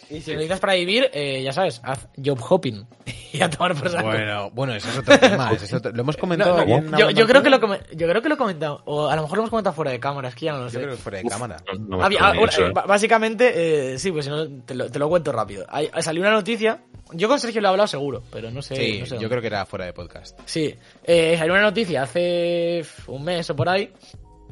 Y 0.10 0.22
si 0.22 0.32
lo 0.32 0.38
necesitas 0.38 0.60
para 0.62 0.74
vivir, 0.76 1.10
eh, 1.14 1.42
ya 1.44 1.52
sabes, 1.52 1.82
haz 1.84 2.08
job 2.24 2.40
hopping. 2.42 2.88
y 3.34 3.42
a 3.42 3.50
tomar 3.50 3.76
por 3.76 3.90
saco. 3.90 4.08
Bueno, 4.08 4.50
bueno, 4.52 4.74
ese 4.74 4.90
es 4.90 4.98
otro 5.00 5.20
tema. 5.20 5.52
ese 5.54 5.66
es 5.66 5.74
otro- 5.74 5.92
Lo 5.92 6.02
hemos 6.02 6.16
comentado 6.16 6.66
No, 6.66 6.82
no, 6.82 6.98
yo, 6.98 7.10
yo 7.12 7.28
creo 7.28 7.44
que 7.44 7.50
lo 7.50 7.60
come- 7.60 7.82
yo 7.94 8.08
creo 8.08 8.22
que 8.22 8.30
lo 8.30 8.36
he 8.36 8.38
comentado, 8.38 8.82
o 8.86 9.08
a 9.10 9.16
lo 9.18 9.24
mejor 9.24 9.38
lo 9.38 9.42
hemos 9.44 9.50
comentado 9.50 9.76
fuera 9.76 9.92
de 9.92 10.00
cámara, 10.00 10.30
es 10.30 10.36
que 10.36 10.46
ya 10.46 10.54
no 10.54 10.60
lo 10.60 10.66
Yo 10.66 10.72
sé. 10.72 10.78
creo 10.80 10.92
que 10.92 10.98
fuera 11.02 11.18
de 11.18 11.24
cámara. 11.26 11.58
Había- 12.02 12.32
eh, 12.36 12.44
¿eh? 12.60 12.72
básicamente, 12.88 13.94
eh, 13.94 14.00
sí, 14.00 14.12
pues 14.14 14.26
si 14.26 14.32
no, 14.32 14.48
te 14.64 14.76
lo, 14.76 14.90
te 14.90 14.98
lo 14.98 15.10
cuento 15.10 15.32
rápido. 15.34 15.66
Hay- 15.68 15.90
salió 16.00 16.22
una 16.22 16.32
noticia, 16.32 16.80
yo 17.12 17.28
con 17.28 17.38
Sergio 17.40 17.60
lo 17.60 17.68
he 17.68 17.72
hablado 17.72 17.88
seguro, 17.88 18.24
pero 18.32 18.50
no 18.50 18.62
sé. 18.62 18.76
Sí, 18.78 19.00
no 19.00 19.06
sé 19.06 19.10
yo 19.16 19.16
dónde. 19.16 19.30
creo 19.30 19.42
que 19.42 19.48
era 19.48 19.66
fuera 19.66 19.86
de 19.86 19.94
podcast. 19.94 20.40
Sí, 20.46 20.74
eh, 21.04 21.36
salió 21.38 21.52
una 21.54 21.64
noticia 21.64 22.04
hace 22.04 22.82
un 23.08 23.24
mes 23.26 23.50
o 23.50 23.56
por 23.58 23.68
ahí 23.68 23.92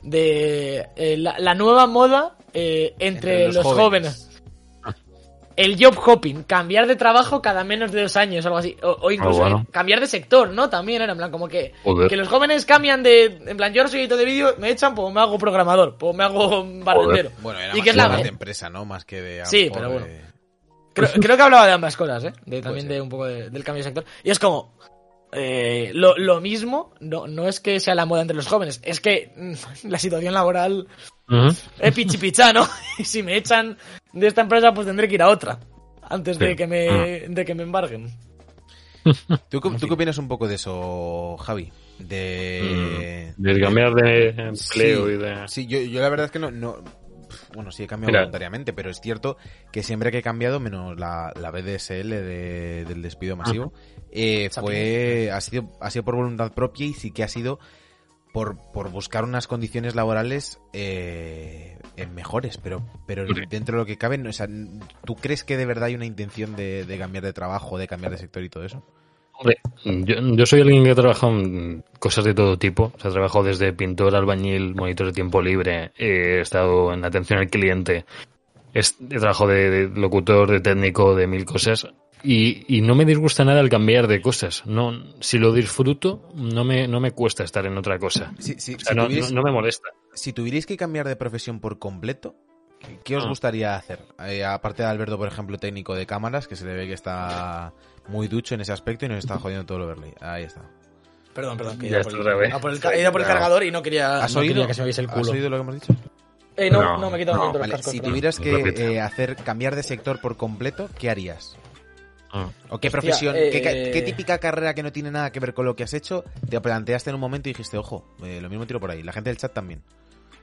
de 0.04 0.86
eh, 0.96 1.18
la, 1.18 1.40
la 1.40 1.54
nueva 1.56 1.88
moda 1.88 2.36
eh, 2.54 2.94
entre, 3.00 3.52
los, 3.52 3.66
jóvenes. 3.66 4.30
El 5.58 5.78
job 5.82 5.98
hopping, 6.06 6.44
cambiar 6.44 6.86
de 6.86 6.96
trabajo 6.98 7.42
cada 7.42 7.64
menos 7.64 7.92
de 7.92 8.02
dos 8.02 8.18
años, 8.18 8.46
algo 8.46 8.58
así. 8.58 8.76
O, 8.84 8.98
o 9.02 9.12
incluso 9.12 9.40
Ah, 9.40 9.50
bueno. 9.50 9.66
eh, 9.68 9.72
cambiar 9.72 10.00
de 10.02 10.08
sector, 10.08 10.50
¿no? 10.50 10.70
También 10.70 11.02
era 11.02 11.12
en 11.14 11.18
plan 11.18 11.32
como 11.32 11.48
que, 11.48 11.74
Joder. 11.84 12.10
que 12.10 12.18
los 12.18 12.28
jóvenes 12.28 12.66
cambian 12.66 13.04
de. 13.04 13.40
En 13.48 13.56
plan, 13.56 13.72
yo 13.74 13.82
ahora 13.82 13.90
soy 13.92 14.02
editor 14.02 14.18
de 14.18 14.26
vídeo, 14.26 14.56
me 14.58 14.70
echan, 14.70 14.94
pues 14.96 15.14
me 15.14 15.22
hago 15.22 15.38
programador, 15.38 15.96
pues 15.98 16.16
me 16.16 16.24
hago 16.26 16.66
barrendero. 16.84 17.32
Bueno, 17.42 17.60
era 17.60 17.74
y 17.74 17.78
más 17.78 17.84
que 17.84 17.90
es 17.90 17.96
la, 17.96 18.10
de 18.18 18.28
empresa, 18.28 18.70
¿no? 18.70 18.84
Más 18.86 19.06
que 19.06 19.22
de... 19.22 19.46
Sí, 19.46 19.70
pero 19.74 19.90
bueno. 19.92 20.06
de- 20.06 20.26
Creo, 20.94 21.10
creo 21.22 21.36
que 21.36 21.44
hablaba 21.44 21.68
de 21.68 21.74
ambas 21.74 21.98
cosas, 21.98 22.24
¿eh? 22.24 22.34
De, 22.46 22.62
también 22.62 22.88
de 22.88 23.02
un 23.02 23.10
poco 23.10 23.26
de- 23.26 23.50
del 23.50 23.64
cambio 23.64 23.80
de 23.84 23.90
sector. 23.90 24.06
Y 24.24 24.32
es 24.32 24.40
como, 24.40 24.74
eh, 25.36 25.92
lo, 25.94 26.18
lo 26.18 26.42
mismo 26.42 26.94
no, 27.00 27.28
no 27.28 27.48
es 27.48 27.60
que 27.60 27.80
sea 27.80 27.94
la 27.96 28.06
moda 28.06 28.22
entre 28.22 28.36
los 28.36 28.48
jóvenes, 28.48 28.80
es 28.84 29.00
que 29.00 29.32
mm, 29.36 29.54
la 29.90 30.00
situación 30.00 30.34
laboral 30.34 30.88
es 31.80 31.94
pichipichá, 31.94 32.54
¿no? 32.54 32.68
Y 32.98 33.04
si 33.06 33.22
me 33.24 33.36
echan 33.36 33.78
de 34.14 34.28
esta 34.28 34.42
empresa, 34.42 34.74
pues 34.74 34.88
tendré 34.88 35.08
que 35.08 35.16
ir 35.16 35.22
a 35.22 35.30
otra. 35.30 35.60
Antes 36.08 36.38
de 36.40 36.56
que 36.56 36.68
me, 36.68 37.22
de 37.28 37.46
que 37.46 37.56
me 37.56 37.64
embarguen. 37.64 38.12
¿Tú, 39.50 39.60
qué- 39.62 39.70
¿Tú 39.80 39.88
qué 39.88 39.94
opinas 39.94 40.18
un 40.18 40.28
poco 40.28 40.48
de 40.48 40.56
eso, 40.56 41.36
Javi? 41.38 41.72
De... 42.00 43.34
Mm, 43.38 43.42
De 43.44 43.60
cambiar 43.60 43.94
de 43.94 44.30
empleo 44.30 45.08
sí, 45.08 45.14
y 45.14 45.18
de... 45.18 45.48
Sí, 45.48 45.68
yo, 45.68 45.80
yo 45.80 46.02
la 46.02 46.10
verdad 46.10 46.26
es 46.28 46.32
que 46.32 46.40
no... 46.40 46.52
no 46.52 46.84
bueno, 47.56 47.72
sí 47.72 47.84
he 47.84 47.88
cambiado 47.88 48.12
Mira. 48.12 48.20
voluntariamente, 48.22 48.74
pero 48.74 48.90
es 48.92 49.00
cierto 49.02 49.38
que 49.72 49.82
siempre 49.82 50.12
que 50.12 50.20
he 50.20 50.22
cambiado, 50.22 50.60
menos 50.60 51.00
la, 51.00 51.34
la 51.40 51.50
BDSL 51.52 52.10
de- 52.10 52.86
del 52.86 53.02
despido 53.02 53.36
masivo, 53.36 53.74
eh, 54.12 54.50
fue 54.52 55.32
ha 55.32 55.42
sido, 55.42 55.70
ha 55.82 55.90
sido 55.90 56.04
por 56.06 56.16
voluntad 56.16 56.52
propia 56.54 56.86
y 56.86 56.94
sí 56.94 57.12
que 57.12 57.24
ha 57.24 57.28
sido 57.28 57.60
por, 58.34 58.58
por 58.74 58.90
buscar 58.92 59.24
unas 59.24 59.48
condiciones 59.48 59.96
laborales 59.96 60.60
eh, 60.74 61.80
en 61.96 62.14
mejores, 62.14 62.58
pero, 62.58 62.86
pero 63.08 63.26
Sí. 63.34 63.42
dentro 63.50 63.78
de 63.78 63.84
lo 63.84 63.86
que 63.86 63.98
cabe, 63.98 64.18
no, 64.18 64.30
o 64.30 64.34
sea, 64.34 64.48
¿tú 65.06 65.16
crees 65.16 65.44
que 65.46 65.56
de 65.56 65.66
verdad 65.66 65.86
hay 65.86 65.96
una 65.96 66.06
intención 66.06 66.56
de, 66.56 66.86
de 66.86 66.98
cambiar 66.98 67.24
de 67.24 67.32
trabajo, 67.34 67.78
de 67.78 67.88
cambiar 67.88 68.12
de 68.12 68.18
sector 68.18 68.44
y 68.44 68.50
todo 68.50 68.66
eso? 68.66 68.84
Hombre, 69.38 69.58
yo, 69.84 70.16
yo 70.36 70.46
soy 70.46 70.62
alguien 70.62 70.84
que 70.84 70.92
ha 70.92 70.96
trabajado 70.96 71.34
en 71.40 71.84
cosas 72.00 72.24
de 72.26 72.34
todo 72.34 72.58
tipo. 72.58 72.92
O 72.96 73.00
sea, 73.00 73.10
he 73.12 73.14
trabajado 73.14 73.44
desde 73.46 73.74
pintor, 73.74 74.16
albañil, 74.16 74.76
monitor 74.76 75.08
de 75.08 75.14
tiempo 75.14 75.42
libre. 75.42 75.92
He 75.98 76.40
estado 76.40 76.94
en 76.94 77.04
atención 77.04 77.40
al 77.40 77.50
cliente. 77.50 78.06
He, 78.74 78.82
trabajado 79.20 79.50
de, 79.50 79.70
de 79.90 80.00
locutor, 80.00 80.50
de 80.52 80.60
técnico, 80.62 81.16
de 81.16 81.28
mil 81.28 81.46
cosas. 81.46 81.88
Y, 82.24 82.78
y 82.78 82.82
no 82.82 82.96
me 82.96 83.06
disgusta 83.06 83.46
nada 83.46 83.60
el 83.60 83.70
cambiar 83.70 84.08
de 84.08 84.20
cosas. 84.22 84.66
No, 84.66 84.94
si 85.20 85.38
lo 85.38 85.52
disfruto, 85.54 86.30
no 86.36 86.64
me, 86.64 86.88
no 86.88 87.00
me 87.00 87.12
cuesta 87.12 87.44
estar 87.44 87.66
en 87.66 87.78
otra 87.78 88.00
cosa. 88.00 88.34
Si, 88.40 88.56
si- 88.60 88.76
O 88.76 88.80
sea, 88.80 88.92
si 88.94 88.96
no, 88.96 89.08
tuvierais- 89.08 89.32
no- 89.32 89.44
me 89.44 89.52
molesta. 89.52 89.90
si 90.14 90.34
tuvierais 90.34 90.66
que 90.66 90.76
cambiar 90.76 91.08
de 91.08 91.16
profesión 91.18 91.60
por 91.60 91.78
completo, 91.78 92.36
¿qué- 92.80 93.00
¿qué 93.04 93.16
os 93.18 93.26
Ah. 93.26 93.30
gustaría 93.30 93.76
hacer? 93.76 94.00
Eh, 94.28 94.44
aparte 94.44 94.82
de 94.82 94.90
Alberto, 94.90 95.18
por 95.20 95.28
ejemplo, 95.28 95.58
técnico 95.60 95.94
de 95.94 96.06
cámaras, 96.08 96.48
que 96.48 96.56
se 96.56 96.66
le 96.66 96.74
ve 96.74 96.88
que 96.88 96.94
está 96.94 97.74
muy 98.08 98.28
ducho 98.28 98.56
en 98.56 98.62
ese 98.62 98.72
aspecto 98.74 99.06
y 99.06 99.10
nos 99.10 99.20
está 99.20 99.38
jodiendo 99.40 99.66
todo 99.66 99.80
lo 99.80 99.88
verle. 99.88 100.14
Ahí 100.22 100.44
está. 100.44 100.62
Perdón, 101.34 101.58
perdón, 101.58 101.78
que 101.80 101.90
Ya 101.90 102.02
por, 102.02 102.16
otra 102.20 102.36
vez. 102.36 102.50
el, 102.50 102.56
a 102.56 102.60
por 102.60 102.72
el 102.72 102.80
ca- 102.80 102.94
he 102.94 103.02
ido 103.02 103.12
por 103.12 103.22
el 103.22 103.28
cargador 103.28 103.64
y 103.64 103.72
no 103.72 103.82
quería, 103.82 104.24
¿Has 104.24 104.34
no 104.34 104.40
oído? 104.42 104.54
quería 104.54 104.68
que 104.68 104.74
se 104.74 104.82
me 104.82 104.86
viese 104.86 105.02
el 105.02 105.10
¿Has 105.10 105.16
culo. 105.16 105.32
oído 105.32 105.50
lo 105.50 105.58
que 105.58 105.62
hemos 105.62 105.76
dicho? 105.76 105.94
Eh, 106.58 106.70
no, 106.72 106.82
No, 106.82 106.98
no, 106.98 107.10
me 107.10 107.18
he 107.18 107.20
quitado 107.20 107.36
no, 107.38 107.42
un 107.44 107.48
momento 107.48 107.60
los 107.60 107.68
Vale, 107.68 107.72
cascos, 107.74 107.92
si 107.92 107.98
perdón. 108.00 108.12
tuvieras 108.14 108.40
que 108.40 108.94
eh, 108.94 109.02
hacer 109.02 109.36
cambiar 109.36 109.76
de 109.76 109.84
sector 109.84 110.22
por 110.22 110.38
completo, 110.38 110.90
¿qué 110.98 111.10
harías? 111.10 111.58
Ah. 112.32 112.48
¿O 112.70 112.78
qué 112.80 112.88
Hostia, 112.88 112.92
profesión, 112.92 113.36
eh, 113.36 113.50
qué, 113.52 113.62
qué- 113.62 113.92
qué 113.94 114.02
típica 114.02 114.38
carrera 114.38 114.74
que 114.74 114.82
no 114.84 114.92
tiene 114.94 115.12
nada 115.12 115.32
que 115.32 115.40
ver 115.42 115.54
con 115.54 115.66
lo 115.66 115.76
que 115.76 115.84
has 115.84 115.94
hecho, 115.94 116.24
te 116.50 116.60
planteaste 116.62 117.10
en 117.10 117.16
un 117.16 117.22
momento 117.22 117.50
y 117.50 117.52
dijiste, 117.54 117.78
ojo, 117.78 118.06
eh, 118.24 118.40
lo 118.42 118.50
mismo 118.50 118.66
tiro 118.66 118.80
por 118.80 118.92
ahí. 118.92 119.04
La 119.04 119.12
gente 119.12 119.30
del 119.30 119.38
chat 119.38 119.54
también. 119.54 119.82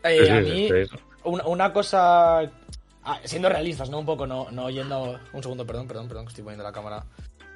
Eh, 0.05 0.25
Sí, 0.27 0.31
a 0.31 0.41
mí, 0.41 0.69
sí. 0.69 0.97
una, 1.25 1.47
una 1.47 1.73
cosa 1.73 2.41
ah, 3.05 3.19
siendo 3.25 3.49
realistas, 3.49 3.89
¿no? 3.89 3.99
Un 3.99 4.07
poco, 4.07 4.27
no, 4.27 4.51
no 4.51 4.69
yendo... 4.69 5.19
Un 5.33 5.43
segundo, 5.43 5.67
perdón, 5.67 5.87
perdón, 5.89 6.09
perdón, 6.09 6.25
que 6.27 6.31
estoy 6.31 6.45
poniendo 6.45 6.65
la 6.65 6.73
cámara. 6.73 7.05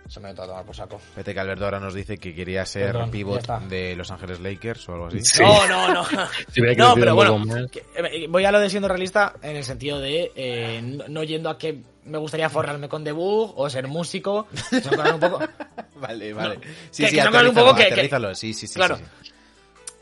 Se 0.08 0.20
me 0.20 0.28
ha 0.28 0.30
a 0.30 0.34
tomar 0.34 0.64
por 0.64 0.74
saco. 0.76 0.98
Fíjate 0.98 1.34
que 1.34 1.40
Alberto 1.40 1.64
ahora 1.64 1.80
nos 1.80 1.92
dice 1.94 2.16
que 2.18 2.34
quería 2.34 2.64
ser 2.64 2.92
Perdón, 2.92 3.10
pivot 3.10 3.46
de 3.68 3.96
Los 3.96 4.10
Ángeles 4.10 4.40
Lakers 4.40 4.88
o 4.88 4.92
algo 4.94 5.06
así. 5.06 5.20
Sí. 5.22 5.42
No, 5.42 5.66
no, 5.66 5.92
no. 5.92 6.04
No, 6.76 6.94
pero 6.94 7.14
bueno, 7.14 7.44
que- 7.70 7.84
eh, 7.96 8.26
voy 8.28 8.44
a 8.44 8.52
lo 8.52 8.60
de 8.60 8.70
siendo 8.70 8.88
realista 8.88 9.34
en 9.42 9.56
el 9.56 9.64
sentido 9.64 9.98
de 9.98 10.30
eh, 10.36 10.80
no, 10.82 11.04
no 11.08 11.22
yendo 11.24 11.50
a 11.50 11.58
que 11.58 11.82
me 12.04 12.18
gustaría 12.18 12.48
forrarme 12.48 12.88
con 12.88 13.02
debug 13.04 13.52
o 13.58 13.68
ser 13.68 13.88
músico. 13.88 14.46
Son 14.70 14.80
cosas 14.96 15.14
un 15.14 15.20
poco... 15.20 15.40
Vale, 15.96 16.32
vale. 16.34 16.58
Sí, 16.90 17.04
Que- 17.04 17.08
sí, 17.08 17.16
que 17.16 17.22
son 17.22 17.32
cosas 17.32 17.48
un 17.48 17.50
aterrízalo, 17.50 17.66
poco 17.66 17.76
que- 17.78 17.86
que- 17.86 17.92
aterrízalo. 17.94 18.34
Sí, 18.34 18.52
sí, 18.54 18.66
sí. 18.66 18.74
Claro. 18.74 18.96
sí, 18.98 19.04
sí. 19.22 19.30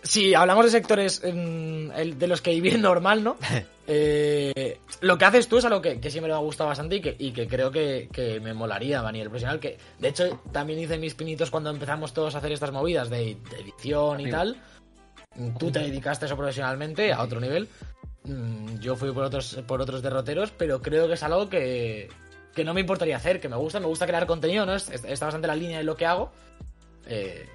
Si 0.03 0.35
hablamos 0.35 0.65
de 0.67 0.71
sectores 0.73 1.23
mm, 1.25 1.93
el- 1.97 2.19
de 2.19 2.27
los 2.27 2.43
que 2.43 2.51
vivir 2.51 2.79
normal, 2.79 3.23
¿no? 3.25 3.37
Eh, 3.87 4.79
lo 5.03 5.19
que 5.19 5.25
haces 5.27 5.47
tú 5.49 5.59
es 5.59 5.65
algo 5.65 5.83
que, 5.83 6.01
que 6.01 6.11
siempre 6.11 6.31
me 6.33 6.37
ha 6.37 6.41
gustado 6.41 6.69
bastante 6.69 6.97
y 6.97 7.01
que, 7.01 7.17
y 7.19 7.33
que 7.33 7.47
creo 7.47 7.71
que, 7.71 8.09
que 8.11 8.41
me 8.41 8.55
molaría 8.55 9.01
a 9.01 9.13
nivel 9.13 9.29
profesional. 9.29 9.61
Que 9.61 9.77
de 9.99 10.09
hecho 10.09 10.41
también 10.53 10.79
hice 10.79 10.97
mis 10.99 11.15
pinitos 11.15 11.51
cuando 11.51 11.71
empezamos 11.71 12.13
todos 12.15 12.35
a 12.35 12.39
hacer 12.39 12.53
estas 12.53 12.73
movidas 12.73 13.11
de, 13.11 13.37
de 13.51 13.61
edición 13.61 14.21
y 14.21 14.25
tal. 14.31 14.57
Tú 15.59 15.71
te 15.71 15.81
dedicaste 15.81 16.27
eso 16.27 16.37
profesionalmente 16.37 17.13
a 17.13 17.21
otro 17.23 17.41
nivel. 17.41 17.69
Mm, 18.25 18.79
Yo 18.79 18.97
fui 18.97 19.13
por 19.13 19.25
otros, 19.25 19.59
por 19.67 19.81
otros 19.83 20.01
derroteros, 20.01 20.51
pero 20.53 20.81
creo 20.81 21.07
que 21.09 21.15
es 21.15 21.23
algo 21.23 21.49
que, 21.51 22.09
que 22.55 22.65
no 22.65 22.73
me 22.73 22.81
importaría 22.81 23.17
hacer, 23.17 23.41
que 23.41 23.49
me 23.49 23.57
gusta, 23.57 23.81
me 23.81 23.87
gusta 23.87 24.07
crear 24.07 24.27
contenido, 24.27 24.65
¿no? 24.65 24.75
Es- 24.77 24.89
Está 24.89 25.27
bastante 25.27 25.49
la 25.49 25.57
línea 25.57 25.79
de 25.79 25.85
lo 25.85 25.97
que 25.97 26.07
hago. 26.07 26.31
Eh, 27.07 27.47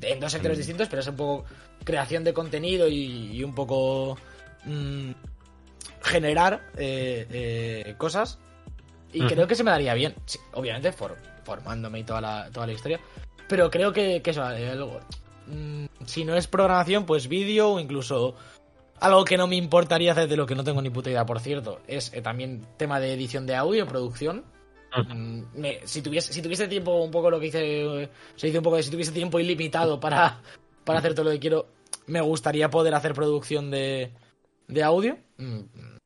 en 0.00 0.18
dos 0.18 0.32
sectores 0.32 0.58
distintos, 0.58 0.88
pero 0.88 1.00
es 1.02 1.06
un 1.06 1.14
poco 1.16 1.44
creación 1.84 2.24
de 2.24 2.32
contenido 2.34 2.88
y, 2.88 3.30
y 3.36 3.44
un 3.44 3.54
poco 3.54 4.18
mm, 4.64 5.10
generar 6.02 6.68
eh, 6.76 7.26
eh, 7.30 7.94
cosas. 7.98 8.38
Y 9.12 9.20
creo 9.26 9.46
que 9.46 9.54
se 9.54 9.64
me 9.64 9.70
daría 9.70 9.94
bien. 9.94 10.14
Sí, 10.24 10.38
obviamente 10.52 10.90
for- 10.92 11.16
formándome 11.44 12.00
y 12.00 12.04
toda 12.04 12.20
la, 12.20 12.50
toda 12.50 12.66
la 12.66 12.72
historia. 12.72 12.98
Pero 13.48 13.70
creo 13.70 13.92
que, 13.92 14.22
que 14.22 14.30
eso, 14.30 14.50
eh, 14.52 14.70
algo- 14.70 15.00
mm, 15.48 15.84
si 16.06 16.24
no 16.24 16.34
es 16.36 16.46
programación, 16.46 17.04
pues 17.04 17.28
vídeo 17.28 17.72
o 17.72 17.80
incluso 17.80 18.34
algo 19.00 19.24
que 19.24 19.36
no 19.36 19.46
me 19.48 19.56
importaría 19.56 20.12
hacer 20.12 20.28
de 20.28 20.36
lo 20.36 20.46
que 20.46 20.54
no 20.54 20.64
tengo 20.64 20.80
ni 20.80 20.88
puta 20.88 21.10
idea, 21.10 21.26
por 21.26 21.40
cierto, 21.40 21.80
es 21.88 22.12
eh, 22.14 22.22
también 22.22 22.64
tema 22.76 23.00
de 23.00 23.12
edición 23.12 23.46
de 23.46 23.56
audio, 23.56 23.86
producción. 23.86 24.44
Mm, 25.08 25.42
me- 25.54 25.80
si, 25.86 26.00
tuviese, 26.02 26.32
si 26.32 26.40
tuviese 26.40 26.68
tiempo, 26.68 27.02
un 27.02 27.10
poco 27.10 27.30
lo 27.30 27.40
que 27.40 27.46
hice, 27.48 28.08
se 28.36 28.46
dice 28.46 28.58
un 28.58 28.64
poco 28.64 28.76
de 28.76 28.82
si 28.82 28.90
tuviese 28.90 29.12
tiempo 29.12 29.38
ilimitado 29.40 29.98
para, 30.00 30.40
para 30.84 30.98
hacer 31.00 31.14
todo 31.14 31.24
lo 31.26 31.30
que 31.32 31.40
quiero, 31.40 31.66
me 32.06 32.20
gustaría 32.20 32.70
poder 32.70 32.94
hacer 32.94 33.12
producción 33.14 33.70
de, 33.70 34.12
de 34.68 34.82
audio, 34.82 35.18
mm, 35.38 35.60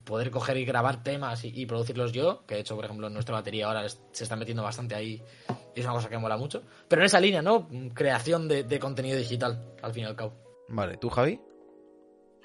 poder 0.07 0.30
coger 0.30 0.57
y 0.57 0.64
grabar 0.64 1.02
temas 1.02 1.44
y, 1.44 1.52
y 1.54 1.66
producirlos 1.66 2.12
yo, 2.12 2.44
que 2.46 2.54
de 2.54 2.61
hecho, 2.62 2.76
por 2.76 2.84
ejemplo, 2.86 3.11
nuestra 3.11 3.34
batería 3.34 3.66
ahora 3.66 3.84
es- 3.84 4.00
se 4.12 4.24
está 4.24 4.36
metiendo 4.36 4.62
bastante 4.62 4.94
ahí 4.94 5.20
y 5.74 5.80
es 5.80 5.84
una 5.84 5.94
cosa 5.94 6.09
que 6.09 6.14
me 6.16 6.22
mola 6.22 6.38
mucho. 6.38 6.62
Pero 6.88 7.02
en 7.02 7.07
esa 7.07 7.20
línea, 7.20 7.42
¿no? 7.42 7.68
Creación 7.92 8.48
de, 8.48 8.62
de 8.62 8.78
contenido 8.78 9.18
digital, 9.18 9.62
al 9.82 9.92
fin 9.92 10.04
y 10.04 10.07
al 10.07 10.16
cabo. 10.16 10.32
Vale, 10.68 10.96
¿tú, 10.96 11.11
Javi? 11.11 11.38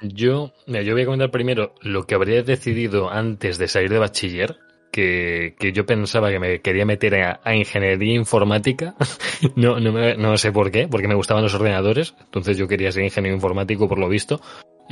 Yo, 0.01 0.51
mira, 0.66 0.82
yo 0.82 0.93
voy 0.93 1.03
a 1.03 1.05
comentar 1.05 1.30
primero 1.32 1.76
lo 1.82 2.05
que 2.07 2.16
habría 2.16 2.41
decidido 2.41 3.09
antes 3.12 3.57
de 3.59 3.68
salir 3.68 3.91
de 3.91 3.99
bachiller, 3.99 4.57
que, 4.91 5.55
que 5.59 5.72
yo 5.72 5.86
pensaba 5.86 6.32
que 6.32 6.39
me 6.39 6.59
quería 6.62 6.86
meter 6.86 7.16
a, 7.22 7.39
a 7.43 7.55
ingeniería 7.55 8.16
informática. 8.16 8.95
no, 9.55 9.80
no, 9.80 9.91
me- 9.91 10.18
no 10.18 10.36
sé 10.38 10.51
por 10.51 10.72
qué, 10.72 10.88
porque 10.88 11.07
me 11.07 11.14
gustaban 11.16 11.43
los 11.43 11.53
ordenadores, 11.53 12.16
entonces 12.20 12.57
yo 12.57 12.68
quería 12.68 12.91
ser 12.91 13.03
ingeniero 13.03 13.36
informático 13.36 13.88
por 13.88 13.99
lo 13.99 14.09
visto. 14.09 14.41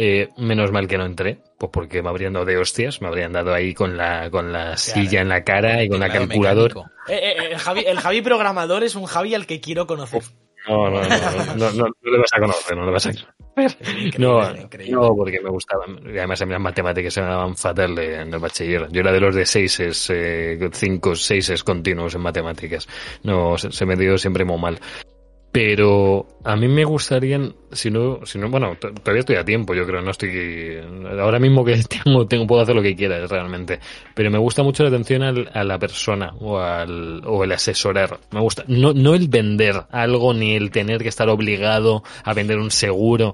Eh, 0.02 0.30
menos 0.38 0.72
mal 0.72 0.88
que 0.88 0.97
no 0.97 1.06
entré, 1.06 1.39
pues 1.58 1.70
porque 1.74 2.02
me 2.02 2.08
habrían 2.08 2.32
dado 2.32 2.45
de 2.45 2.58
hostias, 2.58 3.02
me 3.02 3.10
habrían 3.10 3.34
dado 3.34 3.54
ahí 3.54 3.74
con 3.74 3.97
la, 3.97 4.30
con 4.32 4.54
la 4.54 4.78
silla 4.78 5.20
en 5.20 5.28
la 5.28 5.43
cara 5.43 5.84
y 5.84 5.89
con 5.89 6.00
la 6.00 6.10
calculadora. 6.10 6.89
Eh, 7.10 7.16
eh, 7.16 7.36
el, 7.52 7.58
Javi, 7.58 7.84
el 7.86 8.00
Javi 8.00 8.22
programador 8.22 8.86
es 8.86 8.95
un 8.95 9.06
Javi 9.06 9.36
al 9.36 9.45
que 9.45 9.60
quiero 9.60 9.86
conocer. 9.86 10.24
No, 10.70 10.89
no, 10.89 11.02
no, 11.02 11.10
no, 11.10 11.56
no, 11.56 11.72
no, 11.72 11.86
no 12.02 12.12
le 12.12 12.18
vas 12.18 12.34
a 12.34 12.39
conocer, 12.39 12.78
no 12.78 12.86
le 12.86 12.91
vas 12.91 13.06
a 13.08 13.12
conocer. 13.12 13.36
No, 14.18 14.41
no, 14.89 15.16
porque 15.18 15.41
me 15.41 15.50
gustaban. 15.50 16.00
Además 16.06 16.41
a 16.41 16.45
mí 16.45 16.54
las 16.54 16.62
matemáticas 16.62 17.14
se 17.14 17.22
me 17.22 17.28
daban 17.28 17.58
fatal 17.58 18.00
en 18.00 18.34
el 18.34 18.39
bachiller. 18.39 18.88
Yo 18.89 19.02
era 19.02 19.12
de 19.12 19.20
los 19.20 19.36
de 19.36 19.45
seises, 19.45 20.10
eh, 20.14 20.70
cinco, 20.72 21.14
seises 21.14 21.62
continuos 21.66 22.16
en 22.16 22.22
matemáticas. 22.22 22.88
No, 23.24 23.58
se, 23.58 23.70
se 23.70 23.86
me 23.86 23.97
dio 23.97 24.18
siempre 24.18 24.45
muy 24.45 24.60
mal. 24.60 24.80
Pero 25.52 26.28
a 26.43 26.56
mí 26.56 26.68
me 26.68 26.84
gustarían, 26.86 27.56
si 27.72 27.89
no, 27.89 28.20
si 28.24 28.38
no, 28.38 28.50
bueno, 28.50 28.78
todavía 28.78 29.22
estoy 29.22 29.36
a 29.38 29.43
tiempo, 29.43 29.74
yo 29.74 29.84
creo, 29.88 30.00
no 30.00 30.12
estoy, 30.12 30.78
ahora 31.20 31.39
mismo 31.39 31.66
que 31.66 31.82
tengo, 32.04 32.28
tengo, 32.28 32.45
puedo 32.45 32.62
hacer 32.62 32.76
lo 32.76 32.84
que 32.84 32.95
quiera 32.95 33.26
realmente, 33.26 33.80
pero 34.14 34.30
me 34.30 34.38
gusta 34.38 34.62
mucho 34.62 34.84
la 34.84 34.89
atención 34.89 35.24
al- 35.24 35.50
a 35.52 35.64
la 35.64 35.80
persona 35.80 36.34
o 36.39 36.60
al, 36.60 37.24
o 37.26 37.43
el 37.43 37.52
asesorar, 37.52 38.20
me 38.32 38.41
gusta, 38.41 38.64
no, 38.68 38.93
no 38.93 39.16
el 39.16 39.28
vender 39.28 39.86
algo 39.89 40.36
ni 40.36 40.54
el 40.56 40.70
tener 40.70 41.02
que 41.02 41.10
estar 41.10 41.28
obligado 41.30 42.04
a 42.24 42.34
vender 42.36 42.60
un 42.60 42.70
seguro, 42.70 43.34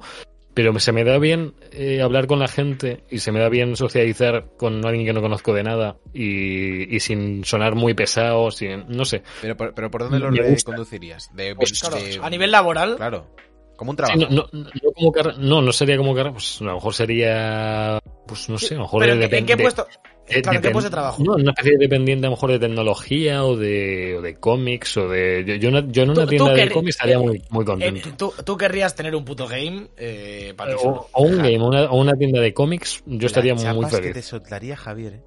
pero 0.55 0.77
se 0.79 0.91
me 0.91 1.03
da 1.03 1.19
bien 1.19 1.53
eh, 1.71 2.01
hablar 2.01 2.25
con 2.25 2.39
la 2.39 2.47
gente 2.47 3.03
y 3.11 3.19
se 3.19 3.31
me 3.31 3.39
da 3.39 3.49
bien 3.49 3.75
socializar 3.75 4.47
con 4.57 4.83
alguien 4.85 5.05
que 5.05 5.13
no 5.13 5.21
conozco 5.21 5.53
de 5.53 5.61
nada 5.63 5.97
y, 6.13 6.95
y 6.95 6.99
sin 7.01 7.45
sonar 7.45 7.75
muy 7.75 7.93
pesado, 7.93 8.49
sin, 8.49 8.85
no 8.87 9.05
sé. 9.05 9.21
Pero, 9.41 9.55
por- 9.55 9.73
pero 9.75 9.91
¿por 9.91 10.01
dónde 10.03 10.17
lo 10.19 10.31
reconducirías? 10.31 11.29
De, 11.35 11.55
Pues, 11.55 11.79
claro, 11.79 11.97
de- 11.97 12.19
a 12.21 12.29
nivel 12.29 12.49
laboral, 12.51 12.95
Claro, 12.95 13.27
como 13.75 13.91
un 13.91 13.97
Sí, 13.97 14.03
trabajo. 14.03 14.19
no, 14.31 14.47
no, 14.51 14.63
no 14.63 14.91
como 14.93 15.33
no, 15.37 15.61
no 15.61 15.71
sería 15.73 15.97
como 15.97 16.15
carrera, 16.15 16.31
pues 16.33 16.61
a 16.61 16.63
lo 16.63 16.73
mejor 16.75 16.93
sería, 16.93 17.99
pues 18.25 18.49
no 18.49 18.57
sé, 18.57 18.73
a 18.73 18.77
lo 18.77 18.83
mejor 18.85 19.01
pero 19.01 19.15
de- 19.17 19.23
¿en 19.25 19.29
qué- 19.29 19.37
¿en 19.37 19.45
qué 19.45 19.55
de- 19.57 19.61
puesto? 19.63 19.87
De- 20.27 20.41
Claro, 20.41 20.57
¿en 20.57 20.61
qué 20.63 20.69
puesto 20.71 20.89
de 20.89 20.93
trabajo? 20.93 21.23
No, 21.23 21.33
una 21.33 21.51
especie 21.51 21.71
de 21.73 21.77
dependiente 21.77 22.25
a 22.25 22.29
lo 22.29 22.35
mejor 22.35 22.51
de 22.51 22.59
tecnología 22.59 23.43
o 23.45 23.55
de, 23.55 24.15
o 24.17 24.21
de 24.21 24.35
cómics 24.35 24.97
o 24.97 25.07
de... 25.09 25.43
Yo, 25.47 25.55
yo, 25.55 25.69
una- 25.69 25.85
yo 25.87 26.03
en 26.03 26.09
una 26.11 26.25
tienda 26.27 26.53
de 26.53 26.69
cómics 26.71 26.95
estaría 26.95 27.15
eh, 27.15 27.19
muy, 27.19 27.41
muy 27.49 27.63
Eh, 27.63 27.65
contento. 27.65 28.09
tú, 28.17 28.33
tú 28.43 28.57
querrías 28.57 28.95
tener 28.95 29.15
un 29.15 29.23
puto 29.25 29.47
game 29.47 29.87
eh, 29.97 30.53
para 30.57 30.75
o, 30.77 31.07
o 31.11 31.23
un 31.23 31.37
game, 31.37 31.59
o 31.59 31.67
una, 31.67 31.83
o 31.91 31.97
una 31.99 32.13
tienda 32.13 32.39
de 32.41 32.53
cómics, 32.53 33.03
yo 33.05 33.27
estaría 33.27 33.53
Las 33.53 33.63
muy 33.63 33.85
chapas 33.85 33.99
que 33.99 34.07
te 34.07 34.13
feliz. 34.13 34.25
soltaría 34.25 34.75
Javier, 34.77 35.13
¿eh? 35.13 35.21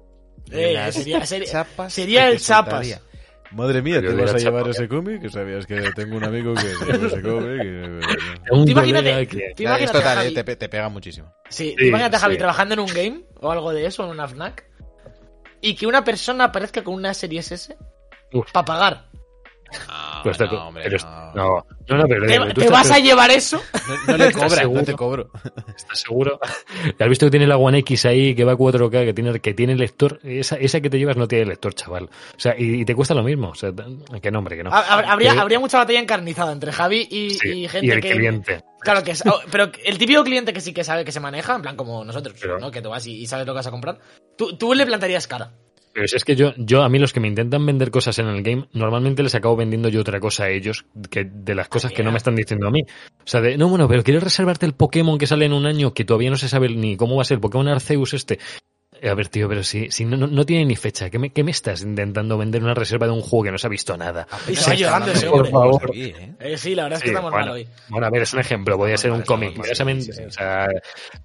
Eh, 0.51 0.73
Las 0.73 0.95
sería- 0.95 1.25
sería- 1.25 1.47
chapas 1.51 1.93
sería 1.93 2.27
el 2.29 2.37
te 2.37 2.43
chapas. 2.43 2.85
soltaría. 2.87 3.01
Madre 3.51 3.81
mía, 3.81 3.99
¿te 3.99 4.07
vas 4.09 4.15
la 4.15 4.31
a 4.31 4.37
llevar 4.37 4.61
chapa. 4.61 4.69
ese 4.69 4.87
cómic? 4.87 5.21
Que 5.23 5.29
sabías 5.29 5.65
que 5.65 5.81
tengo 5.95 6.17
un 6.17 6.23
amigo 6.23 6.53
que 6.53 6.61
se 6.61 6.67
lleva 6.85 7.07
ese 7.07 7.21
cómic. 7.23 7.63
y- 7.63 8.53
Un 8.55 8.65
Tú 8.65 8.71
imagínate- 8.71 9.27
que- 9.27 9.37
es 9.55 9.59
imagínate 9.59 9.83
a 9.85 9.91
total, 9.91 10.17
Javi- 10.19 10.37
eh, 10.37 10.43
te, 10.43 10.55
te 10.55 10.69
pega 10.69 10.87
muchísimo. 10.89 11.33
Sí, 11.49 11.73
Sí, 11.75 11.87
imagínate 11.87 12.15
a 12.15 12.19
Javi 12.19 12.33
sí. 12.35 12.37
trabajando 12.37 12.73
en 12.75 12.79
un 12.81 12.85
game 12.87 13.21
o 13.41 13.51
algo 13.51 13.73
de 13.73 13.87
eso, 13.87 14.03
en 14.05 14.11
una 14.11 14.27
FNAC, 14.27 14.68
y 15.61 15.75
que 15.75 15.87
una 15.87 16.03
persona 16.03 16.45
aparezca 16.45 16.83
con 16.83 16.93
una 16.95 17.13
Series 17.13 17.51
S 17.51 17.77
para 18.53 18.65
pagar. 18.65 19.05
Pero 20.23 20.31
está- 20.31 20.45
no, 20.47 20.67
hombre, 20.69 20.89
no. 20.89 21.33
no, 21.35 21.65
no, 21.87 21.97
no, 21.97 22.03
pero 22.07 22.25
¿Te, 22.25 22.37
tú 22.39 22.45
te 22.61 22.61
estás- 22.65 22.71
vas 22.71 22.91
a 22.91 22.97
llevar 22.99 23.29
eso? 23.29 23.61
No, 23.87 24.11
no 24.13 24.17
le 24.17 24.27
¿Estás 24.29 24.43
cobran, 24.43 24.49
no 24.49 24.57
seguro? 24.79 24.83
te 24.83 24.93
cobro. 24.93 25.29
¿Estás 25.77 25.99
seguro? 25.99 26.39
¿Has 26.99 27.07
visto 27.09 27.27
que 27.27 27.29
tiene 27.31 27.45
la 27.45 27.57
One 27.57 27.77
X 27.79 28.05
ahí, 28.07 28.33
que 28.33 28.43
va 28.45 28.53
a 28.53 28.57
4K, 28.57 29.05
que 29.05 29.13
tiene, 29.13 29.39
que 29.39 29.53
tiene 29.53 29.75
lector? 29.75 30.19
Esa, 30.23 30.55
esa 30.55 30.81
que 30.81 30.89
te 30.89 30.97
llevas 30.97 31.17
no 31.17 31.27
tiene 31.27 31.45
lector, 31.45 31.75
chaval. 31.75 32.05
O 32.05 32.39
sea, 32.39 32.55
y, 32.57 32.81
y 32.81 32.85
te 32.85 32.95
cuesta 32.95 33.13
lo 33.13 33.21
mismo. 33.21 33.49
O 33.49 33.55
sea, 33.55 33.71
que 34.21 34.31
nombre, 34.31 34.57
que 34.57 34.63
no. 34.63 34.71
Ha- 34.73 34.79
ha- 34.79 35.11
Habría, 35.11 35.39
habría 35.39 35.59
mucha 35.59 35.77
batalla 35.77 35.99
encarnizada 35.99 36.51
entre 36.51 36.71
Javi 36.71 37.07
y, 37.11 37.29
sí, 37.35 37.49
y 37.49 37.67
gente 37.67 37.93
el 37.93 38.01
que. 38.01 38.09
cliente. 38.11 38.63
Claro 38.81 39.03
que 39.03 39.11
es. 39.11 39.23
oh, 39.25 39.39
Pero 39.51 39.71
el 39.83 39.97
típico 39.97 40.23
cliente 40.23 40.53
que 40.53 40.61
sí 40.61 40.73
que 40.73 40.83
sabe 40.83 41.03
que 41.05 41.11
se 41.11 41.19
maneja, 41.19 41.55
en 41.55 41.61
plan 41.61 41.75
como 41.75 42.03
nosotros, 42.05 42.35
Pero- 42.39 42.59
¿no? 42.59 42.71
Que 42.71 42.81
tú 42.81 42.89
vas 42.89 43.05
y, 43.07 43.15
y 43.21 43.25
sabes 43.27 43.45
lo 43.45 43.53
que 43.53 43.57
vas 43.57 43.67
a 43.67 43.71
comprar. 43.71 43.99
Tú, 44.37 44.55
tú 44.57 44.73
le 44.73 44.85
plantarías 44.85 45.27
cara. 45.27 45.51
Pero 45.91 46.07
si 46.07 46.15
es 46.15 46.23
que 46.23 46.35
yo, 46.35 46.53
yo, 46.55 46.83
a 46.83 46.87
mí 46.89 46.99
los 46.99 47.11
que 47.11 47.19
me 47.19 47.27
intentan 47.27 47.65
vender 47.65 47.89
cosas 47.89 48.19
en 48.19 48.27
el 48.27 48.43
game, 48.43 48.69
normalmente 48.73 49.23
les 49.23 49.33
acabo 49.33 49.55
vendiendo 49.55 49.89
yo 49.89 50.01
otra 50.01 50.19
cosa 50.19 50.43
a 50.45 50.49
ellos, 50.49 50.85
que 51.09 51.25
de 51.25 51.55
las 51.55 51.67
cosas 51.67 51.91
que 51.91 52.03
no 52.03 52.11
me 52.11 52.17
están 52.19 52.35
diciendo 52.35 52.67
a 52.67 52.71
mí. 52.71 52.83
O 52.83 53.27
sea, 53.27 53.41
de, 53.41 53.57
no, 53.57 53.67
bueno, 53.69 53.87
pero 53.87 54.03
¿quieres 54.03 54.23
reservarte 54.23 54.67
el 54.67 54.73
Pokémon 54.73 55.17
que 55.17 55.25
sale 55.25 55.45
en 55.45 55.51
un 55.53 55.65
año 55.65 55.93
que 55.93 56.05
todavía 56.05 56.29
no 56.29 56.37
se 56.37 56.47
sabe 56.47 56.69
ni 56.69 56.95
cómo 56.95 57.15
va 57.15 57.23
a 57.23 57.25
ser 57.25 57.35
el 57.35 57.41
Pokémon 57.41 57.67
Arceus 57.67 58.13
este? 58.13 58.37
A 59.01 59.13
ver, 59.13 59.27
tío, 59.29 59.47
pero 59.47 59.63
si, 59.63 59.89
si 59.91 60.05
no, 60.05 60.17
no, 60.17 60.27
no 60.27 60.45
tiene 60.45 60.65
ni 60.65 60.75
fecha, 60.75 61.09
¿qué 61.09 61.19
me, 61.19 61.29
¿qué 61.31 61.43
me 61.43 61.51
estás 61.51 61.81
intentando 61.83 62.37
vender 62.37 62.63
una 62.63 62.73
reserva 62.73 63.07
de 63.07 63.13
un 63.13 63.21
juego 63.21 63.45
que 63.45 63.51
no 63.51 63.57
se 63.57 63.67
ha 63.67 63.69
visto 63.69 63.95
nada? 63.97 64.27
Y 64.47 64.55
se 64.55 64.69
va 64.69 64.75
llorando 64.75 65.11
ese 65.11 65.27
por 65.29 65.47
favor. 65.49 65.91
Sí, 65.93 66.13
¿eh? 66.17 66.33
Eh, 66.39 66.57
sí, 66.57 66.75
la 66.75 66.83
verdad 66.83 66.97
es 66.97 67.03
que 67.03 67.09
Sí, 67.09 67.13
estamos 67.15 67.31
bueno, 67.31 67.45
mal 67.47 67.55
hoy. 67.55 67.67
Bueno, 67.89 68.07
a 68.07 68.09
ver, 68.09 68.21
es 68.23 68.33
un 68.33 68.39
ejemplo, 68.39 68.77
podría 68.77 68.97
ser 68.97 69.11
un 69.11 69.21
cómic. 69.21 69.49
estamos 69.49 69.57
mal, 69.57 69.61
curiosamente, 69.63 70.03
sí, 70.03 70.11
sí, 70.13 70.17
sí. 70.19 70.23
o 70.27 70.31
sea, 70.31 70.67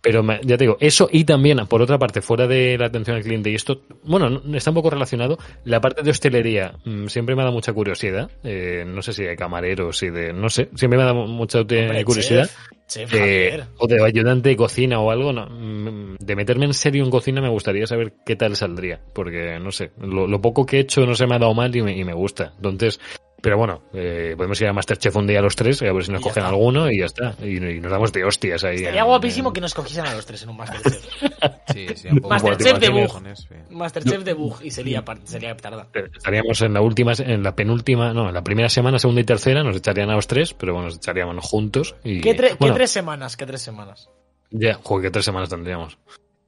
pero 0.00 0.22
me- 0.22 0.40
ya 0.44 0.56
te 0.56 0.64
digo, 0.64 0.76
eso 0.80 1.08
y 1.10 1.24
también, 1.24 1.66
por 1.66 1.82
otra 1.82 1.98
parte, 1.98 2.20
fuera 2.20 2.46
de 2.46 2.76
la 2.78 2.86
atención 2.86 3.16
al 3.16 3.22
cliente, 3.22 3.50
y 3.50 3.54
esto, 3.54 3.82
bueno, 4.04 4.28
no- 4.30 4.56
está 4.56 4.70
un 4.70 4.74
poco 4.74 4.90
relacionado, 4.90 5.38
la 5.64 5.80
parte 5.80 6.02
de 6.02 6.10
hostelería 6.10 6.74
mm, 6.84 7.06
siempre 7.08 7.34
me 7.34 7.42
ha 7.42 7.44
dado 7.44 7.54
mucha 7.54 7.72
curiosidad. 7.72 8.30
eh, 8.44 8.84
no 8.86 9.02
sé 9.02 9.12
si 9.12 9.24
de 9.24 9.36
camareros 9.36 10.02
y 10.02 10.10
de, 10.10 10.32
no 10.32 10.48
sé, 10.48 10.68
siempre 10.74 10.96
me 10.98 11.02
ha 11.02 11.06
dado 11.06 11.26
mucha 11.26 11.60
Hombre, 11.60 12.04
curiosidad. 12.04 12.44
Chef, 12.46 12.56
chef 12.94 13.10
de- 13.12 13.64
o 13.78 13.86
de 13.86 14.02
ayudante 14.04 14.48
de 14.50 14.56
cocina 14.56 15.00
o 15.00 15.10
algo, 15.10 15.32
no, 15.32 15.46
mm, 15.46 16.16
de 16.18 16.36
meterme 16.36 16.66
en 16.66 16.74
serio 16.74 17.04
en 17.04 17.10
cocina 17.10 17.40
me 17.40 17.48
gustaría 17.48 17.86
saber 17.86 18.14
qué 18.24 18.36
tal 18.36 18.56
saldría, 18.56 19.00
porque 19.14 19.58
no 19.60 19.70
sé, 19.70 19.90
lo, 19.98 20.26
lo 20.26 20.40
poco 20.40 20.64
que 20.66 20.78
he 20.78 20.80
hecho 20.80 21.04
no 21.06 21.14
se 21.14 21.26
me 21.26 21.34
ha 21.36 21.38
dado 21.38 21.54
mal 21.54 21.74
y 21.74 21.82
me, 21.82 21.96
y 21.96 22.04
me 22.04 22.14
gusta. 22.14 22.52
Entonces, 22.56 23.00
Pero 23.44 23.58
bueno, 23.58 23.82
eh, 23.92 24.34
podemos 24.36 24.60
ir 24.60 24.66
a 24.66 24.72
Masterchef 24.72 25.14
un 25.16 25.26
día 25.26 25.38
a 25.38 25.42
los 25.42 25.54
tres, 25.54 25.80
a 25.82 25.92
ver 25.92 26.04
si 26.04 26.10
nos 26.10 26.20
Y 26.20 26.24
cogen 26.24 26.42
está. 26.42 26.48
alguno 26.48 26.90
y 26.90 26.98
ya 26.98 27.04
está. 27.06 27.34
Y, 27.42 27.58
y 27.58 27.80
nos 27.80 27.92
damos 27.92 28.10
de 28.12 28.24
hostias 28.24 28.64
ahí. 28.64 28.84
En- 28.84 29.04
guapísimo 29.04 29.50
en- 29.50 29.52
que 29.52 29.60
nos 29.60 29.74
cogiesen 29.74 30.06
a 30.06 30.14
los 30.14 30.24
tres 30.26 30.42
en 30.42 30.48
un 30.48 30.56
Masterchef. 30.56 31.06
Sí, 31.72 31.86
sí, 31.96 32.08
un 32.08 32.16
poco 32.18 32.28
Masterchef 32.30 32.78
de 32.78 32.88
Bug. 32.88 33.22
Masterchef 33.70 34.22
de 34.24 34.32
Bug 34.32 34.56
y 34.62 34.70
sería, 34.70 35.04
sería 35.24 35.56
tarda. 35.56 35.88
Estaríamos 36.16 36.60
en 36.62 36.72
la 36.74 36.80
última, 36.80 37.12
en 37.18 37.42
la 37.42 37.54
penúltima, 37.54 38.12
no, 38.14 38.28
en 38.28 38.34
la 38.34 38.42
primera 38.42 38.68
semana, 38.68 38.98
segunda 38.98 39.20
y 39.20 39.24
tercera, 39.24 39.62
nos 39.62 39.76
echarían 39.76 40.08
a 40.10 40.14
los 40.14 40.26
tres, 40.26 40.54
pero 40.54 40.72
bueno, 40.72 40.86
nos 40.88 40.96
echaríamos 40.96 41.44
juntos. 41.44 41.96
Y, 42.04 42.20
¿Qué, 42.20 42.36
tre- 42.36 42.56
qué 42.58 42.70
tres 42.72 42.90
semanas? 42.90 43.36
¿Qué 43.36 43.44
tres 43.46 43.60
semanas? 43.62 44.08
Ya, 44.50 44.78
joder, 44.82 45.04
que 45.06 45.10
tres 45.10 45.24
semanas 45.24 45.48
tendríamos. 45.48 45.98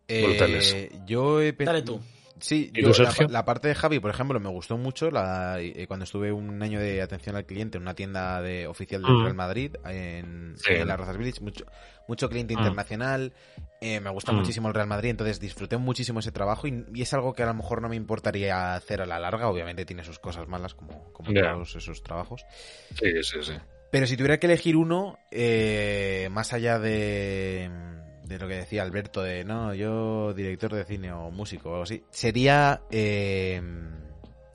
Brutales. 0.09 0.73
Eh, 0.75 0.93
yo 1.07 1.41
he 1.43 1.53
Dale 1.53 1.83
tú. 1.83 2.01
Sí, 2.39 2.71
¿Y 2.75 2.83
yo, 2.83 2.91
la, 3.03 3.15
la 3.31 3.45
parte 3.47 3.69
de 3.69 3.75
Javi, 3.75 3.99
por 3.99 4.11
ejemplo, 4.11 4.39
me 4.39 4.51
gustó 4.51 4.77
mucho 4.77 5.11
la, 5.11 5.59
eh, 5.59 5.87
cuando 5.87 6.05
estuve 6.05 6.33
un 6.33 6.63
año 6.63 6.79
de 6.79 7.01
atención 7.01 7.35
al 7.35 7.47
cliente 7.47 7.79
en 7.79 7.83
una 7.83 7.95
tienda 7.95 8.43
de, 8.43 8.67
oficial 8.67 9.03
del 9.03 9.15
Mm. 9.15 9.23
Real 9.23 9.35
Madrid, 9.35 9.77
en, 9.87 10.55
Sí. 10.59 10.75
en 10.75 10.87
las 10.87 10.99
Rozas 10.99 11.17
Village, 11.17 11.41
mucho, 11.41 11.65
mucho 12.09 12.29
cliente 12.29 12.55
Mm. 12.55 12.59
internacional, 12.59 13.33
eh, 13.81 14.01
me 14.01 14.11
gusta 14.11 14.33
Mm. 14.33 14.37
muchísimo 14.37 14.69
el 14.69 14.75
Real 14.75 14.87
Madrid, 14.87 15.11
entonces 15.11 15.41
disfruté 15.41 15.79
muchísimo 15.79 16.21
ese 16.21 16.31
trabajo 16.31 16.67
y, 16.67 16.85
y 16.95 17.03
es 17.03 17.15
algo 17.15 17.33
que 17.33 17.43
a 17.43 17.47
lo 17.47 17.55
mejor 17.55 17.81
no 17.81 17.89
me 17.89 17.97
importaría 17.97 18.75
hacer 18.75 19.01
a 19.01 19.07
la 19.07 19.19
larga, 19.19 19.49
obviamente 19.49 19.87
tiene 19.87 20.05
sus 20.05 20.19
cosas 20.19 20.47
malas 20.47 20.75
como, 20.75 21.11
todos 21.25 21.77
esos 21.77 22.03
trabajos. 22.03 22.45
Sí, 22.95 23.23
sí, 23.23 23.39
sí. 23.43 23.53
Pero 23.91 24.07
si 24.07 24.17
tuviera 24.17 24.39
que 24.39 24.47
elegir 24.47 24.77
uno, 24.77 25.17
eh, 25.31 26.29
más 26.31 26.53
allá 26.53 26.79
de, 26.79 27.71
de 28.27 28.39
lo 28.39 28.49
que 28.49 28.55
decía 28.57 28.83
Alberto, 28.83 29.23
de 29.23 29.45
no, 29.45 29.73
yo 29.75 30.33
director 30.35 30.75
de 30.75 30.85
cine 30.85 31.13
o 31.13 31.31
músico 31.31 31.69
o 31.71 31.73
algo 31.73 31.83
así, 31.85 32.03
sería 32.11 32.83
eh, 32.91 33.61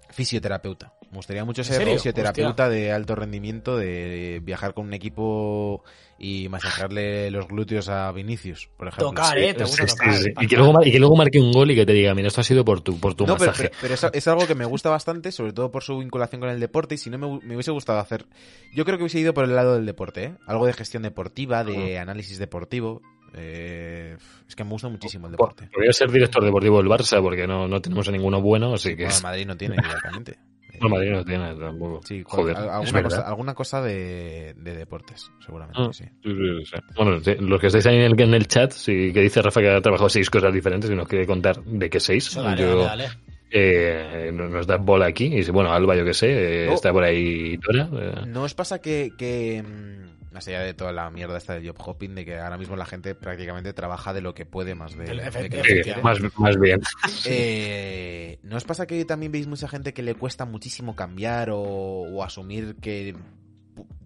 fisioterapeuta. 0.09 0.93
Me 1.11 1.17
gustaría 1.17 1.43
mucho 1.43 1.61
¿En 1.61 1.65
ser 1.65 1.85
fisioterapeuta 1.85 2.69
de 2.69 2.91
alto 2.93 3.15
rendimiento, 3.15 3.75
de 3.75 4.39
viajar 4.41 4.73
con 4.73 4.87
un 4.87 4.93
equipo 4.93 5.83
y 6.17 6.47
masajearle 6.47 7.29
los 7.31 7.49
glúteos 7.49 7.89
a 7.89 8.09
Vinicius, 8.13 8.69
por 8.77 8.87
ejemplo. 8.87 9.09
Tocar, 9.09 9.37
¿eh? 9.37 9.53
Te 9.53 9.63
gusta 9.65 9.87
Sí, 9.87 9.89
sí, 9.89 9.97
tocar. 9.97 10.13
sí. 10.13 10.29
Y, 10.39 10.47
que 10.47 10.55
luego, 10.55 10.73
y 10.85 10.91
que 10.91 10.99
luego 10.99 11.15
marque 11.17 11.37
un 11.39 11.51
gol 11.51 11.69
y 11.71 11.75
que 11.75 11.85
te 11.85 11.91
diga, 11.91 12.13
mira, 12.15 12.29
esto 12.29 12.39
ha 12.39 12.43
sido 12.45 12.63
por 12.63 12.79
tu, 12.79 12.97
por 12.97 13.13
tu 13.13 13.25
No, 13.25 13.35
pero, 13.37 13.51
masaje. 13.51 13.69
pero- 13.69 13.77
pero 13.81 13.93
es, 13.95 14.07
es 14.13 14.27
algo 14.29 14.47
que 14.47 14.55
me 14.55 14.63
gusta 14.63 14.89
bastante, 14.89 15.33
sobre 15.33 15.51
todo 15.51 15.69
por 15.69 15.83
su 15.83 15.97
vinculación 15.97 16.39
con 16.39 16.49
el 16.49 16.61
deporte. 16.61 16.95
Y 16.95 16.97
si 16.97 17.09
no 17.09 17.17
me, 17.17 17.27
me 17.45 17.55
hubiese 17.55 17.71
gustado 17.71 17.99
hacer. 17.99 18.25
Yo 18.73 18.85
creo 18.85 18.97
que 18.97 19.03
hubiese 19.03 19.19
ido 19.19 19.33
por 19.33 19.43
el 19.43 19.53
lado 19.53 19.75
del 19.75 19.85
deporte, 19.85 20.23
¿eh? 20.23 20.33
Algo 20.47 20.65
de 20.65 20.71
gestión 20.73 21.03
deportiva, 21.03 21.65
de 21.65 21.99
análisis 21.99 22.37
deportivo. 22.39 23.01
Eh, 23.33 24.17
es 24.47 24.55
que 24.55 24.63
me 24.63 24.71
gusta 24.71 24.89
muchísimo 24.89 25.27
el 25.27 25.31
deporte. 25.33 25.69
Podría 25.73 25.93
ser 25.93 26.11
director 26.11 26.43
deportivo 26.43 26.77
del 26.81 26.87
Barça 26.91 27.21
porque 27.21 27.47
no, 27.47 27.67
no 27.67 27.81
tenemos 27.81 28.07
a 28.07 28.11
ninguno 28.11 28.41
bueno, 28.41 28.73
así 28.73 28.95
que... 28.95 29.05
Bueno, 29.05 29.21
Madrid 29.23 29.45
no 29.45 29.57
tiene, 29.57 29.75
directamente. 29.75 30.37
No, 30.81 30.89
Madrid 30.89 31.11
no 31.11 31.23
tiene 31.23 31.53
tampoco. 31.53 32.01
Sí, 32.03 32.23
Joder, 32.25 32.57
alguna, 32.57 33.03
cosa, 33.03 33.21
alguna 33.21 33.53
cosa 33.53 33.81
de, 33.83 34.55
de 34.57 34.75
deportes, 34.75 35.29
seguramente, 35.45 35.79
Ah, 35.79 35.89
sí. 35.93 36.05
sí, 36.23 36.31
sí, 36.31 36.65
sí. 36.65 36.77
Bueno, 36.95 37.19
sí, 37.19 37.35
los 37.39 37.59
que 37.61 37.67
estáis 37.67 37.85
ahí 37.85 37.97
en 37.97 38.01
el, 38.01 38.19
en 38.19 38.33
el 38.33 38.47
chat, 38.47 38.71
sí, 38.71 39.11
que 39.13 39.19
dice 39.21 39.43
Rafa 39.43 39.61
que 39.61 39.69
ha 39.69 39.79
trabajado 39.81 40.09
seis 40.09 40.27
cosas 40.31 40.51
diferentes 40.51 40.89
y 40.89 40.95
nos 40.95 41.07
quiere 41.07 41.27
contar 41.27 41.61
de 41.63 41.87
qué 41.87 41.99
seis. 41.99 42.33
Dale, 42.33 42.59
Yo, 42.59 42.83
dale, 42.83 43.03
dale. 43.03 43.09
eh, 43.51 44.31
no- 44.33 44.49
nos 44.49 44.65
da 44.65 44.77
bola 44.77 45.05
aquí. 45.05 45.25
Y 45.25 45.43
si, 45.43 45.51
bueno, 45.51 45.71
Alba, 45.71 45.95
yo 45.95 46.03
que 46.03 46.15
sé, 46.15 46.63
eh, 46.65 46.69
Oh. 46.69 46.73
está 46.73 46.91
por 46.91 47.03
ahí 47.03 47.57
Dora. 47.57 47.87
eh, 47.93 48.25
¿No 48.25 48.41
os 48.43 48.55
pasa 48.55 48.79
que, 48.81 49.11
que, 49.15 49.61
mm, 49.61 50.10
más 50.31 50.47
allá 50.47 50.61
de 50.61 50.73
toda 50.73 50.91
la 50.91 51.09
mierda 51.09 51.37
esta 51.37 51.53
del 51.53 51.67
job 51.67 51.75
hopping, 51.79 52.15
de 52.15 52.23
que 52.25 52.37
ahora 52.39 52.57
mismo 52.57 52.75
la 52.75 52.85
gente 52.85 53.15
prácticamente 53.15 53.73
trabaja 53.73 54.13
de 54.13 54.21
lo 54.21 54.33
que 54.33 54.45
puede 54.45 54.75
más 54.75 54.95
de, 54.97 55.03
de 55.03 55.23
efe- 55.29 55.49
que- 55.49 55.83
sí, 55.83 55.91
más, 56.01 56.19
más 56.37 56.57
bien. 56.59 56.81
Eh, 57.25 58.39
¿No 58.43 58.57
os 58.57 58.63
pasa 58.63 58.85
que 58.87 59.03
también 59.05 59.31
veis 59.31 59.47
mucha 59.47 59.67
gente 59.67 59.93
que 59.93 60.01
le 60.03 60.15
cuesta 60.15 60.45
muchísimo 60.45 60.95
cambiar 60.95 61.49
o, 61.51 61.59
o 61.61 62.23
asumir 62.23 62.75
que 62.81 63.15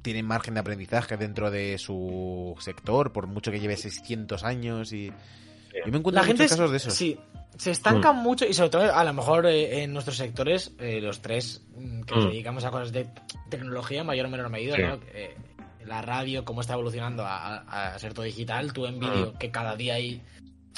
tiene 0.01 0.23
margen 0.23 0.53
de 0.53 0.59
aprendizaje 0.59 1.17
dentro 1.17 1.49
de 1.51 1.77
su 1.77 2.55
sector, 2.59 3.11
por 3.11 3.27
mucho 3.27 3.51
que 3.51 3.59
lleve 3.59 3.77
600 3.77 4.43
años? 4.43 4.93
y 4.93 5.07
Yo 5.07 5.91
me 5.91 5.97
encuentro 5.97 6.11
La 6.13 6.21
en 6.21 6.27
gente 6.27 6.43
muchos 6.43 6.57
casos 6.57 6.71
de 6.71 6.77
esos. 6.77 6.93
Sí, 6.93 7.17
se 7.57 7.71
estanca 7.71 8.13
Mm. 8.13 8.17
mucho 8.21 8.45
y 8.45 8.53
sobre 8.53 8.69
todo 8.69 8.93
a 8.93 9.03
lo 9.03 9.13
mejor 9.13 9.45
eh, 9.47 9.83
en 9.83 9.93
nuestros 9.93 10.17
sectores, 10.17 10.73
eh, 10.79 10.99
los 11.01 11.21
tres 11.21 11.65
mm, 11.75 12.01
que 12.01 12.15
nos 12.15 12.25
Mm. 12.25 12.29
dedicamos 12.29 12.65
a 12.65 12.71
cosas 12.71 12.91
de 12.91 13.07
tecnología 13.49 14.01
en 14.01 14.07
mayor 14.07 14.25
o 14.27 14.29
menor 14.29 14.49
medida, 14.49 14.75
Sí. 14.75 14.81
¿no? 14.83 14.99
Eh, 15.13 15.35
la 15.85 16.01
radio, 16.01 16.43
cómo 16.45 16.61
está 16.61 16.73
evolucionando 16.73 17.23
a, 17.23 17.57
a- 17.57 17.95
a 17.95 17.99
ser 17.99 18.13
todo 18.13 18.25
digital, 18.25 18.73
tú 18.73 18.85
en 18.85 18.99
vídeo, 18.99 19.33
Mm. 19.33 19.37
que 19.37 19.51
cada 19.51 19.75
día 19.75 19.95
hay 19.95 20.21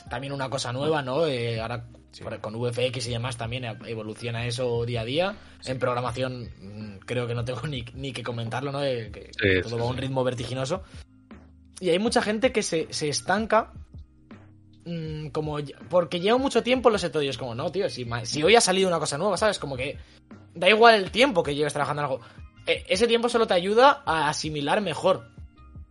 también 0.09 0.33
una 0.33 0.49
cosa 0.49 0.71
nueva, 0.73 1.01
¿no? 1.01 1.25
Eh, 1.25 1.59
ahora 1.59 1.85
Sí. 2.11 2.23
con 2.41 2.55
VFX 2.59 3.07
y 3.07 3.11
demás 3.11 3.37
también 3.37 3.65
evoluciona 3.85 4.47
eso 4.47 4.85
día 4.85 5.01
a 5.01 5.05
día. 5.05 5.35
En 5.65 5.77
programación 5.77 6.49
mm, 6.59 6.99
creo 7.05 7.27
que 7.27 7.35
no 7.35 7.45
tengo 7.45 7.61
ni, 7.67 7.83
ni 7.93 8.11
que 8.13 8.23
comentarlo, 8.23 8.71
¿no? 8.71 8.83
Eh, 8.83 9.11
que 9.11 9.31
Sí, 9.33 9.61
todo 9.61 9.77
va 9.77 9.83
a 9.83 9.87
un 9.87 9.97
ritmo 9.97 10.23
vertiginoso. 10.23 10.83
Y 11.79 11.89
hay 11.89 11.99
mucha 11.99 12.21
gente 12.23 12.51
que 12.51 12.63
se, 12.63 12.87
se 12.91 13.07
estanca 13.09 13.71
mm, 14.85 15.27
como 15.27 15.57
porque 15.89 16.19
lleva 16.19 16.37
mucho 16.37 16.63
tiempo 16.63 16.89
en 16.89 16.93
los 16.93 17.01
sectores. 17.01 17.27
y 17.27 17.29
es 17.29 17.37
como, 17.37 17.53
no, 17.55 17.71
tío, 17.71 17.87
si 17.89 18.41
hoy 18.43 18.55
ha 18.55 18.61
salido 18.61 18.87
una 18.87 18.99
cosa 18.99 19.17
nueva, 19.17 19.37
¿sabes? 19.37 19.59
Como 19.59 19.75
que 19.77 19.97
da 20.55 20.69
igual 20.69 20.95
el 20.95 21.11
tiempo 21.11 21.43
que 21.43 21.53
lleves 21.55 21.73
trabajando 21.73 22.01
en 22.01 22.05
algo. 22.09 22.21
E- 22.67 22.85
ese 22.89 23.07
tiempo 23.07 23.29
solo 23.29 23.47
te 23.47 23.53
ayuda 23.55 24.03
a 24.05 24.29
asimilar 24.29 24.81
mejor 24.81 25.29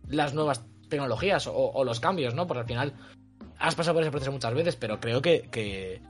las 0.07 0.33
nuevas 0.33 0.63
tecnologías 0.89 1.47
o, 1.47 1.53
o 1.53 1.83
los 1.83 1.99
cambios, 1.99 2.33
¿no? 2.33 2.47
Porque 2.47 2.61
al 2.61 2.67
final 2.67 2.93
has 3.59 3.75
pasado 3.75 3.95
por 3.95 4.03
ese 4.03 4.11
proceso 4.11 4.31
muchas 4.31 4.53
veces, 4.53 4.75
pero 4.75 4.99
creo 4.99 5.21
que, 5.21 5.49
que, 5.51 6.01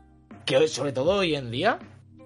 sobre 0.68 0.91
todo 0.91 1.13
hoy 1.13 1.36
en 1.36 1.49
día, 1.49 1.80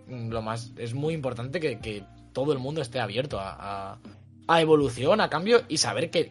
mm, 0.07 0.29
lo 0.29 0.41
más 0.41 0.73
es 0.77 0.93
muy 0.93 1.13
importante 1.13 1.59
que, 1.59 1.79
que 1.79 2.03
todo 2.33 2.51
el 2.53 2.59
mundo 2.59 2.81
esté 2.81 2.99
abierto 2.99 3.39
a, 3.39 3.93
a- 3.93 3.97
a 4.47 4.61
evolución, 4.61 5.21
a 5.21 5.29
cambio 5.29 5.61
y 5.69 5.77
saber 5.77 6.09
que, 6.09 6.29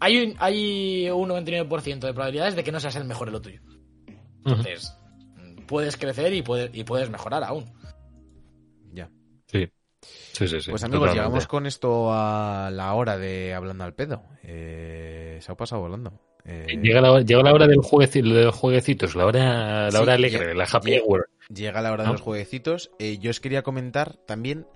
hay 0.00 0.18
un, 0.22 0.36
hay 0.38 1.10
un 1.10 1.28
99% 1.28 1.98
de 2.06 2.14
probabilidades 2.14 2.54
de 2.56 2.64
que 2.64 2.72
no 2.72 2.80
seas 2.80 2.96
el 2.96 3.04
mejor 3.04 3.28
en 3.28 3.32
lo 3.34 3.42
tuyo. 3.42 3.60
Entonces, 4.44 4.96
mm, 5.36 5.66
puedes 5.66 5.96
crecer 5.96 6.32
y, 6.32 6.42
puedes 6.42 6.70
y 6.74 6.84
puedes 6.84 7.10
mejorar 7.10 7.44
aún. 7.44 7.66
Ya. 10.34 10.42
Sí. 10.42 10.46
Sí, 10.46 10.48
sí, 10.48 10.60
sí. 10.60 10.70
Pues 10.70 10.82
amigos, 10.84 11.00
totalmente. 11.08 11.14
llegamos 11.20 11.46
con 11.46 11.66
esto 11.66 12.08
a 12.12 12.70
la 12.72 12.92
hora 12.94 13.16
de 13.18 13.54
Hablando 13.54 13.84
al 13.84 13.94
Pedo. 13.94 14.22
Eh, 14.42 15.38
se 15.40 15.52
ha 15.52 15.54
pasado 15.56 15.82
volando. 15.82 16.12
Eh, 16.44 16.66
Llega 16.82 17.00
la, 17.00 17.20
llega 17.22 17.42
la 17.42 17.52
hora 17.54 17.66
del 17.66 17.76
de 17.78 18.44
los 18.44 18.54
jueguecitos, 18.54 19.14
la 19.16 19.24
hora, 19.26 19.90
la 19.90 20.00
hora 20.00 20.14
alegre, 20.14 20.40
llega- 20.40 20.54
la 20.54 20.64
happy 20.64 20.90
llega- 20.90 21.04
hour. 21.06 21.30
Llega 21.48 21.80
la 21.82 21.92
hora 21.92 22.04
de 22.04 22.12
los 22.12 22.20
jueguecitos. 22.20 22.90
Eh, 22.98 23.18
yo 23.18 23.30
os 23.30 23.40
quería 23.40 23.62
comentar 23.62 24.16
también, 24.26 24.66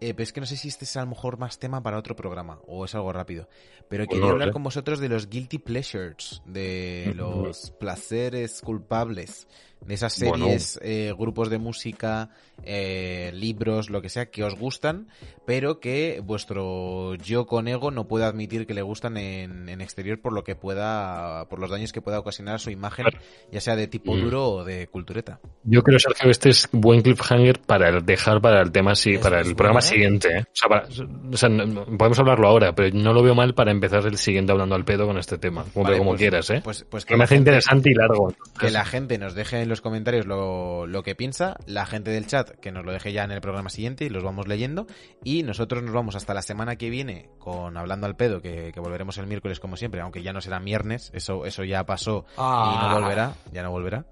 eh, 0.00 0.12
pero 0.14 0.22
es 0.22 0.32
que 0.32 0.40
no 0.40 0.46
sé 0.46 0.56
si 0.56 0.68
este 0.68 0.84
es 0.84 0.96
a 0.96 1.00
lo 1.00 1.06
mejor 1.08 1.38
más 1.38 1.58
tema 1.58 1.82
para 1.82 1.98
otro 1.98 2.14
programa 2.14 2.60
o 2.68 2.84
es 2.84 2.94
algo 2.94 3.12
rápido. 3.12 3.48
Pero 3.88 4.04
Pues 4.04 4.14
quería 4.18 4.30
hablar 4.30 4.52
con 4.52 4.62
vosotros 4.62 5.00
de 5.00 5.08
los 5.08 5.28
guilty 5.28 5.58
pleasures, 5.58 6.42
de 6.46 7.12
los 7.16 7.70
placeres 7.72 8.60
culpables, 8.60 9.48
de 9.80 9.94
esas 9.94 10.18
Bueno. 10.20 10.46
series, 10.46 10.80
eh, 10.82 11.12
grupos 11.16 11.48
de 11.50 11.58
música, 11.58 12.30
eh, 12.64 13.30
libros, 13.34 13.90
lo 13.90 14.02
que 14.02 14.08
sea, 14.08 14.26
que 14.30 14.42
os 14.42 14.56
gustan, 14.58 15.08
pero 15.44 15.78
que 15.78 16.20
vuestro 16.24 17.14
yo 17.16 17.46
con 17.46 17.68
ego 17.68 17.90
no 17.90 18.08
puede 18.08 18.24
admitir 18.24 18.66
que 18.66 18.74
le 18.74 18.82
gustan 18.82 19.16
en, 19.16 19.68
en 19.68 19.80
exterior 19.80 20.20
por 20.20 20.32
lo 20.32 20.42
que 20.42 20.56
pueda, 20.56 21.46
por 21.48 21.58
los 21.60 21.70
daños 21.70 21.92
que 21.92 22.00
pueda 22.00 22.18
ocasionar 22.18 22.56
a 22.56 22.58
su 22.58 22.70
imagen, 22.70 23.06
ya 23.52 23.60
sea 23.60 23.76
de 23.76 23.86
tipo 23.86 24.14
Mm. 24.14 24.20
duro 24.22 24.48
o 24.50 24.64
de 24.64 24.86
cultureta. 24.88 25.38
Yo 25.64 25.82
creo, 25.82 25.98
Sergio, 25.98 26.24
que 26.24 26.30
este 26.30 26.48
es 26.50 26.68
buen 26.72 27.02
cliffhanger 27.02 27.60
para 27.60 27.90
el- 27.90 28.04
dejar 28.04 28.40
para 28.40 28.62
el 28.62 28.72
tema, 28.72 28.94
sí, 28.94 29.18
para 29.18 29.40
el 29.40 29.54
programa 29.54 29.80
bueno, 29.80 29.86
¿eh? 29.86 29.88
siguiente. 29.88 30.28
¿eh? 30.38 30.40
O 30.42 30.46
sea, 30.54 30.68
para- 30.68 30.86
o 31.32 31.36
sea, 31.36 31.48
no- 31.48 31.84
podemos 31.96 32.18
hablarlo 32.18 32.48
ahora, 32.48 32.74
pero 32.74 32.96
no 32.96 33.12
lo 33.12 33.22
veo 33.22 33.34
mal 33.34 33.54
para 33.54 33.70
empezar 33.70 34.04
el 34.06 34.16
siguiente 34.18 34.50
hablando 34.52 34.74
al 34.74 34.84
pedo 34.84 35.06
con 35.06 35.18
este 35.18 35.38
tema. 35.38 35.64
Como, 35.72 35.84
Vale, 35.84 35.98
como 35.98 36.10
pues- 36.12 36.20
quieras, 36.20 36.50
¿eh? 36.50 36.60
Pues, 36.64 36.84
pues 36.88 37.04
que 37.04 37.10
que 37.14 37.18
me 37.18 37.24
hace 37.24 37.34
gente- 37.36 37.50
interesante 37.50 37.90
y 37.90 37.94
largo. 37.94 38.34
Que 38.58 38.70
la 38.70 38.84
gente 38.84 39.18
nos 39.18 39.34
deje 39.34 39.65
en 39.66 39.70
los 39.70 39.80
comentarios 39.80 40.24
lo, 40.26 40.86
lo 40.86 41.02
que 41.02 41.14
piensa, 41.14 41.56
la 41.66 41.84
gente 41.86 42.10
del 42.10 42.26
chat 42.26 42.50
que 42.60 42.72
nos 42.72 42.84
lo 42.84 42.92
deje 42.92 43.12
ya 43.12 43.24
en 43.24 43.32
el 43.32 43.40
programa 43.40 43.68
siguiente 43.68 44.04
y 44.04 44.08
los 44.08 44.22
vamos 44.24 44.48
leyendo. 44.48 44.86
Y 45.22 45.42
nosotros 45.42 45.82
nos 45.82 45.92
vamos 45.92 46.14
hasta 46.16 46.32
la 46.34 46.42
semana 46.42 46.76
que 46.76 46.88
viene 46.88 47.28
con 47.38 47.76
Hablando 47.76 48.06
al 48.06 48.16
Pedo, 48.16 48.40
que, 48.40 48.70
que 48.72 48.80
volveremos 48.80 49.18
el 49.18 49.26
miércoles 49.26 49.60
como 49.60 49.76
siempre, 49.76 50.00
aunque 50.00 50.22
ya 50.22 50.32
no 50.32 50.40
será 50.40 50.58
viernes, 50.60 51.10
eso, 51.14 51.44
eso 51.44 51.64
ya 51.64 51.84
pasó 51.84 52.24
y 52.30 52.34
Ah. 52.38 52.88
no 52.90 53.00
volverá, 53.00 53.34
ya 53.52 53.62
no 53.62 53.70
volverá. 53.70 54.06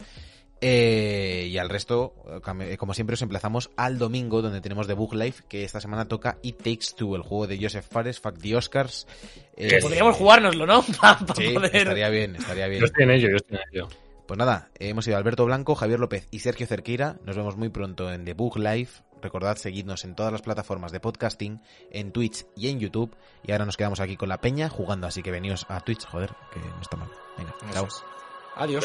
Eh, 0.66 1.48
y 1.50 1.58
al 1.58 1.68
resto, 1.68 2.14
eh, 2.60 2.76
como 2.78 2.94
siempre, 2.94 3.14
os 3.14 3.22
emplazamos 3.22 3.70
al 3.76 3.98
domingo, 3.98 4.40
donde 4.40 4.62
tenemos 4.62 4.86
The 4.86 4.94
Book 4.94 5.14
Life, 5.14 5.42
que 5.46 5.62
esta 5.64 5.78
semana 5.78 6.08
toca 6.08 6.38
It 6.42 6.56
Takes 6.56 6.94
Two, 6.96 7.16
el 7.16 7.22
juego 7.22 7.46
de 7.46 7.58
Joseph 7.60 7.84
Fares, 7.90 8.18
Fuck 8.18 8.38
the 8.38 8.56
Oscars. 8.56 9.06
Eh, 9.56 9.78
Podríamos 9.82 10.16
jugárnoslo, 10.16 10.64
¿no? 10.64 10.82
Para 11.00 11.18
Sí, 11.34 11.50
poder. 11.52 11.74
estaría 11.76 12.08
bien, 12.08 12.36
estaría 12.36 12.66
bien. 12.68 12.80
Yo 12.80 12.86
estoy 12.86 13.04
en 13.04 13.10
ello, 13.10 13.28
yo 13.28 13.36
estoy 13.36 13.56
en 13.58 13.62
ello. 13.74 13.88
Pues 14.26 14.38
nada, 14.38 14.70
hemos 14.78 15.04
sido 15.04 15.18
Alberto 15.18 15.44
Blanco, 15.44 15.74
Javier 15.74 16.00
López 16.00 16.28
y 16.30 16.38
Sergio 16.38 16.66
Cerqueira. 16.66 17.16
Nos 17.24 17.36
vemos 17.36 17.56
muy 17.56 17.68
pronto 17.68 18.10
en 18.10 18.24
The 18.24 18.32
Book 18.32 18.56
Live. 18.56 18.88
Recordad 19.20 19.56
seguirnos 19.56 20.04
en 20.04 20.14
todas 20.14 20.32
las 20.32 20.42
plataformas 20.42 20.92
de 20.92 21.00
podcasting, 21.00 21.60
en 21.90 22.12
Twitch 22.12 22.46
y 22.56 22.68
en 22.68 22.80
YouTube. 22.80 23.14
Y 23.42 23.52
ahora 23.52 23.66
nos 23.66 23.76
quedamos 23.76 24.00
aquí 24.00 24.16
con 24.16 24.30
la 24.30 24.40
peña 24.40 24.70
jugando, 24.70 25.06
así 25.06 25.22
que 25.22 25.30
veníos 25.30 25.66
a 25.68 25.80
Twitch, 25.80 26.06
joder, 26.06 26.30
que 26.52 26.60
no 26.60 26.80
está 26.80 26.96
mal. 26.96 27.10
Venga, 27.36 27.54
chao. 27.72 27.88
Adiós. 28.56 28.84